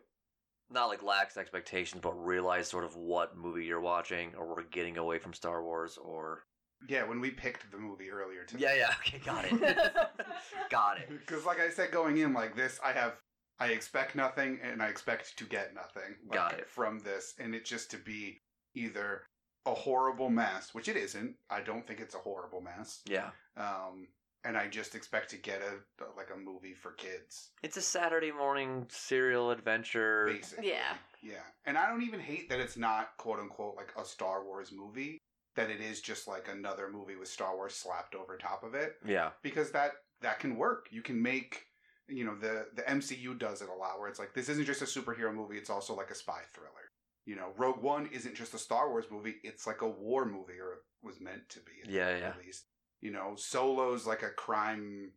not 0.71 0.87
like 0.87 1.03
lax 1.03 1.37
expectations 1.37 2.01
but 2.01 2.12
realize 2.12 2.69
sort 2.69 2.85
of 2.85 2.95
what 2.97 3.37
movie 3.37 3.64
you're 3.64 3.81
watching 3.81 4.33
or 4.39 4.47
we're 4.47 4.62
getting 4.62 4.97
away 4.97 5.19
from 5.19 5.33
star 5.33 5.62
wars 5.62 5.99
or 6.01 6.45
yeah, 6.89 7.05
when 7.05 7.20
we 7.20 7.31
picked 7.31 7.70
the 7.70 7.79
movie 7.79 8.11
earlier 8.11 8.45
today. 8.45 8.64
yeah 8.64 8.74
yeah 8.74 8.95
okay 9.01 9.18
got 9.24 9.45
it 9.45 9.53
got 10.70 10.99
it 10.99 11.09
Because, 11.26 11.45
like 11.45 11.61
I 11.61 11.70
said, 11.70 11.91
going 11.91 12.18
in 12.18 12.33
like 12.33 12.55
this, 12.57 12.79
I 12.85 12.93
have 12.93 13.14
I 13.61 13.68
expect 13.68 14.14
nothing, 14.14 14.61
and 14.62 14.81
I 14.83 14.87
expect 14.89 15.37
to 15.37 15.45
get 15.45 15.74
nothing. 15.74 16.14
Like, 16.29 16.39
Got 16.39 16.59
it. 16.61 16.68
from 16.68 17.01
this, 17.01 17.35
and 17.41 17.55
it 17.57 17.64
just 17.64 17.91
to 17.91 17.97
be 17.97 18.41
either 18.74 19.22
a 19.66 19.74
horrible 19.74 20.31
mess, 20.31 20.72
which 20.74 20.89
it 20.89 20.97
isn't. 20.97 21.35
I 21.51 21.61
don't 21.62 21.85
think 21.87 21.99
it's 21.99 22.14
a 22.14 22.18
horrible 22.18 22.61
mess. 22.61 23.01
yeah 23.07 23.31
Um, 23.57 24.07
and 24.45 24.57
I 24.57 24.68
just 24.68 24.95
expect 24.95 25.31
to 25.31 25.37
get 25.37 25.61
a 25.61 26.05
like 26.16 26.29
a 26.33 26.39
movie 26.39 26.74
for 26.74 26.93
kids, 26.93 27.51
it's 27.64 27.76
a 27.76 27.83
saturday 27.83 28.31
morning 28.31 28.87
serial 28.89 29.51
adventure 29.51 30.26
basically. 30.29 30.68
Yeah. 30.68 30.95
yeah. 31.22 31.43
And 31.66 31.76
I 31.76 31.89
don't 31.89 32.03
even 32.03 32.20
hate 32.20 32.49
that 32.51 32.61
it's 32.61 32.76
not 32.76 33.09
quote 33.18 33.41
unquote 33.41 33.74
like 33.76 33.93
a 34.01 34.05
Star 34.05 34.45
Wars 34.45 34.70
movie. 34.72 35.18
That 35.59 35.70
it 35.70 35.80
is 35.80 36.00
just 36.00 36.28
like 36.28 36.48
another 36.48 36.88
movie 36.90 37.16
with 37.16 37.28
Star 37.28 37.56
Wars 37.56 37.74
slapped 37.74 38.14
over 38.14 38.36
top 38.36 38.62
of 38.62 38.74
it. 38.74 38.94
yeah 39.04 39.30
because 39.42 39.70
that 39.72 39.92
that 40.22 40.38
can 40.38 40.56
work. 40.56 40.86
You 40.90 41.02
can 41.02 41.20
make 41.20 41.66
you 42.09 42.24
know 42.24 42.34
the 42.34 42.66
the 42.74 42.82
MCU 42.82 43.38
does 43.38 43.61
it 43.61 43.68
a 43.68 43.74
lot 43.74 43.98
where 43.98 44.09
it's 44.09 44.18
like 44.18 44.34
this 44.34 44.48
isn't 44.48 44.64
just 44.66 44.82
a 44.82 44.84
superhero 44.84 45.34
movie, 45.34 45.59
it's 45.59 45.70
also 45.70 45.94
like 45.94 46.11
a 46.11 46.14
spy 46.14 46.40
thriller. 46.54 46.86
You 47.26 47.36
know, 47.36 47.48
Rogue 47.59 47.82
One 47.82 48.09
isn't 48.12 48.34
just 48.36 48.54
a 48.54 48.59
Star 48.59 48.88
Wars 48.88 49.04
movie, 49.11 49.34
it's 49.42 49.66
like 49.66 49.82
a 49.82 49.88
war 49.88 50.24
movie 50.24 50.59
or 50.61 50.72
it 50.74 50.78
was 51.02 51.20
meant 51.20 51.48
to 51.50 51.59
be 51.61 51.72
Yeah, 51.92 52.16
yeah. 52.16 52.28
at 52.28 52.38
least. 52.38 52.64
You 53.00 53.11
know, 53.11 53.34
Solo's 53.36 54.06
like 54.06 54.22
a 54.22 54.30
crime 54.30 55.12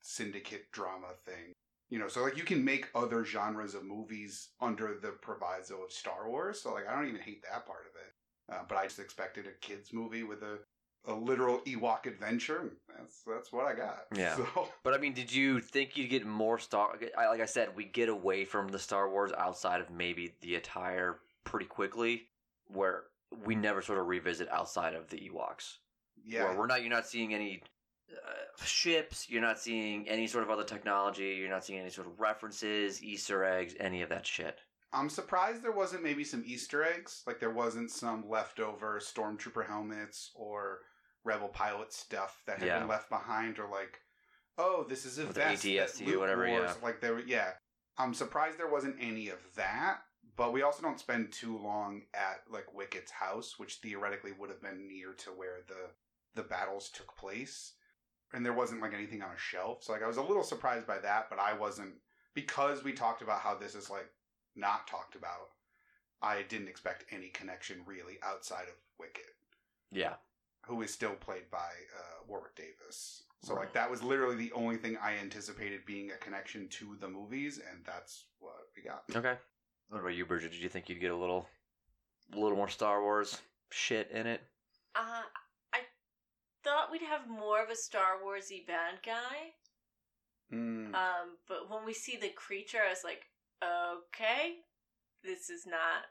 syndicate 0.00 0.70
drama 0.72 1.08
thing. 1.24 1.52
You 1.90 1.98
know, 1.98 2.08
so 2.08 2.22
like 2.22 2.36
you 2.36 2.42
can 2.44 2.64
make 2.64 2.88
other 2.94 3.24
genres 3.24 3.74
of 3.74 3.84
movies 3.84 4.48
under 4.60 4.98
the 5.00 5.10
proviso 5.22 5.82
of 5.84 5.92
Star 5.92 6.28
Wars. 6.28 6.60
So 6.60 6.72
like 6.74 6.88
I 6.88 6.94
don't 6.94 7.08
even 7.08 7.20
hate 7.20 7.42
that 7.42 7.66
part 7.66 7.84
of 7.88 7.94
it. 8.00 8.12
Uh, 8.50 8.58
but 8.68 8.76
I 8.76 8.84
just 8.84 8.98
expected 8.98 9.46
a 9.46 9.52
kids 9.66 9.92
movie 9.92 10.22
with 10.22 10.42
a 10.42 10.58
a 11.06 11.14
literal 11.14 11.58
Ewok 11.60 12.06
adventure. 12.06 12.72
That's 12.96 13.22
that's 13.26 13.52
what 13.52 13.66
I 13.66 13.74
got. 13.74 14.04
Yeah. 14.14 14.36
So 14.36 14.68
but 14.82 14.94
i 14.94 14.98
mean 14.98 15.12
did 15.12 15.32
you 15.32 15.60
think 15.60 15.96
you'd 15.96 16.10
get 16.10 16.26
more 16.26 16.58
star 16.58 16.96
I, 17.18 17.28
like 17.28 17.40
i 17.40 17.46
said 17.46 17.68
we 17.74 17.84
get 17.84 18.08
away 18.08 18.44
from 18.44 18.68
the 18.68 18.78
star 18.78 19.10
wars 19.10 19.32
outside 19.36 19.80
of 19.80 19.90
maybe 19.90 20.34
the 20.40 20.54
attire 20.56 21.18
pretty 21.44 21.66
quickly 21.66 22.28
where 22.68 23.04
we 23.44 23.54
never 23.54 23.82
sort 23.82 23.98
of 23.98 24.06
revisit 24.06 24.48
outside 24.50 24.94
of 24.94 25.08
the 25.08 25.16
ewoks 25.16 25.78
yeah, 26.24 26.44
where 26.44 26.58
we're 26.58 26.66
not 26.66 26.82
you're 26.82 26.90
not 26.90 27.06
seeing 27.06 27.34
any 27.34 27.62
uh, 28.12 28.64
ships 28.64 29.28
you're 29.28 29.42
not 29.42 29.58
seeing 29.58 30.08
any 30.08 30.26
sort 30.26 30.44
of 30.44 30.50
other 30.50 30.64
technology 30.64 31.36
you're 31.38 31.50
not 31.50 31.64
seeing 31.64 31.80
any 31.80 31.90
sort 31.90 32.06
of 32.06 32.18
references 32.18 33.02
easter 33.02 33.44
eggs 33.44 33.74
any 33.80 34.02
of 34.02 34.08
that 34.08 34.26
shit 34.26 34.60
I'm 34.94 35.08
surprised 35.10 35.62
there 35.62 35.72
wasn't 35.72 36.02
maybe 36.02 36.24
some 36.24 36.42
Easter 36.46 36.84
eggs. 36.84 37.22
Like 37.26 37.40
there 37.40 37.50
wasn't 37.50 37.90
some 37.90 38.28
leftover 38.28 39.00
stormtrooper 39.00 39.66
helmets 39.66 40.30
or 40.34 40.80
rebel 41.24 41.48
pilot 41.48 41.92
stuff 41.92 42.42
that 42.46 42.58
had 42.58 42.66
Yeah. 42.68 42.78
been 42.80 42.88
left 42.88 43.08
behind, 43.10 43.58
or 43.58 43.68
like, 43.68 44.00
oh, 44.58 44.84
this 44.88 45.04
is 45.04 45.18
a 45.18 45.22
Or 45.22 45.26
the 45.26 45.32
vest 45.32 45.62
that 45.64 45.68
ATST 45.68 46.06
Luke 46.06 46.20
whatever, 46.20 46.46
wore. 46.48 46.60
yeah. 46.60 46.72
So, 46.72 46.78
Like 46.82 47.00
there, 47.00 47.14
were 47.14 47.20
yeah. 47.20 47.52
I'm 47.98 48.14
surprised 48.14 48.58
there 48.58 48.70
wasn't 48.70 48.96
any 49.00 49.28
of 49.28 49.38
that. 49.56 49.98
But 50.36 50.52
we 50.52 50.62
also 50.62 50.82
don't 50.82 50.98
spend 50.98 51.32
too 51.32 51.56
long 51.58 52.02
at 52.12 52.40
like 52.50 52.66
Wicket's 52.74 53.12
house, 53.12 53.54
which 53.58 53.76
theoretically 53.76 54.32
would 54.32 54.50
have 54.50 54.60
been 54.62 54.88
near 54.88 55.12
to 55.14 55.30
where 55.30 55.58
the 55.68 55.90
the 56.34 56.42
battles 56.48 56.90
took 56.90 57.16
place. 57.16 57.74
and 58.32 58.44
there 58.44 58.52
wasn't 58.52 58.80
like 58.80 58.92
anything 58.94 59.22
on 59.22 59.30
a 59.30 59.38
shelf. 59.38 59.84
So 59.84 59.92
like 59.92 60.02
I 60.02 60.08
was 60.08 60.16
a 60.16 60.22
little 60.22 60.42
surprised 60.42 60.88
by 60.88 60.98
that, 60.98 61.30
but 61.30 61.38
I 61.38 61.52
wasn't 61.52 61.94
because 62.34 62.82
we 62.82 62.92
talked 62.92 63.22
about 63.22 63.40
how 63.42 63.54
this 63.54 63.76
is 63.76 63.88
like 63.90 64.08
not 64.56 64.86
talked 64.86 65.14
about. 65.14 65.50
I 66.22 66.42
didn't 66.42 66.68
expect 66.68 67.04
any 67.10 67.28
connection 67.28 67.82
really 67.86 68.18
outside 68.22 68.68
of 68.68 68.74
Wicket, 68.98 69.34
Yeah. 69.90 70.14
who 70.66 70.80
is 70.82 70.92
still 70.92 71.14
played 71.14 71.50
by 71.50 71.58
uh, 71.98 72.24
Warwick 72.26 72.54
Davis. 72.56 73.24
So 73.42 73.54
Right. 73.54 73.62
like 73.62 73.72
that 73.74 73.90
was 73.90 74.02
literally 74.02 74.36
the 74.36 74.52
only 74.52 74.76
thing 74.78 74.96
I 74.96 75.16
anticipated 75.18 75.84
being 75.84 76.10
a 76.12 76.16
connection 76.16 76.68
to 76.70 76.96
the 77.00 77.08
movies, 77.08 77.58
and 77.58 77.84
that's 77.84 78.26
what 78.38 78.54
we 78.74 78.82
got. 78.82 79.04
Okay. 79.14 79.36
What 79.88 80.00
about 80.00 80.14
you, 80.14 80.24
Bridget? 80.24 80.52
Did 80.52 80.62
you 80.62 80.68
think 80.70 80.88
you'd 80.88 81.00
get 81.00 81.10
a 81.10 81.16
little, 81.16 81.46
a 82.32 82.38
little 82.38 82.56
more 82.56 82.68
Star 82.70 83.02
Wars 83.02 83.42
shit 83.70 84.10
in 84.10 84.26
it? 84.26 84.40
Uh, 84.94 85.22
I 85.74 85.80
thought 86.62 86.90
we'd 86.90 87.02
have 87.02 87.28
more 87.28 87.62
of 87.62 87.68
a 87.68 87.76
Star 87.76 88.18
Warsy 88.24 88.66
bad 88.66 89.02
guy. 89.04 89.52
Mm. 90.50 90.94
Um, 90.94 91.36
but 91.48 91.68
when 91.68 91.84
we 91.84 91.92
see 91.92 92.16
the 92.16 92.28
creature, 92.30 92.78
I 92.86 92.90
was 92.90 93.04
like, 93.04 93.24
okay, 93.64 94.56
this 95.22 95.50
is 95.50 95.66
not. 95.66 96.04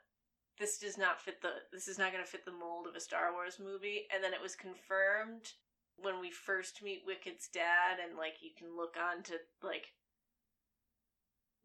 This 0.60 0.78
does 0.78 0.97
not 0.97 1.20
fit 1.20 1.41
the. 1.41 1.49
This 1.72 1.88
is 1.88 1.97
not 1.97 2.12
going 2.12 2.24
to 2.24 2.30
fit 2.30 2.45
the 2.45 2.51
mold 2.51 2.88
of 2.88 2.95
a 2.95 2.99
Star 2.99 3.34
Wars 3.34 3.60
movie. 3.64 4.06
And 4.14 4.24
then 4.24 4.34
it 4.34 4.41
was 4.41 4.56
confirmed 4.56 5.51
when 5.97 6.20
we 6.20 6.32
first 6.32 6.82
meet 6.84 7.06
Wicket's 7.08 7.47
dad, 7.47 7.97
and 8.04 8.18
like 8.18 8.36
you 8.41 8.51
can 8.58 8.76
look 8.76 8.95
on 8.97 9.24
to 9.24 9.34
like 9.62 9.88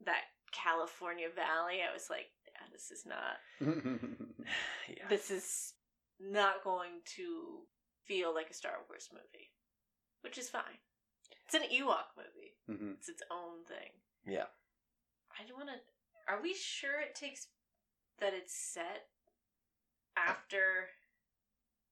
that 0.04 0.22
California 0.52 1.28
Valley. 1.34 1.80
I 1.88 1.92
was 1.92 2.08
like, 2.10 2.28
yeah, 2.46 2.66
this 2.72 2.90
is 2.90 3.04
not. 3.06 3.38
yeah. 4.88 5.08
This 5.08 5.30
is 5.30 5.74
not 6.20 6.64
going 6.64 7.00
to 7.16 7.60
feel 8.06 8.34
like 8.34 8.50
a 8.50 8.54
Star 8.54 8.72
Wars 8.88 9.08
movie, 9.12 9.50
which 10.22 10.38
is 10.38 10.48
fine. 10.48 10.80
It's 11.46 11.54
an 11.54 11.62
Ewok 11.62 12.12
movie. 12.16 12.56
Mhm. 12.68 12.94
It's 12.94 13.08
its 13.08 13.22
own 13.30 13.64
thing. 13.64 13.90
Yeah. 14.26 14.46
I 15.38 15.46
don't 15.46 15.56
want 15.56 15.70
to. 15.70 16.32
Are 16.32 16.42
we 16.42 16.54
sure 16.54 17.00
it 17.00 17.14
takes 17.14 17.46
that 18.20 18.34
it's 18.34 18.54
set 18.54 19.06
after? 20.16 20.88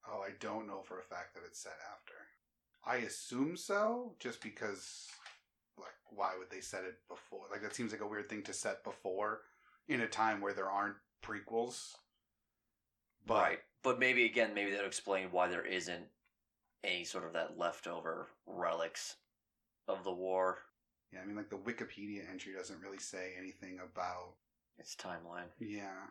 Oh, 0.09 0.21
I 0.21 0.31
don't 0.41 0.67
know 0.67 0.83
for 0.83 0.99
a 0.99 1.05
fact 1.05 1.35
that 1.35 1.43
it's 1.47 1.61
set 1.61 1.79
after. 1.93 2.15
I 2.85 3.07
assume 3.07 3.57
so, 3.57 4.15
just 4.19 4.41
because, 4.43 5.09
like, 5.79 5.89
why 6.11 6.33
would 6.39 6.51
they 6.51 6.61
set 6.61 6.85
it 6.85 6.99
before? 7.09 7.47
Like, 7.51 7.63
that 7.63 7.75
seems 7.75 7.93
like 7.93 8.01
a 8.01 8.07
weird 8.07 8.29
thing 8.29 8.43
to 8.45 8.53
set 8.53 8.85
before 8.85 9.41
in 9.89 10.01
a 10.03 10.07
time 10.07 10.41
where 10.41 10.53
there 10.53 10.71
aren't 10.71 10.97
prequels. 11.25 11.95
But, 13.27 13.43
right. 13.43 13.59
But 13.83 13.99
maybe 13.99 14.25
again, 14.25 14.55
maybe 14.55 14.71
that'll 14.71 14.87
explain 14.87 15.29
why 15.31 15.49
there 15.49 15.65
isn't 15.65 16.05
any 16.85 17.05
sort 17.05 17.25
of 17.25 17.33
that 17.33 17.59
leftover 17.59 18.29
relics 18.47 19.17
of 19.89 20.05
the 20.05 20.13
war. 20.13 20.59
Yeah, 21.13 21.21
I 21.23 21.25
mean, 21.27 21.37
like, 21.37 21.51
the 21.51 21.57
Wikipedia 21.59 22.29
entry 22.31 22.53
doesn't 22.55 22.81
really 22.81 22.99
say 22.99 23.33
anything 23.39 23.79
about. 23.83 24.35
Its 24.79 24.95
timeline. 24.95 25.49
Yeah. 25.59 26.05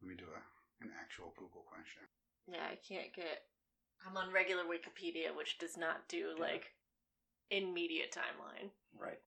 Let 0.00 0.08
me 0.08 0.14
do 0.16 0.24
a 0.24 0.84
an 0.84 0.90
actual 1.00 1.32
Google 1.36 1.64
question. 1.68 2.02
Yeah, 2.46 2.64
I 2.70 2.76
can't 2.76 3.12
get. 3.14 3.44
I'm 4.06 4.16
on 4.16 4.32
regular 4.32 4.62
Wikipedia, 4.64 5.34
which 5.36 5.58
does 5.58 5.76
not 5.76 6.08
do 6.08 6.34
Yeah. 6.36 6.42
like 6.42 6.72
in 7.50 7.72
media 7.74 8.04
timeline. 8.10 8.70
Right. 8.94 9.20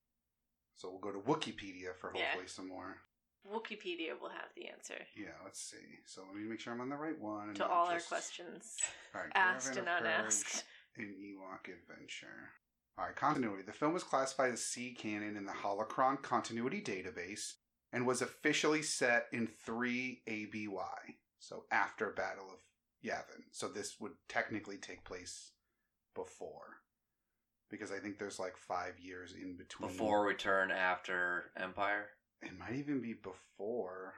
So 0.75 0.89
we'll 0.89 0.99
go 0.99 1.11
to 1.11 1.19
Wikipedia 1.19 1.95
for 1.99 2.11
Yeah. 2.15 2.25
hopefully 2.25 2.47
some 2.47 2.67
more. 2.67 3.01
Wikipedia 3.47 4.19
will 4.19 4.29
have 4.29 4.53
the 4.55 4.67
answer 4.67 5.05
Yeah, 5.15 5.37
let's 5.43 5.61
see. 5.61 5.99
So 6.05 6.23
let 6.25 6.35
me 6.35 6.43
make 6.43 6.59
sure 6.59 6.73
I'm 6.73 6.81
on 6.81 6.89
the 6.89 6.95
right 6.97 7.17
one. 7.17 7.53
to 7.53 7.59
not 7.59 7.71
all 7.71 7.87
our 7.87 7.99
questions 8.01 8.77
All 9.15 9.21
right, 9.21 9.31
asked 9.33 9.73
Caravan 9.73 9.87
and 9.87 9.97
of 9.97 10.03
Courage. 10.03 10.19
unasked. 10.23 10.65
An 10.97 11.15
Ewok 11.19 11.73
Adventure. 11.73 12.51
All 12.99 13.05
right, 13.05 13.15
continuity. 13.15 13.63
The 13.63 13.71
film 13.71 13.93
was 13.93 14.03
classified 14.03 14.51
as 14.51 14.61
C 14.61 14.91
canon 14.91 15.37
in 15.37 15.45
the 15.45 15.53
Holocron 15.53 16.21
Continuity 16.21 16.81
Database 16.81 17.53
and 17.93 18.05
was 18.05 18.21
officially 18.21 18.81
set 18.81 19.27
in 19.31 19.47
3 19.47 20.21
ABY, 20.27 21.15
so 21.39 21.63
after 21.71 22.09
Battle 22.09 22.49
of 22.51 22.59
Yavin. 23.01 23.43
So 23.51 23.69
this 23.69 24.01
would 24.01 24.11
technically 24.27 24.75
take 24.75 25.05
place 25.05 25.51
before. 26.13 26.81
Because 27.71 27.89
I 27.89 27.99
think 27.99 28.17
there's 28.17 28.39
like 28.39 28.57
five 28.57 28.99
years 28.99 29.33
in 29.33 29.55
between. 29.55 29.89
Before 29.89 30.25
Return, 30.25 30.69
after 30.69 31.51
Empire. 31.55 32.07
It 32.41 32.57
might 32.59 32.75
even 32.75 32.99
be 32.99 33.13
before. 33.13 34.15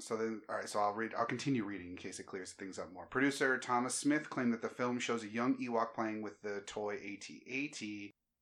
So 0.00 0.16
then, 0.16 0.40
all 0.48 0.56
right. 0.56 0.68
So 0.68 0.80
I'll 0.80 0.92
read. 0.92 1.12
I'll 1.16 1.24
continue 1.24 1.64
reading 1.64 1.90
in 1.90 1.96
case 1.96 2.18
it 2.18 2.26
clears 2.26 2.52
things 2.52 2.78
up 2.78 2.92
more. 2.92 3.06
Producer 3.06 3.58
Thomas 3.58 3.94
Smith 3.94 4.28
claimed 4.28 4.52
that 4.52 4.62
the 4.62 4.68
film 4.68 4.98
shows 4.98 5.22
a 5.22 5.28
young 5.28 5.56
Ewok 5.58 5.94
playing 5.94 6.22
with 6.22 6.40
the 6.42 6.62
toy 6.66 6.94
AT-AT, 6.94 7.80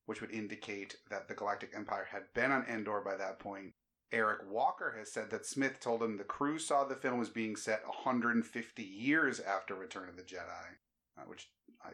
which 0.06 0.20
would 0.20 0.30
indicate 0.30 0.96
that 1.10 1.28
the 1.28 1.34
Galactic 1.34 1.72
Empire 1.74 2.08
had 2.10 2.22
been 2.34 2.52
on 2.52 2.64
Endor 2.66 3.02
by 3.04 3.16
that 3.16 3.38
point. 3.38 3.72
Eric 4.12 4.40
Walker 4.46 4.94
has 4.98 5.10
said 5.10 5.30
that 5.30 5.46
Smith 5.46 5.80
told 5.80 6.02
him 6.02 6.16
the 6.18 6.24
crew 6.24 6.58
saw 6.58 6.84
the 6.84 6.94
film 6.94 7.20
as 7.20 7.30
being 7.30 7.56
set 7.56 7.86
150 7.86 8.82
years 8.82 9.40
after 9.40 9.74
Return 9.74 10.08
of 10.08 10.16
the 10.16 10.22
Jedi, 10.22 10.76
uh, 11.18 11.22
which 11.26 11.48
I 11.82 11.92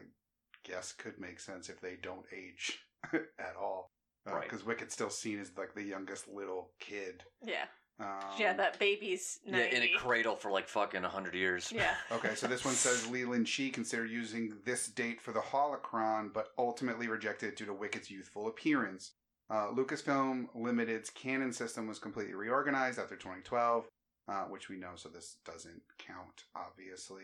guess 0.65 0.91
could 0.91 1.19
make 1.19 1.39
sense 1.39 1.69
if 1.69 1.79
they 1.79 1.95
don't 2.01 2.25
age 2.35 2.79
at 3.13 3.55
all. 3.59 3.91
Right. 4.25 4.43
Because 4.43 4.65
Wicket's 4.65 4.93
still 4.93 5.09
seen 5.09 5.39
as 5.39 5.51
like 5.57 5.73
the 5.73 5.81
youngest 5.81 6.27
little 6.27 6.71
kid. 6.79 7.23
Yeah, 7.43 7.65
Um, 7.99 8.07
yeah, 8.37 8.53
that 8.53 8.79
baby's 8.79 9.39
Yeah, 9.45 9.57
in 9.57 9.83
a 9.83 9.89
cradle 9.97 10.35
for 10.35 10.51
like 10.51 10.67
fucking 10.69 11.01
100 11.01 11.33
years. 11.33 11.71
Yeah, 11.71 11.95
Okay, 12.11 12.33
so 12.35 12.47
this 12.47 12.63
one 12.63 12.73
says 12.73 13.09
Leland 13.09 13.45
Chee 13.45 13.69
considered 13.69 14.09
using 14.09 14.53
this 14.63 14.87
date 14.87 15.21
for 15.21 15.33
the 15.33 15.41
holocron, 15.41 16.31
but 16.33 16.49
ultimately 16.57 17.07
rejected 17.07 17.55
due 17.55 17.65
to 17.65 17.73
Wicket's 17.73 18.09
youthful 18.09 18.47
appearance. 18.47 19.11
Uh, 19.49 19.67
Lucasfilm 19.71 20.47
Limited's 20.55 21.09
canon 21.09 21.51
system 21.51 21.87
was 21.87 21.99
completely 21.99 22.35
reorganized 22.35 22.99
after 22.99 23.15
2012, 23.15 23.85
uh, 24.27 24.43
which 24.43 24.69
we 24.69 24.77
know, 24.77 24.91
so 24.95 25.09
this 25.09 25.37
doesn't 25.43 25.81
count, 25.97 26.45
obviously. 26.55 27.23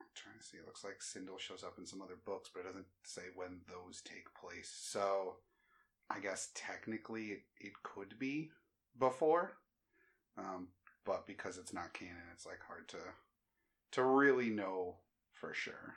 I'm 0.00 0.08
trying 0.14 0.38
to 0.38 0.44
see. 0.44 0.58
It 0.58 0.66
looks 0.66 0.84
like 0.84 0.98
Cindel 0.98 1.38
shows 1.38 1.62
up 1.62 1.78
in 1.78 1.86
some 1.86 2.02
other 2.02 2.18
books, 2.26 2.50
but 2.52 2.60
it 2.60 2.66
doesn't 2.66 2.86
say 3.04 3.22
when 3.36 3.60
those 3.68 4.02
take 4.02 4.26
place. 4.38 4.70
So 4.82 5.36
I 6.10 6.18
guess 6.18 6.50
technically 6.54 7.26
it, 7.26 7.42
it 7.60 7.72
could 7.84 8.18
be 8.18 8.50
before, 8.98 9.58
um, 10.40 10.68
but 11.04 11.26
because 11.26 11.58
it's 11.58 11.72
not 11.72 11.92
canon, 11.92 12.16
it's 12.32 12.46
like 12.46 12.60
hard 12.66 12.88
to 12.88 12.98
to 13.92 14.04
really 14.04 14.50
know 14.50 14.96
for 15.32 15.52
sure. 15.54 15.94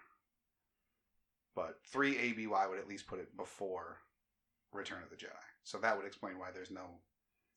But 1.56 1.78
three 1.92 2.18
ABY 2.18 2.48
would 2.48 2.80
at 2.80 2.88
least 2.88 3.08
put 3.08 3.20
it 3.20 3.36
before 3.38 4.00
Return 4.72 5.04
of 5.04 5.10
the 5.10 5.16
Jedi, 5.16 5.30
so 5.64 5.78
that 5.80 5.96
would 5.96 6.06
explain 6.06 6.40
why 6.40 6.50
there's 6.54 6.72
no 6.72 7.00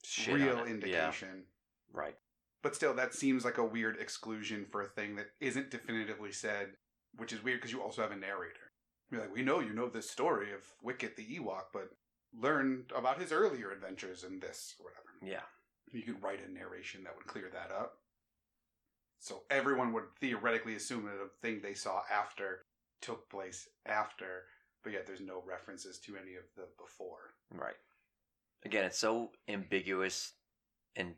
Shit 0.05 0.35
real 0.35 0.65
indication. 0.65 1.29
Yeah, 1.33 2.01
right. 2.01 2.15
But 2.63 2.75
still, 2.75 2.95
that 2.95 3.15
seems 3.15 3.45
like 3.45 3.59
a 3.59 3.65
weird 3.65 3.97
exclusion 3.99 4.67
for 4.71 4.83
a 4.83 4.89
thing 4.89 5.17
that 5.17 5.29
isn't 5.41 5.71
definitively 5.71 6.33
said, 6.33 6.71
which 7.17 7.33
is 7.33 7.43
weird 7.43 7.61
because 7.61 7.73
you 7.73 7.83
also 7.83 8.03
have 8.03 8.11
a 8.11 8.17
narrator. 8.17 8.73
You're 9.11 9.21
like, 9.21 9.35
we 9.35 9.43
know 9.43 9.61
you 9.61 9.73
know 9.73 9.89
this 9.89 10.11
story 10.11 10.53
of 10.53 10.61
Wicket 10.83 11.17
the 11.17 11.25
Ewok, 11.25 11.67
but 11.73 11.91
learn 12.35 12.85
about 12.95 13.21
his 13.21 13.33
earlier 13.33 13.71
adventures 13.71 14.25
in 14.25 14.41
this 14.41 14.75
or 14.79 14.87
whatever. 14.87 15.33
Yeah. 15.33 15.47
You 15.93 16.03
could 16.03 16.23
write 16.23 16.41
a 16.47 16.53
narration 16.53 17.05
that 17.05 17.17
would 17.17 17.27
clear 17.27 17.51
that 17.53 17.75
up. 17.75 17.99
So 19.21 19.43
everyone 19.51 19.93
would 19.93 20.05
theoretically 20.21 20.77
assume 20.77 21.05
that 21.07 21.15
a 21.15 21.29
thing 21.43 21.61
they 21.61 21.75
saw 21.75 22.03
after 22.13 22.63
took 23.01 23.29
place 23.31 23.69
after, 23.87 24.45
but 24.83 24.93
yet 24.93 25.07
there's 25.07 25.21
no 25.21 25.43
references 25.47 25.99
to 26.01 26.17
any 26.17 26.35
of 26.35 26.45
the 26.57 26.65
before. 26.79 27.35
Right. 27.51 27.77
Again, 28.65 28.85
it's 28.85 28.99
so 28.99 29.33
ambiguous 29.49 30.33
in 30.97 31.15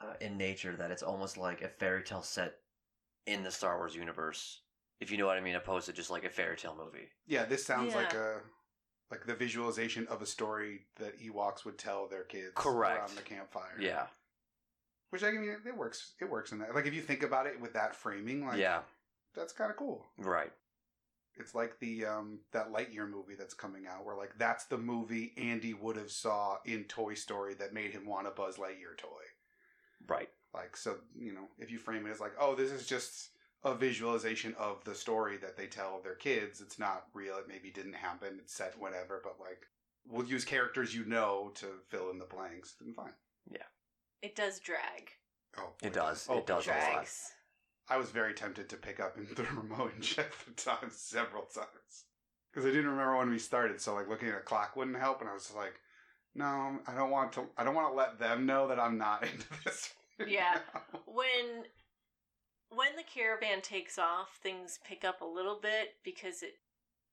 uh, 0.00 0.14
in 0.20 0.36
nature 0.36 0.76
that 0.76 0.90
it's 0.90 1.02
almost 1.02 1.36
like 1.36 1.62
a 1.62 1.68
fairy 1.68 2.02
tale 2.02 2.22
set 2.22 2.54
in 3.26 3.42
the 3.42 3.50
Star 3.50 3.78
Wars 3.78 3.94
universe. 3.96 4.62
If 5.00 5.10
you 5.10 5.18
know 5.18 5.26
what 5.26 5.36
I 5.36 5.40
mean, 5.40 5.54
opposed 5.54 5.86
to 5.86 5.92
just 5.92 6.10
like 6.10 6.24
a 6.24 6.30
fairy 6.30 6.56
tale 6.56 6.76
movie. 6.76 7.08
Yeah, 7.26 7.44
this 7.44 7.64
sounds 7.64 7.94
like 7.94 8.14
a 8.14 8.40
like 9.10 9.26
the 9.26 9.34
visualization 9.34 10.06
of 10.08 10.22
a 10.22 10.26
story 10.26 10.82
that 10.96 11.20
Ewoks 11.20 11.64
would 11.64 11.78
tell 11.78 12.06
their 12.08 12.24
kids 12.24 12.52
Correct. 12.54 12.98
around 12.98 13.16
the 13.16 13.22
campfire. 13.22 13.76
Yeah. 13.80 14.06
Which 15.10 15.24
I 15.24 15.30
mean 15.30 15.56
it 15.66 15.76
works 15.76 16.12
it 16.20 16.28
works 16.28 16.52
in 16.52 16.58
that. 16.58 16.74
Like 16.74 16.86
if 16.86 16.94
you 16.94 17.00
think 17.00 17.22
about 17.22 17.46
it 17.46 17.60
with 17.60 17.72
that 17.72 17.94
framing, 17.94 18.46
like 18.46 18.58
yeah. 18.58 18.80
that's 19.34 19.52
kinda 19.52 19.74
cool. 19.74 20.04
Right. 20.18 20.52
It's 21.36 21.54
like 21.54 21.78
the 21.78 22.04
um 22.04 22.40
that 22.52 22.72
Lightyear 22.72 23.08
movie 23.08 23.34
that's 23.38 23.54
coming 23.54 23.86
out 23.86 24.04
where 24.04 24.16
like 24.16 24.32
that's 24.38 24.66
the 24.66 24.78
movie 24.78 25.32
Andy 25.38 25.72
would 25.72 25.96
have 25.96 26.10
saw 26.10 26.58
in 26.64 26.84
Toy 26.84 27.14
Story 27.14 27.54
that 27.54 27.72
made 27.72 27.92
him 27.92 28.06
want 28.06 28.26
a 28.26 28.30
Buzz 28.30 28.56
Lightyear 28.56 28.96
toy. 28.98 29.22
Right. 30.06 30.28
Like 30.52 30.76
so, 30.76 30.96
you 31.18 31.32
know, 31.32 31.48
if 31.58 31.70
you 31.70 31.78
frame 31.78 32.06
it 32.06 32.10
as 32.10 32.20
like, 32.20 32.32
oh, 32.38 32.54
this 32.54 32.70
is 32.70 32.86
just 32.86 33.30
a 33.64 33.74
visualization 33.74 34.54
of 34.58 34.84
the 34.84 34.94
story 34.94 35.36
that 35.38 35.56
they 35.56 35.66
tell 35.66 36.00
their 36.02 36.14
kids. 36.14 36.60
It's 36.60 36.78
not 36.78 37.06
real. 37.12 37.36
It 37.38 37.48
maybe 37.48 37.70
didn't 37.70 37.94
happen. 37.94 38.38
It's 38.38 38.54
set 38.54 38.78
whatever, 38.78 39.20
but 39.22 39.36
like 39.40 39.66
we'll 40.06 40.26
use 40.26 40.44
characters 40.44 40.94
you 40.94 41.04
know 41.04 41.50
to 41.56 41.66
fill 41.88 42.10
in 42.10 42.18
the 42.18 42.24
blanks. 42.24 42.74
Then 42.80 42.94
fine. 42.94 43.12
Yeah. 43.50 43.66
It 44.22 44.36
does 44.36 44.60
drag. 44.60 45.10
Oh, 45.56 45.70
It 45.82 45.92
does. 45.92 46.26
Oh, 46.28 46.38
It 46.38 46.46
does 46.46 46.66
a 46.66 46.70
lot. 46.70 47.08
I 47.90 47.96
was 47.96 48.10
very 48.10 48.34
tempted 48.34 48.68
to 48.68 48.76
pick 48.76 49.00
up 49.00 49.16
the 49.36 49.42
remote 49.54 49.94
and 49.94 50.02
check 50.02 50.30
the 50.44 50.52
time 50.52 50.90
several 50.90 51.42
times 51.44 52.04
because 52.52 52.66
I 52.66 52.70
didn't 52.70 52.90
remember 52.90 53.16
when 53.16 53.30
we 53.30 53.38
started. 53.38 53.80
So 53.80 53.94
like 53.94 54.08
looking 54.08 54.28
at 54.28 54.36
a 54.36 54.40
clock 54.40 54.76
wouldn't 54.76 54.98
help, 54.98 55.20
and 55.20 55.28
I 55.28 55.34
was 55.34 55.44
just 55.44 55.56
like, 55.56 55.74
no, 56.34 56.78
I 56.86 56.94
don't 56.94 57.10
want 57.10 57.32
to. 57.32 57.44
I 57.56 57.64
don't 57.64 57.74
want 57.74 57.92
to 57.92 57.96
let 57.96 58.18
them 58.18 58.46
know 58.46 58.68
that 58.68 58.78
I'm 58.78 58.98
not 58.98 59.22
into 59.32 59.46
this. 59.64 59.92
Yeah. 60.26 60.58
when 61.06 61.64
when 62.70 62.96
the 62.96 63.02
caravan 63.02 63.60
takes 63.62 63.98
off, 63.98 64.38
things 64.42 64.78
pick 64.84 65.04
up 65.04 65.20
a 65.20 65.24
little 65.24 65.58
bit 65.60 65.94
because 66.04 66.42
it 66.42 66.54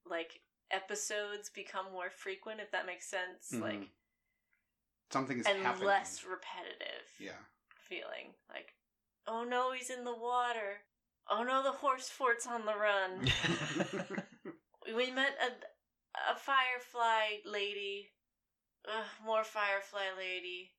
like 0.05 0.41
episodes 0.71 1.49
become 1.49 1.85
more 1.91 2.09
frequent 2.09 2.59
if 2.59 2.71
that 2.71 2.85
makes 2.85 3.07
sense. 3.07 3.51
Mhm. 3.53 3.61
Like 3.61 3.89
Something 5.11 5.39
is 5.39 5.45
and 5.45 5.61
happening. 5.61 5.87
less 5.87 6.23
repetitive 6.23 7.07
Yeah. 7.19 7.37
feeling. 7.87 8.33
Like, 8.49 8.75
oh 9.27 9.43
no, 9.43 9.71
he's 9.71 9.89
in 9.89 10.03
the 10.03 10.15
water. 10.15 10.81
Oh 11.27 11.43
no, 11.43 11.63
the 11.63 11.71
horse 11.71 12.09
fort's 12.09 12.45
on 12.47 12.65
the 12.65 12.75
run. 12.75 13.25
we 14.95 15.11
met 15.11 15.37
a 15.41 16.31
a 16.31 16.35
firefly 16.35 17.37
lady. 17.45 18.11
Ugh, 18.87 19.05
more 19.23 19.43
firefly 19.43 20.11
lady. 20.17 20.74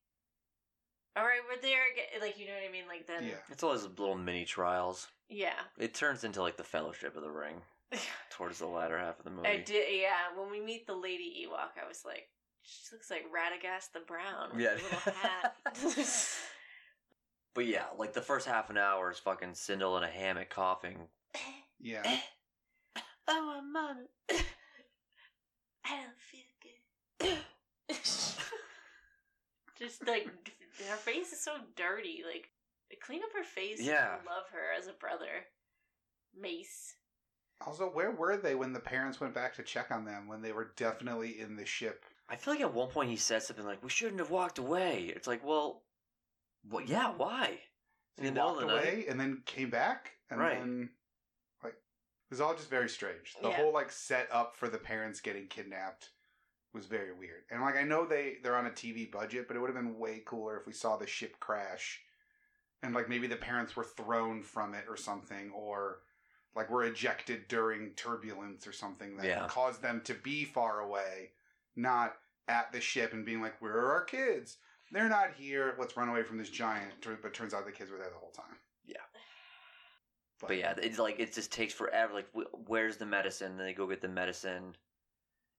All 1.16 1.24
right, 1.24 1.40
we're 1.48 1.60
there 1.62 1.80
again. 1.92 2.20
Like 2.20 2.38
you 2.38 2.46
know 2.46 2.52
what 2.52 2.68
I 2.68 2.72
mean? 2.72 2.84
Like 2.88 3.06
then, 3.06 3.24
yeah. 3.24 3.36
it's 3.50 3.62
always 3.62 3.84
little 3.84 4.16
mini 4.16 4.44
trials. 4.44 5.08
yeah. 5.28 5.54
It 5.78 5.94
turns 5.94 6.24
into 6.24 6.42
like 6.42 6.56
the 6.56 6.64
Fellowship 6.64 7.16
of 7.16 7.22
the 7.22 7.30
Ring 7.30 7.56
towards 8.30 8.58
the 8.58 8.66
latter 8.66 8.98
half 8.98 9.18
of 9.18 9.24
the 9.24 9.30
movie. 9.30 9.48
I 9.48 9.58
did. 9.58 9.86
Yeah, 10.00 10.38
when 10.38 10.50
we 10.50 10.60
meet 10.60 10.86
the 10.86 10.94
lady 10.94 11.46
Ewok, 11.48 11.82
I 11.82 11.88
was 11.88 12.02
like, 12.04 12.28
she 12.62 12.80
looks 12.92 13.10
like 13.10 13.24
Radagast 13.24 13.92
the 13.94 14.00
Brown 14.00 14.50
with 14.52 14.60
Yeah. 14.60 14.74
little 14.74 15.12
hat. 15.22 15.56
But 17.54 17.64
yeah, 17.64 17.84
like 17.96 18.12
the 18.12 18.20
first 18.20 18.46
half 18.46 18.68
an 18.68 18.76
hour 18.76 19.10
is 19.10 19.18
fucking 19.18 19.52
Cindel 19.52 19.96
in 19.96 20.02
a 20.04 20.08
hammock 20.10 20.50
coughing. 20.50 21.08
Yeah. 21.80 22.02
oh, 23.28 23.46
my 23.46 23.60
mom. 23.62 23.96
I 24.28 25.88
don't 25.88 26.20
feel 26.20 26.42
good. 27.18 27.38
Just 29.78 30.06
like 30.06 30.28
her 30.89 30.97
face 30.97 31.33
is 31.33 31.41
so 31.43 31.57
dirty. 31.77 32.22
Like 32.27 32.49
clean 33.03 33.22
up 33.22 33.33
her 33.37 33.45
face. 33.45 33.81
Yeah. 33.81 34.16
I 34.20 34.31
love 34.31 34.45
her 34.53 34.72
as 34.79 34.87
a 34.87 34.93
brother. 34.93 35.47
Mace. 36.39 36.95
Also, 37.62 37.87
where 37.89 38.11
were 38.11 38.37
they 38.37 38.55
when 38.55 38.72
the 38.74 38.81
parents 38.81 39.20
went 39.20 39.33
back 39.35 39.55
to 39.55 39.62
check 39.62 39.91
on 39.91 40.05
them 40.05 40.29
when 40.29 40.43
they 40.43 40.53
were 40.53 40.72
definitely 40.77 41.41
in 41.41 41.57
the 41.57 41.64
ship? 41.64 42.05
I 42.29 42.37
feel 42.37 42.55
like 42.55 42.61
at 42.61 42.74
one 42.74 42.89
point 42.89 43.09
he 43.11 43.16
said 43.16 43.43
something 43.43 43.64
like, 43.64 43.83
"We 43.83 43.89
shouldn't 43.89 44.18
have 44.20 44.31
walked 44.31 44.59
away." 44.59 45.05
It's 45.14 45.27
like, 45.27 45.43
well, 45.45 45.85
well, 46.68 46.85
yeah, 46.85 47.12
why? 47.16 47.61
In 48.18 48.35
They 48.35 48.41
walked 48.41 48.62
away 48.62 48.97
night. 48.97 49.07
and 49.09 49.18
then 49.18 49.43
came 49.47 49.70
back, 49.70 50.12
and 50.29 50.39
Right. 50.41 50.59
then 50.59 50.91
like 51.62 51.74
it 51.74 52.31
was 52.31 52.41
all 52.43 52.55
just 52.55 52.68
very 52.68 52.89
strange. 52.91 53.35
The 53.41 53.49
Yeah. 53.49 53.57
whole 53.57 53.72
like 53.72 53.91
set 53.91 54.31
up 54.31 54.57
for 54.57 54.68
the 54.68 54.79
parents 54.79 55.20
getting 55.20 55.49
kidnapped 55.49 56.11
was 56.77 56.87
very 56.87 57.12
weird. 57.12 57.43
And 57.51 57.61
like 57.62 57.77
I 57.77 57.83
know 57.83 58.07
they 58.07 58.37
they're 58.43 58.57
on 58.57 58.66
a 58.66 58.70
TV 58.70 59.11
budget, 59.11 59.49
but 59.49 59.57
it 59.57 59.61
would 59.61 59.68
have 59.74 59.83
been 59.83 59.99
way 59.99 60.22
cooler 60.24 60.57
if 60.59 60.66
we 60.66 60.72
saw 60.72 60.97
the 60.97 61.07
ship 61.07 61.41
crash, 61.41 62.01
and 62.83 62.95
like 62.95 63.09
maybe 63.09 63.27
the 63.27 63.37
parents 63.37 63.74
were 63.74 63.85
thrown 63.85 64.43
from 64.43 64.74
it 64.74 64.85
or 64.89 64.97
something, 64.97 65.51
or 65.51 66.01
like 66.55 66.70
were 66.70 66.85
ejected 66.85 67.49
during 67.49 67.91
turbulence 67.95 68.66
or 68.66 68.72
something 68.72 69.16
that 69.16 69.27
Yeah. 69.27 69.47
caused 69.49 69.83
them 69.83 70.01
to 70.03 70.14
be 70.14 70.45
far 70.45 70.81
away, 70.81 71.33
not 71.74 72.16
at 72.49 72.70
the 72.72 72.81
ship 72.81 73.12
and 73.12 73.24
being 73.27 73.41
like, 73.43 73.61
"Where 73.61 73.77
are 73.77 73.93
our 73.93 74.05
kids?" 74.05 74.59
They're 74.93 75.09
not 75.09 75.33
here. 75.35 75.74
Let's 75.81 75.97
run 75.97 76.09
away 76.09 76.22
from 76.22 76.39
this 76.39 76.49
giant. 76.49 77.05
But 77.20 77.35
turns 77.35 77.53
out 77.53 77.66
the 77.66 77.72
kids 77.72 77.91
were 77.91 77.99
there 77.99 78.09
the 78.11 78.18
whole 78.18 78.31
time. 78.31 78.57
Yeah. 78.85 79.03
But 80.39 80.57
yeah, 80.59 80.74
it's 80.77 80.99
like 80.99 81.18
it 81.18 81.33
just 81.33 81.51
takes 81.51 81.74
forever. 81.74 82.12
Like, 82.14 82.29
where's 82.66 82.97
the 82.99 83.07
medicine? 83.07 83.53
And 83.53 83.61
they 83.61 83.72
go 83.72 83.87
get 83.87 84.01
the 84.03 84.09
medicine, 84.09 84.77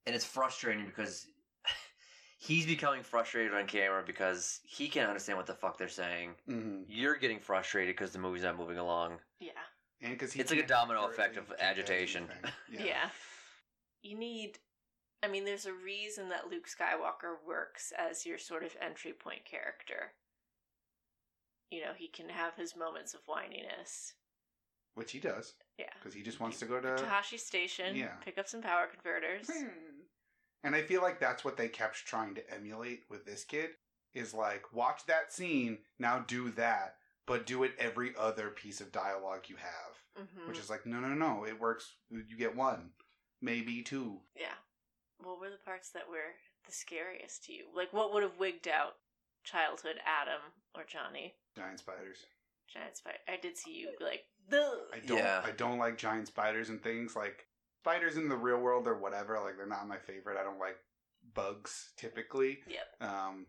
and 0.07 0.15
it's 0.15 0.25
frustrating 0.25 0.85
because 0.85 1.27
he's 2.39 2.65
becoming 2.65 3.03
frustrated 3.03 3.53
on 3.53 3.67
camera 3.67 4.01
because 4.07 4.59
he 4.63 4.87
can't 4.87 5.07
understand 5.07 5.37
what 5.37 5.45
the 5.45 5.53
fuck 5.53 5.77
they're 5.77 5.87
saying. 5.87 6.31
Mm-hmm. 6.49 6.83
You're 6.87 7.17
getting 7.17 7.39
frustrated 7.39 7.95
because 7.95 8.11
the 8.11 8.19
movie's 8.19 8.43
not 8.43 8.57
moving 8.57 8.77
along. 8.79 9.19
Yeah. 9.39 9.51
And 10.01 10.13
because 10.13 10.35
It's 10.35 10.49
like 10.51 10.63
a 10.63 10.67
domino 10.67 11.05
effect 11.07 11.37
of 11.37 11.51
agitation. 11.59 12.27
Yeah. 12.71 13.09
You 14.01 14.17
need. 14.17 14.57
I 15.23 15.27
mean, 15.27 15.43
there's 15.45 15.65
a 15.65 15.73
reason 15.73 16.29
that 16.29 16.49
Luke 16.51 16.67
Skywalker 16.67 17.35
works 17.45 17.91
as 17.97 18.25
your 18.25 18.37
sort 18.37 18.63
of 18.63 18.75
entry 18.81 19.11
point 19.13 19.43
character. 19.43 20.13
You 21.71 21.81
know, 21.81 21.91
he 21.97 22.07
can 22.07 22.29
have 22.29 22.55
his 22.55 22.75
moments 22.75 23.13
of 23.15 23.21
whininess. 23.25 24.13
which 24.93 25.11
he 25.11 25.19
does 25.19 25.53
Yeah. 25.79 25.89
because 25.99 26.13
he 26.13 26.21
just 26.21 26.39
wants 26.39 26.59
to 26.59 26.65
go 26.65 26.79
to. 26.79 26.95
Tosche 27.03 27.39
Station, 27.39 27.95
yeah. 27.95 28.13
pick 28.23 28.37
up 28.37 28.47
some 28.47 28.61
power 28.61 28.87
converters. 28.87 29.49
And 30.63 30.75
I 30.75 30.81
feel 30.81 31.01
like 31.01 31.19
that's 31.19 31.45
what 31.45 31.57
they 31.57 31.67
kept 31.67 32.05
trying 32.05 32.35
to 32.35 32.53
emulate 32.53 33.03
with 33.09 33.25
this 33.25 33.43
kid 33.43 33.71
is 34.13 34.33
like 34.33 34.63
watch 34.73 35.05
that 35.07 35.31
scene 35.31 35.77
now 35.99 36.19
do 36.27 36.49
that 36.51 36.95
but 37.25 37.45
do 37.45 37.63
it 37.63 37.73
every 37.77 38.13
other 38.17 38.49
piece 38.49 38.81
of 38.81 38.91
dialogue 38.91 39.43
you 39.47 39.55
have 39.57 40.25
hmm 40.25 40.47
which 40.47 40.57
is 40.57 40.69
like 40.69 40.85
no 40.85 40.99
no 40.99 41.09
no 41.09 41.45
it 41.45 41.59
works 41.59 41.93
you 42.09 42.37
get 42.37 42.55
one 42.55 42.89
maybe 43.41 43.83
two 43.83 44.19
yeah. 44.35 44.55
What 45.23 45.39
were 45.39 45.49
the 45.49 45.57
parts 45.65 45.89
that 45.91 46.09
were 46.09 46.35
the 46.65 46.71
scariest 46.71 47.45
to 47.45 47.53
you? 47.53 47.65
Like, 47.75 47.91
what 47.91 48.13
would 48.13 48.23
have 48.23 48.37
wigged 48.39 48.67
out 48.67 48.95
childhood 49.43 49.95
Adam 50.05 50.41
or 50.75 50.83
Johnny? 50.87 51.33
giant 51.55 51.79
spiders 51.79 52.25
Giant 52.71 52.97
spider. 52.97 53.17
I 53.27 53.37
did 53.37 53.57
see 53.57 53.71
you 53.71 53.89
like 54.01 54.25
the. 54.49 54.83
I 54.93 54.99
don't 54.99 55.17
Yeah. 55.17 55.41
I 55.43 55.51
don't 55.51 55.79
like 55.79 55.97
giant 55.97 56.27
spiders 56.27 56.69
and 56.69 56.81
things 56.83 57.15
like 57.15 57.47
spiders 57.81 58.17
in 58.17 58.29
the 58.29 58.35
real 58.35 58.59
world 58.59 58.87
or 58.87 58.97
whatever 58.97 59.39
like 59.39 59.57
they're 59.57 59.65
not 59.67 59.87
my 59.87 59.97
favorite. 59.97 60.37
I 60.39 60.43
don't 60.43 60.59
like 60.59 60.77
bugs 61.33 61.91
typically. 61.97 62.59
Yep. 62.67 63.09
um 63.09 63.45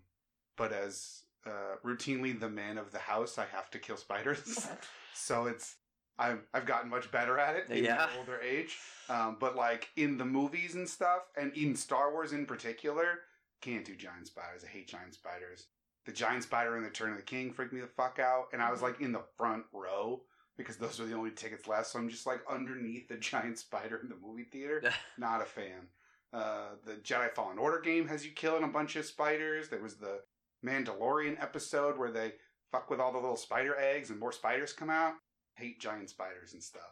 but 0.57 0.73
as 0.73 1.23
uh 1.47 1.77
routinely 1.85 2.39
the 2.39 2.49
man 2.49 2.79
of 2.79 2.91
the 2.93 2.99
house 2.99 3.39
I 3.39 3.47
have 3.53 3.71
to 3.71 3.79
kill 3.79 3.97
spiders. 3.97 4.69
So 5.15 5.47
it's 5.47 5.75
I've 6.19 6.47
I've 6.55 6.67
gotten 6.67 6.89
much 6.91 7.11
better 7.11 7.39
at 7.39 7.57
it 7.57 7.71
in 7.71 7.85
Yeah. 7.85 8.09
older 8.19 8.41
age. 8.41 8.77
Um 9.09 9.37
but 9.41 9.57
like 9.57 9.89
in 9.97 10.17
the 10.19 10.25
movies 10.25 10.75
and 10.75 10.89
stuff 10.89 11.23
and 11.37 11.53
in 11.57 11.75
Star 11.75 12.13
Wars 12.13 12.33
in 12.33 12.47
particular 12.47 13.21
can't 13.61 13.85
do 13.85 13.97
giant 13.97 14.27
spiders. 14.29 14.63
I 14.65 14.69
hate 14.69 14.89
giant 14.89 15.15
spiders. 15.15 15.67
The 16.07 16.13
giant 16.13 16.45
spider 16.45 16.77
in 16.77 16.85
the 16.85 16.91
Turn 16.91 17.11
of 17.11 17.17
the 17.17 17.23
King 17.23 17.53
freaked 17.53 17.73
me 17.73 17.81
the 17.81 17.87
fuck 17.89 18.19
out 18.21 18.47
and 18.53 18.63
I 18.63 18.71
was 18.71 18.81
Mhm. 18.81 18.83
like 18.85 19.01
in 19.01 19.13
the 19.13 19.25
front 19.37 19.65
row 19.73 20.23
because 20.59 20.77
those 20.77 20.99
were 20.99 21.07
the 21.07 21.15
only 21.15 21.31
tickets 21.31 21.67
left. 21.67 21.87
So 21.87 21.99
I'm 21.99 22.11
just 22.11 22.27
like 22.27 22.41
underneath 22.51 23.09
the 23.09 23.17
giant 23.19 23.59
spider 23.59 24.01
in 24.03 24.09
the 24.09 24.17
movie 24.17 24.45
theater. 24.45 24.83
Not 25.17 25.41
a 25.41 25.47
fan. 25.47 25.89
Uh, 26.33 26.73
the 26.85 26.95
Jedi 26.95 27.33
Fallen 27.35 27.59
Order 27.59 27.81
game 27.81 28.07
has 28.09 28.27
you 28.27 28.33
killing 28.33 28.65
a 28.65 28.69
bunch 28.69 28.97
of 28.97 29.07
spiders. 29.07 29.69
There 29.69 29.81
was 29.81 29.95
the 29.95 30.21
Mandalorian 30.67 31.41
episode 31.43 31.97
where 31.97 32.11
they 32.11 32.33
fuck 32.71 32.91
with 32.91 33.01
all 33.01 33.13
the 33.13 33.19
little 33.19 33.37
spider 33.37 33.77
eggs 33.79 34.11
and 34.11 34.19
more 34.19 34.33
spiders 34.33 34.73
come 34.75 34.91
out. 34.91 35.15
Hate 35.55 35.81
giant 35.81 36.11
spiders 36.11 36.53
and 36.53 36.63
stuff. 36.63 36.83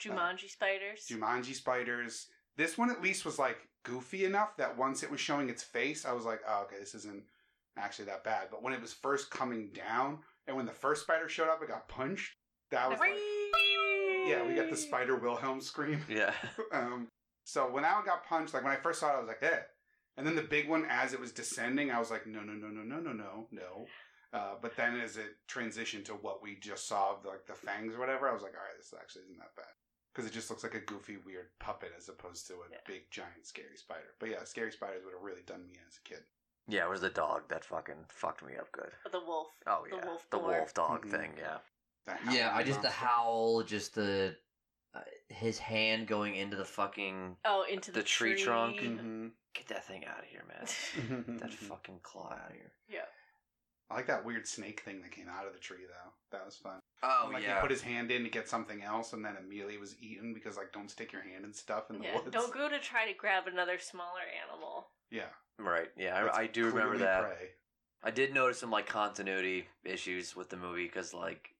Jumanji 0.00 0.48
spiders. 0.48 1.06
Jumanji 1.10 1.54
spiders. 1.54 2.28
This 2.56 2.78
one 2.78 2.90
at 2.90 3.02
least 3.02 3.24
was 3.24 3.38
like 3.38 3.68
goofy 3.84 4.24
enough 4.24 4.56
that 4.58 4.76
once 4.76 5.02
it 5.02 5.10
was 5.10 5.20
showing 5.20 5.48
its 5.48 5.62
face, 5.62 6.04
I 6.04 6.12
was 6.12 6.24
like, 6.24 6.40
oh, 6.46 6.62
okay, 6.64 6.76
this 6.78 6.94
isn't 6.94 7.24
actually 7.76 8.06
that 8.06 8.24
bad. 8.24 8.48
But 8.50 8.62
when 8.62 8.72
it 8.72 8.80
was 8.80 8.92
first 8.92 9.30
coming 9.30 9.70
down 9.70 10.18
and 10.46 10.56
when 10.56 10.66
the 10.66 10.72
first 10.72 11.02
spider 11.02 11.28
showed 11.28 11.48
up, 11.48 11.62
it 11.62 11.68
got 11.68 11.88
punched. 11.88 12.36
That 12.74 12.90
was 12.90 12.98
like, 12.98 13.10
yeah, 14.26 14.46
we 14.46 14.54
got 14.54 14.70
the 14.70 14.76
Spider 14.76 15.16
Wilhelm 15.16 15.60
scream. 15.60 16.00
yeah. 16.08 16.32
um, 16.72 17.08
so 17.44 17.70
when 17.70 17.82
that 17.82 17.94
one 17.96 18.04
got 18.04 18.24
punched, 18.26 18.54
like 18.54 18.64
when 18.64 18.72
I 18.72 18.76
first 18.76 19.00
saw 19.00 19.10
it, 19.10 19.16
I 19.16 19.18
was 19.20 19.28
like, 19.28 19.42
eh. 19.42 19.60
And 20.16 20.26
then 20.26 20.36
the 20.36 20.42
big 20.42 20.68
one, 20.68 20.86
as 20.88 21.12
it 21.12 21.20
was 21.20 21.32
descending, 21.32 21.90
I 21.90 21.98
was 21.98 22.10
like, 22.10 22.26
no, 22.26 22.40
no, 22.40 22.52
no, 22.52 22.68
no, 22.68 22.82
no, 22.82 22.96
no, 23.00 23.12
no, 23.12 23.46
no. 23.50 23.86
Uh, 24.32 24.54
but 24.60 24.76
then 24.76 24.98
as 24.98 25.16
it 25.16 25.36
transitioned 25.48 26.04
to 26.06 26.12
what 26.14 26.42
we 26.42 26.56
just 26.56 26.88
saw, 26.88 27.12
of 27.16 27.24
like 27.24 27.46
the 27.46 27.54
fangs 27.54 27.94
or 27.94 27.98
whatever, 28.00 28.28
I 28.28 28.32
was 28.32 28.42
like, 28.42 28.54
all 28.54 28.64
right, 28.64 28.76
this 28.76 28.92
actually 28.98 29.22
isn't 29.24 29.38
that 29.38 29.54
bad. 29.56 29.66
Because 30.12 30.28
it 30.30 30.32
just 30.32 30.48
looks 30.50 30.62
like 30.62 30.74
a 30.74 30.80
goofy, 30.80 31.16
weird 31.26 31.46
puppet 31.58 31.92
as 31.98 32.08
opposed 32.08 32.46
to 32.46 32.54
a 32.54 32.66
Yeah. 32.70 32.78
big, 32.86 33.10
giant, 33.10 33.44
scary 33.46 33.76
spider. 33.76 34.14
But 34.20 34.30
yeah, 34.30 34.44
scary 34.44 34.70
spiders 34.72 35.02
would 35.04 35.14
have 35.14 35.22
really 35.22 35.42
done 35.46 35.66
me 35.66 35.74
as 35.86 35.98
a 35.98 36.08
kid. 36.08 36.22
Yeah, 36.68 36.86
it 36.86 36.90
was 36.90 37.00
the 37.02 37.10
dog 37.10 37.42
that 37.48 37.64
fucking 37.64 38.06
fucked 38.08 38.42
me 38.44 38.54
up 38.56 38.70
good. 38.72 38.90
The 39.10 39.20
wolf. 39.20 39.48
Oh 39.66 39.84
The 39.90 39.96
yeah, 39.96 40.06
wolf 40.06 40.26
the 40.30 40.38
wolf 40.38 40.72
dog 40.72 41.04
Mhm. 41.04 41.10
thing. 41.10 41.32
Yeah, 41.36 41.58
The 41.58 41.73
yeah. 42.30 42.52
I 42.54 42.62
just 42.62 42.82
the 42.82 42.90
howl, 42.90 43.62
just 43.62 43.94
the 43.94 44.36
uh, 44.94 45.00
his 45.28 45.58
hand 45.58 46.06
going 46.06 46.34
into 46.36 46.56
the 46.56 46.64
fucking 46.64 47.36
Oh, 47.44 47.64
into 47.70 47.90
the, 47.92 48.00
The 48.00 48.04
tree 48.04 48.36
trunk. 48.36 48.76
Mhm. 48.80 49.30
get 49.54 49.66
that 49.68 49.84
thing 49.86 50.04
out 50.04 50.18
of 50.20 50.24
here, 50.26 50.44
man. 50.48 51.26
Get 51.26 51.40
that 51.40 51.52
fucking 51.52 52.00
claw 52.02 52.32
out 52.32 52.50
of 52.50 52.54
here. 52.56 52.72
yeah. 52.88 53.00
I 53.90 53.96
like 53.96 54.06
that 54.06 54.24
weird 54.24 54.46
snake 54.48 54.80
thing 54.80 55.02
that 55.02 55.10
came 55.12 55.28
out 55.28 55.46
of 55.46 55.52
the 55.52 55.58
tree 55.58 55.84
though. 55.86 56.12
That 56.32 56.44
was 56.46 56.56
fun. 56.56 56.80
Oh 57.02 57.28
like 57.32 57.44
he 57.44 57.52
put 57.60 57.70
his 57.70 57.82
hand 57.82 58.10
in 58.10 58.24
to 58.24 58.30
get 58.30 58.48
something 58.48 58.82
else, 58.82 59.12
and 59.12 59.22
then 59.24 59.36
immediately 59.36 59.76
was 59.76 59.94
eaten 60.00 60.32
because 60.32 60.56
like 60.56 60.72
don't 60.72 60.90
stick 60.90 61.12
your 61.12 61.22
hand 61.22 61.44
in 61.44 61.52
stuff 61.52 61.90
in 61.90 61.98
the 61.98 62.04
Yeah. 62.04 62.14
woods. 62.16 62.30
Don't 62.30 62.52
go 62.52 62.68
to 62.68 62.78
try 62.78 63.06
to 63.06 63.12
grab 63.16 63.46
another 63.46 63.78
smaller 63.78 64.22
animal. 64.48 64.88
Yeah, 65.10 65.28
right. 65.58 65.88
Yeah, 65.96 66.28
I, 66.32 66.42
I 66.42 66.46
do 66.46 66.64
remember 66.66 66.96
that. 66.98 67.22
prey. 67.24 67.50
I 68.02 68.10
did 68.10 68.32
notice 68.34 68.58
some 68.58 68.70
like 68.70 68.86
continuity 68.86 69.66
issues 69.84 70.34
with 70.34 70.48
the 70.48 70.56
movie 70.56 70.86
because 70.86 71.12
like 71.12 71.50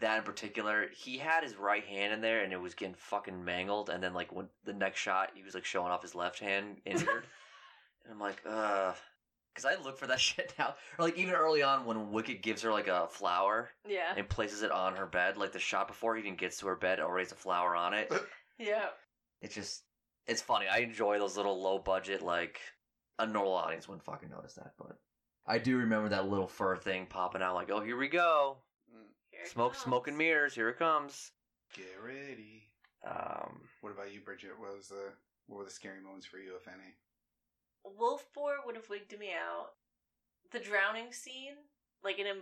that 0.00 0.18
in 0.18 0.24
particular, 0.24 0.86
he 0.94 1.18
had 1.18 1.42
his 1.42 1.56
right 1.56 1.84
hand 1.84 2.12
in 2.12 2.20
there 2.20 2.42
and 2.44 2.52
it 2.52 2.60
was 2.60 2.74
getting 2.74 2.94
fucking 2.94 3.44
mangled. 3.44 3.90
And 3.90 4.02
then 4.02 4.14
like 4.14 4.32
when 4.32 4.48
the 4.64 4.72
next 4.72 5.00
shot, 5.00 5.30
he 5.34 5.42
was 5.42 5.54
like 5.54 5.64
showing 5.64 5.90
off 5.90 6.02
his 6.02 6.14
left 6.14 6.38
hand 6.38 6.76
injured. 6.84 7.24
and 8.04 8.12
I'm 8.12 8.20
like, 8.20 8.40
uh, 8.48 8.92
because 9.52 9.64
I 9.64 9.82
look 9.82 9.98
for 9.98 10.06
that 10.06 10.20
shit 10.20 10.54
now. 10.58 10.74
Or 10.98 11.04
like 11.06 11.18
even 11.18 11.34
early 11.34 11.62
on 11.62 11.84
when 11.84 12.12
Wicket 12.12 12.42
gives 12.42 12.62
her 12.62 12.70
like 12.70 12.86
a 12.88 13.08
flower 13.08 13.70
Yeah. 13.88 14.12
and 14.16 14.28
places 14.28 14.62
it 14.62 14.70
on 14.70 14.94
her 14.96 15.06
bed, 15.06 15.36
like 15.36 15.52
the 15.52 15.58
shot 15.58 15.88
before 15.88 16.14
he 16.14 16.20
even 16.22 16.36
gets 16.36 16.58
to 16.60 16.66
her 16.68 16.76
bed, 16.76 17.00
already 17.00 17.24
has 17.24 17.32
a 17.32 17.36
flower 17.36 17.74
on 17.74 17.94
it. 17.94 18.12
Yeah. 18.58 18.88
It's 19.40 19.54
just, 19.54 19.84
it's 20.26 20.42
funny. 20.42 20.66
I 20.70 20.80
enjoy 20.80 21.18
those 21.18 21.34
little 21.38 21.62
low 21.62 21.78
budget 21.78 22.20
like 22.20 22.60
a 23.18 23.26
normal 23.26 23.54
audience 23.54 23.88
wouldn't 23.88 24.04
fucking 24.04 24.28
notice 24.28 24.52
that, 24.54 24.72
but 24.78 24.98
I 25.46 25.56
do 25.56 25.78
remember 25.78 26.10
that 26.10 26.28
little 26.28 26.46
fur 26.46 26.76
thing 26.76 27.06
popping 27.06 27.40
out. 27.40 27.54
Like, 27.54 27.70
oh, 27.70 27.80
here 27.80 27.96
we 27.96 28.08
go. 28.08 28.58
Here 29.40 29.48
Smoke, 29.48 29.72
comes. 29.72 29.84
smoke 29.84 30.08
and 30.08 30.18
mirrors. 30.18 30.54
Here 30.54 30.68
it 30.68 30.78
comes. 30.78 31.32
Get 31.74 31.96
ready. 32.04 32.68
Um, 33.06 33.62
What 33.80 33.92
about 33.92 34.12
you, 34.12 34.20
Bridget? 34.20 34.50
What 34.58 34.76
was 34.76 34.88
the 34.88 35.12
what 35.46 35.58
were 35.58 35.64
the 35.64 35.70
scary 35.70 36.00
moments 36.00 36.26
for 36.26 36.38
you, 36.38 36.54
if 36.56 36.68
any? 36.68 36.94
Wolfbore 37.86 38.64
would 38.66 38.76
have 38.76 38.88
wigged 38.88 39.18
me 39.18 39.30
out. 39.32 39.70
The 40.52 40.60
drowning 40.60 41.12
scene, 41.12 41.54
like 42.04 42.18
in 42.18 42.26
a 42.26 42.34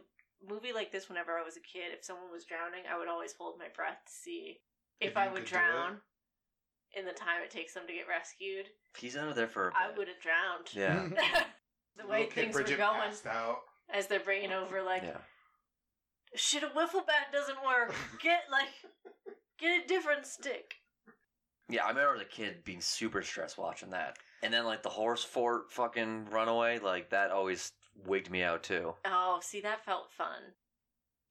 movie 0.53 0.73
like 0.73 0.91
this, 0.93 1.09
whenever 1.09 1.39
I 1.39 1.43
was 1.43 1.57
a 1.57 1.61
kid, 1.61 1.93
if 1.97 2.05
someone 2.05 2.31
was 2.31 2.45
drowning, 2.45 2.83
I 2.93 2.99
would 2.99 3.09
always 3.09 3.33
hold 3.33 3.59
my 3.59 3.69
breath 3.75 3.99
to 4.07 4.13
see 4.13 4.59
if, 5.01 5.11
If 5.13 5.17
I 5.17 5.27
you 5.27 5.33
would 5.33 5.43
could 5.45 5.51
do 5.51 5.57
it? 5.57 5.59
drown 5.59 5.97
in 6.95 7.05
the 7.05 7.13
time 7.13 7.43
it 7.45 7.51
takes 7.51 7.75
them 7.75 7.85
to 7.87 7.93
get 7.93 8.09
rescued. 8.09 8.67
he's 8.99 9.17
under 9.17 9.35
there 9.35 9.47
for. 9.49 9.69
a 9.69 9.73
I 9.77 9.89
bit. 9.89 9.99
would 9.99 10.09
have 10.09 10.21
drowned. 10.21 10.69
Yeah. 10.75 11.07
the 11.97 12.07
way 12.07 12.21
Little 12.21 12.33
kid 12.33 12.35
things 12.45 12.55
Bridget 12.55 12.73
were 12.79 12.85
going 12.87 13.01
passed 13.01 13.27
out. 13.27 13.59
as 13.93 14.07
they're 14.07 14.21
bringing 14.21 14.53
over, 14.53 14.83
like, 14.83 15.03
yeah. 15.03 15.19
Shit, 16.35 16.63
a 16.63 16.67
wiffle 16.67 17.07
bat 17.07 17.33
doesn't 17.33 17.59
work. 17.65 17.95
Get, 18.23 18.43
like, 18.51 18.69
get 19.59 19.85
a 19.85 19.87
different 19.87 20.27
stick. 20.27 20.75
Yeah, 21.69 21.85
I 21.85 21.89
remember 21.91 22.19
the 22.19 22.25
kid 22.25 22.65
being 22.65 22.81
super 22.81 23.23
stressed 23.23 23.59
watching 23.59 23.91
that. 23.91 24.19
And 24.43 24.53
then, 24.53 24.65
like, 24.65 24.83
the 24.83 24.89
horse 24.89 25.23
fort 25.25 25.71
fucking 25.71 26.27
runaway, 26.31 26.79
like, 26.79 27.11
that 27.11 27.31
always 27.31 27.73
wigged 28.07 28.31
me 28.31 28.43
out, 28.43 28.63
too. 28.63 28.95
Oh, 29.05 29.41
see, 29.43 29.61
that 29.61 29.85
felt 29.85 30.13
fun. 30.13 30.55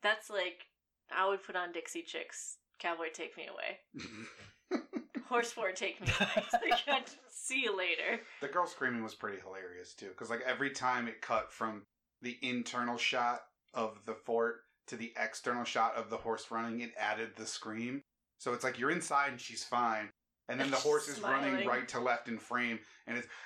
That's 0.04 0.30
like, 0.30 0.68
I 1.16 1.28
would 1.28 1.43
put 1.43 1.56
on 1.56 1.72
Dixie 1.72 2.04
Chicks. 2.04 2.58
Cowboy, 2.80 3.08
take 3.14 3.36
me 3.36 3.48
away. 3.48 4.80
Horse 5.28 5.52
Fort 5.52 5.76
take 5.76 6.00
me 6.00 6.08
away. 6.20 6.30
It's 6.36 6.86
like, 6.88 7.08
See 7.48 7.62
you 7.62 7.78
later. 7.78 8.22
The 8.41 8.50
girl 8.50 8.68
screaming 8.68 9.04
was 9.04 9.16
pretty 9.16 9.39
hilarious 9.41 9.93
too, 9.93 10.10
because 10.10 10.30
like 10.30 10.41
every 10.45 10.70
time 10.70 11.08
it 11.08 11.22
cut 11.22 11.50
from 11.50 11.84
the 12.22 12.38
internal 12.41 12.98
shot 12.98 13.39
of 13.74 14.00
the 14.06 14.16
fort 14.16 14.64
to 14.88 14.96
the 14.96 15.14
external 15.18 15.64
shot 15.64 15.96
of 15.96 16.10
the 16.10 16.18
horse 16.18 16.48
running, 16.52 16.82
it 16.82 16.92
added 16.98 17.32
the 17.36 17.46
scream. 17.46 18.02
So 18.40 18.54
it's 18.54 18.64
like 18.64 18.78
you're 18.80 18.92
inside 18.92 19.32
and 19.32 19.42
she's 19.42 19.64
fine, 19.64 20.10
and 20.50 20.60
then 20.60 20.70
the 20.72 20.78
horse 20.78 21.08
is 21.08 21.20
running 21.22 21.66
right 21.68 21.88
to 21.90 22.00
left 22.00 22.28
in 22.28 22.38
frame, 22.38 22.80
and 23.08 23.18
it's. 23.18 23.28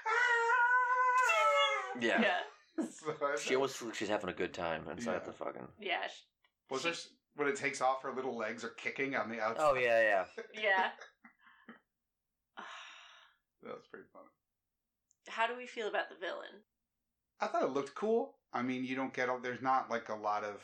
Yeah. 2.00 2.22
Yeah. 2.22 2.39
So 2.89 3.14
I- 3.22 3.36
She 3.38 3.54
almost 3.56 3.84
she's 3.94 4.08
having 4.08 4.30
a 4.30 4.34
good 4.34 4.54
time 4.54 4.88
inside 4.89 5.12
Yeah. 5.14 5.20
the 5.20 5.34
fucking. 5.34 5.68
Yeah. 5.80 6.08
sh- 6.08 6.24
was 6.70 6.84
there 6.84 6.94
s- 6.94 7.10
when 7.36 7.48
it 7.50 7.56
takes 7.58 7.82
off, 7.82 8.02
her 8.04 8.14
little 8.14 8.36
legs 8.36 8.64
are 8.64 8.70
kicking 8.70 9.14
on 9.16 9.30
the 9.30 9.42
outside. 9.42 9.64
Oh, 9.70 9.74
yeah, 9.76 10.02
yeah. 10.02 10.26
Yeah. 10.64 10.89
that 13.64 13.74
was 13.76 13.86
pretty 13.92 14.06
fun. 14.14 14.24
How 15.28 15.48
do 15.48 15.56
we 15.58 15.68
feel 15.68 15.88
about 15.89 16.10
the 16.10 16.16
villain? 16.16 16.64
I 17.39 17.48
thought 17.48 17.64
it 17.64 17.72
looked 17.74 17.94
cool. 17.94 18.36
I 18.54 18.62
mean, 18.62 18.86
you 18.86 18.96
don't 18.96 19.14
get 19.14 19.28
a, 19.30 19.38
there's 19.42 19.62
not 19.62 19.89
like 19.89 20.10
a 20.10 20.16
lot 20.16 20.44
of 20.44 20.62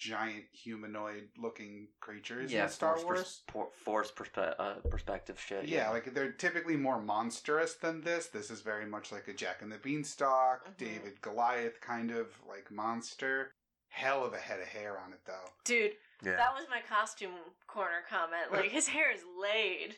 giant 0.00 0.44
humanoid 0.52 1.28
looking 1.36 1.86
creatures 2.00 2.50
yeah, 2.50 2.64
in 2.64 2.68
Star 2.70 2.94
force 2.96 3.04
Wars. 3.04 3.18
pers- 3.20 3.42
por- 3.46 3.70
force 3.84 4.10
perspe- 4.10 4.54
uh, 4.58 4.74
perspective 4.88 5.38
shit. 5.38 5.66
yeah, 5.68 5.90
like 5.90 6.14
they're 6.14 6.32
typically 6.32 6.76
more 6.76 7.00
monstrous 7.00 7.74
than 7.74 8.00
this. 8.00 8.26
This 8.28 8.50
is 8.50 8.62
very 8.62 8.86
much 8.86 9.12
like 9.12 9.28
a 9.28 9.34
Jack 9.34 9.60
and 9.60 9.70
the 9.70 9.76
Beanstalk, 9.76 10.66
Mhm. 10.66 10.76
David 10.78 11.20
Goliath 11.20 11.80
kind 11.82 12.10
of 12.10 12.28
like 12.48 12.70
monster. 12.70 13.52
Hell 13.90 14.24
of 14.24 14.32
a 14.32 14.38
head 14.38 14.60
of 14.60 14.68
hair 14.68 14.98
on 14.98 15.12
it 15.12 15.20
though. 15.26 15.50
Dude, 15.64 15.92
yeah. 16.22 16.36
that 16.36 16.54
was 16.54 16.64
my 16.70 16.80
costume 16.80 17.34
corner 17.66 18.02
comment. 18.08 18.50
Like, 18.52 18.70
his 18.70 18.88
hair 18.88 19.12
is 19.12 19.22
laid. 19.40 19.96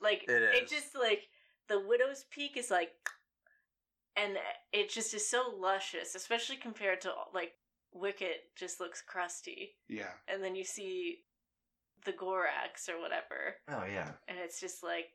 Like, 0.00 0.24
It 0.28 0.42
it 0.42 0.64
is. 0.64 0.70
just, 0.70 0.94
like, 0.94 1.28
the 1.68 1.80
widow's 1.80 2.24
peak 2.30 2.56
is 2.56 2.70
like, 2.70 2.92
and 4.16 4.36
it 4.72 4.90
just 4.90 5.14
is 5.14 5.26
so 5.28 5.52
luscious, 5.58 6.14
especially 6.14 6.56
compared 6.56 7.00
to, 7.00 7.12
like, 7.32 7.54
Wicket 7.94 8.42
just 8.56 8.80
looks 8.80 9.00
crusty. 9.00 9.76
Yeah. 9.88 10.10
And 10.28 10.42
then 10.42 10.54
you 10.54 10.64
see 10.64 11.20
the 12.04 12.12
Gorax 12.12 12.88
or 12.88 13.00
whatever, 13.00 13.56
oh 13.70 13.84
yeah, 13.90 14.10
and 14.28 14.36
it's 14.38 14.60
just 14.60 14.82
like, 14.82 15.08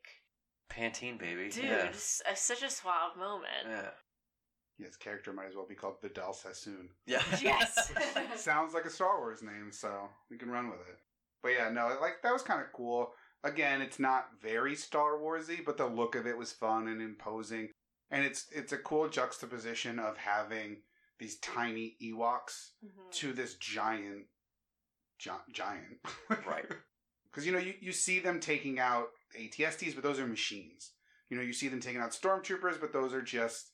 Pantene 0.70 1.18
baby. 1.18 1.48
dude, 1.48 1.64
yeah. 1.64 1.84
it's 1.86 2.20
a, 2.30 2.34
such 2.34 2.62
a 2.62 2.70
suave 2.70 3.16
moment. 3.16 3.68
yeah. 3.68 3.90
Yeah, 4.78 4.86
his 4.86 4.96
character 4.96 5.32
might 5.32 5.48
as 5.48 5.54
well 5.54 5.66
be 5.68 5.74
called 5.74 6.00
Vidal 6.00 6.32
Sassoon. 6.32 6.88
Yeah. 7.06 7.22
Yes. 7.42 7.92
Sounds 8.36 8.72
like 8.72 8.86
a 8.86 8.90
Star 8.90 9.18
Wars 9.18 9.42
name, 9.42 9.70
so 9.72 10.08
we 10.30 10.38
can 10.38 10.50
run 10.50 10.70
with 10.70 10.80
it. 10.80 10.98
But 11.42 11.50
yeah, 11.50 11.68
no, 11.70 11.96
like 12.00 12.22
that 12.22 12.32
was 12.32 12.42
kind 12.42 12.60
of 12.62 12.72
cool. 12.72 13.12
Again, 13.44 13.82
it's 13.82 13.98
not 13.98 14.28
very 14.42 14.74
Star 14.74 15.18
Warsy, 15.18 15.64
but 15.64 15.76
the 15.76 15.86
look 15.86 16.14
of 16.14 16.26
it 16.26 16.36
was 16.36 16.52
fun 16.52 16.88
and 16.88 17.00
imposing, 17.02 17.68
and 18.10 18.24
it's 18.24 18.46
it's 18.52 18.72
a 18.72 18.78
cool 18.78 19.08
juxtaposition 19.08 19.98
of 19.98 20.16
having 20.16 20.78
these 21.20 21.38
tiny 21.38 21.96
Ewoks 22.02 22.70
Mhm. 22.84 23.12
to 23.12 23.32
this 23.32 23.54
giant, 23.54 24.26
gi- 25.18 25.30
giant, 25.52 25.98
Right. 26.46 26.66
Because 27.24 27.46
you 27.46 27.52
know 27.52 27.58
you, 27.60 27.74
you 27.80 27.92
see 27.92 28.18
them 28.18 28.40
taking 28.40 28.80
out 28.80 29.08
ATSTs, 29.38 29.94
but 29.94 30.02
those 30.02 30.18
are 30.18 30.26
machines. 30.26 30.92
You 31.28 31.36
know 31.36 31.42
you 31.44 31.52
see 31.52 31.68
them 31.68 31.80
taking 31.80 32.00
out 32.00 32.10
stormtroopers, 32.10 32.80
but 32.80 32.92
those 32.92 33.12
are 33.14 33.22
just 33.22 33.70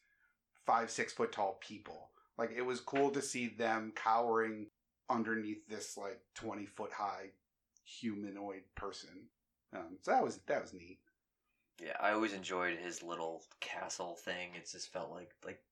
five 0.66 0.90
six 0.90 1.12
foot 1.14 1.32
tall 1.32 1.58
people. 1.60 2.10
Like 2.36 2.50
it 2.54 2.62
was 2.62 2.80
cool 2.80 3.10
to 3.12 3.22
see 3.22 3.46
them 3.48 3.92
cowering 3.96 4.66
underneath 5.08 5.66
this 5.68 5.96
like 5.96 6.20
twenty 6.34 6.66
foot 6.66 6.92
high 6.92 7.30
humanoid 7.84 8.62
person. 8.74 9.28
Um, 9.74 9.96
so 10.02 10.10
that 10.10 10.22
was 10.22 10.38
that 10.48 10.60
was 10.62 10.74
neat. 10.74 10.98
Yeah, 11.82 11.96
I 12.00 12.12
always 12.12 12.32
enjoyed 12.34 12.78
his 12.78 13.02
little 13.02 13.42
castle 13.60 14.16
thing. 14.16 14.50
It 14.54 14.68
just 14.70 14.92
felt 14.92 15.10
like 15.10 15.30
like 15.44 15.62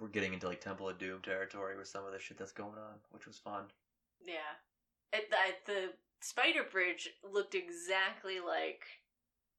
we're 0.00 0.08
getting 0.08 0.32
into 0.32 0.48
like 0.48 0.60
Temple 0.60 0.88
of 0.88 0.98
Doom 0.98 1.20
territory 1.22 1.76
with 1.76 1.86
some 1.88 2.04
of 2.06 2.12
the 2.12 2.18
shit 2.18 2.38
that's 2.38 2.52
going 2.52 2.74
on, 2.78 2.98
which 3.10 3.26
was 3.26 3.38
fun. 3.38 3.64
Yeah. 4.24 4.56
It, 5.12 5.30
the, 5.30 5.72
the 5.72 5.88
Spider 6.20 6.62
Bridge 6.70 7.10
looked 7.30 7.54
exactly 7.54 8.40
like 8.40 8.84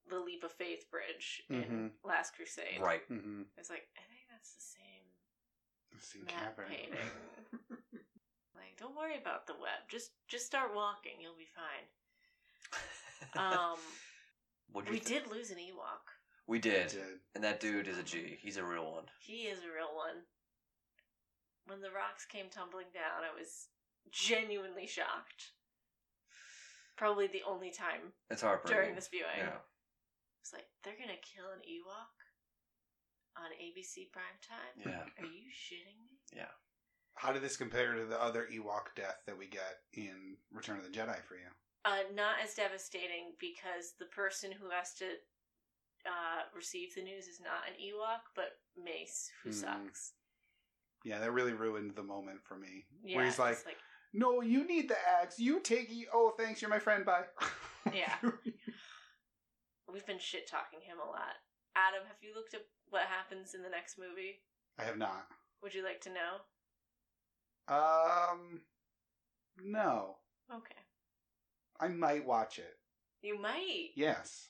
the 0.10 0.20
Leap 0.20 0.44
of 0.44 0.52
Faith 0.52 0.86
Bridge 0.92 1.44
in 1.50 1.64
Mhm. 1.64 1.90
Last 2.04 2.36
Crusade. 2.36 2.82
Right. 2.82 3.08
Mm-hmm. 3.10 3.44
It's 3.58 3.70
like, 3.70 3.88
I 3.98 4.02
think 4.10 4.22
that's 4.30 4.54
the 4.54 4.62
same 4.62 6.00
Seen 6.00 6.26
matte 6.26 6.56
cavern. 6.58 6.66
painting. 6.70 7.12
like, 8.56 8.76
don't 8.78 8.96
worry 8.98 9.18
about 9.22 9.48
the 9.48 9.54
web. 9.54 9.88
Just 9.88 10.12
just 10.28 10.46
start 10.46 10.76
walking. 10.76 11.14
You'll 11.22 11.38
be 11.38 11.48
fine. 11.56 11.86
Um, 13.42 13.78
we 14.74 14.98
think? 15.00 15.06
did 15.06 15.32
lose 15.32 15.52
an 15.52 15.58
Ewok. 15.58 16.12
We 16.48 16.60
did. 16.60 16.90
Did. 16.90 17.20
And 17.36 17.44
that 17.44 17.60
dude 17.60 17.88
is 17.88 17.98
a 17.98 18.04
G. 18.04 18.38
He's 18.42 18.58
a 18.58 18.64
real 18.64 18.92
one. 18.92 19.06
He 19.20 19.44
is 19.48 19.60
a 19.60 19.74
real 19.74 19.96
one. 19.96 20.24
When 21.68 21.80
the 21.82 21.92
rocks 21.92 22.26
came 22.26 22.50
tumbling 22.52 22.92
down, 22.94 23.24
I 23.24 23.32
was 23.38 23.68
genuinely 24.12 24.86
shocked. 24.88 25.52
Probably 26.98 27.28
the 27.28 27.44
only 27.48 27.72
time 27.72 28.14
It's 28.30 28.42
heartbreaking. 28.42 28.76
during 28.78 28.96
this 28.96 29.08
viewing. 29.08 29.32
Yeah. 29.38 29.64
It's 30.42 30.54
like 30.54 30.68
they're 30.84 31.00
gonna 31.00 31.20
kill 31.24 31.50
an 31.56 31.64
Ewok 31.64 32.14
on 33.40 33.50
ABC 33.58 34.12
primetime. 34.12 34.86
Yeah. 34.86 35.08
Are 35.18 35.26
you 35.26 35.48
shitting 35.50 35.98
me? 36.04 36.20
Yeah. 36.36 36.52
How 37.16 37.32
did 37.32 37.42
this 37.42 37.58
compare 37.58 37.94
to 37.96 38.06
the 38.06 38.22
other 38.22 38.48
Ewok 38.54 38.94
death 38.96 39.22
that 39.26 39.38
we 39.38 39.48
get 39.48 39.80
in 39.94 40.36
Return 40.52 40.78
of 40.78 40.84
the 40.84 40.90
Jedi 40.90 41.24
for 41.24 41.36
you? 41.36 41.48
Uh, 41.86 42.04
not 42.14 42.36
as 42.44 42.54
devastating 42.54 43.34
because 43.40 43.94
the 44.00 44.06
person 44.06 44.52
who 44.52 44.70
has 44.70 44.94
to 44.96 45.06
uh, 46.06 46.44
receive 46.56 46.94
the 46.96 47.02
news 47.04 47.28
is 47.28 47.40
not 47.40 47.68
an 47.68 47.76
Ewok, 47.76 48.22
but 48.36 48.58
Mace, 48.82 49.30
who 49.44 49.50
Hmm. 49.50 49.56
sucks. 49.56 50.14
Yeah, 51.06 51.20
that 51.20 51.32
really 51.32 51.54
ruined 51.54 51.96
the 51.96 52.04
moment 52.04 52.40
for 52.46 52.56
me. 52.58 52.86
Yeah, 53.04 53.18
Where 53.18 53.26
he's 53.26 53.40
like, 53.40 53.54
it's 53.58 53.66
like 53.66 53.78
No, 54.14 54.42
you 54.42 54.66
need 54.66 54.90
the 54.90 54.98
axe. 55.22 55.38
You 55.40 55.60
take 55.60 55.90
e. 55.90 56.06
Oh, 56.14 56.34
thanks. 56.38 56.62
You're 56.62 56.70
my 56.70 56.80
friend. 56.80 57.06
Bye. 57.06 57.26
Yeah. 57.94 58.16
we've 59.92 60.06
been 60.06 60.20
shit 60.20 60.48
talking 60.50 60.80
him 60.82 60.98
a 61.04 61.10
lot. 61.10 61.36
Adam, 61.76 62.08
have 62.08 62.18
you 62.22 62.34
looked 62.34 62.54
at 62.54 62.62
what 62.90 63.04
happens 63.04 63.54
in 63.56 63.62
the 63.62 63.70
next 63.70 63.98
movie? 63.98 64.42
I 64.80 64.84
have 64.84 64.98
not. 64.98 65.28
Would 65.62 65.74
you 65.74 65.84
like 65.84 66.00
to 66.02 66.10
know? 66.10 66.40
Um, 67.68 68.62
no. 69.64 70.16
Okay, 70.54 70.76
I 71.80 71.88
might 71.88 72.26
watch 72.26 72.60
it. 72.60 72.78
you 73.22 73.40
might. 73.42 73.90
Yes. 73.96 74.50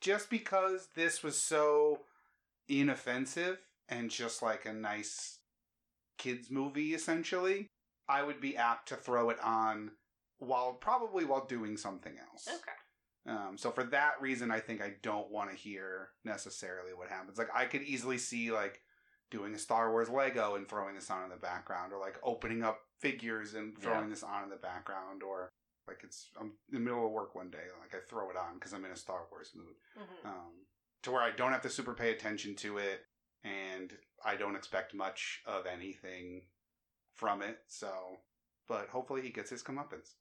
Just 0.00 0.30
because 0.30 0.88
this 0.94 1.22
was 1.22 1.40
so 1.40 2.00
inoffensive 2.68 3.58
and 3.88 4.10
just 4.10 4.42
like 4.42 4.66
a 4.66 4.72
nice 4.72 5.38
kids 6.18 6.50
movie, 6.50 6.94
essentially, 6.94 7.68
I 8.08 8.22
would 8.22 8.40
be 8.40 8.56
apt 8.56 8.88
to 8.88 8.96
throw 8.96 9.30
it 9.30 9.38
on 9.42 9.92
while 10.38 10.72
probably 10.74 11.24
while 11.24 11.46
doing 11.46 11.76
something 11.76 12.14
else. 12.32 12.46
Okay. 12.48 13.34
Um, 13.34 13.56
so 13.58 13.70
for 13.70 13.84
that 13.84 14.20
reason, 14.20 14.50
I 14.50 14.60
think 14.60 14.80
I 14.80 14.94
don't 15.02 15.30
want 15.30 15.50
to 15.50 15.56
hear 15.56 16.10
necessarily 16.24 16.92
what 16.94 17.08
happens. 17.08 17.38
Like 17.38 17.50
I 17.54 17.64
could 17.64 17.82
easily 17.82 18.18
see 18.18 18.52
like 18.52 18.82
doing 19.30 19.52
a 19.54 19.58
Star 19.58 19.90
Wars 19.90 20.08
Lego 20.08 20.54
and 20.54 20.68
throwing 20.68 20.94
this 20.94 21.10
on 21.10 21.24
in 21.24 21.30
the 21.30 21.36
background, 21.36 21.92
or 21.92 21.98
like 21.98 22.16
opening 22.22 22.62
up 22.62 22.78
figures 23.00 23.54
and 23.54 23.76
throwing 23.78 24.04
Yeah. 24.04 24.10
this 24.10 24.22
on 24.22 24.44
in 24.44 24.50
the 24.50 24.56
background, 24.56 25.24
or 25.24 25.48
like 25.88 26.00
it's 26.04 26.30
I'm 26.40 26.52
in 26.70 26.74
the 26.74 26.80
middle 26.80 27.06
of 27.06 27.12
work 27.12 27.34
one 27.34 27.50
day, 27.50 27.64
like 27.80 27.94
I 27.94 28.04
throw 28.08 28.30
it 28.30 28.36
on 28.36 28.54
because 28.54 28.72
I'm 28.72 28.84
in 28.84 28.90
a 28.92 28.96
Star 28.96 29.20
Wars 29.30 29.52
mood, 29.56 29.74
hmm 29.96 30.28
um, 30.28 30.52
to 31.02 31.10
where 31.12 31.22
I 31.22 31.30
don't 31.30 31.52
have 31.52 31.62
to 31.62 31.70
super 31.70 31.94
pay 31.94 32.10
attention 32.12 32.54
to 32.56 32.78
it, 32.78 33.00
and 33.44 33.92
I 34.24 34.36
don't 34.36 34.56
expect 34.56 34.94
much 34.94 35.42
of 35.46 35.66
anything 35.66 36.42
from 37.14 37.42
it. 37.42 37.58
So, 37.68 37.90
but 38.68 38.88
hopefully 38.88 39.22
he 39.22 39.30
gets 39.30 39.50
his 39.50 39.62
comeuppance. 39.62 40.14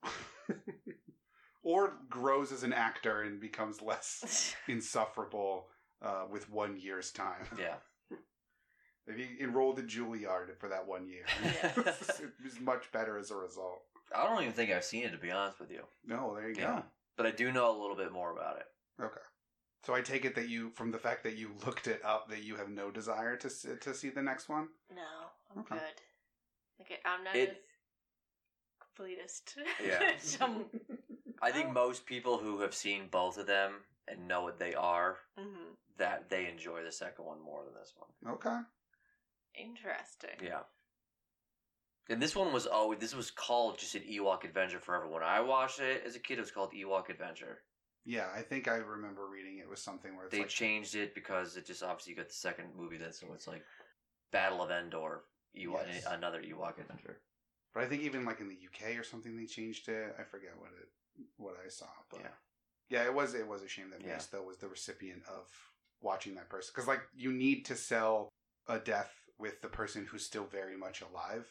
or 1.64 1.94
grows 2.10 2.52
as 2.52 2.64
an 2.64 2.74
actor 2.74 3.24
and 3.24 3.40
becomes 3.42 3.82
less 3.82 4.56
insufferable 4.68 5.66
uh, 6.04 6.26
with 6.30 6.50
one 6.52 6.78
year's 6.80 7.12
time. 7.12 7.46
Yeah. 7.60 7.76
If 9.08 9.18
he 9.18 9.44
enrolled 9.44 9.78
at 9.78 9.86
Juilliard 9.86 10.58
for 10.60 10.68
that 10.70 10.88
one 10.88 11.08
year, 11.08 11.26
Yeah. 11.44 11.72
it 11.78 12.34
was 12.44 12.60
much 12.60 12.92
better 12.92 13.20
as 13.20 13.30
a 13.30 13.36
result. 13.36 13.84
I 14.14 14.24
don't 14.26 14.42
even 14.42 14.54
think 14.54 14.72
I've 14.72 14.84
seen 14.84 15.04
it 15.04 15.12
to 15.12 15.18
be 15.18 15.32
honest 15.32 15.60
with 15.60 15.72
you. 15.72 15.84
No, 16.06 16.36
there 16.36 16.50
you 16.50 16.56
Yeah. 16.58 16.84
But 17.18 17.26
I 17.26 17.32
do 17.32 17.52
know 17.52 17.70
a 17.72 17.80
little 17.80 17.96
bit 17.96 18.12
more 18.12 18.32
about 18.34 18.58
it. 18.58 18.66
Okay. 19.02 19.22
So 19.86 19.94
I 19.94 20.02
take 20.02 20.26
it 20.26 20.36
that 20.36 20.50
you, 20.50 20.72
from 20.72 20.92
the 20.92 20.98
fact 20.98 21.24
that 21.24 21.36
you 21.38 21.52
looked 21.66 21.88
it 21.88 22.02
up, 22.04 22.30
that 22.30 22.44
you 22.44 22.56
have 22.56 22.70
no 22.70 22.92
desire 22.92 23.36
to 23.38 23.50
see, 23.50 23.70
to 23.82 23.94
see 23.94 24.10
the 24.10 24.22
next 24.22 24.50
one. 24.50 24.68
No, 24.94 25.02
I'm 25.52 25.60
Okay. 25.62 25.76
good. 25.76 26.02
Okay, 26.82 27.00
I'm 27.06 27.24
not 27.24 27.36
It- 27.36 27.64
a 28.82 29.02
completist. 29.02 29.58
Yeah. 29.84 30.12
Some, 30.20 30.66
I 31.42 31.52
think 31.52 31.70
Oh. 31.70 31.74
most 31.74 32.06
people 32.06 32.38
who 32.38 32.60
have 32.62 32.74
seen 32.76 33.08
both 33.08 33.38
of 33.38 33.48
them 33.48 33.84
and 34.08 34.28
know 34.28 34.42
what 34.44 34.60
they 34.60 34.74
are, 34.76 35.20
Mhm. 35.38 35.78
that 35.98 36.30
they 36.30 36.48
enjoy 36.48 36.84
the 36.84 36.92
second 36.92 37.26
one 37.26 37.40
more 37.42 37.64
than 37.64 37.74
this 37.76 37.94
one. 37.96 38.34
Okay. 38.36 38.60
Interesting. 39.56 40.38
Yeah. 40.42 40.64
And 42.10 42.22
this 42.22 42.36
one 42.36 42.54
was 42.54 42.68
always 42.68 43.00
this 43.00 43.16
was 43.16 43.32
called 43.32 43.80
just 43.80 43.96
an 43.96 44.04
Ewok 44.04 44.44
Adventure 44.44 44.80
Forever. 44.80 45.08
When 45.08 45.24
I 45.24 45.40
watched 45.40 45.80
it 45.80 46.04
as 46.06 46.16
a 46.16 46.20
kid, 46.20 46.38
it 46.38 46.42
was 46.42 46.52
called 46.52 46.72
Ewok 46.74 47.10
Adventure. 47.10 47.60
Yeah, 48.06 48.28
I 48.36 48.42
think 48.42 48.68
I 48.68 48.76
remember 48.76 49.28
reading 49.28 49.58
it 49.58 49.68
was 49.68 49.82
something 49.82 50.16
where 50.16 50.26
it's 50.26 50.32
They 50.34 50.42
like 50.42 50.50
changed 50.50 50.94
it 50.96 51.16
because 51.16 51.58
it 51.58 51.66
just 51.66 51.82
obviously 51.82 52.12
you 52.12 52.18
got 52.18 52.28
the 52.28 52.36
second 52.36 52.68
movie 52.78 52.98
then, 52.98 53.14
so 53.14 53.28
it's 53.34 53.48
like 53.48 53.64
Battle 54.32 54.62
of 54.62 54.70
Endor, 54.70 55.24
Ewok, 55.58 55.88
Yes. 55.88 56.06
another 56.08 56.42
Ewok 56.42 56.80
Adventure. 56.80 57.18
But 57.74 57.84
I 57.84 57.88
think 57.88 58.04
even 58.04 58.24
like 58.24 58.40
in 58.40 58.48
the 58.48 58.56
UK 58.56 58.98
or 58.98 59.04
something, 59.04 59.36
they 59.36 59.46
changed 59.46 59.90
it. 59.90 60.16
I 60.20 60.24
forget 60.24 60.52
what 60.60 60.70
it 60.80 60.90
what 61.38 61.56
I 61.66 61.70
saw, 61.70 61.88
but 62.12 62.20
Yeah. 62.20 62.28
yeah, 62.90 63.06
it 63.06 63.14
was 63.14 63.34
it 63.34 63.48
was 63.48 63.64
a 63.64 63.68
shame 63.68 63.90
that 63.90 64.02
Yeah. 64.02 64.14
Mace 64.14 64.28
though 64.28 64.44
was 64.44 64.58
the 64.60 64.68
recipient 64.68 65.24
of 65.28 65.50
watching 66.02 66.36
that 66.36 66.50
person 66.50 66.72
because 66.76 66.88
like 66.88 67.02
you 67.16 67.32
need 67.34 67.66
to 67.66 67.76
sell 67.76 68.30
a 68.68 68.78
death 68.78 69.12
with 69.40 69.62
the 69.62 69.68
person 69.70 70.06
who's 70.06 70.26
still 70.26 70.46
very 70.46 70.78
much 70.78 71.02
alive 71.02 71.50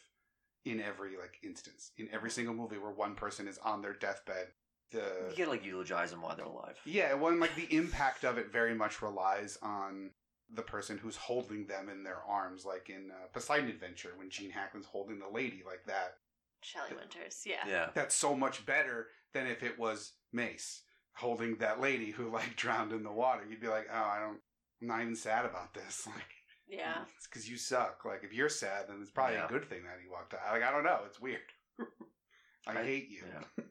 in 0.65 0.81
every 0.81 1.15
like 1.17 1.37
instance 1.43 1.91
in 1.97 2.09
every 2.11 2.29
single 2.31 2.53
movie 2.53 2.77
where 2.77 2.91
one 2.91 3.15
person 3.15 3.47
is 3.47 3.57
on 3.59 3.81
their 3.81 3.93
deathbed. 3.93 4.47
The 4.91 5.03
You 5.31 5.37
gotta 5.37 5.49
like 5.51 5.65
eulogize 5.65 6.11
them 6.11 6.21
while 6.21 6.35
they're 6.35 6.45
alive. 6.45 6.77
yeah, 6.85 7.13
one 7.13 7.39
like 7.39 7.55
the 7.55 7.67
impact 7.75 8.23
of 8.23 8.37
it 8.37 8.51
very 8.51 8.75
much 8.75 9.01
relies 9.01 9.57
on 9.61 10.11
the 10.53 10.61
person 10.61 10.97
who's 10.99 11.15
holding 11.15 11.65
them 11.65 11.89
in 11.89 12.03
their 12.03 12.19
arms, 12.27 12.65
like 12.65 12.89
in 12.89 13.09
uh, 13.11 13.27
Poseidon 13.33 13.67
Adventure 13.69 14.11
when 14.15 14.29
Gene 14.29 14.51
Hackman's 14.51 14.85
holding 14.85 15.17
the 15.19 15.27
lady 15.27 15.63
like 15.65 15.83
that. 15.87 16.17
Shelley 16.61 16.95
Winters, 16.95 17.41
yeah. 17.45 17.67
Yeah. 17.67 17.89
That's 17.95 18.13
so 18.15 18.35
much 18.35 18.65
better 18.65 19.07
than 19.33 19.47
if 19.47 19.63
it 19.63 19.77
was 19.79 20.13
Mace 20.31 20.81
holding 21.13 21.55
that 21.57 21.79
lady 21.81 22.11
who 22.11 22.29
like 22.31 22.55
drowned 22.57 22.91
in 22.91 23.03
the 23.03 23.11
water. 23.11 23.43
You'd 23.49 23.59
be 23.61 23.67
like, 23.67 23.87
oh, 23.91 23.95
I 23.97 24.19
don't, 24.19 24.39
I'm 24.81 24.87
not 24.87 25.01
even 25.01 25.15
sad 25.15 25.45
about 25.45 25.73
this. 25.73 26.07
Like, 26.15 26.34
Yeah. 26.67 27.03
it's 27.15 27.27
because 27.27 27.49
you 27.49 27.57
suck. 27.57 28.03
Like, 28.05 28.23
if 28.23 28.33
you're 28.33 28.49
sad, 28.49 28.85
then 28.87 28.97
it's 29.01 29.11
probably 29.11 29.35
Yeah. 29.35 29.45
a 29.45 29.49
good 29.49 29.65
thing 29.65 29.83
that 29.83 29.97
he 30.01 30.09
walked 30.09 30.33
out. 30.33 30.39
Like, 30.51 30.63
I 30.63 30.71
don't 30.71 30.83
know. 30.83 30.99
It's 31.05 31.19
weird. 31.21 31.39
I, 32.67 32.79
I- 32.79 32.83
hate 32.83 33.09
you. 33.09 33.23
yeah. 33.31 33.63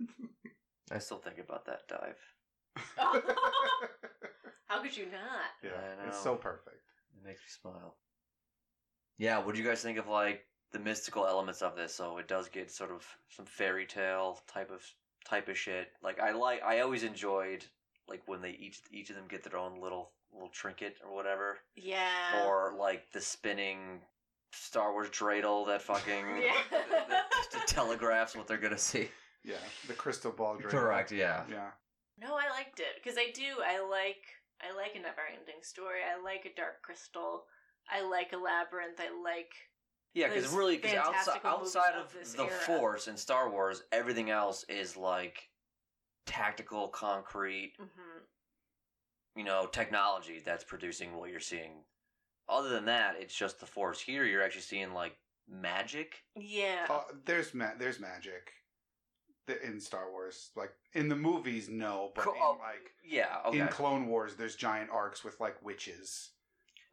I 0.93 0.99
still 0.99 1.19
think 1.19 1.39
about 1.39 1.65
that 1.67 1.89
dive. 1.89 2.19
How 4.67 4.83
could 4.83 4.97
you 4.97 5.07
not? 5.07 5.51
yeah, 5.63 5.71
I 6.03 6.07
it's 6.09 6.25
know. 6.25 6.33
so 6.33 6.37
perfect. 6.37 6.77
It 7.17 7.25
makes 7.27 7.41
me 7.41 7.47
smile. 7.63 7.97
Yeah, 9.19 9.39
what 9.39 9.55
do 9.55 9.61
you 9.63 9.67
guys 9.69 9.83
think 9.83 9.99
of 9.99 10.09
like 10.09 10.45
the 10.73 10.79
mystical 10.79 11.27
elements 11.27 11.63
of 11.63 11.77
this? 11.77 11.95
So 11.95 12.19
it 12.19 12.29
does 12.29 12.49
get 12.49 12.71
sort 12.71 12.91
of 12.91 13.07
some 13.29 13.47
fairy 13.47 13.87
tale 13.87 14.41
type 14.47 14.71
of 14.71 14.83
type 15.25 15.49
of 15.49 15.57
shit. 15.57 15.89
Like 16.03 16.21
I 16.21 16.33
like 16.33 16.63
I 16.63 16.81
always 16.81 17.03
enjoyed 17.05 17.65
like 18.09 18.23
when 18.27 18.43
they 18.43 18.51
each 18.51 18.81
each 18.91 19.11
of 19.11 19.17
them 19.17 19.27
get 19.29 19.43
their 19.45 19.59
own 19.59 19.81
little 19.81 20.13
little 20.35 20.51
trinket 20.51 20.97
or 21.05 21.15
whatever. 21.15 21.59
Yeah. 21.77 22.45
Or 22.47 22.75
like 22.79 23.11
the 23.13 23.21
spinning 23.21 24.01
Star 24.53 24.93
Wars 24.93 25.09
dreidel 25.11 25.67
that 25.67 25.83
fucking 25.83 26.27
Yeah. 26.43 26.53
that, 26.71 27.09
that 27.53 27.67
telegraphs 27.67 28.37
what 28.37 28.47
they're 28.47 28.59
gonna 28.59 28.79
see. 28.79 29.09
Yeah, 29.45 29.57
the 29.89 29.95
crystal 29.95 30.33
ball. 30.33 30.57
Dragon. 30.57 30.71
Correct, 30.71 31.13
yeah. 31.13 31.45
Yeah. 31.51 31.71
No, 32.19 32.35
I 32.35 32.51
liked 32.51 32.81
it 32.81 32.97
because 33.03 33.19
I 33.19 33.31
do. 33.35 33.63
I 33.65 33.81
like. 33.89 34.23
I 34.63 34.75
like 34.75 34.95
a 34.95 35.01
never-ending 35.03 35.63
story. 35.63 35.99
I 36.01 36.23
like 36.23 36.47
a 36.47 36.57
Dark 36.57 36.81
Crystal. 36.81 37.45
I 37.91 38.09
like 38.09 38.33
a 38.33 38.37
labyrinth. 38.37 38.99
I 38.99 39.11
like. 39.23 39.53
Yeah, 40.15 40.29
because 40.29 40.49
really, 40.49 40.77
because 40.77 40.95
outside, 40.95 41.41
outside 41.45 41.95
of 41.97 42.15
of 42.15 42.37
the 42.37 42.45
era. 42.45 42.51
Force 42.51 43.09
in 43.09 43.17
Star 43.17 43.51
Wars, 43.51 43.83
everything 43.91 44.31
else 44.31 44.65
is 44.69 44.97
like 44.97 45.51
tactical, 46.25 46.89
concrete, 46.89 47.73
hmm 47.79 48.14
you 49.37 49.45
know, 49.45 49.67
technology 49.67 50.41
that's 50.45 50.65
producing 50.65 51.17
what 51.17 51.31
you're 51.31 51.41
seeing. 51.41 51.85
Other 52.49 52.69
than 52.69 52.85
that, 52.87 53.17
it's 53.19 53.35
just 53.35 53.61
the 53.61 53.67
Force. 53.67 54.01
Here, 54.01 54.25
you're 54.25 54.43
actually 54.43 54.63
seeing 54.63 54.93
like 54.93 55.17
magic. 55.49 56.23
Yeah. 56.37 56.87
Uh, 56.89 57.03
there's 57.25 57.55
ma- 57.55 57.73
there's 57.79 58.01
magic 58.01 58.53
in 59.63 59.81
Star 59.81 60.11
Wars. 60.11 60.51
Like 60.57 60.73
in 60.93 61.09
the 61.09 61.17
movies, 61.17 61.69
no, 61.69 62.13
but 62.15 62.25
Co- 62.25 62.33
in, 62.33 62.39
oh, 62.43 62.57
like 62.61 62.91
Yeah. 63.05 63.39
Okay. 63.47 63.59
in 63.61 63.69
Clone 63.69 64.07
Wars, 64.07 64.37
there's 64.37 64.57
giant 64.57 64.91
arcs 64.91 65.25
with 65.25 65.41
like 65.41 65.57
witches. 65.63 66.31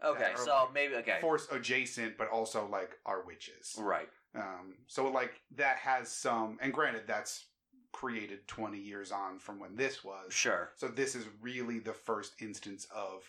okay. 0.04 0.32
So 0.36 0.52
like, 0.66 0.74
maybe 0.74 0.96
okay. 0.96 1.18
Force 1.22 1.48
adjacent, 1.52 2.18
but 2.18 2.30
also 2.30 2.68
like 2.72 2.98
are 3.06 3.26
witches. 3.26 3.76
Right. 3.78 4.10
Um, 4.34 4.76
so 4.88 5.10
like 5.10 5.42
that 5.58 5.78
has 5.78 6.10
some, 6.10 6.58
and 6.62 6.74
granted, 6.74 7.04
that's 7.08 7.46
created 7.92 8.48
20 8.48 8.78
years 8.80 9.12
on 9.12 9.40
from 9.40 9.60
when 9.60 9.76
this 9.76 10.04
was. 10.04 10.34
Sure. 10.34 10.72
So 10.76 10.88
this 10.88 11.16
is 11.16 11.26
really 11.42 11.80
the 11.80 11.94
first 11.94 12.34
instance 12.42 12.88
of 12.96 13.24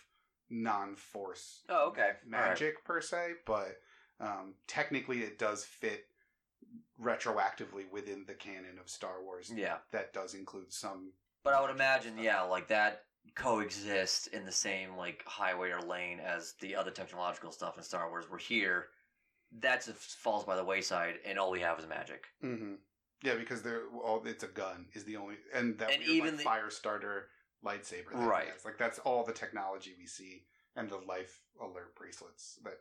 non-force 0.49 1.61
Oh, 1.69 1.87
okay. 1.89 2.01
All 2.01 2.39
right. 2.39 2.49
magic 2.49 2.83
per 2.85 3.01
se, 3.01 3.33
but 3.45 3.79
um, 4.19 4.53
technically 4.67 5.19
it 5.19 5.37
does 5.39 5.63
fit 5.65 6.05
retroactively 7.01 7.89
within 7.91 8.23
the 8.27 8.33
canon 8.33 8.77
of 8.79 8.89
Star 8.89 9.21
Wars. 9.23 9.51
Yeah. 9.53 9.77
That 9.91 10.13
does 10.13 10.33
include 10.33 10.71
some. 10.71 11.11
But 11.43 11.53
I 11.53 11.61
would 11.61 11.71
imagine, 11.71 12.13
stuff. 12.13 12.23
yeah, 12.23 12.41
like 12.41 12.67
that 12.69 13.03
coexists 13.35 14.27
in 14.27 14.45
the 14.45 14.51
same 14.51 14.95
like 14.97 15.23
highway 15.25 15.71
or 15.71 15.81
lane 15.81 16.19
as 16.19 16.53
the 16.61 16.75
other 16.75 16.91
technological 16.91 17.51
stuff 17.51 17.77
in 17.77 17.83
Star 17.83 18.09
Wars. 18.09 18.25
We're 18.29 18.37
here. 18.37 18.87
That 19.59 19.85
just 19.85 19.97
falls 19.99 20.43
by 20.45 20.55
the 20.55 20.63
wayside, 20.63 21.15
and 21.25 21.37
all 21.37 21.51
we 21.51 21.59
have 21.59 21.79
is 21.79 21.87
magic. 21.87 22.25
hmm 22.41 22.73
Yeah, 23.23 23.35
because 23.35 23.61
they're 23.63 23.87
all 24.03 24.21
it's 24.25 24.43
a 24.43 24.47
gun 24.47 24.87
is 24.93 25.05
the 25.05 25.15
only 25.15 25.35
and 25.53 25.77
that 25.79 25.89
And 25.91 25.99
weird, 25.99 26.09
even 26.11 26.27
like, 26.31 26.37
the- 26.37 26.43
fire 26.43 26.69
starter 26.69 27.29
lightsaber. 27.65 28.11
that 28.11 28.27
Right. 28.27 28.49
has. 28.49 28.65
Like 28.65 28.77
that's 28.77 28.99
all 28.99 29.23
the 29.23 29.33
technology 29.33 29.95
we 29.97 30.05
see 30.05 30.45
and 30.75 30.89
the 30.89 30.97
life 30.97 31.41
alert 31.61 31.95
bracelets 31.95 32.59
that 32.63 32.79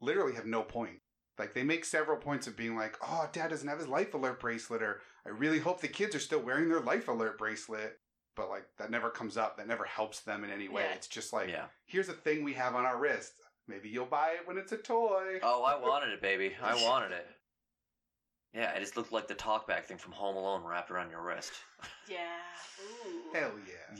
literally 0.00 0.34
have 0.34 0.46
no 0.46 0.62
point. 0.62 1.00
Like 1.38 1.54
they 1.54 1.62
make 1.62 1.84
several 1.84 2.18
points 2.18 2.46
of 2.46 2.56
being 2.56 2.76
like, 2.76 2.96
"Oh, 3.02 3.28
Dad 3.32 3.48
doesn't 3.48 3.66
have 3.68 3.78
his 3.78 3.88
life 3.88 4.12
alert 4.14 4.38
bracelet," 4.40 4.82
or 4.82 5.00
"I 5.24 5.30
really 5.30 5.58
hope 5.60 5.80
the 5.80 5.88
kids 5.88 6.14
are 6.14 6.20
still 6.20 6.40
wearing 6.40 6.68
their 6.68 6.80
life 6.80 7.08
alert 7.08 7.38
bracelet." 7.38 7.98
But 8.36 8.50
like 8.50 8.66
that 8.78 8.90
never 8.90 9.08
comes 9.10 9.36
up. 9.38 9.56
That 9.56 9.66
never 9.66 9.84
helps 9.84 10.20
them 10.20 10.44
in 10.44 10.50
any 10.50 10.68
way. 10.68 10.82
Yeah. 10.84 10.94
It's 10.94 11.06
just 11.08 11.32
like, 11.32 11.48
yeah. 11.48 11.66
here's 11.86 12.08
a 12.10 12.12
thing 12.14 12.44
we 12.44 12.52
have 12.54 12.74
on 12.74 12.84
our 12.84 12.98
wrist. 12.98 13.32
Maybe 13.68 13.88
you'll 13.88 14.06
buy 14.06 14.30
it 14.38 14.46
when 14.46 14.58
it's 14.58 14.72
a 14.72 14.76
toy. 14.76 15.38
Oh, 15.42 15.62
I 15.64 15.76
wanted 15.78 16.10
it, 16.10 16.20
baby. 16.20 16.54
I 16.62 16.74
wanted 16.84 17.12
it. 17.12 17.26
Yeah, 18.54 18.70
it 18.74 18.80
just 18.80 18.96
looked 18.96 19.12
like 19.12 19.28
the 19.28 19.34
talkback 19.34 19.84
thing 19.84 19.96
from 19.98 20.12
Home 20.12 20.36
Alone 20.36 20.62
wrapped 20.64 20.90
around 20.90 21.10
your 21.10 21.22
wrist. 21.22 21.52
Yeah. 22.08 22.18
Ooh. 23.06 23.32
Hell 23.32 23.52
yeah. 23.66 23.96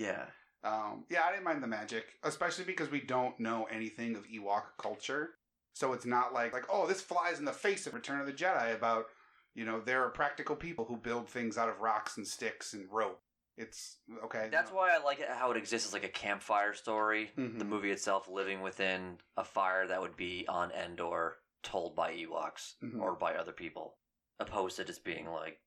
Yeah. 0.64 0.68
Um, 0.68 1.04
yeah, 1.08 1.22
I 1.26 1.30
didn't 1.32 1.44
mind 1.44 1.62
the 1.62 1.66
magic, 1.68 2.04
especially 2.24 2.64
because 2.64 2.90
we 2.90 3.00
don't 3.00 3.38
know 3.40 3.66
anything 3.70 4.14
of 4.16 4.26
Ewok 4.28 4.64
culture. 4.78 5.30
So 5.74 5.92
it's 5.92 6.04
not 6.04 6.34
like 6.34 6.52
like 6.52 6.66
oh, 6.70 6.86
this 6.86 7.00
flies 7.00 7.38
in 7.38 7.44
the 7.44 7.52
face 7.52 7.86
of 7.86 7.94
Return 7.94 8.20
of 8.20 8.26
the 8.26 8.32
Jedi 8.32 8.74
about 8.74 9.06
you 9.54 9.64
know 9.64 9.80
there 9.80 10.04
are 10.04 10.10
practical 10.10 10.54
people 10.56 10.84
who 10.84 10.96
build 10.96 11.28
things 11.28 11.56
out 11.56 11.68
of 11.68 11.80
rocks 11.80 12.16
and 12.16 12.26
sticks 12.26 12.74
and 12.74 12.86
rope. 12.90 13.20
It's 13.56 13.98
okay. 14.24 14.48
That's 14.50 14.70
why 14.72 14.90
I 14.94 15.02
like 15.02 15.20
it 15.20 15.28
how 15.28 15.50
it 15.50 15.56
exists 15.56 15.88
as 15.88 15.92
like 15.94 16.04
a 16.04 16.08
campfire 16.08 16.74
story. 16.74 17.30
Mhm. 17.38 17.58
The 17.58 17.64
movie 17.64 17.90
itself 17.92 18.28
living 18.28 18.60
within 18.60 19.18
a 19.36 19.44
fire 19.44 19.86
that 19.86 20.00
would 20.00 20.16
be 20.16 20.44
on 20.48 20.70
Endor, 20.72 21.36
told 21.62 21.94
by 21.96 22.12
Ewoks 22.14 22.74
Mhm. 22.82 23.00
or 23.00 23.14
by 23.14 23.34
other 23.34 23.52
people, 23.52 23.96
opposed 24.42 24.76
to 24.76 24.84
just 24.84 25.04
being 25.04 25.26
like 25.30 25.58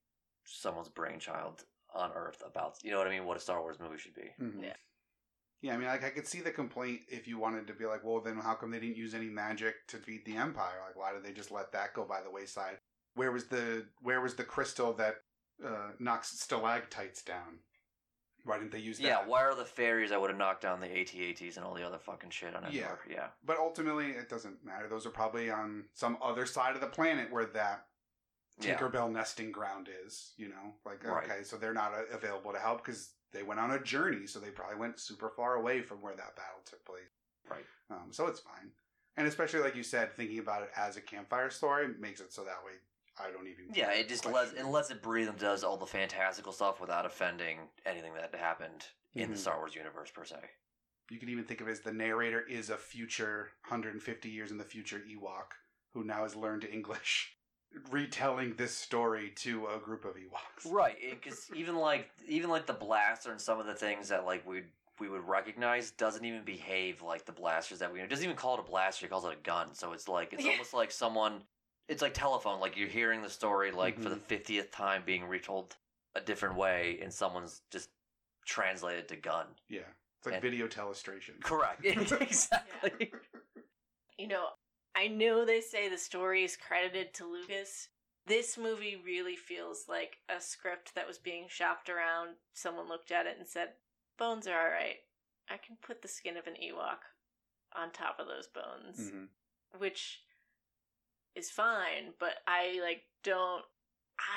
someone's 0.45 0.89
brainchild 0.89 1.63
on 1.93 2.11
Earth 2.13 2.43
about 2.45 2.77
you 2.83 2.91
know 2.91 2.97
what 2.97 3.07
I 3.07 3.11
mean. 3.11 3.25
What 3.25 3.37
a 3.37 3.39
Star 3.39 3.61
Wars 3.61 3.79
movie 3.79 3.97
should 3.97 4.13
be. 4.15 4.31
Mhm. 4.39 4.63
Yeah. 4.63 4.73
Yeah, 5.61 5.73
I 5.73 5.77
mean, 5.77 5.87
like 5.87 6.03
I 6.03 6.09
could 6.11 6.27
see 6.27 6.41
the 6.41 6.51
complaint 6.51 7.01
if 7.07 7.27
you 7.27 7.39
wanted 7.39 7.65
to 7.67 7.73
be 7.73 7.85
like, 7.85 8.03
well, 8.03 8.19
then 8.19 8.37
how 8.37 8.53
come 8.53 8.69
they 8.71 8.79
didn't 8.79 8.97
use 8.97 9.15
any 9.15 9.29
magic 9.29 9.87
to 9.87 9.97
defeat 9.97 10.25
the 10.25 10.35
Empire? 10.37 10.79
Like, 10.85 10.95
why 10.95 11.11
did 11.13 11.23
they 11.23 11.31
just 11.31 11.49
let 11.51 11.71
that 11.71 11.93
go 11.93 12.03
by 12.05 12.21
the 12.21 12.29
wayside? 12.29 12.77
Where 13.15 13.31
was 13.31 13.47
the 13.47 13.87
where 14.01 14.21
was 14.21 14.35
the 14.35 14.43
crystal 14.43 14.93
that 14.93 15.15
uh, 15.65 15.91
knocks 15.99 16.37
stalactites 16.39 17.23
down? 17.23 17.59
Why 18.43 18.59
didn't 18.59 18.73
they 18.73 18.79
use 18.79 18.97
that? 18.99 19.05
Yeah, 19.07 19.25
why 19.25 19.41
are 19.41 19.55
the 19.55 19.65
fairies 19.65 20.11
that 20.11 20.21
would 20.21 20.29
have 20.29 20.37
knocked 20.37 20.61
down 20.61 20.79
the 20.81 20.99
AT-ATs 20.99 21.57
and 21.57 21.65
all 21.65 21.73
the 21.73 21.81
other 21.87 21.97
fucking 21.97 22.29
shit 22.29 22.53
on 22.55 22.63
Endor? 22.65 22.77
Yeah. 22.77 22.95
Yeah. 23.09 23.27
But 23.43 23.57
ultimately, 23.57 24.11
it 24.11 24.29
doesn't 24.29 24.63
matter. 24.63 24.87
Those 24.87 25.07
are 25.07 25.11
probably 25.11 25.49
on 25.49 25.85
some 25.95 26.17
other 26.21 26.45
side 26.45 26.75
of 26.75 26.81
the 26.81 26.87
planet 26.87 27.31
where 27.31 27.45
that 27.47 27.87
Yeah. 28.59 28.77
Tinkerbell 28.77 29.11
nesting 29.11 29.51
ground 29.51 29.89
is. 30.05 30.33
You 30.37 30.49
know, 30.49 30.75
like 30.85 31.03
Right. 31.03 31.25
okay, 31.29 31.43
so 31.43 31.57
they're 31.57 31.73
not 31.73 31.93
uh, 31.93 32.03
available 32.15 32.51
to 32.53 32.59
help 32.59 32.83
because 32.85 33.11
they 33.31 33.43
went 33.43 33.59
on 33.59 33.71
a 33.71 33.79
journey, 33.83 34.27
so 34.27 34.39
they 34.39 34.49
probably 34.51 34.77
went 34.77 34.99
super 34.99 35.29
far 35.29 35.55
away 35.55 35.81
from 35.81 36.01
where 36.01 36.15
that 36.15 36.35
battle 36.35 36.61
took 36.65 36.83
place. 36.85 37.01
Right. 37.49 37.65
Um, 37.89 38.11
so 38.11 38.27
it's 38.27 38.39
fine, 38.39 38.71
and 39.17 39.27
especially 39.27 39.59
like 39.59 39.75
you 39.75 39.83
said, 39.83 40.13
thinking 40.15 40.39
about 40.39 40.63
it 40.63 40.69
as 40.75 40.97
a 40.97 41.01
campfire 41.01 41.49
story 41.49 41.89
makes 41.99 42.21
it 42.21 42.31
so 42.33 42.43
that 42.45 42.63
way 42.65 42.71
I 43.19 43.29
don't 43.31 43.47
even. 43.47 43.65
Yeah, 43.73 43.91
it 43.91 44.07
just 44.09 44.25
lets 44.25 44.53
it 44.53 44.65
lets 44.65 44.89
it 44.89 45.01
breathe 45.03 45.27
and 45.29 45.37
does 45.37 45.63
all 45.63 45.77
the 45.77 45.85
fantastical 45.85 46.51
stuff 46.51 46.79
without 46.81 47.05
offending 47.05 47.59
anything 47.85 48.13
that 48.15 48.33
happened 48.35 48.87
in 49.13 49.29
the 49.29 49.35
Mhm. 49.35 49.39
Star 49.39 49.57
Wars 49.57 49.75
universe 49.75 50.11
per 50.11 50.25
se. 50.25 50.37
You 51.11 51.19
can 51.19 51.29
even 51.29 51.43
think 51.45 51.61
of 51.61 51.67
it 51.67 51.71
as 51.71 51.81
the 51.81 51.93
narrator 51.93 52.41
is 52.41 52.69
a 52.71 52.77
future 52.77 53.51
150 53.67 54.29
years 54.29 54.49
in 54.51 54.57
the 54.57 54.63
future 54.63 54.99
Ewok 54.99 55.51
who 55.93 56.03
now 56.03 56.23
has 56.23 56.35
learned 56.35 56.63
English, 56.65 57.34
retelling 57.91 58.53
this 58.55 58.73
story 58.75 59.31
to 59.37 59.67
a 59.67 59.77
group 59.79 60.05
of 60.05 60.15
Ewoks. 60.15 60.69
Right, 60.71 60.97
because 61.11 61.49
even 61.55 61.75
like 61.75 62.09
even 62.27 62.49
like 62.49 62.65
the 62.65 62.73
blaster 62.73 63.31
and 63.31 63.39
some 63.41 63.59
of 63.59 63.65
the 63.65 63.73
things 63.75 64.09
that 64.09 64.25
like 64.25 64.45
we 64.47 64.63
we 64.99 65.09
would 65.09 65.27
recognize 65.27 65.91
doesn't 65.91 66.23
even 66.23 66.43
behave 66.43 67.01
like 67.01 67.25
the 67.25 67.31
blasters 67.33 67.79
that 67.79 67.91
we 67.91 67.99
know. 67.99 68.05
It 68.05 68.09
doesn't 68.09 68.23
even 68.23 68.37
call 68.37 68.55
it 68.55 68.61
a 68.61 68.63
blaster; 68.63 69.05
it 69.05 69.09
calls 69.09 69.25
it 69.25 69.33
a 69.33 69.43
gun. 69.43 69.73
So 69.73 69.91
it's 69.93 70.07
like 70.07 70.33
it's 70.33 70.43
Yeah. 70.45 70.51
almost 70.51 70.73
like 70.73 70.91
someone. 70.91 71.41
It's 71.87 72.01
like 72.01 72.13
telephone. 72.13 72.59
Like 72.59 72.77
you're 72.77 72.87
hearing 72.87 73.21
the 73.21 73.29
story 73.29 73.71
like 73.71 73.99
for 73.99 74.09
the 74.09 74.15
Mhm. 74.15 74.23
fiftieth 74.23 74.71
time 74.71 75.03
being 75.05 75.25
retold 75.25 75.75
a 76.15 76.21
different 76.21 76.55
way, 76.55 76.99
and 77.01 77.13
someone's 77.13 77.61
just 77.71 77.89
translated 78.45 79.07
to 79.09 79.15
gun. 79.17 79.47
Yeah, 79.67 79.81
it's 80.17 80.25
like 80.25 80.35
And- 80.35 80.41
video 80.41 80.67
telestration. 80.67 81.41
Correct. 81.43 81.83
exactly. 81.85 83.11
You 84.17 84.27
know, 84.29 84.47
I 84.95 85.07
know 85.07 85.43
they 85.45 85.61
say 85.61 85.89
the 85.89 85.97
story 85.97 86.43
is 86.43 86.55
credited 86.57 87.13
to 87.15 87.25
Lucas. 87.25 87.89
This 88.25 88.57
movie 88.57 88.95
really 89.03 89.35
feels 89.35 89.85
like 89.87 90.17
a 90.29 90.39
script 90.39 90.95
that 90.95 91.07
was 91.07 91.17
being 91.17 91.45
shopped 91.49 91.89
around. 91.89 92.35
Someone 92.53 92.87
looked 92.87 93.11
at 93.11 93.25
it 93.27 93.37
and 93.37 93.47
said, 93.47 93.69
Bones 94.17 94.47
are 94.47 94.57
alright. 94.57 94.99
I 95.49 95.57
can 95.57 95.75
put 95.81 96.01
the 96.01 96.07
skin 96.07 96.37
of 96.37 96.47
an 96.47 96.55
Ewok 96.55 96.99
on 97.75 97.91
top 97.91 98.19
of 98.19 98.27
those 98.27 98.47
bones. 98.47 99.11
Mhm. 99.11 99.27
Which 99.77 100.23
is 101.35 101.51
fine, 101.51 102.13
but 102.17 102.41
I 102.47 102.79
like 102.81 103.03
don't 103.21 103.65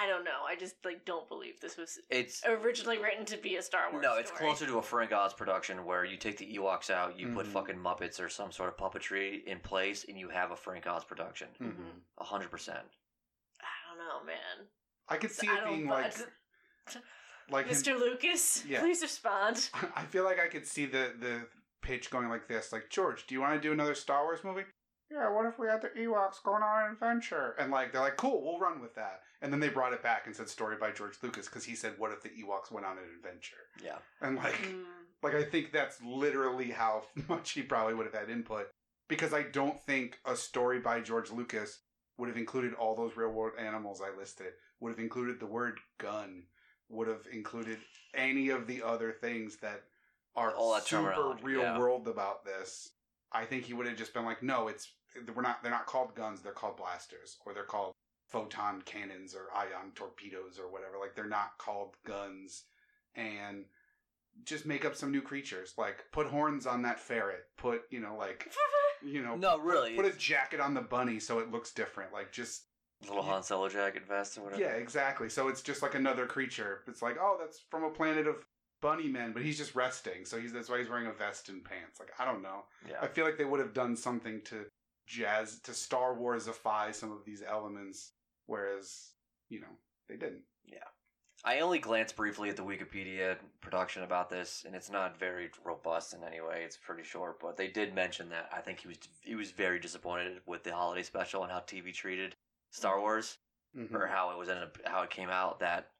I 0.00 0.06
don't 0.08 0.24
know. 0.24 0.42
I 0.48 0.56
just 0.56 0.74
like 0.84 1.04
don't 1.04 1.28
believe 1.28 1.60
this 1.60 1.76
was 1.76 1.98
It's 2.10 2.42
originally 2.44 2.98
written 2.98 3.24
to 3.26 3.36
be 3.36 3.56
a 3.56 3.62
Star 3.62 3.90
Wars 3.92 4.02
no, 4.02 4.16
it's 4.16 4.30
story. 4.30 4.46
closer 4.46 4.66
to 4.66 4.78
a 4.78 4.82
Frank 4.82 5.12
Oz 5.12 5.32
production 5.34 5.84
where 5.84 6.04
you 6.04 6.16
take 6.16 6.36
the 6.36 6.56
Ewoks 6.56 6.90
out, 6.90 7.18
you 7.18 7.32
put 7.32 7.46
Mhm. 7.46 7.52
fucking 7.52 7.76
Muppets 7.76 8.20
or 8.20 8.28
some 8.28 8.50
sort 8.50 8.68
of 8.70 8.76
puppetry 8.76 9.44
in 9.44 9.60
place, 9.60 10.04
and 10.08 10.18
you 10.18 10.28
have 10.30 10.50
a 10.50 10.56
Frank 10.56 10.86
Oz 10.86 11.04
production. 11.04 11.48
Mhm. 11.60 12.00
A 12.18 12.24
hundred 12.24 12.50
percent. 12.50 12.86
I 13.60 13.88
don't 13.88 13.98
know, 14.06 14.24
man. 14.24 14.68
I 15.08 15.16
could 15.16 15.30
see 15.30 15.48
I 15.48 15.58
it 15.58 15.64
being 15.64 15.86
buy- 15.86 16.02
like 16.02 16.14
like 17.50 17.66
him- 17.66 17.74
Mr. 17.76 17.98
Lucas, 17.98 18.64
Yeah. 18.66 18.80
please 18.80 19.00
respond. 19.02 19.70
I 19.94 20.04
feel 20.04 20.24
like 20.24 20.40
I 20.40 20.48
could 20.48 20.66
see 20.66 20.86
the 20.86 21.14
the 21.18 21.48
pitch 21.82 22.10
going 22.10 22.28
like 22.28 22.48
this: 22.48 22.72
like 22.72 22.90
George, 22.90 23.26
do 23.26 23.34
you 23.34 23.40
want 23.40 23.54
to 23.54 23.60
do 23.60 23.72
another 23.72 23.94
Star 23.94 24.24
Wars 24.24 24.42
movie? 24.42 24.64
Yeah. 25.10 25.30
What 25.30 25.46
if 25.46 25.58
we 25.58 25.66
had 25.66 25.82
the 25.82 25.88
Ewoks 25.88 26.42
going 26.42 26.62
on 26.62 26.84
an 26.86 26.92
adventure? 26.92 27.54
And 27.58 27.70
like 27.70 27.92
they're 27.92 28.00
like, 28.00 28.16
cool, 28.16 28.42
we'll 28.42 28.58
run 28.58 28.80
with 28.80 28.94
that. 28.94 29.20
And 29.40 29.52
then 29.52 29.60
they 29.60 29.68
brought 29.68 29.92
it 29.92 30.02
back 30.02 30.26
and 30.26 30.34
said 30.34 30.48
story 30.48 30.76
by 30.80 30.90
George 30.90 31.14
Lucas 31.22 31.46
because 31.46 31.64
he 31.64 31.74
said, 31.74 31.94
what 31.98 32.12
if 32.12 32.22
the 32.22 32.28
Ewoks 32.30 32.72
went 32.72 32.86
on 32.86 32.98
an 32.98 33.04
adventure? 33.16 33.56
Yeah. 33.82 33.98
And 34.20 34.36
like, 34.36 34.54
Mm, 34.54 34.84
like 35.22 35.34
I 35.34 35.44
think 35.44 35.72
that's 35.72 36.00
literally 36.02 36.70
how 36.70 37.04
much 37.28 37.52
he 37.52 37.62
probably 37.62 37.94
would 37.94 38.06
have 38.06 38.14
had 38.14 38.30
input 38.30 38.68
because 39.08 39.32
I 39.32 39.42
don't 39.42 39.80
think 39.80 40.18
a 40.26 40.36
story 40.36 40.80
by 40.80 41.00
George 41.00 41.30
Lucas 41.30 41.80
would 42.18 42.28
have 42.28 42.36
included 42.36 42.74
all 42.74 42.96
those 42.96 43.16
real 43.16 43.30
world 43.30 43.52
animals 43.58 44.02
I 44.02 44.16
listed. 44.18 44.52
Would 44.80 44.90
have 44.90 44.98
included 44.98 45.40
the 45.40 45.46
word 45.46 45.78
gun. 45.98 46.44
Would 46.90 47.08
have 47.08 47.26
included 47.32 47.78
any 48.14 48.48
of 48.50 48.66
the 48.66 48.82
other 48.82 49.12
things 49.12 49.56
that 49.58 49.82
are 50.36 50.52
All 50.54 50.74
that 50.74 50.86
super 50.86 51.02
terminology, 51.10 51.42
real 51.44 51.60
yeah. 51.62 51.78
world 51.78 52.08
about 52.08 52.44
this. 52.44 52.90
I 53.32 53.44
think 53.44 53.64
he 53.64 53.74
would 53.74 53.86
have 53.86 53.96
just 53.96 54.14
been 54.14 54.24
like, 54.24 54.42
no, 54.42 54.68
it's 54.68 54.90
we're 55.34 55.42
not. 55.42 55.62
They're 55.62 55.70
not 55.72 55.86
called 55.86 56.14
guns. 56.14 56.40
They're 56.42 56.52
called 56.52 56.76
blasters, 56.76 57.36
or 57.46 57.54
they're 57.54 57.64
called 57.64 57.92
photon 58.28 58.82
cannons 58.82 59.34
or 59.34 59.46
ion 59.56 59.92
torpedoes 59.94 60.58
or 60.58 60.70
whatever. 60.70 60.98
Like 61.00 61.14
they're 61.14 61.26
not 61.28 61.58
called 61.58 61.94
guns, 62.06 62.64
and 63.14 63.64
just 64.44 64.66
make 64.66 64.84
up 64.84 64.94
some 64.94 65.10
new 65.10 65.22
creatures. 65.22 65.74
Like 65.78 66.04
put 66.12 66.26
horns 66.26 66.66
on 66.66 66.82
that 66.82 67.00
ferret. 67.00 67.44
Put 67.56 67.82
you 67.90 68.00
know 68.00 68.16
like 68.16 68.50
you 69.04 69.22
know 69.22 69.36
No, 69.36 69.58
really. 69.58 69.94
put 69.96 70.04
a 70.06 70.12
jacket 70.16 70.60
on 70.60 70.74
the 70.74 70.80
bunny 70.80 71.18
so 71.20 71.38
it 71.38 71.50
looks 71.50 71.72
different. 71.72 72.12
Like 72.12 72.32
just 72.32 72.64
little 73.06 73.22
Han 73.22 73.42
Solo 73.42 73.68
jacket 73.68 74.06
vest 74.06 74.36
or 74.38 74.42
whatever. 74.42 74.60
yeah, 74.62 74.70
exactly. 74.70 75.28
So 75.28 75.48
it's 75.48 75.62
just 75.62 75.82
like 75.82 75.94
another 75.94 76.26
creature. 76.26 76.80
It's 76.86 77.02
like 77.02 77.16
oh, 77.20 77.36
that's 77.40 77.60
from 77.70 77.84
a 77.84 77.90
planet 77.90 78.26
of 78.26 78.36
bunny 78.80 79.08
men, 79.08 79.32
but 79.32 79.42
he's 79.42 79.56
just 79.58 79.74
resting. 79.74 80.24
So 80.24 80.38
he's 80.38 80.52
that's 80.52 80.68
why 80.68 80.78
he's 80.78 80.88
wearing 80.88 81.06
a 81.08 81.12
vest 81.12 81.48
and 81.48 81.64
pants. 81.64 81.98
Like 81.98 82.10
I 82.18 82.24
don't 82.24 82.42
know. 82.42 82.64
Yeah. 82.88 82.96
I 83.00 83.06
feel 83.08 83.24
like 83.24 83.38
they 83.38 83.44
would 83.44 83.60
have 83.60 83.72
done 83.74 83.96
something 83.96 84.40
to 84.46 84.66
jazz 85.08 85.58
to 85.60 85.72
Star 85.72 86.14
Warsify 86.14 86.94
some 86.94 87.10
of 87.10 87.24
these 87.24 87.42
elements, 87.42 88.12
whereas 88.46 89.12
you 89.48 89.60
know 89.60 89.66
they 90.08 90.16
didn't. 90.16 90.42
Yeah, 90.64 90.84
I 91.44 91.60
only 91.60 91.78
glanced 91.78 92.14
briefly 92.16 92.50
at 92.50 92.56
the 92.56 92.64
Wikipedia 92.64 93.36
production 93.60 94.02
about 94.02 94.28
this, 94.28 94.64
and 94.66 94.74
it's 94.74 94.90
not 94.90 95.18
very 95.18 95.50
robust 95.64 96.12
in 96.14 96.22
any 96.22 96.40
way. 96.40 96.62
It's 96.64 96.76
pretty 96.76 97.02
short, 97.04 97.40
but 97.40 97.56
they 97.56 97.68
did 97.68 97.94
mention 97.94 98.28
that 98.28 98.50
I 98.52 98.60
think 98.60 98.80
he 98.80 98.88
was 98.88 98.98
he 99.22 99.34
was 99.34 99.50
very 99.50 99.80
disappointed 99.80 100.40
with 100.46 100.62
the 100.62 100.74
holiday 100.74 101.02
special 101.02 101.42
and 101.42 101.50
how 101.50 101.60
TV 101.60 101.92
treated 101.92 102.36
Star 102.70 103.00
Wars 103.00 103.38
Mhm. 103.76 103.94
or 103.94 104.06
how 104.06 104.30
it 104.30 104.38
was 104.38 104.48
ended 104.48 104.64
up 104.64 104.78
how 104.86 105.02
it 105.02 105.10
came 105.10 105.30
out. 105.30 105.60
That 105.60 105.90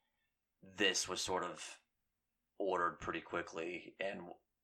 this 0.77 1.09
was 1.09 1.21
sort 1.23 1.45
of 1.45 1.81
ordered 2.59 3.01
pretty 3.01 3.21
quickly, 3.21 3.95
and 4.01 4.21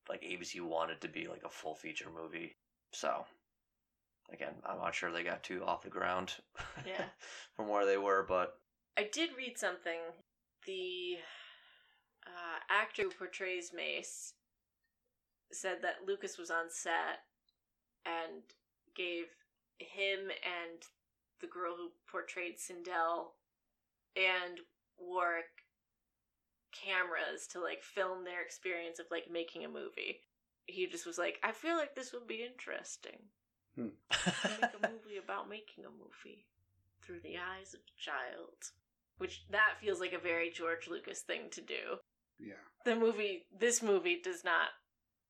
like 0.09 0.23
ABC 0.23 0.61
wanted 0.61 1.01
to 1.01 1.09
be 1.09 1.29
like 1.29 1.45
a 1.45 1.49
full 1.49 1.75
feature 1.75 2.11
movie. 2.11 2.57
So 2.93 3.27
again, 4.33 4.55
I'm 4.65 4.79
not 4.79 4.95
sure 4.95 5.13
they 5.13 5.23
got 5.23 5.43
too 5.43 5.63
off 5.65 5.83
the 5.83 5.91
ground. 5.91 6.35
Yeah. 6.87 7.05
from 7.57 7.69
where 7.69 7.87
they 7.87 7.97
were, 7.97 8.25
but 8.29 8.59
I 8.97 9.09
did 9.13 9.31
read 9.37 9.59
something. 9.59 10.01
The 10.67 11.17
uh, 12.27 12.59
actor 12.71 13.03
who 13.03 13.11
portrays 13.11 13.73
Mace 13.75 14.35
said 15.53 15.79
that 15.83 16.07
Lucas 16.07 16.39
was 16.39 16.51
on 16.51 16.67
set 16.69 17.23
and 18.07 18.43
gave 18.97 19.27
him 19.79 20.31
and 20.31 20.83
the 21.41 21.47
girl 21.47 21.75
who 21.77 21.91
portrayed 22.11 22.57
Cindel 22.59 23.33
and 24.17 24.61
Warwick 24.99 25.45
cameras 26.73 27.47
to 27.49 27.61
like 27.61 27.83
film 27.83 28.25
their 28.25 28.43
experience 28.43 28.99
of 28.99 29.07
like 29.11 29.31
making 29.31 29.65
a 29.65 29.69
movie. 29.69 30.21
He 30.67 30.87
just 30.87 31.07
was 31.07 31.19
like, 31.19 31.39
I 31.43 31.53
feel 31.53 31.77
like 31.77 31.95
this 31.95 32.13
would 32.13 32.27
be 32.27 32.45
interesting. 32.45 33.19
Make 33.77 33.91
a 34.83 34.89
movie 34.89 35.19
about 35.23 35.49
making 35.49 35.85
a 35.85 35.91
movie 35.91 36.47
through 37.03 37.21
the 37.21 37.37
eyes 37.37 37.75
of 37.75 37.81
a 37.81 38.01
child. 38.01 38.73
Which 39.19 39.45
that 39.51 39.79
feels 39.81 40.01
like 40.01 40.13
a 40.13 40.19
very 40.19 40.51
George 40.51 40.89
Lucas 40.89 41.21
thing 41.21 41.43
to 41.53 41.61
do. 41.61 41.99
Yeah. 42.41 42.55
The 42.85 42.97
movie, 42.97 43.47
this 43.57 43.83
movie 43.83 44.21
does 44.23 44.45
not 44.45 44.69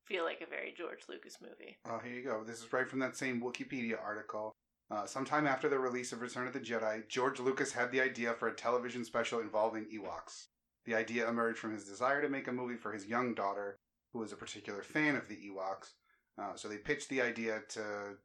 feel 0.05 0.25
like 0.25 0.41
a 0.41 0.49
very 0.49 0.75
George 0.77 1.03
Lucas 1.09 1.39
movie. 1.41 1.77
Oh, 1.89 1.99
here 2.03 2.15
you 2.15 2.25
go. 2.25 2.45
This 2.45 2.61
is 2.61 2.73
right 2.73 2.89
from 2.89 2.99
that 3.01 3.16
same 3.16 3.43
Wikipedia 3.43 4.03
article. 4.03 4.53
Uh, 4.91 5.07
sometime 5.07 5.47
after 5.47 5.69
the 5.69 5.79
release 5.79 6.12
of 6.12 6.21
Return 6.21 6.47
of 6.47 6.53
the 6.53 6.61
Jedi, 6.61 7.09
George 7.09 7.41
Lucas 7.41 7.73
had 7.73 7.91
the 7.91 8.01
idea 8.01 8.35
for 8.35 8.49
a 8.49 8.55
television 8.55 9.05
special 9.05 9.41
involving 9.41 9.87
Ewoks. 9.87 10.49
The 10.85 10.95
idea 10.95 11.29
emerged 11.29 11.59
from 11.59 11.73
his 11.73 11.85
desire 11.85 12.21
to 12.21 12.29
make 12.29 12.49
a 12.49 12.53
movie 12.53 12.77
for 12.77 12.93
his 12.93 13.07
young 13.07 13.35
daughter, 13.35 13.79
who 14.12 14.19
was 14.19 14.33
a 14.33 14.37
particular 14.37 14.83
fan 14.83 15.16
of 15.16 15.29
the 15.29 15.37
Ewoks. 15.37 15.95
Uh, 16.39 16.55
so 16.55 16.69
they 16.69 16.77
pitched 16.77 17.09
the 17.09 17.23
idea 17.23 17.62
to 17.71 18.16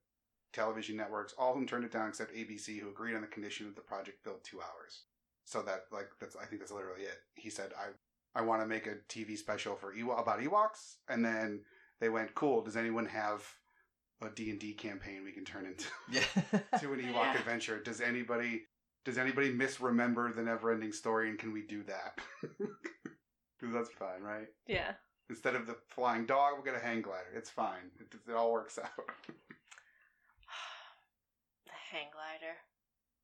television 0.54 0.98
networks, 0.98 1.34
all 1.38 1.52
of 1.52 1.56
them 1.56 1.68
turned 1.68 1.86
it 1.86 1.92
down 1.92 2.10
except 2.10 2.34
ABC, 2.36 2.80
who 2.80 2.90
agreed 2.90 3.16
on 3.16 3.22
the 3.22 3.28
condition 3.28 3.66
that 3.68 3.76
the 3.76 3.82
project 3.82 4.24
filled 4.24 4.44
two 4.44 4.60
hours. 4.62 5.04
So 5.46 5.62
that, 5.64 5.86
like, 5.92 6.10
that's 6.20 6.36
I 6.36 6.46
think 6.46 6.62
that's 6.62 6.72
literally 6.72 7.04
it. 7.04 7.18
He 7.36 7.50
said, 7.50 7.72
"I, 7.78 8.40
I 8.40 8.44
want 8.44 8.62
to 8.62 8.68
make 8.68 8.86
a 8.88 8.96
TV 9.10 9.38
special 9.38 9.76
for 9.76 9.94
Ewo- 9.96 10.22
about 10.22 10.40
Ewoks," 10.42 10.96
and 11.08 11.24
then 11.26 11.62
they 12.00 12.10
went, 12.10 12.36
"Cool. 12.36 12.62
Does 12.64 12.78
anyone 12.78 13.08
have 13.08 13.44
a 14.22 14.30
D 14.30 14.50
and 14.52 14.60
D 14.60 14.74
campaign 14.74 15.24
we 15.24 15.32
can 15.32 15.46
turn 15.46 15.66
into 15.66 15.86
yeah. 16.12 16.80
to 16.80 16.94
an 16.94 17.00
Ewok 17.00 17.14
Yeah. 17.34 17.38
adventure? 17.40 17.82
Does 17.82 18.02
anybody 18.02 18.64
Does 19.06 19.18
anybody 19.18 19.52
misremember 19.52 20.32
the 20.34 20.44
never-ending 20.44 20.92
story, 20.92 21.30
and 21.30 21.40
can 21.40 21.52
we 21.54 21.62
do 21.64 21.84
that? 21.84 22.20
Because 23.60 23.74
that's 23.74 23.90
fine, 23.90 24.22
right? 24.22 24.48
Yeah. 24.68 24.94
Instead 25.30 25.54
of 25.56 25.68
the 25.68 25.76
flying 25.90 26.26
dog, 26.26 26.54
we'll 26.54 26.64
get 26.64 26.76
a 26.82 26.86
hang 26.86 27.02
glider. 27.02 27.28
It's 27.36 27.50
fine. 27.50 27.92
It, 28.00 28.08
it 28.30 28.34
all 28.34 28.52
works 28.54 28.80
out. 28.80 28.90
The 31.92 31.98
hang 31.98 32.08
glider. 32.14 32.56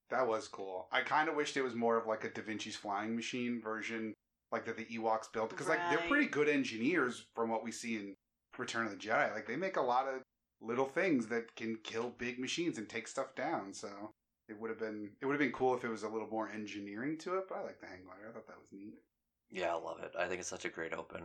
that 0.09 0.27
was 0.27 0.47
cool. 0.47 0.87
I 0.91 1.01
kind 1.01 1.29
of 1.29 1.35
wished 1.35 1.57
it 1.57 1.63
was 1.63 1.75
more 1.75 1.97
of 1.97 2.07
like 2.07 2.23
a 2.23 2.29
Da 2.29 2.41
Vinci's 2.41 2.75
flying 2.75 3.15
machine 3.15 3.61
version, 3.61 4.13
like 4.51 4.65
that 4.65 4.77
the 4.77 4.85
Ewoks 4.85 5.31
built, 5.31 5.49
because 5.49 5.67
like 5.67 5.79
they're 5.89 6.07
pretty 6.07 6.27
good 6.27 6.49
engineers 6.49 7.25
from 7.35 7.49
what 7.49 7.63
we 7.63 7.71
see 7.71 7.95
in 7.95 8.15
Return 8.57 8.85
of 8.85 8.91
the 8.91 8.97
Jedi. 8.97 9.33
Like 9.33 9.47
they 9.47 9.55
make 9.55 9.77
a 9.77 9.81
lot 9.81 10.07
of 10.07 10.21
little 10.61 10.85
things 10.85 11.27
that 11.27 11.55
can 11.55 11.77
kill 11.83 12.09
big 12.17 12.39
machines 12.39 12.77
and 12.77 12.87
take 12.87 13.07
stuff 13.07 13.35
down. 13.35 13.73
So 13.73 13.89
it 14.47 14.59
would 14.59 14.69
have 14.69 14.79
been 14.79 15.11
it 15.21 15.25
would 15.25 15.33
have 15.33 15.39
been 15.39 15.51
cool 15.51 15.75
if 15.75 15.83
it 15.83 15.89
was 15.89 16.03
a 16.03 16.09
little 16.09 16.29
more 16.29 16.49
engineering 16.49 17.17
to 17.19 17.37
it. 17.37 17.45
But 17.49 17.57
I 17.57 17.61
like 17.63 17.79
the 17.81 17.87
hang 17.87 18.03
glider. 18.03 18.29
I 18.29 18.33
thought 18.33 18.47
that 18.47 18.59
was 18.59 18.71
neat. 18.71 18.93
Yeah, 19.49 19.75
I 19.75 19.79
love 19.79 19.99
it. 20.01 20.13
I 20.17 20.27
think 20.27 20.39
it's 20.39 20.49
such 20.49 20.65
a 20.65 20.69
great 20.69 20.93
open. 20.93 21.23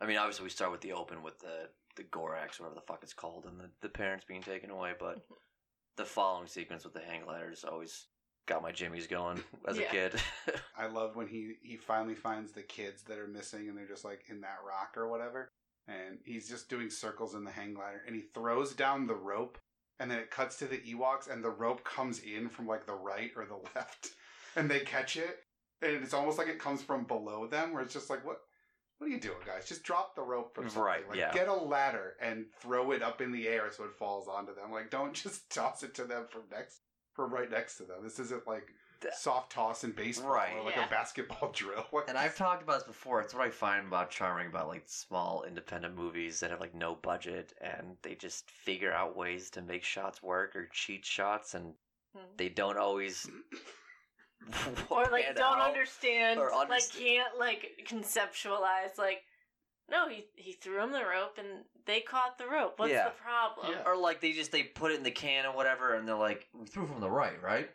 I 0.00 0.06
mean, 0.06 0.18
obviously 0.18 0.44
we 0.44 0.50
start 0.50 0.72
with 0.72 0.80
the 0.82 0.92
open 0.92 1.22
with 1.22 1.38
the 1.38 1.70
the 1.96 2.04
Gorax, 2.04 2.60
whatever 2.60 2.74
the 2.74 2.82
fuck 2.86 3.00
it's 3.02 3.14
called, 3.14 3.46
and 3.46 3.58
the, 3.58 3.70
the 3.80 3.88
parents 3.88 4.26
being 4.28 4.42
taken 4.42 4.70
away, 4.70 4.92
but 4.98 5.22
the 5.96 6.04
following 6.04 6.46
sequence 6.46 6.84
with 6.84 6.94
the 6.94 7.00
hang 7.00 7.22
gliders 7.24 7.64
always 7.64 8.06
got 8.46 8.62
my 8.62 8.70
jimmies 8.72 9.06
going 9.06 9.42
as 9.66 9.76
Yeah. 9.78 9.88
a 9.88 9.90
kid. 9.90 10.20
I 10.78 10.86
love 10.86 11.16
when 11.16 11.26
he 11.26 11.54
he 11.62 11.76
finally 11.76 12.14
finds 12.14 12.52
the 12.52 12.62
kids 12.62 13.02
that 13.04 13.18
are 13.18 13.26
missing 13.26 13.68
and 13.68 13.76
they're 13.76 13.88
just 13.88 14.04
like 14.04 14.24
in 14.28 14.40
that 14.42 14.58
rock 14.66 14.94
or 14.96 15.08
whatever. 15.08 15.48
And 15.88 16.18
he's 16.24 16.48
just 16.48 16.68
doing 16.68 16.90
circles 16.90 17.34
in 17.34 17.44
the 17.44 17.50
hang 17.50 17.74
glider 17.74 18.02
and 18.06 18.14
he 18.14 18.22
throws 18.34 18.74
down 18.74 19.06
the 19.06 19.14
rope 19.14 19.58
and 19.98 20.10
then 20.10 20.18
it 20.18 20.30
cuts 20.30 20.58
to 20.58 20.66
the 20.66 20.78
Ewoks 20.78 21.30
and 21.30 21.42
the 21.42 21.50
rope 21.50 21.84
comes 21.84 22.18
in 22.20 22.48
from 22.48 22.66
like 22.66 22.86
the 22.86 22.94
right 22.94 23.30
or 23.36 23.46
the 23.46 23.56
left 23.74 24.10
and 24.54 24.70
they 24.70 24.80
catch 24.80 25.16
it 25.16 25.38
and 25.82 25.92
it's 26.02 26.14
almost 26.14 26.38
like 26.38 26.48
it 26.48 26.58
comes 26.58 26.82
from 26.82 27.04
below 27.04 27.46
them 27.46 27.72
where 27.72 27.82
it's 27.82 27.94
just 27.94 28.10
like 28.10 28.24
what 28.24 28.38
what 28.98 29.08
are 29.08 29.10
you 29.10 29.20
doing 29.20 29.36
guys 29.46 29.68
just 29.68 29.82
drop 29.82 30.14
the 30.16 30.22
rope 30.22 30.54
from 30.54 30.64
something. 30.64 30.82
Right, 30.82 31.08
like 31.08 31.18
yeah. 31.18 31.32
get 31.32 31.48
a 31.48 31.54
ladder 31.54 32.14
and 32.20 32.46
throw 32.60 32.92
it 32.92 33.02
up 33.02 33.20
in 33.20 33.32
the 33.32 33.46
air 33.48 33.70
so 33.70 33.84
it 33.84 33.92
falls 33.92 34.28
onto 34.28 34.54
them 34.54 34.72
like 34.72 34.90
don't 34.90 35.12
just 35.24 35.50
toss 35.50 35.82
it 35.82 35.94
to 35.96 36.04
them 36.04 36.24
from 36.28 36.42
next 36.50 36.80
from 37.14 37.32
right 37.32 37.50
next 37.50 37.76
to 37.78 37.84
them 37.84 37.98
this 38.02 38.18
isn't 38.18 38.46
like 38.46 38.68
soft 39.14 39.52
toss 39.52 39.84
in 39.84 39.92
baseball 39.92 40.30
Right, 40.30 40.54
or 40.56 40.64
like 40.64 40.74
yeah. 40.76 40.86
a 40.86 40.90
basketball 40.90 41.50
drill. 41.54 41.84
What- 41.90 42.08
and 42.08 42.16
I've 42.16 42.34
talked 42.34 42.62
about 42.62 42.78
this 42.78 42.86
before. 42.88 43.20
It's 43.20 43.34
what 43.34 43.46
I 43.46 43.50
find 43.50 43.86
about 43.86 44.10
charming 44.10 44.46
about 44.48 44.68
like 44.68 44.84
small 44.86 45.44
independent 45.46 45.94
movies 45.94 46.40
that 46.40 46.50
have 46.50 46.60
like 46.60 46.74
no 46.74 46.94
budget 46.94 47.52
and 47.60 47.96
they 48.02 48.14
just 48.14 48.50
figure 48.50 48.90
out 48.92 49.14
ways 49.14 49.50
to 49.50 49.60
make 49.62 49.84
shots 49.84 50.22
work 50.22 50.56
or 50.56 50.66
cheat 50.72 51.04
shots 51.04 51.54
and 51.54 51.74
Hmm. 52.16 52.24
they 52.38 52.48
don't 52.48 52.78
always 52.78 53.28
Or 54.90 55.04
like 55.10 55.34
don't 55.36 55.58
out. 55.58 55.68
understand, 55.68 56.38
or 56.38 56.50
like 56.68 56.82
can't 56.92 57.38
like 57.38 57.84
conceptualize 57.88 58.96
like 58.98 59.22
no, 59.90 60.08
he 60.08 60.24
he 60.34 60.52
threw 60.52 60.82
him 60.82 60.92
the 60.92 61.00
rope 61.04 61.38
and 61.38 61.64
they 61.86 62.00
caught 62.00 62.38
the 62.38 62.46
rope. 62.46 62.74
What's 62.78 62.92
Yeah. 62.92 63.04
the 63.04 63.10
problem? 63.22 63.72
Yeah. 63.72 63.82
Or 63.88 63.96
like 63.96 64.20
they 64.20 64.32
just 64.32 64.50
they 64.52 64.64
put 64.64 64.90
it 64.92 64.96
in 64.96 65.02
the 65.04 65.10
can 65.10 65.46
or 65.46 65.52
whatever, 65.54 65.94
and 65.94 66.06
they're 66.08 66.16
like, 66.16 66.48
"We 66.52 66.66
threw 66.66 66.86
from 66.86 67.00
the 67.00 67.10
right, 67.10 67.40
right? 67.42 67.70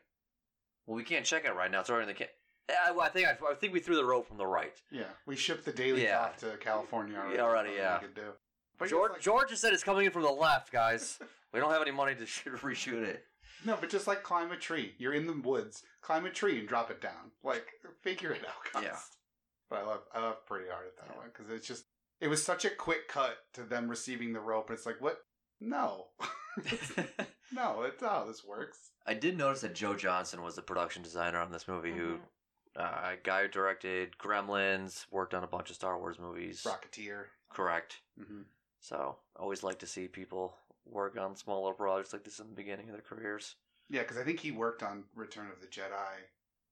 Well, 0.85 0.95
we 0.97 1.03
can't 1.03 1.25
check 1.25 1.45
it 1.45 1.55
right 1.55 1.71
now. 1.71 1.79
It's 1.81 1.89
already 1.89 2.03
in 2.03 2.07
the 2.09 2.13
can." 2.15 2.27
I, 2.69 2.97
I 2.97 3.09
think 3.09 3.27
I, 3.27 3.37
I 3.49 3.53
think 3.55 3.73
we 3.73 3.79
threw 3.79 3.95
the 3.95 4.05
rope 4.05 4.27
from 4.27 4.37
the 4.37 4.47
right. 4.47 4.73
yeah, 4.91 5.03
we 5.25 5.35
shipped 5.35 5.65
the 5.65 5.71
daily 5.73 6.03
Yeah. 6.03 6.19
off 6.21 6.37
to 6.37 6.57
California 6.57 7.17
already. 7.17 7.35
Yeah, 7.35 7.41
already, 7.43 7.71
yeah. 7.75 7.99
We 7.99 8.07
could 8.07 8.15
do. 8.15 8.31
But 8.77 8.89
George 8.89 9.11
like- 9.13 9.21
George 9.21 9.49
just 9.49 9.61
said 9.61 9.73
it's 9.73 9.83
coming 9.83 10.05
in 10.05 10.11
from 10.11 10.21
the 10.23 10.31
left, 10.31 10.71
guys. 10.71 11.19
we 11.53 11.59
don't 11.59 11.71
have 11.71 11.81
any 11.81 11.91
money 11.91 12.15
to 12.15 12.25
shoot, 12.25 12.53
reshoot 12.61 13.03
it. 13.03 13.25
No, 13.65 13.77
but 13.79 13.89
just 13.89 14.07
like 14.07 14.23
climb 14.23 14.51
a 14.51 14.57
tree. 14.57 14.95
You're 14.97 15.13
in 15.13 15.27
the 15.27 15.33
woods. 15.47 15.83
Climb 16.01 16.25
a 16.25 16.29
tree 16.31 16.59
and 16.59 16.67
drop 16.67 16.89
it 16.91 17.01
down. 17.01 17.31
Like 17.43 17.65
figure 18.01 18.31
it 18.31 18.41
out, 18.47 18.73
guys. 18.73 18.83
Yeah. 18.83 18.97
But 19.69 19.79
I 19.79 19.83
love 19.85 20.01
I 20.13 20.19
love 20.21 20.45
pretty 20.45 20.69
hard 20.69 20.87
at 20.87 20.95
that 20.97 21.13
Yeah. 21.13 21.17
one 21.19 21.27
because 21.33 21.49
it's 21.51 21.67
just 21.67 21.85
it 22.19 22.27
was 22.27 22.43
such 22.43 22.65
a 22.65 22.69
quick 22.69 23.07
cut 23.07 23.37
to 23.53 23.63
them 23.63 23.87
receiving 23.89 24.33
the 24.33 24.39
rope. 24.39 24.69
It's 24.71 24.85
like 24.85 24.99
what? 25.01 25.19
No, 25.59 26.07
no, 27.53 27.83
it's 27.83 28.01
how 28.01 28.25
this 28.27 28.43
works. 28.43 28.77
I 29.05 29.13
did 29.13 29.37
notice 29.37 29.61
that 29.61 29.75
Joe 29.75 29.95
Johnston 29.95 30.41
was 30.41 30.55
the 30.55 30.61
production 30.61 31.03
designer 31.03 31.39
on 31.39 31.51
this 31.51 31.67
movie, 31.67 31.91
who 31.93 32.17
Mhm. 32.17 32.21
uh, 32.77 33.15
guy 33.23 33.43
who 33.43 33.47
directed 33.47 34.17
Gremlins, 34.17 35.05
worked 35.11 35.33
on 35.33 35.43
a 35.43 35.47
bunch 35.47 35.69
of 35.69 35.75
Star 35.75 35.99
Wars 35.99 36.17
movies. 36.19 36.63
Rocketeer. 36.63 37.25
Correct. 37.49 38.01
hmm 38.17 38.43
So 38.79 39.19
always 39.35 39.61
like 39.63 39.79
to 39.79 39.87
see 39.87 40.07
people 40.07 40.57
work 40.85 41.17
on 41.17 41.35
smaller 41.35 41.73
projects 41.73 42.13
like 42.13 42.23
this 42.23 42.39
in 42.39 42.47
the 42.49 42.55
beginning 42.55 42.87
of 42.89 42.93
their 42.93 43.01
careers. 43.01 43.55
Yeah, 43.89 44.01
because 44.01 44.17
I 44.17 44.23
think 44.23 44.39
he 44.39 44.51
worked 44.51 44.83
on 44.83 45.03
Return 45.15 45.47
of 45.51 45.59
the 45.61 45.67
Jedi, 45.67 46.15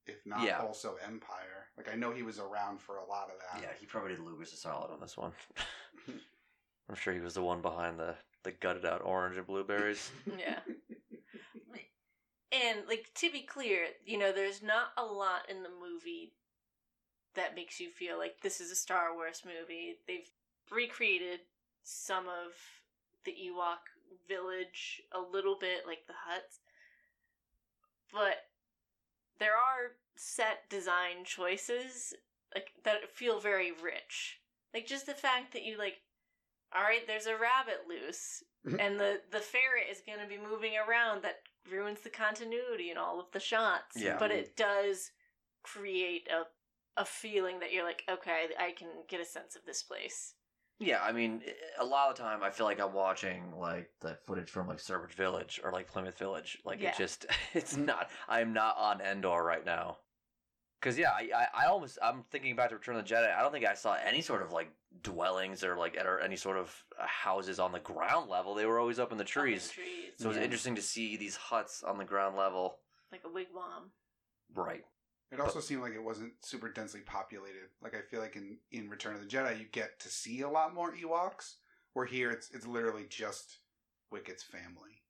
if 0.06 0.24
not 0.26 0.42
Yeah. 0.42 0.60
also 0.60 0.96
Empire. 1.04 1.68
Like 1.76 1.90
I 1.92 1.96
know 1.96 2.12
he 2.12 2.22
was 2.22 2.38
around 2.38 2.80
for 2.80 2.96
a 2.96 3.04
lot 3.04 3.30
of 3.30 3.38
that. 3.52 3.62
Yeah, 3.62 3.72
he 3.78 3.86
probably 3.86 4.10
did 4.10 4.20
Lucas 4.20 4.52
a 4.52 4.56
solid 4.56 4.90
on 4.90 5.00
this 5.00 5.16
one. 5.16 5.32
I'm 6.88 6.96
sure 6.96 7.12
he 7.14 7.20
was 7.20 7.34
the 7.34 7.42
one 7.42 7.62
behind 7.62 7.98
the, 7.98 8.14
the 8.42 8.50
gutted 8.52 8.84
out 8.84 9.02
orange 9.04 9.36
and 9.36 9.46
blueberries. 9.46 10.10
Yeah. 10.38 10.58
And 12.52 12.80
like 12.88 13.08
to 13.14 13.30
be 13.30 13.42
clear, 13.42 13.86
you 14.04 14.18
know, 14.18 14.32
there's 14.32 14.60
not 14.60 14.88
a 14.98 15.04
lot 15.04 15.48
in 15.48 15.62
the 15.62 15.68
movie 15.68 16.32
that 17.36 17.54
makes 17.54 17.78
you 17.78 17.90
feel 17.90 18.18
like 18.18 18.40
this 18.42 18.60
is 18.60 18.72
a 18.72 18.74
Star 18.74 19.14
Wars 19.14 19.42
movie. 19.44 19.98
They've 20.08 20.28
recreated 20.68 21.40
some 21.84 22.24
of 22.26 22.52
the 23.24 23.30
Ewok 23.30 23.86
village 24.28 25.02
a 25.12 25.20
little 25.20 25.56
bit, 25.58 25.86
like 25.86 26.06
the 26.06 26.14
huts. 26.26 26.60
But 28.12 28.36
there 29.38 29.52
are 29.54 29.96
set 30.16 30.68
design 30.68 31.24
choices 31.24 32.12
like 32.54 32.68
that 32.84 33.10
feel 33.10 33.40
very 33.40 33.70
rich. 33.72 34.40
Like 34.74 34.86
just 34.86 35.06
the 35.06 35.14
fact 35.14 35.52
that 35.52 35.64
you 35.64 35.78
like 35.78 35.94
all 36.74 36.82
right, 36.82 37.04
there's 37.06 37.26
a 37.26 37.32
rabbit 37.36 37.80
loose 37.88 38.42
and 38.78 38.98
the 38.98 39.20
the 39.32 39.40
ferret 39.40 39.88
is 39.90 40.02
going 40.06 40.20
to 40.20 40.26
be 40.28 40.38
moving 40.38 40.72
around 40.76 41.22
that 41.22 41.40
ruins 41.70 42.00
the 42.00 42.10
continuity 42.10 42.90
in 42.90 42.96
all 42.98 43.20
of 43.20 43.26
the 43.32 43.40
shots 43.40 43.96
Yeah. 43.96 44.16
but 44.18 44.30
it 44.30 44.56
does 44.56 45.10
create 45.62 46.28
a 46.30 46.44
a 47.00 47.04
feeling 47.04 47.60
that 47.60 47.72
you're 47.72 47.84
like 47.84 48.02
okay 48.10 48.46
i 48.58 48.72
can 48.72 48.88
get 49.08 49.20
a 49.20 49.24
sense 49.24 49.56
of 49.56 49.62
this 49.66 49.82
place 49.82 50.34
yeah, 50.80 51.00
I 51.02 51.12
mean, 51.12 51.42
a 51.78 51.84
lot 51.84 52.10
of 52.10 52.16
the 52.16 52.22
time 52.22 52.42
I 52.42 52.50
feel 52.50 52.66
like 52.66 52.80
I'm 52.80 52.92
watching 52.94 53.52
like 53.56 53.90
the 54.00 54.16
footage 54.26 54.50
from 54.50 54.66
like 54.66 54.78
Sturbridge 54.78 55.12
Village 55.14 55.60
or 55.62 55.70
like 55.70 55.86
Plymouth 55.86 56.18
Village. 56.18 56.58
Like 56.64 56.80
Yeah. 56.80 56.88
it 56.88 56.96
just, 56.96 57.26
it's 57.54 57.76
not. 57.76 58.10
I'm 58.28 58.52
not 58.52 58.76
on 58.78 59.00
Endor 59.00 59.42
right 59.44 59.64
now. 59.64 59.98
Cause 60.80 60.96
yeah, 60.96 61.10
I, 61.10 61.28
I, 61.36 61.64
I 61.64 61.66
almost 61.66 61.98
I'm 62.02 62.22
thinking 62.30 62.56
back 62.56 62.70
to 62.70 62.76
Return 62.76 62.96
of 62.96 63.06
the 63.06 63.14
Jedi. 63.14 63.36
I 63.36 63.42
don't 63.42 63.52
think 63.52 63.66
I 63.66 63.74
saw 63.74 63.96
any 64.02 64.22
sort 64.22 64.40
of 64.40 64.50
like 64.50 64.72
dwellings 65.02 65.62
or 65.62 65.76
like 65.76 65.98
or 66.02 66.20
any 66.20 66.36
sort 66.36 66.56
of 66.56 66.74
uh, 66.98 67.06
houses 67.06 67.60
on 67.60 67.70
the 67.70 67.80
ground 67.80 68.30
level. 68.30 68.54
They 68.54 68.64
were 68.64 68.78
always 68.78 68.98
up 68.98 69.12
in 69.12 69.18
the 69.18 69.24
Up 69.24 69.28
in 69.36 69.42
the 69.42 69.50
trees. 69.50 69.68
trees 69.70 70.12
So 70.16 70.24
it 70.24 70.28
was 70.28 70.36
Yeah. 70.38 70.44
interesting 70.44 70.74
to 70.76 70.82
see 70.82 71.18
these 71.18 71.36
huts 71.36 71.82
on 71.82 71.98
the 71.98 72.04
ground 72.06 72.34
level. 72.36 72.78
like 73.12 73.20
a 73.24 73.28
wigwam 73.28 73.90
Right. 74.54 74.84
It 75.32 75.40
also 75.40 75.60
seemed 75.60 75.82
like 75.82 75.94
it 75.94 76.02
wasn't 76.02 76.32
super 76.42 76.68
densely 76.68 77.00
populated. 77.00 77.68
Like 77.82 77.94
I 77.94 78.00
feel 78.00 78.20
like 78.20 78.34
in, 78.36 78.58
in 78.72 78.90
Return 78.90 79.14
of 79.14 79.20
the 79.20 79.28
Jedi, 79.28 79.58
you 79.58 79.66
get 79.70 80.00
to 80.00 80.08
see 80.08 80.40
a 80.40 80.48
lot 80.48 80.74
more 80.74 80.92
Ewoks. 80.94 81.54
Where 81.92 82.06
here, 82.06 82.30
it's 82.30 82.50
it's 82.52 82.66
literally 82.66 83.06
just 83.08 83.58
Wicket's 84.12 84.44
family, 84.44 85.02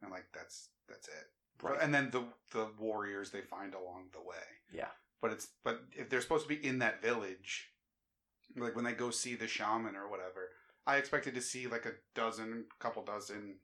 and 0.00 0.10
like 0.10 0.26
that's 0.32 0.68
that's 0.88 1.08
it. 1.08 1.24
Right. 1.62 1.78
And 1.80 1.92
then 1.92 2.10
the 2.10 2.24
the 2.52 2.68
warriors 2.78 3.30
they 3.30 3.40
find 3.40 3.74
along 3.74 4.10
the 4.12 4.20
way. 4.20 4.36
Yeah. 4.72 4.88
But 5.20 5.32
it's 5.32 5.48
but 5.64 5.82
if 5.92 6.08
they're 6.08 6.20
supposed 6.20 6.48
to 6.48 6.54
be 6.54 6.64
in 6.64 6.78
that 6.78 7.02
village, 7.02 7.70
like 8.56 8.74
when 8.74 8.84
they 8.84 8.92
go 8.92 9.10
see 9.10 9.34
the 9.34 9.48
shaman 9.48 9.96
or 9.96 10.08
whatever, 10.08 10.50
I 10.86 10.96
expected 10.96 11.34
to 11.34 11.40
see 11.40 11.66
like 11.66 11.86
a 11.86 11.92
dozen, 12.14 12.64
couple 12.78 13.04
dozen 13.04 13.56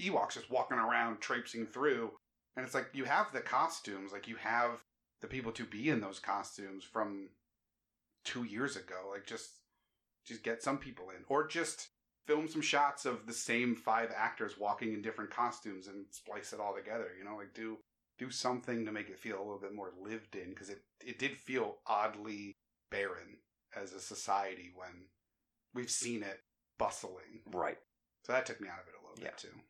Ewoks 0.00 0.34
just 0.34 0.50
walking 0.50 0.78
around, 0.78 1.20
traipsing 1.20 1.66
through. 1.66 2.12
And 2.56 2.64
it's 2.64 2.74
like 2.74 2.88
you 2.92 3.04
have 3.04 3.32
the 3.32 3.40
costumes, 3.40 4.12
like 4.12 4.28
you 4.28 4.36
have 4.36 4.82
the 5.24 5.34
people 5.34 5.52
to 5.52 5.64
be 5.64 5.88
in 5.88 6.00
those 6.00 6.18
costumes 6.18 6.84
from 6.84 7.30
two 8.24 8.44
years 8.44 8.76
ago. 8.76 9.10
Like 9.10 9.26
just 9.26 9.48
just 10.26 10.42
get 10.42 10.62
some 10.62 10.78
people 10.78 11.06
in, 11.10 11.24
or 11.28 11.46
just 11.46 11.88
film 12.26 12.46
some 12.48 12.60
shots 12.62 13.04
of 13.06 13.26
the 13.26 13.32
same 13.32 13.74
five 13.74 14.10
actors 14.14 14.58
walking 14.58 14.92
in 14.92 15.02
different 15.02 15.30
costumes 15.30 15.86
and 15.86 16.04
splice 16.10 16.52
it 16.52 16.60
all 16.60 16.74
together. 16.74 17.08
You 17.18 17.24
know, 17.24 17.36
like 17.36 17.54
do 17.54 17.78
do 18.18 18.30
something 18.30 18.84
to 18.84 18.92
make 18.92 19.08
it 19.08 19.18
feel 19.18 19.38
a 19.38 19.42
little 19.44 19.58
bit 19.58 19.74
more 19.74 19.92
lived 19.98 20.36
in 20.36 20.50
because 20.50 20.68
it 20.68 20.82
it 21.00 21.18
did 21.18 21.38
feel 21.38 21.78
oddly 21.86 22.52
barren 22.90 23.38
as 23.74 23.92
a 23.92 24.00
society 24.00 24.70
when 24.74 25.06
we've 25.74 25.90
seen 25.90 26.22
it 26.22 26.40
bustling. 26.78 27.40
Right. 27.50 27.78
So 28.24 28.32
that 28.32 28.44
took 28.46 28.60
me 28.60 28.68
out 28.68 28.80
of 28.80 28.88
it 28.88 28.94
a 29.00 29.02
little 29.02 29.22
Yeah. 29.24 29.30
bit 29.30 29.38
too. 29.38 29.60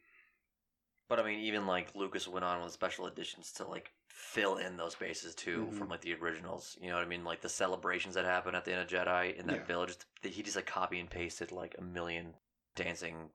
But 1.09 1.21
I 1.21 1.23
mean, 1.25 1.41
even 1.41 1.67
like 1.67 1.95
Lucas 1.95 2.27
went 2.27 2.45
on 2.45 2.63
with 2.63 2.73
special 2.73 3.07
editions 3.07 3.53
to 3.53 3.67
like 3.67 3.93
fill 4.09 4.57
in 4.57 4.77
those 4.77 4.93
spaces 4.93 5.35
too 5.35 5.69
Mhm. 5.71 5.79
from 5.79 5.89
like 5.89 6.01
the 6.01 6.15
originals. 6.15 6.79
You 6.81 6.89
know 6.89 6.95
what 6.97 7.05
I 7.05 7.09
mean? 7.09 7.25
Like 7.25 7.41
the 7.43 7.49
celebrations 7.49 8.15
that 8.15 8.25
happen 8.25 8.55
at 8.55 8.65
the 8.65 8.73
end 8.73 8.81
of 8.83 8.89
Jedi 8.89 9.37
in 9.37 9.47
that 9.49 9.57
Yeah. 9.61 9.65
village. 9.65 9.97
He 10.23 10.43
just 10.43 10.57
like 10.57 10.67
copy 10.67 10.99
and 11.01 11.11
pasted 11.11 11.53
like 11.53 11.75
a 11.79 11.83
million 11.83 12.35
dancing 12.75 13.31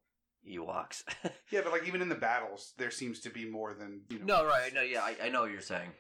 Ewoks. 0.48 1.04
Yeah, 1.52 1.62
but 1.62 1.72
like 1.72 1.86
even 1.88 2.02
in 2.02 2.10
the 2.10 2.16
battles, 2.16 2.74
there 2.78 2.92
seems 2.92 3.20
to 3.22 3.30
be 3.30 3.46
more 3.46 3.74
than 3.74 4.06
you 4.10 4.20
know. 4.20 4.42
no, 4.44 4.46
right? 4.46 4.74
No, 4.74 4.82
yeah, 4.82 5.02
I, 5.04 5.18
I 5.24 5.30
know 5.30 5.42
what 5.42 5.52
you're 5.52 5.62
saying. 5.62 5.92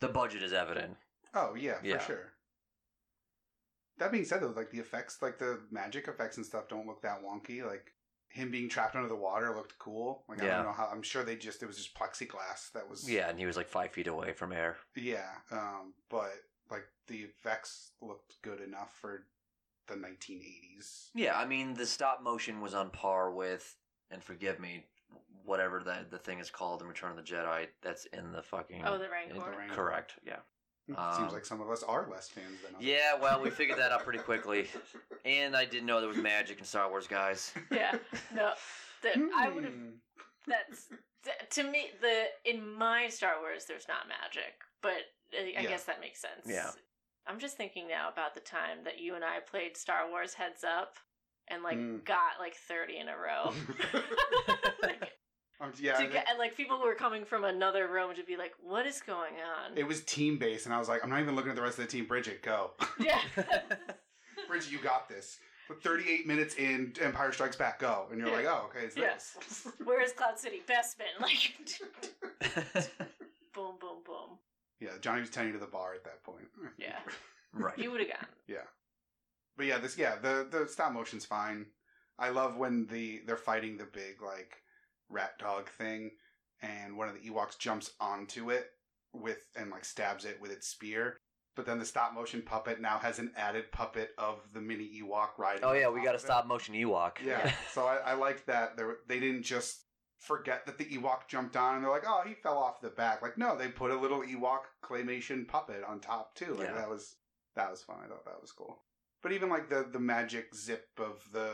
The 0.00 0.08
budget 0.08 0.42
is 0.42 0.52
evident. 0.52 0.96
Oh 1.34 1.54
yeah, 1.54 1.80
for 1.80 1.98
sure. 2.04 2.32
That 3.98 4.12
being 4.12 4.24
said, 4.24 4.40
though, 4.42 4.48
like 4.56 4.70
the 4.70 4.78
effects, 4.78 5.20
like 5.20 5.38
the 5.38 5.60
magic 5.70 6.08
effects 6.08 6.36
and 6.38 6.46
stuff, 6.46 6.68
don't 6.68 6.86
look 6.86 7.02
that 7.02 7.22
wonky. 7.22 7.64
Like 7.64 7.92
him 8.30 8.50
being 8.50 8.68
trapped 8.68 8.94
under 8.96 9.08
the 9.08 9.16
water 9.16 9.54
looked 9.54 9.78
cool. 9.78 10.24
Like 10.28 10.40
I 10.42 10.46
Yeah. 10.46 10.56
don't 10.56 10.66
know 10.66 10.72
how. 10.72 10.88
I'm 10.90 11.02
sure 11.02 11.22
they 11.24 11.36
just 11.36 11.62
it 11.62 11.66
was 11.66 11.76
just 11.76 11.94
plexiglass 11.94 12.70
that 12.72 12.88
was. 12.88 13.10
Yeah, 13.10 13.28
and 13.28 13.38
he 13.38 13.44
was 13.46 13.56
like 13.56 13.68
five 13.68 13.90
feet 13.92 14.06
away 14.06 14.32
from 14.32 14.52
air. 14.52 14.76
Yeah. 14.94 15.30
Um. 15.50 15.94
But 16.08 16.32
like 16.70 16.86
the 17.08 17.18
effects 17.22 17.92
looked 18.00 18.40
good 18.42 18.60
enough 18.60 18.96
for 19.00 19.26
the 19.88 19.94
1980s. 19.96 21.10
Yeah, 21.14 21.36
I 21.38 21.44
mean 21.46 21.74
the 21.74 21.86
stop 21.86 22.22
motion 22.22 22.60
was 22.60 22.74
on 22.74 22.90
par 22.90 23.30
with, 23.32 23.76
and 24.10 24.22
forgive 24.22 24.60
me, 24.60 24.84
whatever 25.44 25.82
that 25.84 26.10
the 26.10 26.18
thing 26.18 26.38
is 26.38 26.50
called 26.50 26.82
in 26.82 26.88
Return 26.88 27.10
of 27.10 27.16
the 27.16 27.22
Jedi. 27.22 27.66
That's 27.82 28.06
in 28.06 28.30
the 28.32 28.42
fucking. 28.42 28.84
Oh, 28.86 28.92
the 28.98 29.04
The 29.04 29.10
Rancor. 29.10 29.58
Rancor. 29.58 29.74
correct. 29.74 30.12
Yeah. 30.24 30.38
Seems 30.94 31.28
Um, 31.28 31.28
like 31.32 31.44
some 31.44 31.60
of 31.60 31.70
us 31.70 31.82
are 31.82 32.08
less 32.10 32.28
fans 32.28 32.60
than 32.64 32.74
others. 32.74 32.86
Yeah. 32.86 33.18
Well, 33.20 33.40
we 33.40 33.50
figured 33.50 33.78
that 33.78 33.92
out 33.92 34.04
pretty 34.04 34.18
quickly, 34.30 34.66
and 35.24 35.56
I 35.56 35.64
didn't 35.64 35.86
know 35.86 36.00
there 36.00 36.08
was 36.08 36.18
magic 36.18 36.58
in 36.58 36.64
Star 36.64 36.88
Wars, 36.90 37.06
guys. 37.06 37.52
Yeah. 37.70 37.92
No. 38.34 38.52
The, 39.02 39.30
I 39.36 39.48
would 39.48 39.64
have. 39.64 39.72
Hmm. 39.72 39.88
That's 40.46 40.88
to 41.50 41.62
me 41.62 41.90
the 42.00 42.24
in 42.50 42.74
my 42.76 43.08
Star 43.08 43.34
Wars. 43.40 43.64
There's 43.66 43.86
not 43.88 44.08
magic, 44.08 44.54
but 44.82 44.92
I, 45.32 45.54
I 45.58 45.62
Yeah. 45.62 45.68
guess 45.68 45.84
that 45.84 46.00
makes 46.00 46.20
sense. 46.20 46.46
Yeah. 46.46 46.70
I'm 47.26 47.38
just 47.38 47.56
thinking 47.56 47.86
now 47.88 48.08
about 48.10 48.34
the 48.34 48.40
time 48.40 48.78
that 48.84 48.98
you 49.00 49.14
and 49.14 49.24
I 49.24 49.38
played 49.40 49.76
Star 49.76 50.08
Wars 50.08 50.34
Heads 50.34 50.64
Up, 50.64 50.96
and 51.48 51.62
like 51.62 51.76
Mm. 51.78 52.04
got 52.04 52.38
like 52.40 52.54
30 52.56 52.98
in 52.98 53.08
a 53.08 53.16
row. 53.16 53.52
like, 54.82 55.09
Um, 55.60 55.72
yeah. 55.78 55.94
To 56.00 56.06
get, 56.06 56.26
and 56.28 56.38
like 56.38 56.56
people 56.56 56.78
who 56.78 56.84
were 56.86 56.94
coming 56.94 57.24
from 57.24 57.44
another 57.44 57.86
room 57.88 58.14
to 58.14 58.22
be 58.24 58.36
like, 58.36 58.54
"What 58.62 58.86
is 58.86 59.00
going 59.02 59.34
on?" 59.34 59.76
It 59.76 59.86
was 59.86 60.00
team 60.04 60.38
based, 60.38 60.64
and 60.66 60.74
I 60.74 60.78
was 60.78 60.88
like, 60.88 61.04
I'm 61.04 61.10
not 61.10 61.20
even 61.20 61.36
looking 61.36 61.50
at 61.50 61.56
the 61.56 61.62
rest 61.62 61.78
of 61.78 61.84
the 61.86 61.90
team. 61.90 62.06
Bridget, 62.06 62.42
go. 62.42 62.70
yeah. 62.98 63.20
Bridget, 64.48 64.72
you 64.72 64.78
got 64.78 65.08
this. 65.08 65.38
But 65.68 65.82
38 65.84 66.26
minutes 66.26 66.56
in, 66.56 66.92
Empire 67.00 67.30
Strikes 67.30 67.54
Back, 67.56 67.78
go. 67.78 68.06
And 68.10 68.18
you're 68.18 68.28
Yeah. 68.28 68.36
like, 68.36 68.46
oh, 68.46 68.70
okay, 68.74 68.86
it's 68.86 68.96
Yeah. 68.96 69.14
this. 69.14 69.68
Where 69.84 70.02
is 70.02 70.12
Cloud 70.12 70.36
City? 70.38 70.62
Bespin. 70.66 71.20
Like, 71.20 71.54
boom, 73.54 73.74
boom, 73.80 73.98
boom. 74.04 74.38
yeah, 74.80 74.90
Johnny 75.00 75.20
was 75.20 75.30
tending 75.30 75.52
to 75.52 75.58
the 75.60 75.66
bar 75.66 75.94
at 75.94 76.02
that 76.04 76.22
point. 76.24 76.48
Yeah. 76.78 76.98
right. 77.52 77.78
You 77.78 77.90
would 77.92 78.00
have 78.00 78.08
gotten. 78.08 78.28
Yeah. 78.48 78.66
But 79.56 79.66
yeah, 79.66 79.78
this 79.78 79.98
yeah, 79.98 80.16
the 80.16 80.46
the 80.50 80.66
stop 80.66 80.92
motion's 80.92 81.24
fine. 81.26 81.66
I 82.18 82.30
love 82.30 82.56
when 82.56 82.86
the 82.86 83.20
they're 83.26 83.36
fighting 83.36 83.76
the 83.76 83.84
big 83.84 84.22
like 84.22 84.62
rat 85.10 85.32
dog 85.38 85.68
thing, 85.70 86.10
and 86.62 86.96
one 86.96 87.08
of 87.08 87.14
the 87.14 87.28
Ewoks 87.30 87.58
jumps 87.58 87.90
onto 88.00 88.50
it 88.50 88.66
with 89.12 89.38
and 89.56 89.70
like 89.70 89.84
stabs 89.84 90.24
it 90.24 90.40
with 90.40 90.50
its 90.52 90.68
spear. 90.68 91.16
But 91.56 91.66
then 91.66 91.78
the 91.80 91.84
stop 91.84 92.14
motion 92.14 92.42
puppet 92.42 92.80
now 92.80 92.98
has 92.98 93.18
an 93.18 93.32
added 93.36 93.72
puppet 93.72 94.10
of 94.16 94.38
the 94.54 94.60
mini 94.60 94.88
Ewok 95.02 95.30
riding. 95.36 95.64
Oh 95.64 95.72
yeah, 95.72 95.88
we 95.88 96.02
got 96.02 96.14
a 96.14 96.18
stop 96.18 96.46
motion 96.46 96.74
Ewok. 96.74 97.16
Yeah, 97.24 97.52
so 97.74 97.84
I, 97.86 97.96
I 97.96 98.14
like 98.14 98.46
that 98.46 98.76
they 98.76 98.84
were- 98.84 99.00
they 99.08 99.18
didn't 99.20 99.42
just 99.42 99.84
forget 100.20 100.64
that 100.66 100.78
the 100.78 100.84
Ewok 100.84 101.26
jumped 101.28 101.56
on 101.56 101.74
and 101.76 101.84
they're 101.84 101.90
like, 101.90 102.04
oh, 102.06 102.22
he 102.26 102.34
fell 102.34 102.56
off 102.58 102.80
the 102.80 102.90
back. 102.90 103.20
Like, 103.22 103.36
no, 103.38 103.56
they 103.56 103.68
put 103.68 103.90
a 103.90 103.96
little 103.98 104.20
Ewok 104.22 104.60
claymation 104.84 105.48
puppet 105.48 105.82
on 105.86 105.98
top 105.98 106.34
too. 106.34 106.54
Like 106.54 106.68
Yeah. 106.68 106.74
that 106.74 106.88
was 106.90 107.16
that 107.56 107.70
was 107.70 107.82
fun. 107.82 107.96
I 108.04 108.08
thought 108.08 108.24
that 108.26 108.40
was 108.40 108.52
cool. 108.52 108.78
But 109.22 109.32
even 109.32 109.48
like 109.48 109.68
the 109.68 109.86
the 109.90 109.98
magic 109.98 110.54
zip 110.54 110.86
of 110.98 111.24
the 111.32 111.50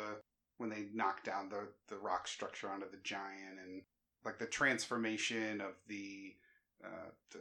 when 0.58 0.70
they 0.70 0.86
knock 0.94 1.22
down 1.24 1.48
the 1.48 1.68
the 1.88 1.96
rock 1.98 2.26
structure 2.28 2.68
onto 2.68 2.90
the 2.90 2.96
giant 3.02 3.58
and 3.64 3.82
like 4.24 4.38
the 4.38 4.46
transformation 4.46 5.60
of 5.60 5.72
the 5.88 6.34
uh 6.84 7.10
the 7.32 7.40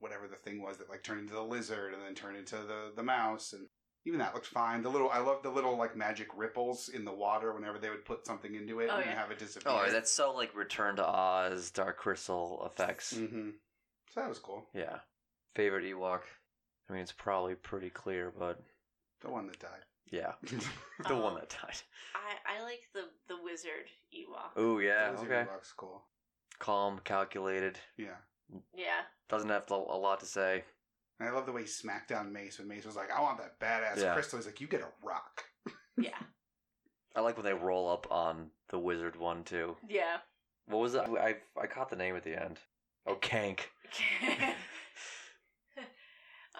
whatever 0.00 0.26
the 0.28 0.36
thing 0.36 0.60
was 0.62 0.76
that 0.78 0.90
like 0.90 1.02
turned 1.02 1.20
into 1.20 1.34
the 1.34 1.42
lizard 1.42 1.94
and 1.94 2.02
then 2.02 2.14
turned 2.14 2.36
into 2.36 2.56
the 2.56 2.92
the 2.96 3.02
mouse 3.02 3.52
and 3.52 3.66
even 4.06 4.18
that 4.18 4.34
looked 4.34 4.46
fine. 4.46 4.82
The 4.82 4.90
little 4.90 5.08
I 5.10 5.18
love 5.20 5.42
the 5.42 5.48
little 5.50 5.78
like 5.78 5.96
magic 5.96 6.28
ripples 6.36 6.90
in 6.90 7.06
the 7.06 7.12
water 7.12 7.54
whenever 7.54 7.78
they 7.78 7.88
would 7.88 8.04
put 8.04 8.26
something 8.26 8.54
into 8.54 8.80
it 8.80 8.90
Oh, 8.92 8.96
and 8.96 9.06
yeah. 9.06 9.14
have 9.18 9.30
it 9.30 9.38
disappear. 9.38 9.72
Oh, 9.72 9.90
that's 9.90 10.12
so 10.12 10.34
like 10.34 10.54
Return 10.54 10.96
to 10.96 11.06
Oz, 11.08 11.70
Dark 11.70 11.96
Crystal 11.96 12.62
effects. 12.66 13.16
hmm 13.16 13.50
So 14.12 14.20
that 14.20 14.28
was 14.28 14.38
cool. 14.38 14.66
Yeah. 14.74 14.98
Favorite 15.54 15.84
Ewok. 15.86 16.20
I 16.90 16.92
mean, 16.92 17.00
it's 17.00 17.12
probably 17.12 17.54
pretty 17.54 17.88
clear, 17.88 18.30
but 18.38 18.60
The 19.22 19.30
one 19.30 19.46
that 19.46 19.58
died. 19.58 19.84
Yeah, 20.14 20.32
the 21.08 21.14
one 21.16 21.34
Oh. 21.34 21.38
that 21.40 21.48
died. 21.50 21.80
I, 22.14 22.58
I 22.58 22.62
like 22.62 22.82
the, 22.94 23.02
the 23.28 23.36
wizard 23.42 23.88
Ewok. 24.14 24.52
Oh 24.56 24.78
yeah, 24.78 25.10
Those 25.10 25.20
okay. 25.24 25.44
Ewok's 25.50 25.72
cool. 25.76 26.02
Calm, 26.58 27.00
calculated. 27.04 27.78
Yeah. 27.96 28.16
Yeah. 28.74 29.02
Doesn't 29.28 29.48
have 29.48 29.66
to, 29.66 29.74
a 29.74 29.98
lot 29.98 30.20
to 30.20 30.26
say. 30.26 30.62
And 31.18 31.28
I 31.28 31.32
love 31.32 31.46
the 31.46 31.52
way 31.52 31.62
he 31.62 31.66
smacked 31.66 32.08
down 32.10 32.32
Mace 32.32 32.58
when 32.58 32.68
Mace 32.68 32.84
was 32.84 32.94
like, 32.96 33.10
I 33.10 33.20
want 33.20 33.38
that 33.38 33.58
badass 33.58 34.00
Yeah. 34.00 34.14
crystal. 34.14 34.38
He's 34.38 34.46
like, 34.46 34.60
you 34.60 34.66
get 34.68 34.80
a 34.82 34.88
rock. 35.02 35.44
Yeah. 35.96 36.10
I 37.14 37.20
like 37.20 37.36
when 37.36 37.44
they 37.46 37.52
roll 37.54 37.88
up 37.88 38.08
on 38.10 38.50
the 38.68 38.78
wizard 38.80 39.14
one 39.16 39.44
too. 39.44 39.76
Yeah. 39.88 40.16
What 40.66 40.78
was 40.80 40.92
that? 40.94 41.08
I 41.08 41.36
I 41.60 41.66
caught 41.68 41.88
the 41.88 41.94
name 41.96 42.16
at 42.16 42.24
the 42.24 42.34
end. 42.40 42.58
Oh, 43.06 43.14
Kaink. 43.14 43.60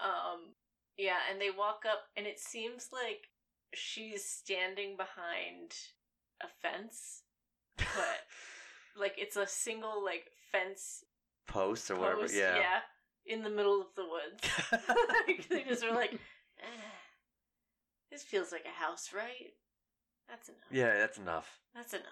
um 0.01 0.53
yeah, 0.97 1.17
and 1.29 1.41
they 1.41 1.49
walk 1.49 1.83
up 1.89 2.03
and 2.15 2.25
it 2.25 2.39
seems 2.39 2.89
like 2.93 3.27
she's 3.75 4.23
standing 4.25 4.97
behind 4.97 5.73
a 6.41 6.47
fence, 6.61 7.23
but 7.77 7.87
like 8.99 9.13
it's 9.17 9.35
a 9.37 9.47
single 9.47 10.03
like 10.03 10.25
fence 10.51 11.03
Post 11.47 11.91
or 11.91 11.95
whatever. 11.99 12.21
post, 12.21 12.35
Yeah. 12.35 12.79
in 13.25 13.43
the 13.43 13.49
middle 13.49 13.79
of 13.81 13.87
the 13.95 14.03
woods. 14.03 14.87
like, 15.27 15.47
they 15.49 15.63
just 15.63 15.83
were 15.85 15.93
like, 15.95 16.13
eh, 16.13 16.65
this 18.11 18.23
feels 18.23 18.51
like 18.51 18.65
a 18.65 18.83
house, 18.83 19.11
right? 19.15 19.53
That's 20.27 20.49
enough. 20.49 20.59
yeah, 20.71 20.97
that's 20.97 21.17
enough. 21.19 21.59
That's 21.75 21.93
enough. 21.93 22.05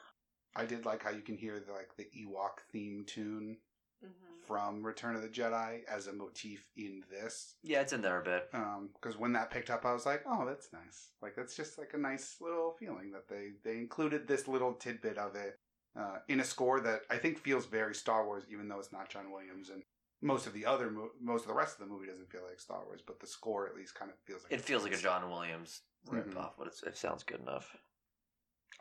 I 0.55 0.65
did 0.65 0.85
like 0.85 1.03
how 1.03 1.09
you 1.09 1.21
can 1.21 1.35
hear 1.35 1.59
the, 1.59 1.73
like 1.73 1.95
the 1.97 2.03
Ewok 2.15 2.61
theme 2.71 3.05
tune 3.07 3.57
hmm 4.03 4.09
from 4.45 4.85
Return 4.85 5.15
of 5.15 5.21
the 5.21 5.29
Jedi 5.29 5.85
as 5.87 6.07
a 6.07 6.11
motif 6.11 6.67
in 6.75 7.01
this. 7.09 7.55
Yeah, 7.63 7.79
it's 7.79 7.93
in 7.93 8.01
there 8.01 8.19
a 8.19 8.23
bit. 8.25 8.49
Because 8.51 9.17
when 9.17 9.31
that 9.33 9.49
picked 9.51 9.69
up, 9.69 9.85
I 9.85 9.93
was 9.93 10.05
like, 10.05 10.23
"Oh, 10.27 10.45
that's 10.45 10.67
nice. 10.73 11.11
Like 11.21 11.33
that's 11.37 11.55
just 11.55 11.77
like 11.77 11.91
a 11.93 11.97
nice 11.97 12.35
little 12.41 12.75
feeling 12.77 13.11
that 13.11 13.29
they 13.29 13.51
they 13.63 13.77
included 13.77 14.27
this 14.27 14.49
little 14.49 14.73
tidbit 14.73 15.17
of 15.17 15.35
it 15.37 15.57
uh, 15.97 16.17
in 16.27 16.41
a 16.41 16.43
score 16.43 16.81
that 16.81 17.03
I 17.09 17.17
think 17.19 17.37
feels 17.39 17.65
very 17.67 17.95
Star 17.95 18.25
Wars, 18.25 18.43
even 18.49 18.67
though 18.67 18.79
it's 18.79 18.91
not 18.91 19.09
John 19.09 19.31
Williams 19.31 19.69
and 19.69 19.81
most 20.21 20.45
of 20.45 20.51
the 20.51 20.65
other 20.65 20.89
mo- 20.91 21.11
most 21.21 21.43
of 21.43 21.47
the 21.47 21.53
rest 21.53 21.79
of 21.79 21.87
the 21.87 21.93
movie 21.93 22.07
doesn't 22.07 22.29
feel 22.29 22.43
like 22.45 22.59
Star 22.59 22.83
Wars, 22.85 23.01
but 23.05 23.21
the 23.21 23.27
score 23.27 23.67
at 23.69 23.75
least 23.75 23.95
kind 23.95 24.11
of 24.11 24.17
feels 24.25 24.43
like 24.43 24.51
It 24.51 24.61
feels 24.61 24.83
like 24.83 24.93
a 24.93 24.97
John 24.97 25.29
Williams 25.29 25.83
rip 26.09 26.25
Mhm. 26.33 26.37
off, 26.37 26.57
but 26.57 26.67
it's, 26.67 26.83
it 26.83 26.97
sounds 26.97 27.23
good 27.23 27.39
enough. 27.39 27.77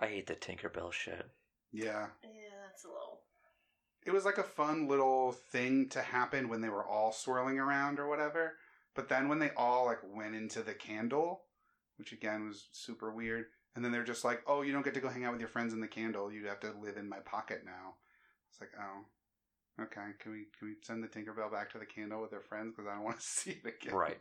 I 0.01 0.09
hate 0.09 0.27
the 0.27 0.35
Tinkerbell 0.35 0.93
shit. 0.93 1.31
Yeah, 1.71 1.83
Yeah, 1.83 1.91
that's 1.93 2.25
a 2.25 2.27
little. 2.27 2.52
It 4.05 4.13
was 4.13 4.25
like 4.25 4.39
a 4.39 4.43
fun 4.43 4.89
little 4.89 5.33
thing 5.33 5.89
to 5.91 6.03
happen 6.03 6.49
when 6.49 6.61
they 6.61 6.69
were 6.69 6.85
all 6.85 7.13
swirling 7.13 7.59
around 7.59 7.99
or 7.99 8.09
whatever. 8.09 8.55
But 8.95 9.09
then 9.09 9.29
when 9.29 9.39
they 9.39 9.51
all 9.57 9.87
like 9.87 10.01
went 10.05 10.35
into 10.35 10.63
the 10.63 10.75
candle, 10.75 11.43
which 11.97 12.13
again 12.13 12.47
was 12.47 12.69
super 12.73 13.11
weird, 13.13 13.47
and 13.75 13.85
then 13.85 13.93
they're 13.93 14.05
just 14.05 14.25
like, 14.25 14.43
"Oh, 14.47 14.63
you 14.63 14.73
don't 14.73 14.85
get 14.85 14.95
to 14.95 15.01
go 15.01 15.09
hang 15.09 15.25
out 15.25 15.33
with 15.33 15.41
your 15.41 15.49
friends 15.49 15.73
in 15.73 15.81
the 15.81 15.89
candle. 15.89 16.31
You 16.33 16.47
have 16.47 16.61
to 16.61 16.73
live 16.73 16.97
in 16.97 17.09
my 17.09 17.21
pocket 17.21 17.63
now." 17.65 17.95
It's 18.51 18.61
like, 18.61 18.73
"Oh, 18.79 19.83
okay. 19.85 20.13
Can 20.19 20.33
we 20.33 20.47
can 20.59 20.69
we 20.69 20.75
send 20.83 21.03
the 21.03 21.09
Tinkerbell 21.09 21.51
back 21.51 21.71
to 21.71 21.79
the 21.79 21.87
candle 21.87 22.21
with 22.21 22.33
her 22.33 22.41
friends 22.41 22.75
because 22.75 22.91
I 22.91 22.95
don't 22.95 23.05
want 23.05 23.19
to 23.21 23.23
see 23.27 23.61
it 23.65 23.67
again?" 23.67 23.95
Right. 23.95 24.19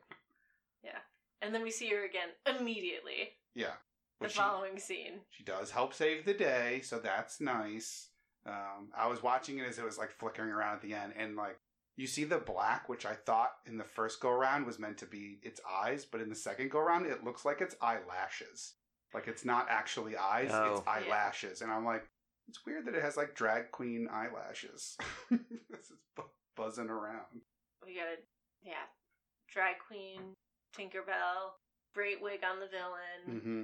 Yeah, 0.83 0.99
and 1.41 1.53
then 1.53 1.63
we 1.63 1.71
see 1.71 1.89
her 1.89 2.05
again 2.05 2.29
immediately. 2.45 3.31
Yeah. 3.55 3.73
The 4.19 4.25
But 4.27 4.31
she, 4.31 4.37
following 4.39 4.77
scene. 4.79 5.21
she 5.31 5.43
does 5.43 5.71
help 5.71 5.93
save 5.93 6.25
the 6.25 6.33
day, 6.35 6.81
so 6.83 6.99
that's 6.99 7.41
nice. 7.41 8.09
Um, 8.45 8.89
I 8.97 9.07
was 9.07 9.22
watching 9.22 9.59
it 9.59 9.68
as 9.68 9.77
it 9.77 9.85
was 9.85 9.97
like 9.97 10.11
flickering 10.11 10.49
around 10.49 10.76
at 10.76 10.81
the 10.81 10.93
end, 10.93 11.13
and 11.18 11.35
like 11.35 11.57
you 11.97 12.07
see 12.07 12.23
the 12.23 12.38
black, 12.39 12.89
which 12.89 13.05
I 13.05 13.13
thought 13.13 13.51
in 13.68 13.77
the 13.77 13.84
first 13.84 14.19
go 14.19 14.30
around 14.30 14.65
was 14.65 14.80
meant 14.80 14.97
to 14.99 15.05
be 15.05 15.39
its 15.43 15.59
eyes, 15.69 16.05
but 16.05 16.22
in 16.22 16.30
the 16.30 16.35
second 16.35 16.72
go 16.72 16.80
around, 16.80 17.05
it 17.05 17.23
looks 17.23 17.45
like 17.45 17.61
it's 17.61 17.76
eyelashes. 17.81 18.73
Like 19.13 19.27
it's 19.27 19.45
not 19.45 19.68
actually 19.69 20.15
eyes, 20.18 20.49
Oh. 20.53 20.76
it's 20.77 20.88
eyelashes, 20.88 21.61
and 21.61 21.72
I'm 21.72 21.85
like, 21.85 22.05
it's 22.47 22.65
weird 22.65 22.85
that 22.85 22.95
it 22.95 23.03
has 23.03 23.18
like 23.18 23.35
drag 23.35 23.69
queen 23.72 24.07
eyelashes. 24.11 24.97
this 25.30 25.91
is 25.91 25.97
bu- 26.15 26.23
buzzing 26.55 26.89
around. 26.89 27.41
We 27.85 27.95
got 27.95 28.07
a 28.07 28.18
yeah, 28.63 28.88
drag 29.49 29.76
queen, 29.85 30.34
Tinkerbell, 30.76 31.51
great 31.93 32.22
wig 32.22 32.39
on 32.49 32.59
the 32.59 32.68
villain, 32.68 33.39
Mm-hmm. 33.41 33.63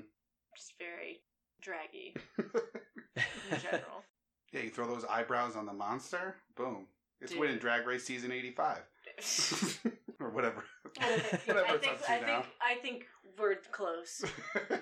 just 0.55 0.73
very 0.77 1.21
draggy 1.61 2.13
in 2.37 3.59
general. 3.61 4.03
Yeah, 4.53 4.61
you 4.61 4.69
throw 4.69 4.87
those 4.87 5.05
eyebrows 5.05 5.55
on 5.55 5.65
the 5.65 5.73
monster, 5.73 6.35
boom, 6.55 6.87
it's 7.21 7.31
Dude. 7.31 7.39
winning 7.41 7.57
Drag 7.57 7.85
Race 7.85 8.03
season 8.05 8.31
eighty 8.31 8.51
five. 8.51 8.81
or 10.19 10.29
whatever. 10.29 10.63
I 10.99 11.05
whatever 11.45 11.75
it's 11.75 11.85
think 11.85 11.93
up 11.99 12.05
to 12.05 12.11
I 12.11 12.19
now. 12.19 12.25
think 12.41 12.45
I 12.61 12.75
think 12.81 13.05
we're 13.37 13.55
close. 13.71 14.23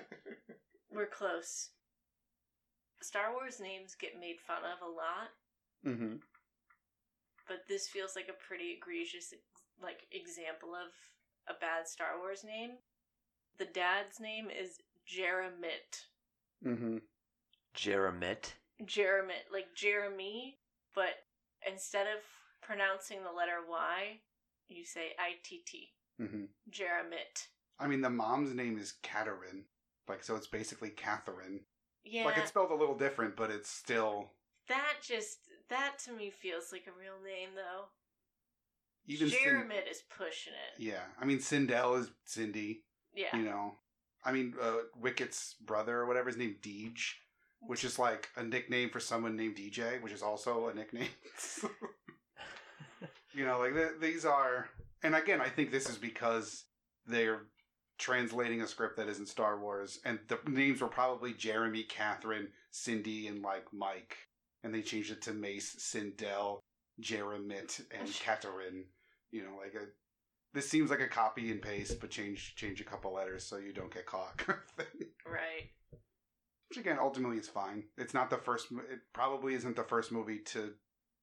We're 0.92 1.06
close. 1.06 1.70
Star 3.02 3.32
Wars 3.34 3.60
names 3.60 3.94
get 4.00 4.18
made 4.18 4.36
fun 4.40 4.62
of 4.64 4.80
a 4.86 4.90
lot, 4.90 5.28
Mm-hmm. 5.86 6.16
but 7.46 7.58
this 7.68 7.86
feels 7.86 8.16
like 8.16 8.28
a 8.30 8.44
pretty 8.48 8.76
egregious 8.78 9.34
like 9.82 10.06
example 10.10 10.70
of 10.70 11.54
a 11.54 11.58
bad 11.60 11.86
Star 11.86 12.18
Wars 12.18 12.44
name. 12.44 12.70
The 13.58 13.66
dad's 13.66 14.20
name 14.20 14.46
is 14.50 14.78
Jeremitt. 15.04 16.06
Mm-hmm. 16.66 16.96
Jeremitt. 17.74 18.54
Jeremitt, 18.84 19.46
like 19.52 19.74
Jeremy, 19.74 20.58
but 20.94 21.14
instead 21.66 22.06
of 22.06 22.22
pronouncing 22.62 23.18
the 23.22 23.32
letter 23.36 23.58
Y, 23.68 24.20
you 24.68 24.84
say 24.84 25.12
ITT. 25.18 25.88
Mm-hmm. 26.20 26.44
Jeremitt. 26.70 27.48
I 27.78 27.86
mean, 27.86 28.00
the 28.00 28.10
mom's 28.10 28.54
name 28.54 28.78
is 28.78 28.94
Catherine, 29.02 29.64
like 30.08 30.24
so. 30.24 30.34
It's 30.34 30.46
basically 30.46 30.90
Catherine. 30.90 31.60
Yeah. 32.04 32.24
Like 32.24 32.38
it's 32.38 32.48
spelled 32.48 32.70
a 32.70 32.74
little 32.74 32.96
different, 32.96 33.36
but 33.36 33.50
it's 33.50 33.68
still 33.70 34.30
that 34.68 34.94
just 35.02 35.38
that 35.68 35.98
to 36.04 36.12
me 36.12 36.30
feels 36.30 36.72
like 36.72 36.86
a 36.86 36.98
real 36.98 37.22
name 37.24 37.50
though. 37.54 37.86
even. 39.06 39.28
Jeremitt 39.28 39.86
is 39.90 40.02
pushing 40.16 40.54
it. 40.54 40.82
yeah, 40.82 41.04
I 41.20 41.24
mean, 41.24 41.38
Cindel 41.38 42.00
is 42.00 42.10
Cindy. 42.24 42.82
Yeah. 43.14 43.36
You 43.36 43.44
know, 43.44 43.74
I 44.24 44.32
mean, 44.32 44.54
uh, 44.60 44.76
Wicket's 45.00 45.54
brother 45.64 45.98
or 45.98 46.06
whatever 46.06 46.28
his 46.28 46.36
name, 46.36 46.56
Deej, 46.62 47.14
which 47.66 47.84
is 47.84 47.98
like 47.98 48.28
a 48.36 48.42
nickname 48.42 48.90
for 48.90 49.00
someone 49.00 49.36
named 49.36 49.56
DJ, 49.56 50.00
which 50.02 50.12
is 50.12 50.22
also 50.22 50.68
a 50.68 50.74
nickname. 50.74 51.08
you 53.34 53.44
know, 53.44 53.58
like 53.58 53.74
th- 53.74 54.00
these 54.00 54.24
are, 54.24 54.68
and 55.02 55.14
again, 55.14 55.40
I 55.40 55.48
think 55.48 55.70
this 55.70 55.88
is 55.88 55.96
because 55.96 56.64
they're 57.06 57.42
translating 57.98 58.62
a 58.62 58.66
script 58.66 58.96
that 58.96 59.08
isn't 59.08 59.28
Star 59.28 59.58
Wars, 59.58 60.00
and 60.04 60.18
the 60.28 60.38
names 60.48 60.80
were 60.80 60.88
probably 60.88 61.32
Jeremy, 61.32 61.82
Catherine, 61.82 62.48
Cindy, 62.70 63.26
and 63.28 63.42
like 63.42 63.66
Mike, 63.72 64.16
and 64.62 64.74
they 64.74 64.82
changed 64.82 65.10
it 65.10 65.22
to 65.22 65.32
Mace, 65.32 65.76
Cindel, 65.78 66.60
Jeremitt, 67.00 67.80
and 67.98 68.10
Catherine. 68.12 68.84
You 69.30 69.42
know, 69.42 69.56
like 69.62 69.74
a 69.74 69.86
this 70.54 70.68
seems 70.68 70.88
like 70.90 71.00
a 71.00 71.08
copy 71.08 71.50
and 71.50 71.60
paste, 71.60 72.00
but 72.00 72.10
change 72.10 72.54
change 72.56 72.80
a 72.80 72.84
couple 72.84 73.12
letters 73.12 73.44
so 73.44 73.58
you 73.58 73.72
don't 73.72 73.92
get 73.92 74.06
caught. 74.06 74.36
kind 74.38 74.58
of 74.58 74.86
thing. 74.86 75.08
Right. 75.26 75.70
Which 76.68 76.78
again, 76.78 76.98
ultimately, 77.00 77.38
is 77.38 77.48
fine. 77.48 77.84
It's 77.96 78.14
not 78.14 78.30
the 78.30 78.38
first. 78.38 78.68
It 78.90 79.00
probably 79.12 79.54
isn't 79.54 79.76
the 79.76 79.84
first 79.84 80.10
movie 80.10 80.40
to 80.46 80.72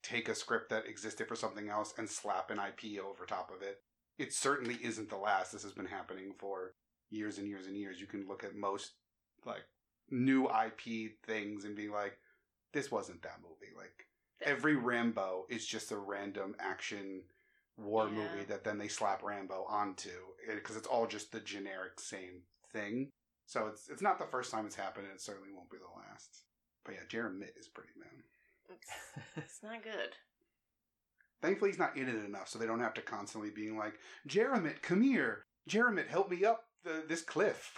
take 0.02 0.30
a 0.30 0.36
script 0.36 0.70
that 0.70 0.86
existed 0.86 1.28
for 1.28 1.36
something 1.36 1.70
else 1.70 1.94
and 1.98 2.10
slap 2.10 2.52
an 2.52 2.60
IP 2.60 3.02
over 3.04 3.26
top 3.26 3.52
of 3.56 3.62
it. 3.62 3.82
It 4.18 4.34
certainly 4.34 4.78
isn't 4.82 5.10
the 5.10 5.18
last. 5.18 5.52
This 5.52 5.64
has 5.64 5.72
been 5.74 5.86
happening 5.86 6.34
for 6.38 6.74
years 7.10 7.38
and 7.38 7.48
years 7.48 7.68
and 7.68 7.78
years. 7.78 8.00
You 8.00 8.08
can 8.08 8.28
look 8.28 8.44
at 8.44 8.56
most 8.56 8.92
like 9.46 9.64
new 10.10 10.48
IP 10.48 11.14
things 11.26 11.66
and 11.66 11.76
be 11.76 11.90
like, 11.90 12.18
this 12.74 12.92
wasn't 12.92 13.22
that 13.24 13.40
movie. 13.42 13.74
Like 13.78 14.08
every 14.42 14.76
Rambo 14.76 15.46
is 15.50 15.66
just 15.66 15.92
a 15.92 15.98
random 15.98 16.56
action 16.60 17.24
war 17.78 18.08
Yeah. 18.08 18.16
movie 18.16 18.46
that 18.48 18.64
then 18.64 18.78
they 18.78 18.88
slap 18.88 19.24
Rambo 19.24 19.66
onto 19.68 20.10
eh, 20.50 20.56
because 20.56 20.76
it's 20.76 20.88
all 20.88 21.08
just 21.08 21.32
the 21.32 21.40
generic 21.40 22.00
same 22.00 22.42
thing. 22.72 23.10
So 23.46 23.68
it's 23.68 23.90
it's 23.90 24.02
not 24.02 24.20
the 24.20 24.26
first 24.26 24.52
time 24.52 24.66
it's 24.66 24.76
happened, 24.76 25.06
and 25.08 25.16
it 25.16 25.22
certainly 25.22 25.50
won't 25.54 25.70
be 25.70 25.78
the 25.78 26.00
last. 26.00 26.46
But 26.86 26.96
yeah, 26.96 27.02
Jeremitt 27.08 27.56
is 27.58 27.68
pretty 27.68 27.92
man. 27.98 28.24
It's, 28.70 28.88
it's 29.38 29.64
not 29.64 29.84
good. 29.84 30.16
Thankfully, 31.42 31.72
he's 31.72 31.80
not 31.80 31.98
in 31.98 32.08
it 32.08 32.26
enough, 32.26 32.48
so 32.48 32.58
they 32.58 32.66
don't 32.66 32.80
have 32.80 32.94
to 32.94 33.02
constantly 33.02 33.50
being 33.50 33.78
like, 33.78 33.96
Jeremitt, 34.28 34.82
come 34.82 35.02
here. 35.02 35.46
Jeremitt, 35.68 36.08
help 36.08 36.30
me 36.30 36.46
up 36.46 36.66
the, 36.84 37.04
this 37.08 37.22
cliff. 37.22 37.78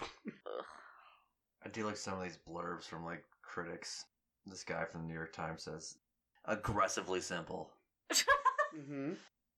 I 1.64 1.68
do 1.68 1.84
like 1.84 1.96
some 1.96 2.18
of 2.18 2.22
these 2.22 2.38
blurbs 2.48 2.84
from 2.84 3.04
like 3.04 3.24
critics. 3.42 4.04
This 4.46 4.62
guy 4.62 4.84
from 4.84 5.02
the 5.02 5.08
New 5.08 5.14
York 5.14 5.32
Times 5.32 5.64
says, 5.64 5.96
aggressively 6.44 7.20
simple. 7.20 7.70
mm-hmm. 8.12 9.14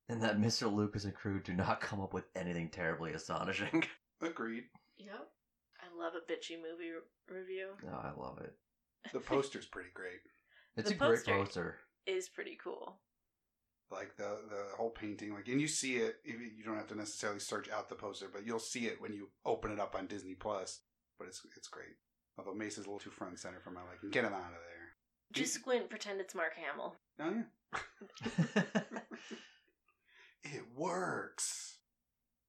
And 0.08 0.22
that 0.22 0.40
Mr. 0.40 0.72
Lucas 0.72 1.04
and 1.04 1.14
crew 1.14 1.40
do 1.40 1.52
not 1.52 1.82
come 1.82 2.00
up 2.00 2.14
with 2.14 2.24
anything 2.34 2.70
terribly 2.70 3.12
astonishing. 3.12 3.84
Agreed. 4.22 4.64
Yep. 4.96 5.28
I 5.98 6.04
love 6.04 6.12
a 6.14 6.30
bitchy 6.32 6.56
movie 6.56 6.90
re- 6.90 7.38
review. 7.38 7.68
No, 7.84 7.92
I 7.92 8.12
love 8.18 8.38
it. 8.38 8.54
The 9.12 9.20
poster's 9.20 9.64
pretty 9.66 9.90
great. 9.94 10.20
It's 10.76 10.90
The 10.90 10.94
a 10.94 10.98
great 10.98 11.10
poster- 11.24 11.32
poster. 11.38 11.78
Is 12.06 12.28
pretty 12.28 12.58
cool. 12.62 12.96
Like 13.90 14.16
the 14.16 14.38
the 14.50 14.76
whole 14.76 14.90
painting, 14.90 15.32
like, 15.34 15.48
and 15.48 15.60
you 15.60 15.68
see 15.68 15.96
it. 15.96 16.16
You 16.24 16.38
you 16.56 16.62
don't 16.64 16.76
have 16.76 16.88
to 16.88 16.94
necessarily 16.94 17.40
search 17.40 17.70
out 17.70 17.88
the 17.88 17.94
poster, 17.94 18.26
but 18.32 18.44
you'll 18.46 18.58
see 18.58 18.86
it 18.86 19.00
when 19.00 19.12
you 19.14 19.28
open 19.46 19.70
it 19.72 19.80
up 19.80 19.94
on 19.94 20.06
Disney 20.06 20.34
Plus. 20.34 20.80
But 21.18 21.28
it's 21.28 21.40
it's 21.56 21.68
great. 21.68 21.96
Although 22.38 22.54
Mace 22.54 22.76
is 22.76 22.84
a 22.84 22.88
little 22.88 22.98
too 22.98 23.10
front 23.10 23.32
and 23.32 23.38
center 23.40 23.60
for 23.60 23.70
my 23.70 23.80
liking. 23.90 24.10
Get 24.10 24.24
him 24.24 24.32
out 24.34 24.40
of 24.40 24.50
there. 24.52 24.88
Just 25.32 25.54
squint, 25.54 25.88
pretend 25.88 26.20
it's 26.20 26.34
Mark 26.34 26.52
Hamill. 26.54 26.96
Oh 27.20 27.32
yeah. 28.54 28.62
It 30.44 30.62
works. 30.76 31.78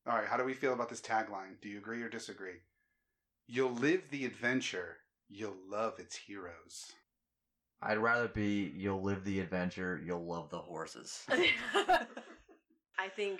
All 0.07 0.15
right, 0.17 0.27
how 0.27 0.38
do 0.38 0.43
we 0.45 0.53
feel 0.53 0.73
about 0.73 0.89
this 0.89 1.01
tagline? 1.01 1.59
Do 1.61 1.69
you 1.69 1.77
agree 1.80 2.01
or 2.01 2.09
disagree? 2.09 2.59
You'll 3.51 3.73
live 3.73 4.03
the 4.11 4.26
adventure, 4.26 4.97
you'll 5.27 5.57
love 5.67 5.97
its 5.97 6.15
heroes. 6.15 6.91
I'd 7.81 7.97
rather 7.97 8.27
be 8.27 8.71
you'll 8.76 9.01
live 9.01 9.23
the 9.23 9.39
adventure, 9.39 9.99
you'll 10.05 10.23
love 10.23 10.51
the 10.51 10.59
horses. 10.59 11.23
I 11.30 13.07
think 13.15 13.39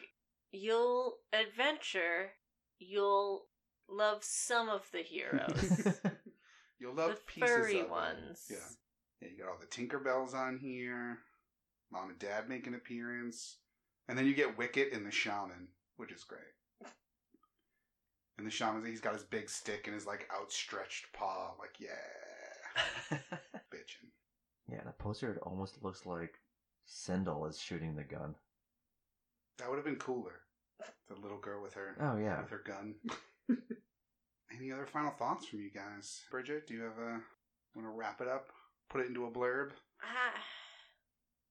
you'll 0.52 1.14
adventure, 1.32 2.32
you'll 2.80 3.46
love 3.88 4.24
some 4.24 4.68
of 4.68 4.82
the 4.92 5.04
heroes. 5.04 5.96
You'll 6.82 6.96
love 6.96 7.16
the 7.16 7.22
pieces 7.28 7.50
furry 7.50 7.80
of 7.80 7.88
them. 7.88 7.92
ones. 7.92 8.46
Yeah. 8.50 8.56
Yeah, 9.22 9.28
you 9.28 9.44
got 9.44 9.50
all 9.50 9.58
the 9.60 9.66
Tinkerbells 9.66 10.34
on 10.34 10.58
here. 10.58 11.18
Mom 11.92 12.10
and 12.10 12.18
Dad 12.20 12.48
make 12.48 12.68
an 12.68 12.74
appearance. 12.74 13.58
And 14.08 14.18
then 14.18 14.26
you 14.26 14.34
get 14.34 14.58
Wicket 14.58 14.94
and 14.94 15.06
the 15.06 15.12
Shaman, 15.12 15.68
which 15.98 16.14
is 16.14 16.24
great. 16.24 16.40
And 18.40 18.48
the 18.48 18.52
Shaman, 18.52 18.86
he's 18.86 19.02
got 19.02 19.12
his 19.14 19.24
big 19.24 19.50
stick 19.50 19.82
and 19.88 19.94
his 19.94 20.08
like 20.08 20.30
outstretched 20.34 21.12
paw, 21.12 21.52
like, 21.60 21.76
yeah, 21.78 23.18
bitchin'. 23.70 24.08
yeah, 24.72 24.80
the 24.86 24.94
poster 24.94 25.34
it 25.34 25.42
almost 25.44 25.84
looks 25.84 26.06
like 26.06 26.36
Cindel 26.88 27.50
is 27.50 27.60
shooting 27.60 27.98
the 27.98 28.04
gun. 28.06 28.36
That 29.58 29.70
would 29.70 29.76
have 29.76 29.84
been 29.84 29.98
cooler. 29.98 30.40
The 31.10 31.16
little 31.22 31.38
girl 31.40 31.62
with 31.62 31.74
her 31.74 31.98
Oh 32.00 32.16
yeah. 32.18 32.40
with 32.40 32.50
her 32.52 32.64
gun. 32.66 32.96
Any 34.56 34.72
other 34.72 34.86
final 34.86 35.12
thoughts 35.12 35.46
from 35.48 35.60
you 35.60 35.70
guys? 35.70 36.22
Bridget, 36.32 36.66
do 36.66 36.76
you 36.76 36.84
have 36.84 36.98
a 36.98 37.20
want 37.76 37.86
to 37.86 37.90
wrap 37.90 38.22
it 38.22 38.30
up? 38.30 38.48
Put 38.90 39.02
it 39.02 39.08
into 39.08 39.26
a 39.26 39.32
blurb? 39.32 39.72
Ah, 40.02 40.40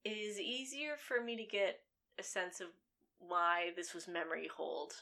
it 0.04 0.16
is 0.16 0.40
easier 0.40 0.94
for 0.96 1.22
me 1.22 1.36
to 1.36 1.44
get 1.44 1.80
a 2.18 2.22
sense 2.22 2.60
of 2.60 2.68
why 3.18 3.72
this 3.76 3.92
was 3.92 4.08
memory 4.08 4.48
hold, 4.56 4.94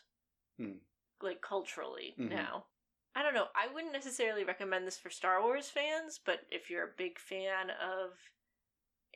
Hmm. 0.58 0.78
Like 1.22 1.40
culturally 1.40 2.14
Mhm. 2.18 2.30
now. 2.30 2.66
I 3.14 3.22
don't 3.22 3.34
know. 3.34 3.48
I 3.54 3.68
wouldn't 3.72 3.92
necessarily 3.94 4.44
recommend 4.44 4.86
this 4.86 4.98
for 4.98 5.08
Star 5.10 5.42
Wars 5.42 5.70
fans, 5.70 6.18
but 6.22 6.40
if 6.50 6.68
you're 6.68 6.84
a 6.84 6.94
big 6.96 7.18
fan 7.18 7.70
of 7.70 8.18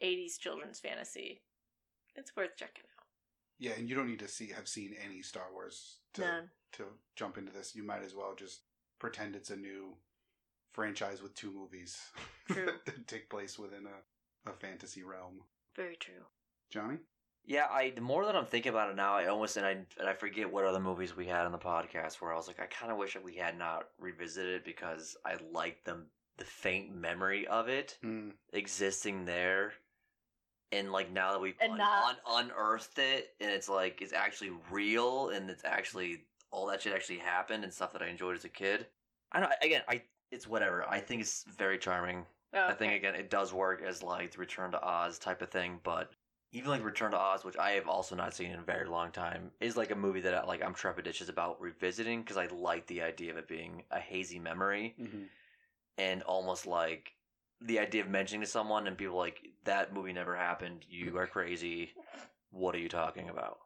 80s 0.01 0.39
children's 0.39 0.81
fantasy, 0.81 1.43
it's 2.15 2.35
worth 2.35 2.57
checking 2.57 2.85
out. 2.99 3.07
Yeah, 3.59 3.73
and 3.73 3.89
you 3.89 3.95
don't 3.95 4.09
need 4.09 4.21
to 4.21 4.29
see 4.29 4.49
have 4.49 4.69
seen 4.69 4.95
any 4.95 5.21
Star 5.21 5.53
Wars 5.53 5.99
to 6.15 6.23
None. 6.23 6.51
to 6.73 6.99
jump 7.15 7.37
into 7.37 7.53
this. 7.53 7.75
You 7.75 7.83
might 7.83 8.03
as 8.03 8.15
well 8.15 8.35
just 8.35 8.63
pretend 8.99 9.37
it's 9.37 9.51
a 9.51 9.57
new 9.57 9.99
franchise 10.73 11.21
with 11.21 11.35
two 11.35 11.53
movies 11.53 12.01
that 12.49 13.07
take 13.07 13.29
place 13.29 13.59
within 13.59 13.87
a, 13.87 14.51
a 14.51 14.55
fantasy 14.55 15.03
realm. 15.03 15.43
Very 15.77 15.97
true. 15.97 16.25
Johnny? 16.71 16.99
Yeah, 17.47 17.67
I 17.71 17.91
the 17.91 18.01
more 18.01 18.25
that 18.27 18.37
I'm 18.37 18.47
thinking 18.47 18.71
about 18.71 18.91
it 18.91 18.97
now, 18.97 19.15
I 19.15 19.27
almost 19.27 19.57
and 19.57 19.67
I 19.67 19.71
and 19.99 20.09
I 20.09 20.13
forget 20.13 20.51
what 20.53 20.65
other 20.65 20.81
movies 20.81 21.17
we 21.17 21.27
had 21.27 21.47
on 21.47 21.53
the 21.53 21.59
podcast 21.59 22.15
where 22.21 22.33
I 22.33 22.37
was 22.37 22.47
like, 22.47 22.61
I 22.61 22.67
kind 22.67 22.93
of 22.93 22.99
wish 22.99 23.15
that 23.15 23.25
we 23.25 23.35
had 23.35 23.59
not 23.59 23.89
revisited 23.99 24.63
because 24.65 25.17
I 25.25 25.37
liked 25.53 25.85
them 25.85 26.07
the 26.39 26.45
faint 26.45 26.95
memory 26.95 27.47
of 27.49 27.69
it 27.69 27.99
Hmm. 28.03 28.31
existing 28.53 29.25
there, 29.25 29.73
and 30.73 30.93
like 30.93 31.11
now 31.11 31.33
that 31.33 31.41
we've 31.41 31.57
un- 31.61 31.77
not- 31.77 32.21
un- 32.27 32.45
unearthed 32.47 32.99
it 32.99 33.35
and 33.41 33.51
it's 33.51 33.69
like 33.69 34.01
it's 34.01 34.13
actually 34.13 34.53
real 34.71 35.31
and 35.31 35.51
it's 35.51 35.65
actually 35.65 36.25
all 36.53 36.67
that 36.67 36.83
shit 36.83 36.95
actually 36.95 37.19
happened 37.19 37.65
and 37.65 37.73
stuff 37.73 37.93
that 37.93 38.03
I 38.03 38.07
enjoyed 38.09 38.37
as 38.37 38.45
a 38.45 38.49
kid. 38.49 38.87
I 39.33 39.41
don't 39.41 39.53
again, 39.63 39.83
I 39.89 40.03
it's 40.31 40.47
whatever. 40.47 40.89
I 40.89 41.01
think 41.01 41.21
it's 41.23 41.45
very 41.59 41.79
charming. 41.79 42.25
Oh, 42.53 42.67
I 42.69 42.75
think 42.75 42.93
again 42.93 43.15
it 43.17 43.29
does 43.31 43.53
work 43.53 43.83
as 43.83 44.03
like 44.03 44.31
the 44.33 44.39
Return 44.39 44.71
to 44.73 44.83
Oz 44.83 45.19
type 45.19 45.43
of 45.43 45.51
thing, 45.51 45.81
but 45.83 46.13
even 46.53 46.71
like 46.71 46.85
Return 46.85 47.13
to 47.13 47.19
Oz, 47.19 47.45
which 47.45 47.57
I 47.57 47.73
have 47.73 47.89
also 47.89 48.17
not 48.17 48.35
seen 48.35 48.51
in 48.51 48.59
a 48.59 48.63
very 48.63 48.89
long 48.89 49.13
time, 49.13 49.51
is 49.61 49.77
like 49.77 49.91
a 49.91 49.97
movie 49.97 50.21
that 50.23 50.35
I, 50.35 50.45
like 50.45 50.63
I'm 50.65 50.75
trepidatious 50.75 51.29
about 51.29 51.61
revisiting 51.61 52.23
because 52.23 52.37
I 52.37 52.47
like 52.47 52.87
the 52.87 53.03
idea 53.03 53.31
of 53.31 53.37
it 53.39 53.49
being 53.49 53.85
a 53.91 54.01
hazy 54.01 54.39
memory 54.39 54.95
Mm-hmm. 55.01 55.25
and 55.99 56.23
almost 56.23 56.67
like 56.67 57.13
the 57.61 57.79
idea 57.79 58.03
of 58.03 58.09
mentioning 58.09 58.41
to 58.41 58.47
someone 58.47 58.87
and 58.87 58.97
people 58.97 59.17
like 59.17 59.41
that 59.65 59.93
movie 59.93 60.13
never 60.13 60.35
happened. 60.35 60.85
You 60.89 61.17
are 61.19 61.27
crazy. 61.27 61.93
What 62.51 62.75
are 62.75 62.79
you 62.79 62.89
talking 62.89 63.29
about? 63.29 63.59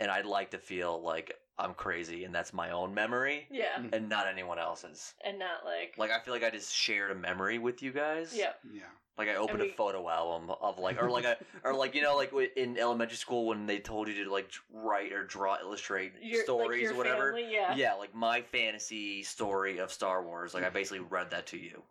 And 0.00 0.10
I'd 0.10 0.26
like 0.26 0.50
to 0.50 0.58
feel 0.58 1.00
like 1.02 1.32
I'm 1.58 1.72
crazy 1.74 2.24
and 2.24 2.34
that's 2.34 2.52
my 2.52 2.70
own 2.70 2.92
memory 2.92 3.46
Yeah. 3.50 3.78
Mm. 3.80 3.94
and 3.94 4.08
not 4.08 4.26
anyone 4.26 4.58
else's. 4.58 5.14
And 5.24 5.38
not 5.38 5.64
like. 5.64 5.94
Like 5.96 6.10
I 6.10 6.20
feel 6.20 6.34
like 6.34 6.44
I 6.44 6.50
just 6.50 6.74
shared 6.74 7.10
a 7.10 7.14
memory 7.14 7.58
with 7.58 7.82
you 7.82 7.92
guys. 7.92 8.34
Yeah. 8.36 8.52
Yeah. 8.70 8.82
Like 9.16 9.28
I 9.30 9.36
opened 9.36 9.60
we- 9.60 9.70
a 9.70 9.72
photo 9.72 10.06
album 10.10 10.54
of 10.60 10.78
like, 10.78 11.02
or 11.02 11.08
like 11.08 11.24
a, 11.24 11.38
or 11.64 11.72
like 11.72 11.94
you 11.94 12.02
know, 12.02 12.14
like 12.14 12.28
wi- 12.30 12.50
in 12.56 12.76
elementary 12.76 13.16
school 13.16 13.46
when 13.46 13.64
they 13.64 13.78
told 13.78 14.08
you 14.08 14.24
to 14.24 14.30
like 14.30 14.50
write 14.70 15.12
or 15.14 15.24
draw, 15.24 15.56
illustrate 15.58 16.12
Your, 16.20 16.42
stories 16.44 16.68
like 16.72 16.80
your 16.82 16.92
or 16.92 16.96
whatever. 16.98 17.32
Family, 17.32 17.48
yeah. 17.50 17.74
Yeah, 17.74 17.94
like 17.94 18.14
my 18.14 18.42
fantasy 18.42 19.22
story 19.22 19.78
of 19.78 19.90
Star 19.90 20.22
Wars. 20.22 20.52
Like 20.52 20.64
I 20.64 20.68
basically 20.68 21.00
read 21.00 21.30
that 21.30 21.46
to 21.46 21.56
you. 21.56 21.82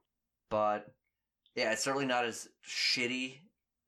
But 0.51 0.93
yeah, 1.55 1.71
it's 1.71 1.81
certainly 1.83 2.05
not 2.05 2.25
as 2.25 2.49
shitty 2.67 3.39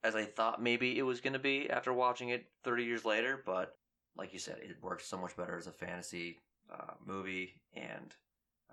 as 0.02 0.16
I 0.16 0.24
thought 0.24 0.60
maybe 0.60 0.98
it 0.98 1.02
was 1.02 1.20
going 1.20 1.32
to 1.34 1.38
be 1.38 1.70
after 1.70 1.92
watching 1.92 2.30
it 2.30 2.46
30 2.64 2.82
years 2.84 3.04
later. 3.04 3.40
But 3.46 3.76
like 4.18 4.32
you 4.32 4.38
said, 4.38 4.58
it 4.60 4.76
works 4.82 5.06
so 5.06 5.16
much 5.16 5.36
better 5.36 5.56
as 5.56 5.66
a 5.66 5.72
fantasy 5.72 6.40
uh, 6.72 6.94
movie, 7.06 7.54
and 7.74 8.14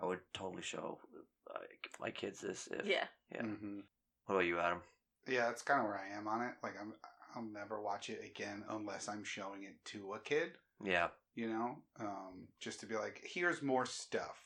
I 0.00 0.06
would 0.06 0.20
totally 0.34 0.62
show 0.62 0.98
uh, 1.54 1.58
my 2.00 2.10
kids 2.10 2.40
this. 2.40 2.68
If, 2.70 2.84
Yeah. 2.84 3.04
Yeah. 3.32 3.42
hmm 3.42 3.80
What 4.26 4.34
about 4.34 4.46
you, 4.46 4.58
Adam? 4.58 4.80
Yeah, 5.28 5.46
that's 5.46 5.62
kind 5.62 5.80
of 5.80 5.86
where 5.86 5.98
I 5.98 6.16
am 6.16 6.28
on 6.28 6.42
it. 6.42 6.54
Like 6.62 6.74
I'm, 6.80 6.92
I'll 7.34 7.42
never 7.42 7.80
watch 7.80 8.10
it 8.10 8.22
again 8.24 8.64
unless 8.68 9.08
I'm 9.08 9.24
showing 9.24 9.64
it 9.64 9.76
to 9.86 10.14
a 10.14 10.20
kid. 10.20 10.52
Yeah. 10.84 11.08
You 11.34 11.48
know, 11.48 11.76
um, 12.00 12.48
just 12.60 12.80
to 12.80 12.86
be 12.86 12.94
like, 12.96 13.20
here's 13.24 13.62
more 13.62 13.86
stuff. 13.86 14.44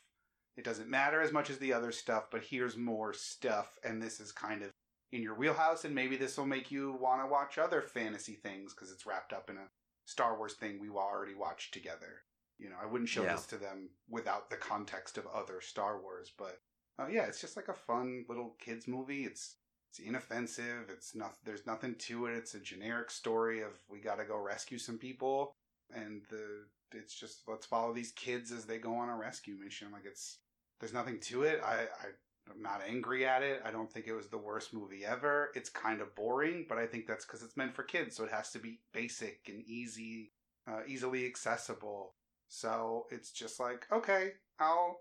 It 0.57 0.65
doesn't 0.65 0.89
matter 0.89 1.21
as 1.21 1.31
much 1.31 1.49
as 1.49 1.57
the 1.59 1.73
other 1.73 1.91
stuff, 1.91 2.25
but 2.29 2.43
here's 2.43 2.75
more 2.75 3.13
stuff, 3.13 3.79
and 3.85 4.01
this 4.01 4.19
is 4.19 4.31
kind 4.33 4.61
of 4.61 4.69
in 5.13 5.21
your 5.23 5.35
wheelhouse, 5.35 5.85
and 5.85 5.95
maybe 5.95 6.17
this 6.17 6.37
will 6.37 6.45
make 6.45 6.71
you 6.71 6.97
want 6.99 7.21
to 7.21 7.27
watch 7.31 7.57
other 7.57 7.81
fantasy 7.81 8.33
things 8.33 8.73
because 8.73 8.91
it's 8.91 9.05
wrapped 9.05 9.31
up 9.33 9.49
in 9.49 9.57
a 9.57 9.67
Star 10.05 10.37
Wars 10.37 10.53
thing 10.53 10.79
we 10.79 10.89
already 10.89 11.35
watched 11.35 11.73
together. 11.73 12.23
You 12.57 12.69
know, 12.69 12.75
I 12.81 12.85
wouldn't 12.85 13.09
show 13.09 13.23
Yeah. 13.23 13.35
this 13.35 13.45
to 13.47 13.57
them 13.57 13.89
without 14.07 14.49
the 14.49 14.57
context 14.57 15.17
of 15.17 15.25
other 15.27 15.61
Star 15.61 15.99
Wars, 16.01 16.31
but 16.37 16.59
uh, 16.99 17.07
yeah, 17.07 17.23
it's 17.25 17.41
just 17.41 17.55
like 17.55 17.69
a 17.69 17.73
fun 17.73 18.25
little 18.29 18.55
kids 18.59 18.87
movie. 18.87 19.25
It's 19.25 19.55
it's 19.89 19.99
inoffensive. 19.99 20.89
It's 20.89 21.15
not. 21.15 21.35
There's 21.43 21.65
nothing 21.65 21.95
to 21.95 22.27
it. 22.27 22.35
It's 22.37 22.53
a 22.53 22.59
generic 22.59 23.09
story 23.11 23.61
of 23.61 23.71
we 23.89 23.99
got 23.99 24.15
to 24.19 24.25
go 24.25 24.37
rescue 24.37 24.77
some 24.77 24.97
people, 24.97 25.51
and 25.93 26.21
the 26.29 26.65
it's 26.93 27.13
just 27.13 27.41
let's 27.47 27.65
follow 27.65 27.93
these 27.93 28.11
kids 28.11 28.51
as 28.51 28.65
they 28.65 28.77
go 28.77 28.93
on 28.95 29.09
a 29.09 29.17
rescue 29.17 29.55
mission. 29.55 29.91
Like 29.91 30.05
it's 30.05 30.39
there's 30.79 30.93
nothing 30.93 31.19
to 31.21 31.43
it. 31.43 31.61
I, 31.65 31.73
I 31.83 32.07
I'm 32.49 32.61
not 32.61 32.81
angry 32.87 33.25
at 33.25 33.43
it. 33.43 33.61
I 33.65 33.71
don't 33.71 33.91
think 33.91 34.07
it 34.07 34.13
was 34.13 34.27
the 34.29 34.37
worst 34.37 34.73
movie 34.73 35.05
ever. 35.05 35.51
It's 35.55 35.69
kind 35.69 36.01
of 36.01 36.15
boring, 36.15 36.65
but 36.67 36.77
I 36.77 36.87
think 36.87 37.05
that's 37.07 37.25
because 37.25 37.43
it's 37.43 37.57
meant 37.57 37.75
for 37.75 37.83
kids, 37.83 38.15
so 38.15 38.23
it 38.23 38.31
has 38.31 38.51
to 38.51 38.59
be 38.59 38.79
basic 38.93 39.41
and 39.47 39.63
easy, 39.67 40.31
uh, 40.67 40.81
easily 40.87 41.25
accessible. 41.25 42.15
So 42.47 43.05
it's 43.11 43.31
just 43.31 43.59
like 43.59 43.87
okay, 43.91 44.31
I'll 44.59 44.97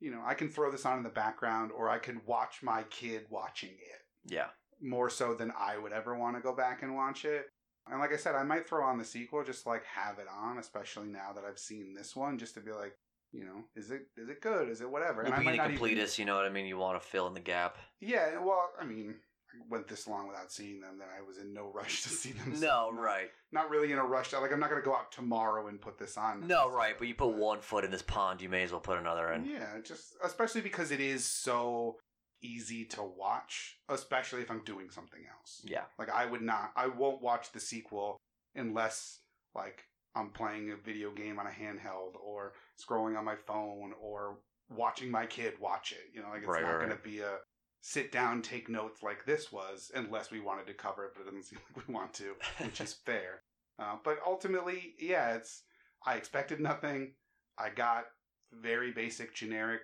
you 0.00 0.10
know 0.10 0.22
I 0.24 0.34
can 0.34 0.48
throw 0.48 0.70
this 0.70 0.86
on 0.86 0.98
in 0.98 1.02
the 1.04 1.08
background, 1.10 1.72
or 1.72 1.88
I 1.88 1.98
can 1.98 2.20
watch 2.26 2.62
my 2.62 2.82
kid 2.84 3.26
watching 3.30 3.70
it 3.70 4.30
Yeah. 4.32 4.48
more 4.80 5.10
so 5.10 5.34
than 5.34 5.52
I 5.58 5.78
would 5.78 5.92
ever 5.92 6.16
want 6.16 6.36
to 6.36 6.42
go 6.42 6.54
back 6.54 6.82
and 6.82 6.94
watch 6.94 7.24
it. 7.24 7.46
And 7.90 7.98
like 7.98 8.12
I 8.12 8.16
said, 8.16 8.36
I 8.36 8.44
might 8.44 8.68
throw 8.68 8.84
on 8.84 8.98
the 8.98 9.04
sequel 9.04 9.42
just 9.42 9.66
like 9.66 9.84
have 9.86 10.18
it 10.20 10.28
on, 10.32 10.58
especially 10.58 11.08
now 11.08 11.32
that 11.34 11.44
I've 11.44 11.58
seen 11.58 11.94
this 11.94 12.14
one, 12.14 12.38
just 12.38 12.54
to 12.54 12.60
be 12.60 12.70
like, 12.70 12.94
you 13.32 13.44
know, 13.44 13.64
is 13.76 13.90
it 13.90 14.02
is 14.16 14.28
it 14.28 14.40
good? 14.40 14.68
Is 14.68 14.80
it 14.80 14.90
whatever? 14.90 15.26
I 15.26 15.38
being 15.38 15.54
a 15.54 15.56
not 15.56 15.70
even- 15.70 15.82
completist, 15.82 16.18
you 16.18 16.24
know 16.24 16.36
what 16.36 16.44
I 16.44 16.50
mean? 16.50 16.66
You 16.66 16.76
want 16.78 17.00
to 17.00 17.06
fill 17.06 17.26
in 17.26 17.34
the 17.34 17.40
gap. 17.40 17.78
Yeah, 18.00 18.38
well, 18.40 18.70
I 18.80 18.84
mean, 18.84 19.14
I 19.54 19.58
went 19.70 19.88
this 19.88 20.06
long 20.06 20.28
without 20.28 20.52
seeing 20.52 20.80
them 20.80 20.98
that 20.98 21.08
I 21.16 21.22
was 21.26 21.38
in 21.38 21.52
no 21.52 21.70
rush 21.74 22.02
to 22.02 22.08
see 22.08 22.32
them. 22.32 22.60
No, 22.60 22.90
right. 22.92 23.30
Not 23.50 23.70
really 23.70 23.92
in 23.92 23.98
a 23.98 24.04
rush. 24.04 24.30
To, 24.30 24.40
like 24.40 24.52
I'm 24.52 24.60
not 24.60 24.70
going 24.70 24.82
to 24.82 24.84
go 24.84 24.94
out 24.94 25.12
tomorrow 25.12 25.68
and 25.68 25.80
put 25.80 25.98
this 25.98 26.16
on. 26.16 26.46
No, 26.46 26.70
right. 26.70 26.94
But 26.98 27.08
you 27.08 27.14
put 27.14 27.34
one 27.34 27.60
foot 27.60 27.84
in 27.84 27.90
this 27.90 28.02
pond, 28.02 28.40
you 28.42 28.48
may 28.48 28.62
as 28.62 28.72
well 28.72 28.80
put 28.80 28.98
another 28.98 29.32
in. 29.32 29.44
Yeah, 29.44 29.66
just 29.84 30.14
especially 30.24 30.60
because 30.60 30.90
it 30.90 31.00
is 31.00 31.24
so 31.24 31.96
easy 32.42 32.84
to 32.84 33.02
watch, 33.02 33.78
especially 33.88 34.42
if 34.42 34.50
I'm 34.50 34.64
doing 34.64 34.90
something 34.90 35.20
else. 35.38 35.62
Yeah. 35.64 35.84
Like 35.98 36.10
I 36.10 36.26
would 36.26 36.42
not 36.42 36.72
I 36.76 36.88
won't 36.88 37.22
watch 37.22 37.52
the 37.52 37.60
sequel 37.60 38.16
unless 38.54 39.20
like 39.54 39.84
I'm 40.14 40.30
playing 40.30 40.70
a 40.70 40.76
video 40.76 41.10
game 41.10 41.38
on 41.38 41.46
a 41.46 41.50
handheld 41.50 42.16
or 42.22 42.52
scrolling 42.80 43.18
on 43.18 43.24
my 43.24 43.36
phone 43.36 43.92
or 44.00 44.38
watching 44.70 45.10
my 45.10 45.26
kid 45.26 45.54
watch 45.60 45.92
it. 45.92 46.14
You 46.14 46.22
know, 46.22 46.28
like 46.30 46.38
it's 46.42 46.48
Right, 46.48 46.62
not 46.62 46.72
right, 46.72 46.86
going 46.86 46.96
to 46.96 47.02
be 47.02 47.20
a 47.20 47.38
sit 47.80 48.12
down 48.12 48.42
take 48.42 48.68
notes 48.68 49.02
like 49.02 49.24
this 49.26 49.50
was 49.50 49.90
unless 49.94 50.30
we 50.30 50.40
wanted 50.40 50.66
to 50.68 50.74
cover 50.74 51.04
it, 51.04 51.12
but 51.14 51.22
it 51.22 51.24
doesn't 51.24 51.42
seem 51.44 51.58
like 51.74 51.86
we 51.86 51.94
want 51.94 52.14
to, 52.14 52.34
which 52.58 52.80
is 52.80 52.92
fair. 53.06 53.42
Uh, 53.78 53.96
but 54.04 54.18
ultimately, 54.26 54.94
yeah, 54.98 55.34
it's 55.34 55.62
I 56.06 56.14
expected 56.14 56.60
nothing. 56.60 57.14
I 57.58 57.70
got 57.70 58.04
very 58.52 58.92
basic 58.92 59.34
generic 59.34 59.80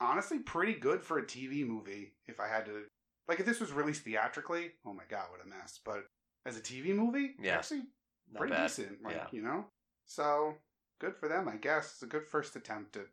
honestly 0.00 0.40
pretty 0.40 0.74
good 0.74 1.00
for 1.02 1.18
a 1.18 1.22
TV 1.24 1.64
movie 1.64 2.12
if 2.26 2.40
I 2.40 2.48
had 2.48 2.66
to 2.66 2.82
like 3.28 3.38
if 3.40 3.46
this 3.46 3.60
was 3.60 3.72
released 3.72 4.02
theatrically, 4.02 4.72
oh 4.84 4.92
my 4.92 5.04
god, 5.08 5.26
what 5.30 5.44
a 5.44 5.48
mess. 5.48 5.80
But 5.84 6.04
as 6.44 6.58
a 6.58 6.60
TV 6.60 6.94
movie, 6.94 7.36
Yeah. 7.40 7.54
actually 7.54 7.82
Not 8.30 8.38
pretty 8.40 8.52
bad. 8.54 8.62
decent. 8.66 9.02
Like, 9.02 9.14
Yeah. 9.16 9.26
you 9.30 9.42
know? 9.42 9.64
So 10.04 10.54
good 10.98 11.16
for 11.16 11.28
them, 11.28 11.48
I 11.48 11.56
guess. 11.56 11.92
It's 11.94 12.02
a 12.02 12.06
good 12.06 12.26
first 12.26 12.56
attempt 12.56 12.96
at 12.96 13.06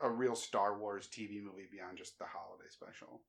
a 0.00 0.10
real 0.10 0.34
Star 0.34 0.78
Wars 0.78 1.08
TV 1.10 1.42
movie 1.42 1.68
beyond 1.70 1.98
just 1.98 2.18
the 2.18 2.24
holiday 2.24 2.68
special. 2.68 3.20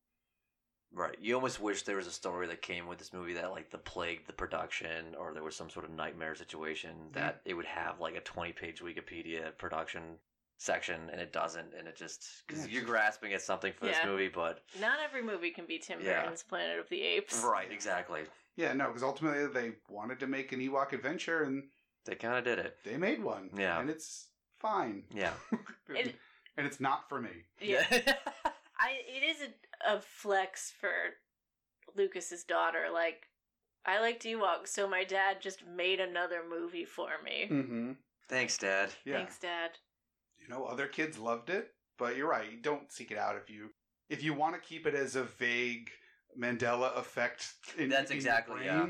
Right. 0.95 1.15
You 1.19 1.35
almost 1.35 1.59
wish 1.59 1.83
there 1.83 1.95
was 1.95 2.05
a 2.05 2.11
story 2.11 2.45
that 2.47 2.61
came 2.61 2.87
with 2.87 2.99
this 2.99 3.13
movie 3.13 3.33
that 3.33 3.51
like 3.51 3.71
the 3.71 3.79
plagued 3.79 4.27
the 4.27 4.33
production 4.33 5.15
or 5.19 5.33
there 5.33 5.43
was 5.43 5.55
some 5.55 5.69
sort 5.69 5.85
of 5.85 5.91
nightmare 5.91 6.35
situation 6.35 6.91
mm-hmm. 6.91 7.13
that 7.13 7.41
it 7.45 7.55
would 7.55 7.65
have 7.65 7.99
like 7.99 8.15
a 8.15 8.21
20 8.21 8.53
page 8.53 8.81
Wikipedia 8.81 9.57
production 9.57 10.03
section 10.59 11.09
and 11.11 11.19
it 11.19 11.33
doesn't 11.33 11.73
and 11.77 11.87
it 11.87 11.95
just 11.95 12.43
because 12.47 12.67
Yeah, 12.67 12.73
you're 12.75 12.83
grasping 12.83 13.33
at 13.33 13.41
something 13.41 13.73
for 13.73 13.85
this 13.85 13.97
movie 14.05 14.29
but 14.29 14.59
Not 14.79 14.99
every 15.03 15.23
movie 15.23 15.49
can 15.49 15.65
be 15.65 15.79
Tim 15.79 15.99
Yeah. 15.99 16.21
Burton's 16.21 16.43
Planet 16.43 16.79
of 16.79 16.87
the 16.89 17.01
Apes. 17.01 17.43
right 17.43 17.71
exactly 17.71 18.21
Yeah, 18.55 18.73
no, 18.73 18.87
because 18.87 19.01
ultimately 19.01 19.47
they 19.47 19.73
wanted 19.89 20.19
to 20.19 20.27
make 20.27 20.51
an 20.51 20.59
Ewok 20.59 20.93
adventure 20.93 21.41
and 21.41 21.63
they 22.05 22.15
kind 22.15 22.37
of 22.37 22.43
did 22.43 22.59
it 22.59 22.77
they 22.83 22.97
made 22.97 23.23
one. 23.23 23.49
Yeah. 23.57 23.79
And 23.79 23.89
it's 23.89 24.27
fine. 24.59 25.03
yeah 25.13 25.33
It- 25.89 26.15
and 26.55 26.67
it's 26.67 26.79
not 26.79 27.09
for 27.09 27.19
me. 27.19 27.31
Yeah. 27.59 27.83
I 27.91 28.91
it 29.07 29.23
is 29.23 29.37
a, 29.41 29.95
a 29.97 30.01
flex 30.01 30.71
for 30.79 30.91
Lucas's 31.95 32.43
daughter. 32.43 32.85
Like, 32.93 33.23
I 33.85 33.99
liked 33.99 34.23
Ewok, 34.23 34.67
so 34.67 34.87
my 34.87 35.03
dad 35.03 35.41
just 35.41 35.63
made 35.67 35.99
another 35.99 36.41
movie 36.49 36.85
for 36.85 37.09
me. 37.23 37.47
Mm-hmm. 37.51 37.91
thanks 38.29 38.57
dad 38.57 38.89
Yeah. 39.05 39.17
Thanks, 39.17 39.37
Dad. 39.39 39.71
you 40.39 40.47
know 40.47 40.65
other 40.65 40.87
kids 40.87 41.17
loved 41.19 41.49
it 41.49 41.71
but 41.97 42.15
you're 42.17 42.29
right 42.29 42.49
you 42.51 42.57
don't 42.57 42.91
seek 42.91 43.11
it 43.11 43.17
out 43.17 43.35
if 43.35 43.49
you 43.49 43.69
if 44.09 44.23
you 44.23 44.33
want 44.33 44.55
to 44.55 44.61
keep 44.61 44.85
it 44.87 44.95
as 44.95 45.15
a 45.15 45.23
vague 45.23 45.89
mandela 46.39 46.95
effect 46.97 47.53
in, 47.77 47.89
That's 47.89 48.09
in 48.11 48.15
your 48.17 48.21
exactly, 48.21 48.55
brain, 48.55 48.65
yeah. 48.67 48.87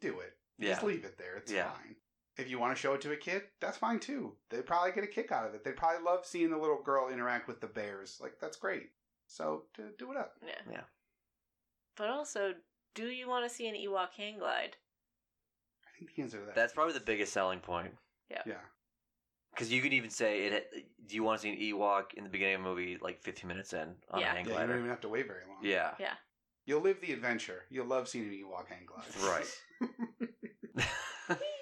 do 0.00 0.20
it 0.20 0.32
yeah 0.58 0.70
just 0.70 0.82
leave 0.84 1.04
it 1.04 1.18
there 1.18 1.36
it's 1.36 1.50
Yeah. 1.52 1.70
fine 1.70 1.96
if 2.40 2.50
you 2.50 2.58
want 2.58 2.74
to 2.74 2.80
show 2.80 2.94
it 2.94 3.00
to 3.02 3.12
a 3.12 3.16
kid 3.16 3.42
that's 3.60 3.78
fine 3.78 4.00
too. 4.00 4.34
They'd 4.48 4.66
probably 4.66 4.92
get 4.92 5.04
a 5.04 5.08
kick 5.08 5.30
out 5.32 5.46
of 5.46 5.54
it. 5.54 5.62
They'd 5.64 5.76
probably 5.76 6.04
love 6.04 6.24
seeing 6.26 6.50
the 6.50 6.58
little 6.58 6.82
girl 6.82 7.08
interact 7.10 7.46
with 7.48 7.60
the 7.60 7.66
bears. 7.66 8.18
Like 8.20 8.38
that's 8.40 8.56
great. 8.56 8.90
So 9.26 9.64
do, 9.76 9.84
do 9.98 10.10
it 10.10 10.16
up. 10.16 10.32
Yeah. 10.44 10.72
Yeah. 10.72 10.80
But 11.96 12.08
also, 12.08 12.54
do 12.94 13.04
you 13.06 13.28
want 13.28 13.48
to 13.48 13.54
see 13.54 13.68
an 13.68 13.74
Ewok 13.74 14.08
hang 14.16 14.38
glide? 14.38 14.76
i 15.86 15.98
think 15.98 16.14
the 16.16 16.22
answer 16.22 16.38
to 16.40 16.46
that 16.46 16.54
that's 16.54 16.72
probably 16.72 16.94
the 16.94 17.00
biggest 17.00 17.32
selling 17.32 17.60
point. 17.60 17.92
Yeah. 18.30 18.42
Yeah. 18.46 18.54
because 19.52 19.70
you 19.70 19.82
could 19.82 19.92
even 19.92 20.08
say 20.10 20.46
it 20.46 20.70
do 21.06 21.14
you 21.14 21.22
want 21.22 21.38
to 21.38 21.42
see 21.42 21.50
an 21.50 21.58
Ewok 21.78 22.14
in 22.16 22.24
the 22.24 22.30
beginning 22.30 22.54
of 22.56 22.60
a 22.62 22.64
movie 22.64 22.96
like 23.02 23.20
15 23.22 23.46
minutes 23.46 23.72
in 23.74 23.94
on 24.10 24.20
Yeah. 24.20 24.32
a 24.32 24.36
hang 24.36 24.46
yeah 24.46 24.60
you 24.62 24.66
don't 24.66 24.78
even 24.78 24.88
have 24.88 25.00
to 25.02 25.08
wait 25.10 25.26
very 25.26 25.42
long. 25.46 25.58
Yeah. 25.62 25.90
Yeah. 25.98 26.14
you'll 26.64 26.80
live 26.80 27.00
the 27.02 27.12
adventure. 27.12 27.64
You'll 27.68 27.86
love 27.86 28.08
seeing 28.08 28.24
an 28.28 28.32
ewok 28.32 28.68
hang 28.68 28.86
glide. 28.86 29.04
Right 29.22 29.60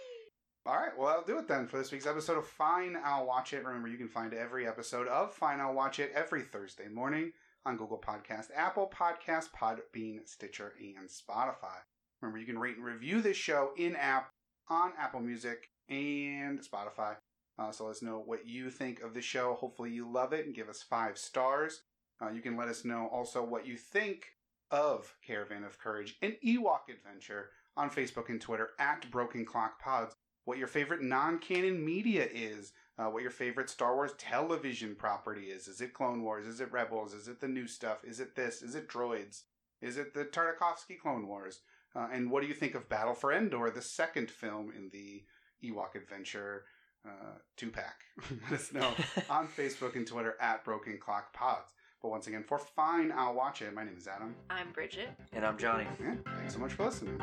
All 0.68 0.76
right, 0.76 0.92
well, 0.98 1.08
I'll 1.08 1.24
do 1.24 1.38
it 1.38 1.48
then 1.48 1.66
for 1.66 1.78
this 1.78 1.90
week's 1.90 2.06
episode 2.06 2.36
of 2.36 2.46
Fine, 2.46 2.98
I'll 3.02 3.26
Watch 3.26 3.54
It. 3.54 3.64
Remember, 3.64 3.88
you 3.88 3.96
can 3.96 4.06
find 4.06 4.34
every 4.34 4.68
episode 4.68 5.08
of 5.08 5.32
Fine, 5.32 5.60
I'll 5.60 5.72
Watch 5.72 5.98
It 5.98 6.12
every 6.14 6.42
Thursday 6.42 6.88
morning 6.88 7.32
on 7.64 7.78
Google 7.78 7.98
Podcast, 7.98 8.48
Apple 8.54 8.92
Podcast, 8.94 9.48
Podbean, 9.58 10.28
Stitcher, 10.28 10.74
and 10.78 11.08
Spotify. 11.08 11.78
Remember, 12.20 12.38
you 12.38 12.44
can 12.44 12.58
rate 12.58 12.76
and 12.76 12.84
review 12.84 13.22
this 13.22 13.38
show 13.38 13.70
in 13.78 13.96
app 13.96 14.28
on 14.68 14.92
Apple 14.98 15.20
Music 15.20 15.70
and 15.88 16.60
Spotify. 16.60 17.16
Uh, 17.58 17.70
so 17.70 17.86
let 17.86 17.92
us 17.92 18.02
know 18.02 18.22
what 18.22 18.46
you 18.46 18.68
think 18.68 19.00
of 19.00 19.14
the 19.14 19.22
show. 19.22 19.54
Hopefully, 19.54 19.90
you 19.90 20.06
love 20.06 20.34
it 20.34 20.44
and 20.44 20.54
give 20.54 20.68
us 20.68 20.82
five 20.82 21.16
stars. 21.16 21.80
Uh, 22.20 22.28
you 22.28 22.42
can 22.42 22.58
let 22.58 22.68
us 22.68 22.84
know 22.84 23.08
also 23.10 23.42
what 23.42 23.66
you 23.66 23.78
think 23.78 24.26
of 24.70 25.14
Caravan 25.26 25.64
of 25.64 25.78
Courage, 25.78 26.18
an 26.20 26.36
Ewok 26.44 26.90
adventure 26.94 27.52
on 27.74 27.88
Facebook 27.88 28.28
and 28.28 28.38
Twitter 28.38 28.72
at 28.78 29.10
Broken 29.10 29.46
Clock 29.46 29.80
Pods 29.80 30.14
what 30.48 30.56
your 30.56 30.66
favorite 30.66 31.02
non-canon 31.02 31.84
media 31.84 32.26
is, 32.32 32.72
uh, 32.98 33.04
what 33.04 33.20
your 33.20 33.30
favorite 33.30 33.68
Star 33.68 33.94
Wars 33.94 34.12
television 34.16 34.94
property 34.94 35.48
is. 35.48 35.68
Is 35.68 35.82
it 35.82 35.92
Clone 35.92 36.22
Wars? 36.22 36.46
Is 36.46 36.62
it 36.62 36.72
Rebels? 36.72 37.12
Is 37.12 37.28
it 37.28 37.38
the 37.38 37.46
new 37.46 37.66
stuff? 37.66 37.98
Is 38.02 38.18
it 38.18 38.34
this? 38.34 38.62
Is 38.62 38.74
it 38.74 38.88
Droids? 38.88 39.42
Is 39.82 39.98
it 39.98 40.14
the 40.14 40.24
Tartakovsky 40.24 40.98
Clone 40.98 41.28
Wars? 41.28 41.60
Uh, 41.94 42.08
and 42.10 42.30
what 42.30 42.40
do 42.40 42.48
you 42.48 42.54
think 42.54 42.74
of 42.74 42.88
Battle 42.88 43.12
for 43.12 43.30
Endor, 43.30 43.70
the 43.70 43.82
second 43.82 44.30
film 44.30 44.72
in 44.74 44.88
the 44.90 45.22
Ewok 45.62 45.94
Adventure 45.94 46.64
uh, 47.04 47.36
two 47.58 47.70
pack. 47.70 48.00
Let 48.50 48.58
us 48.58 48.72
know 48.72 48.90
on 49.30 49.48
Facebook 49.48 49.96
and 49.96 50.06
Twitter 50.06 50.34
at 50.40 50.64
Broken 50.64 50.96
Clock 50.98 51.34
Pods. 51.34 51.74
But 52.00 52.08
once 52.08 52.26
again, 52.26 52.42
for 52.42 52.58
Fine, 52.58 53.12
I'll 53.14 53.34
watch 53.34 53.60
it. 53.60 53.74
My 53.74 53.84
name 53.84 53.96
is 53.98 54.08
Adam. 54.08 54.34
I'm 54.48 54.72
Bridget. 54.72 55.10
and 55.34 55.44
I'm 55.44 55.58
Johnny. 55.58 55.86
Yeah, 56.00 56.14
thanks 56.38 56.54
so 56.54 56.60
much 56.60 56.72
for 56.72 56.86
listening. 56.86 57.20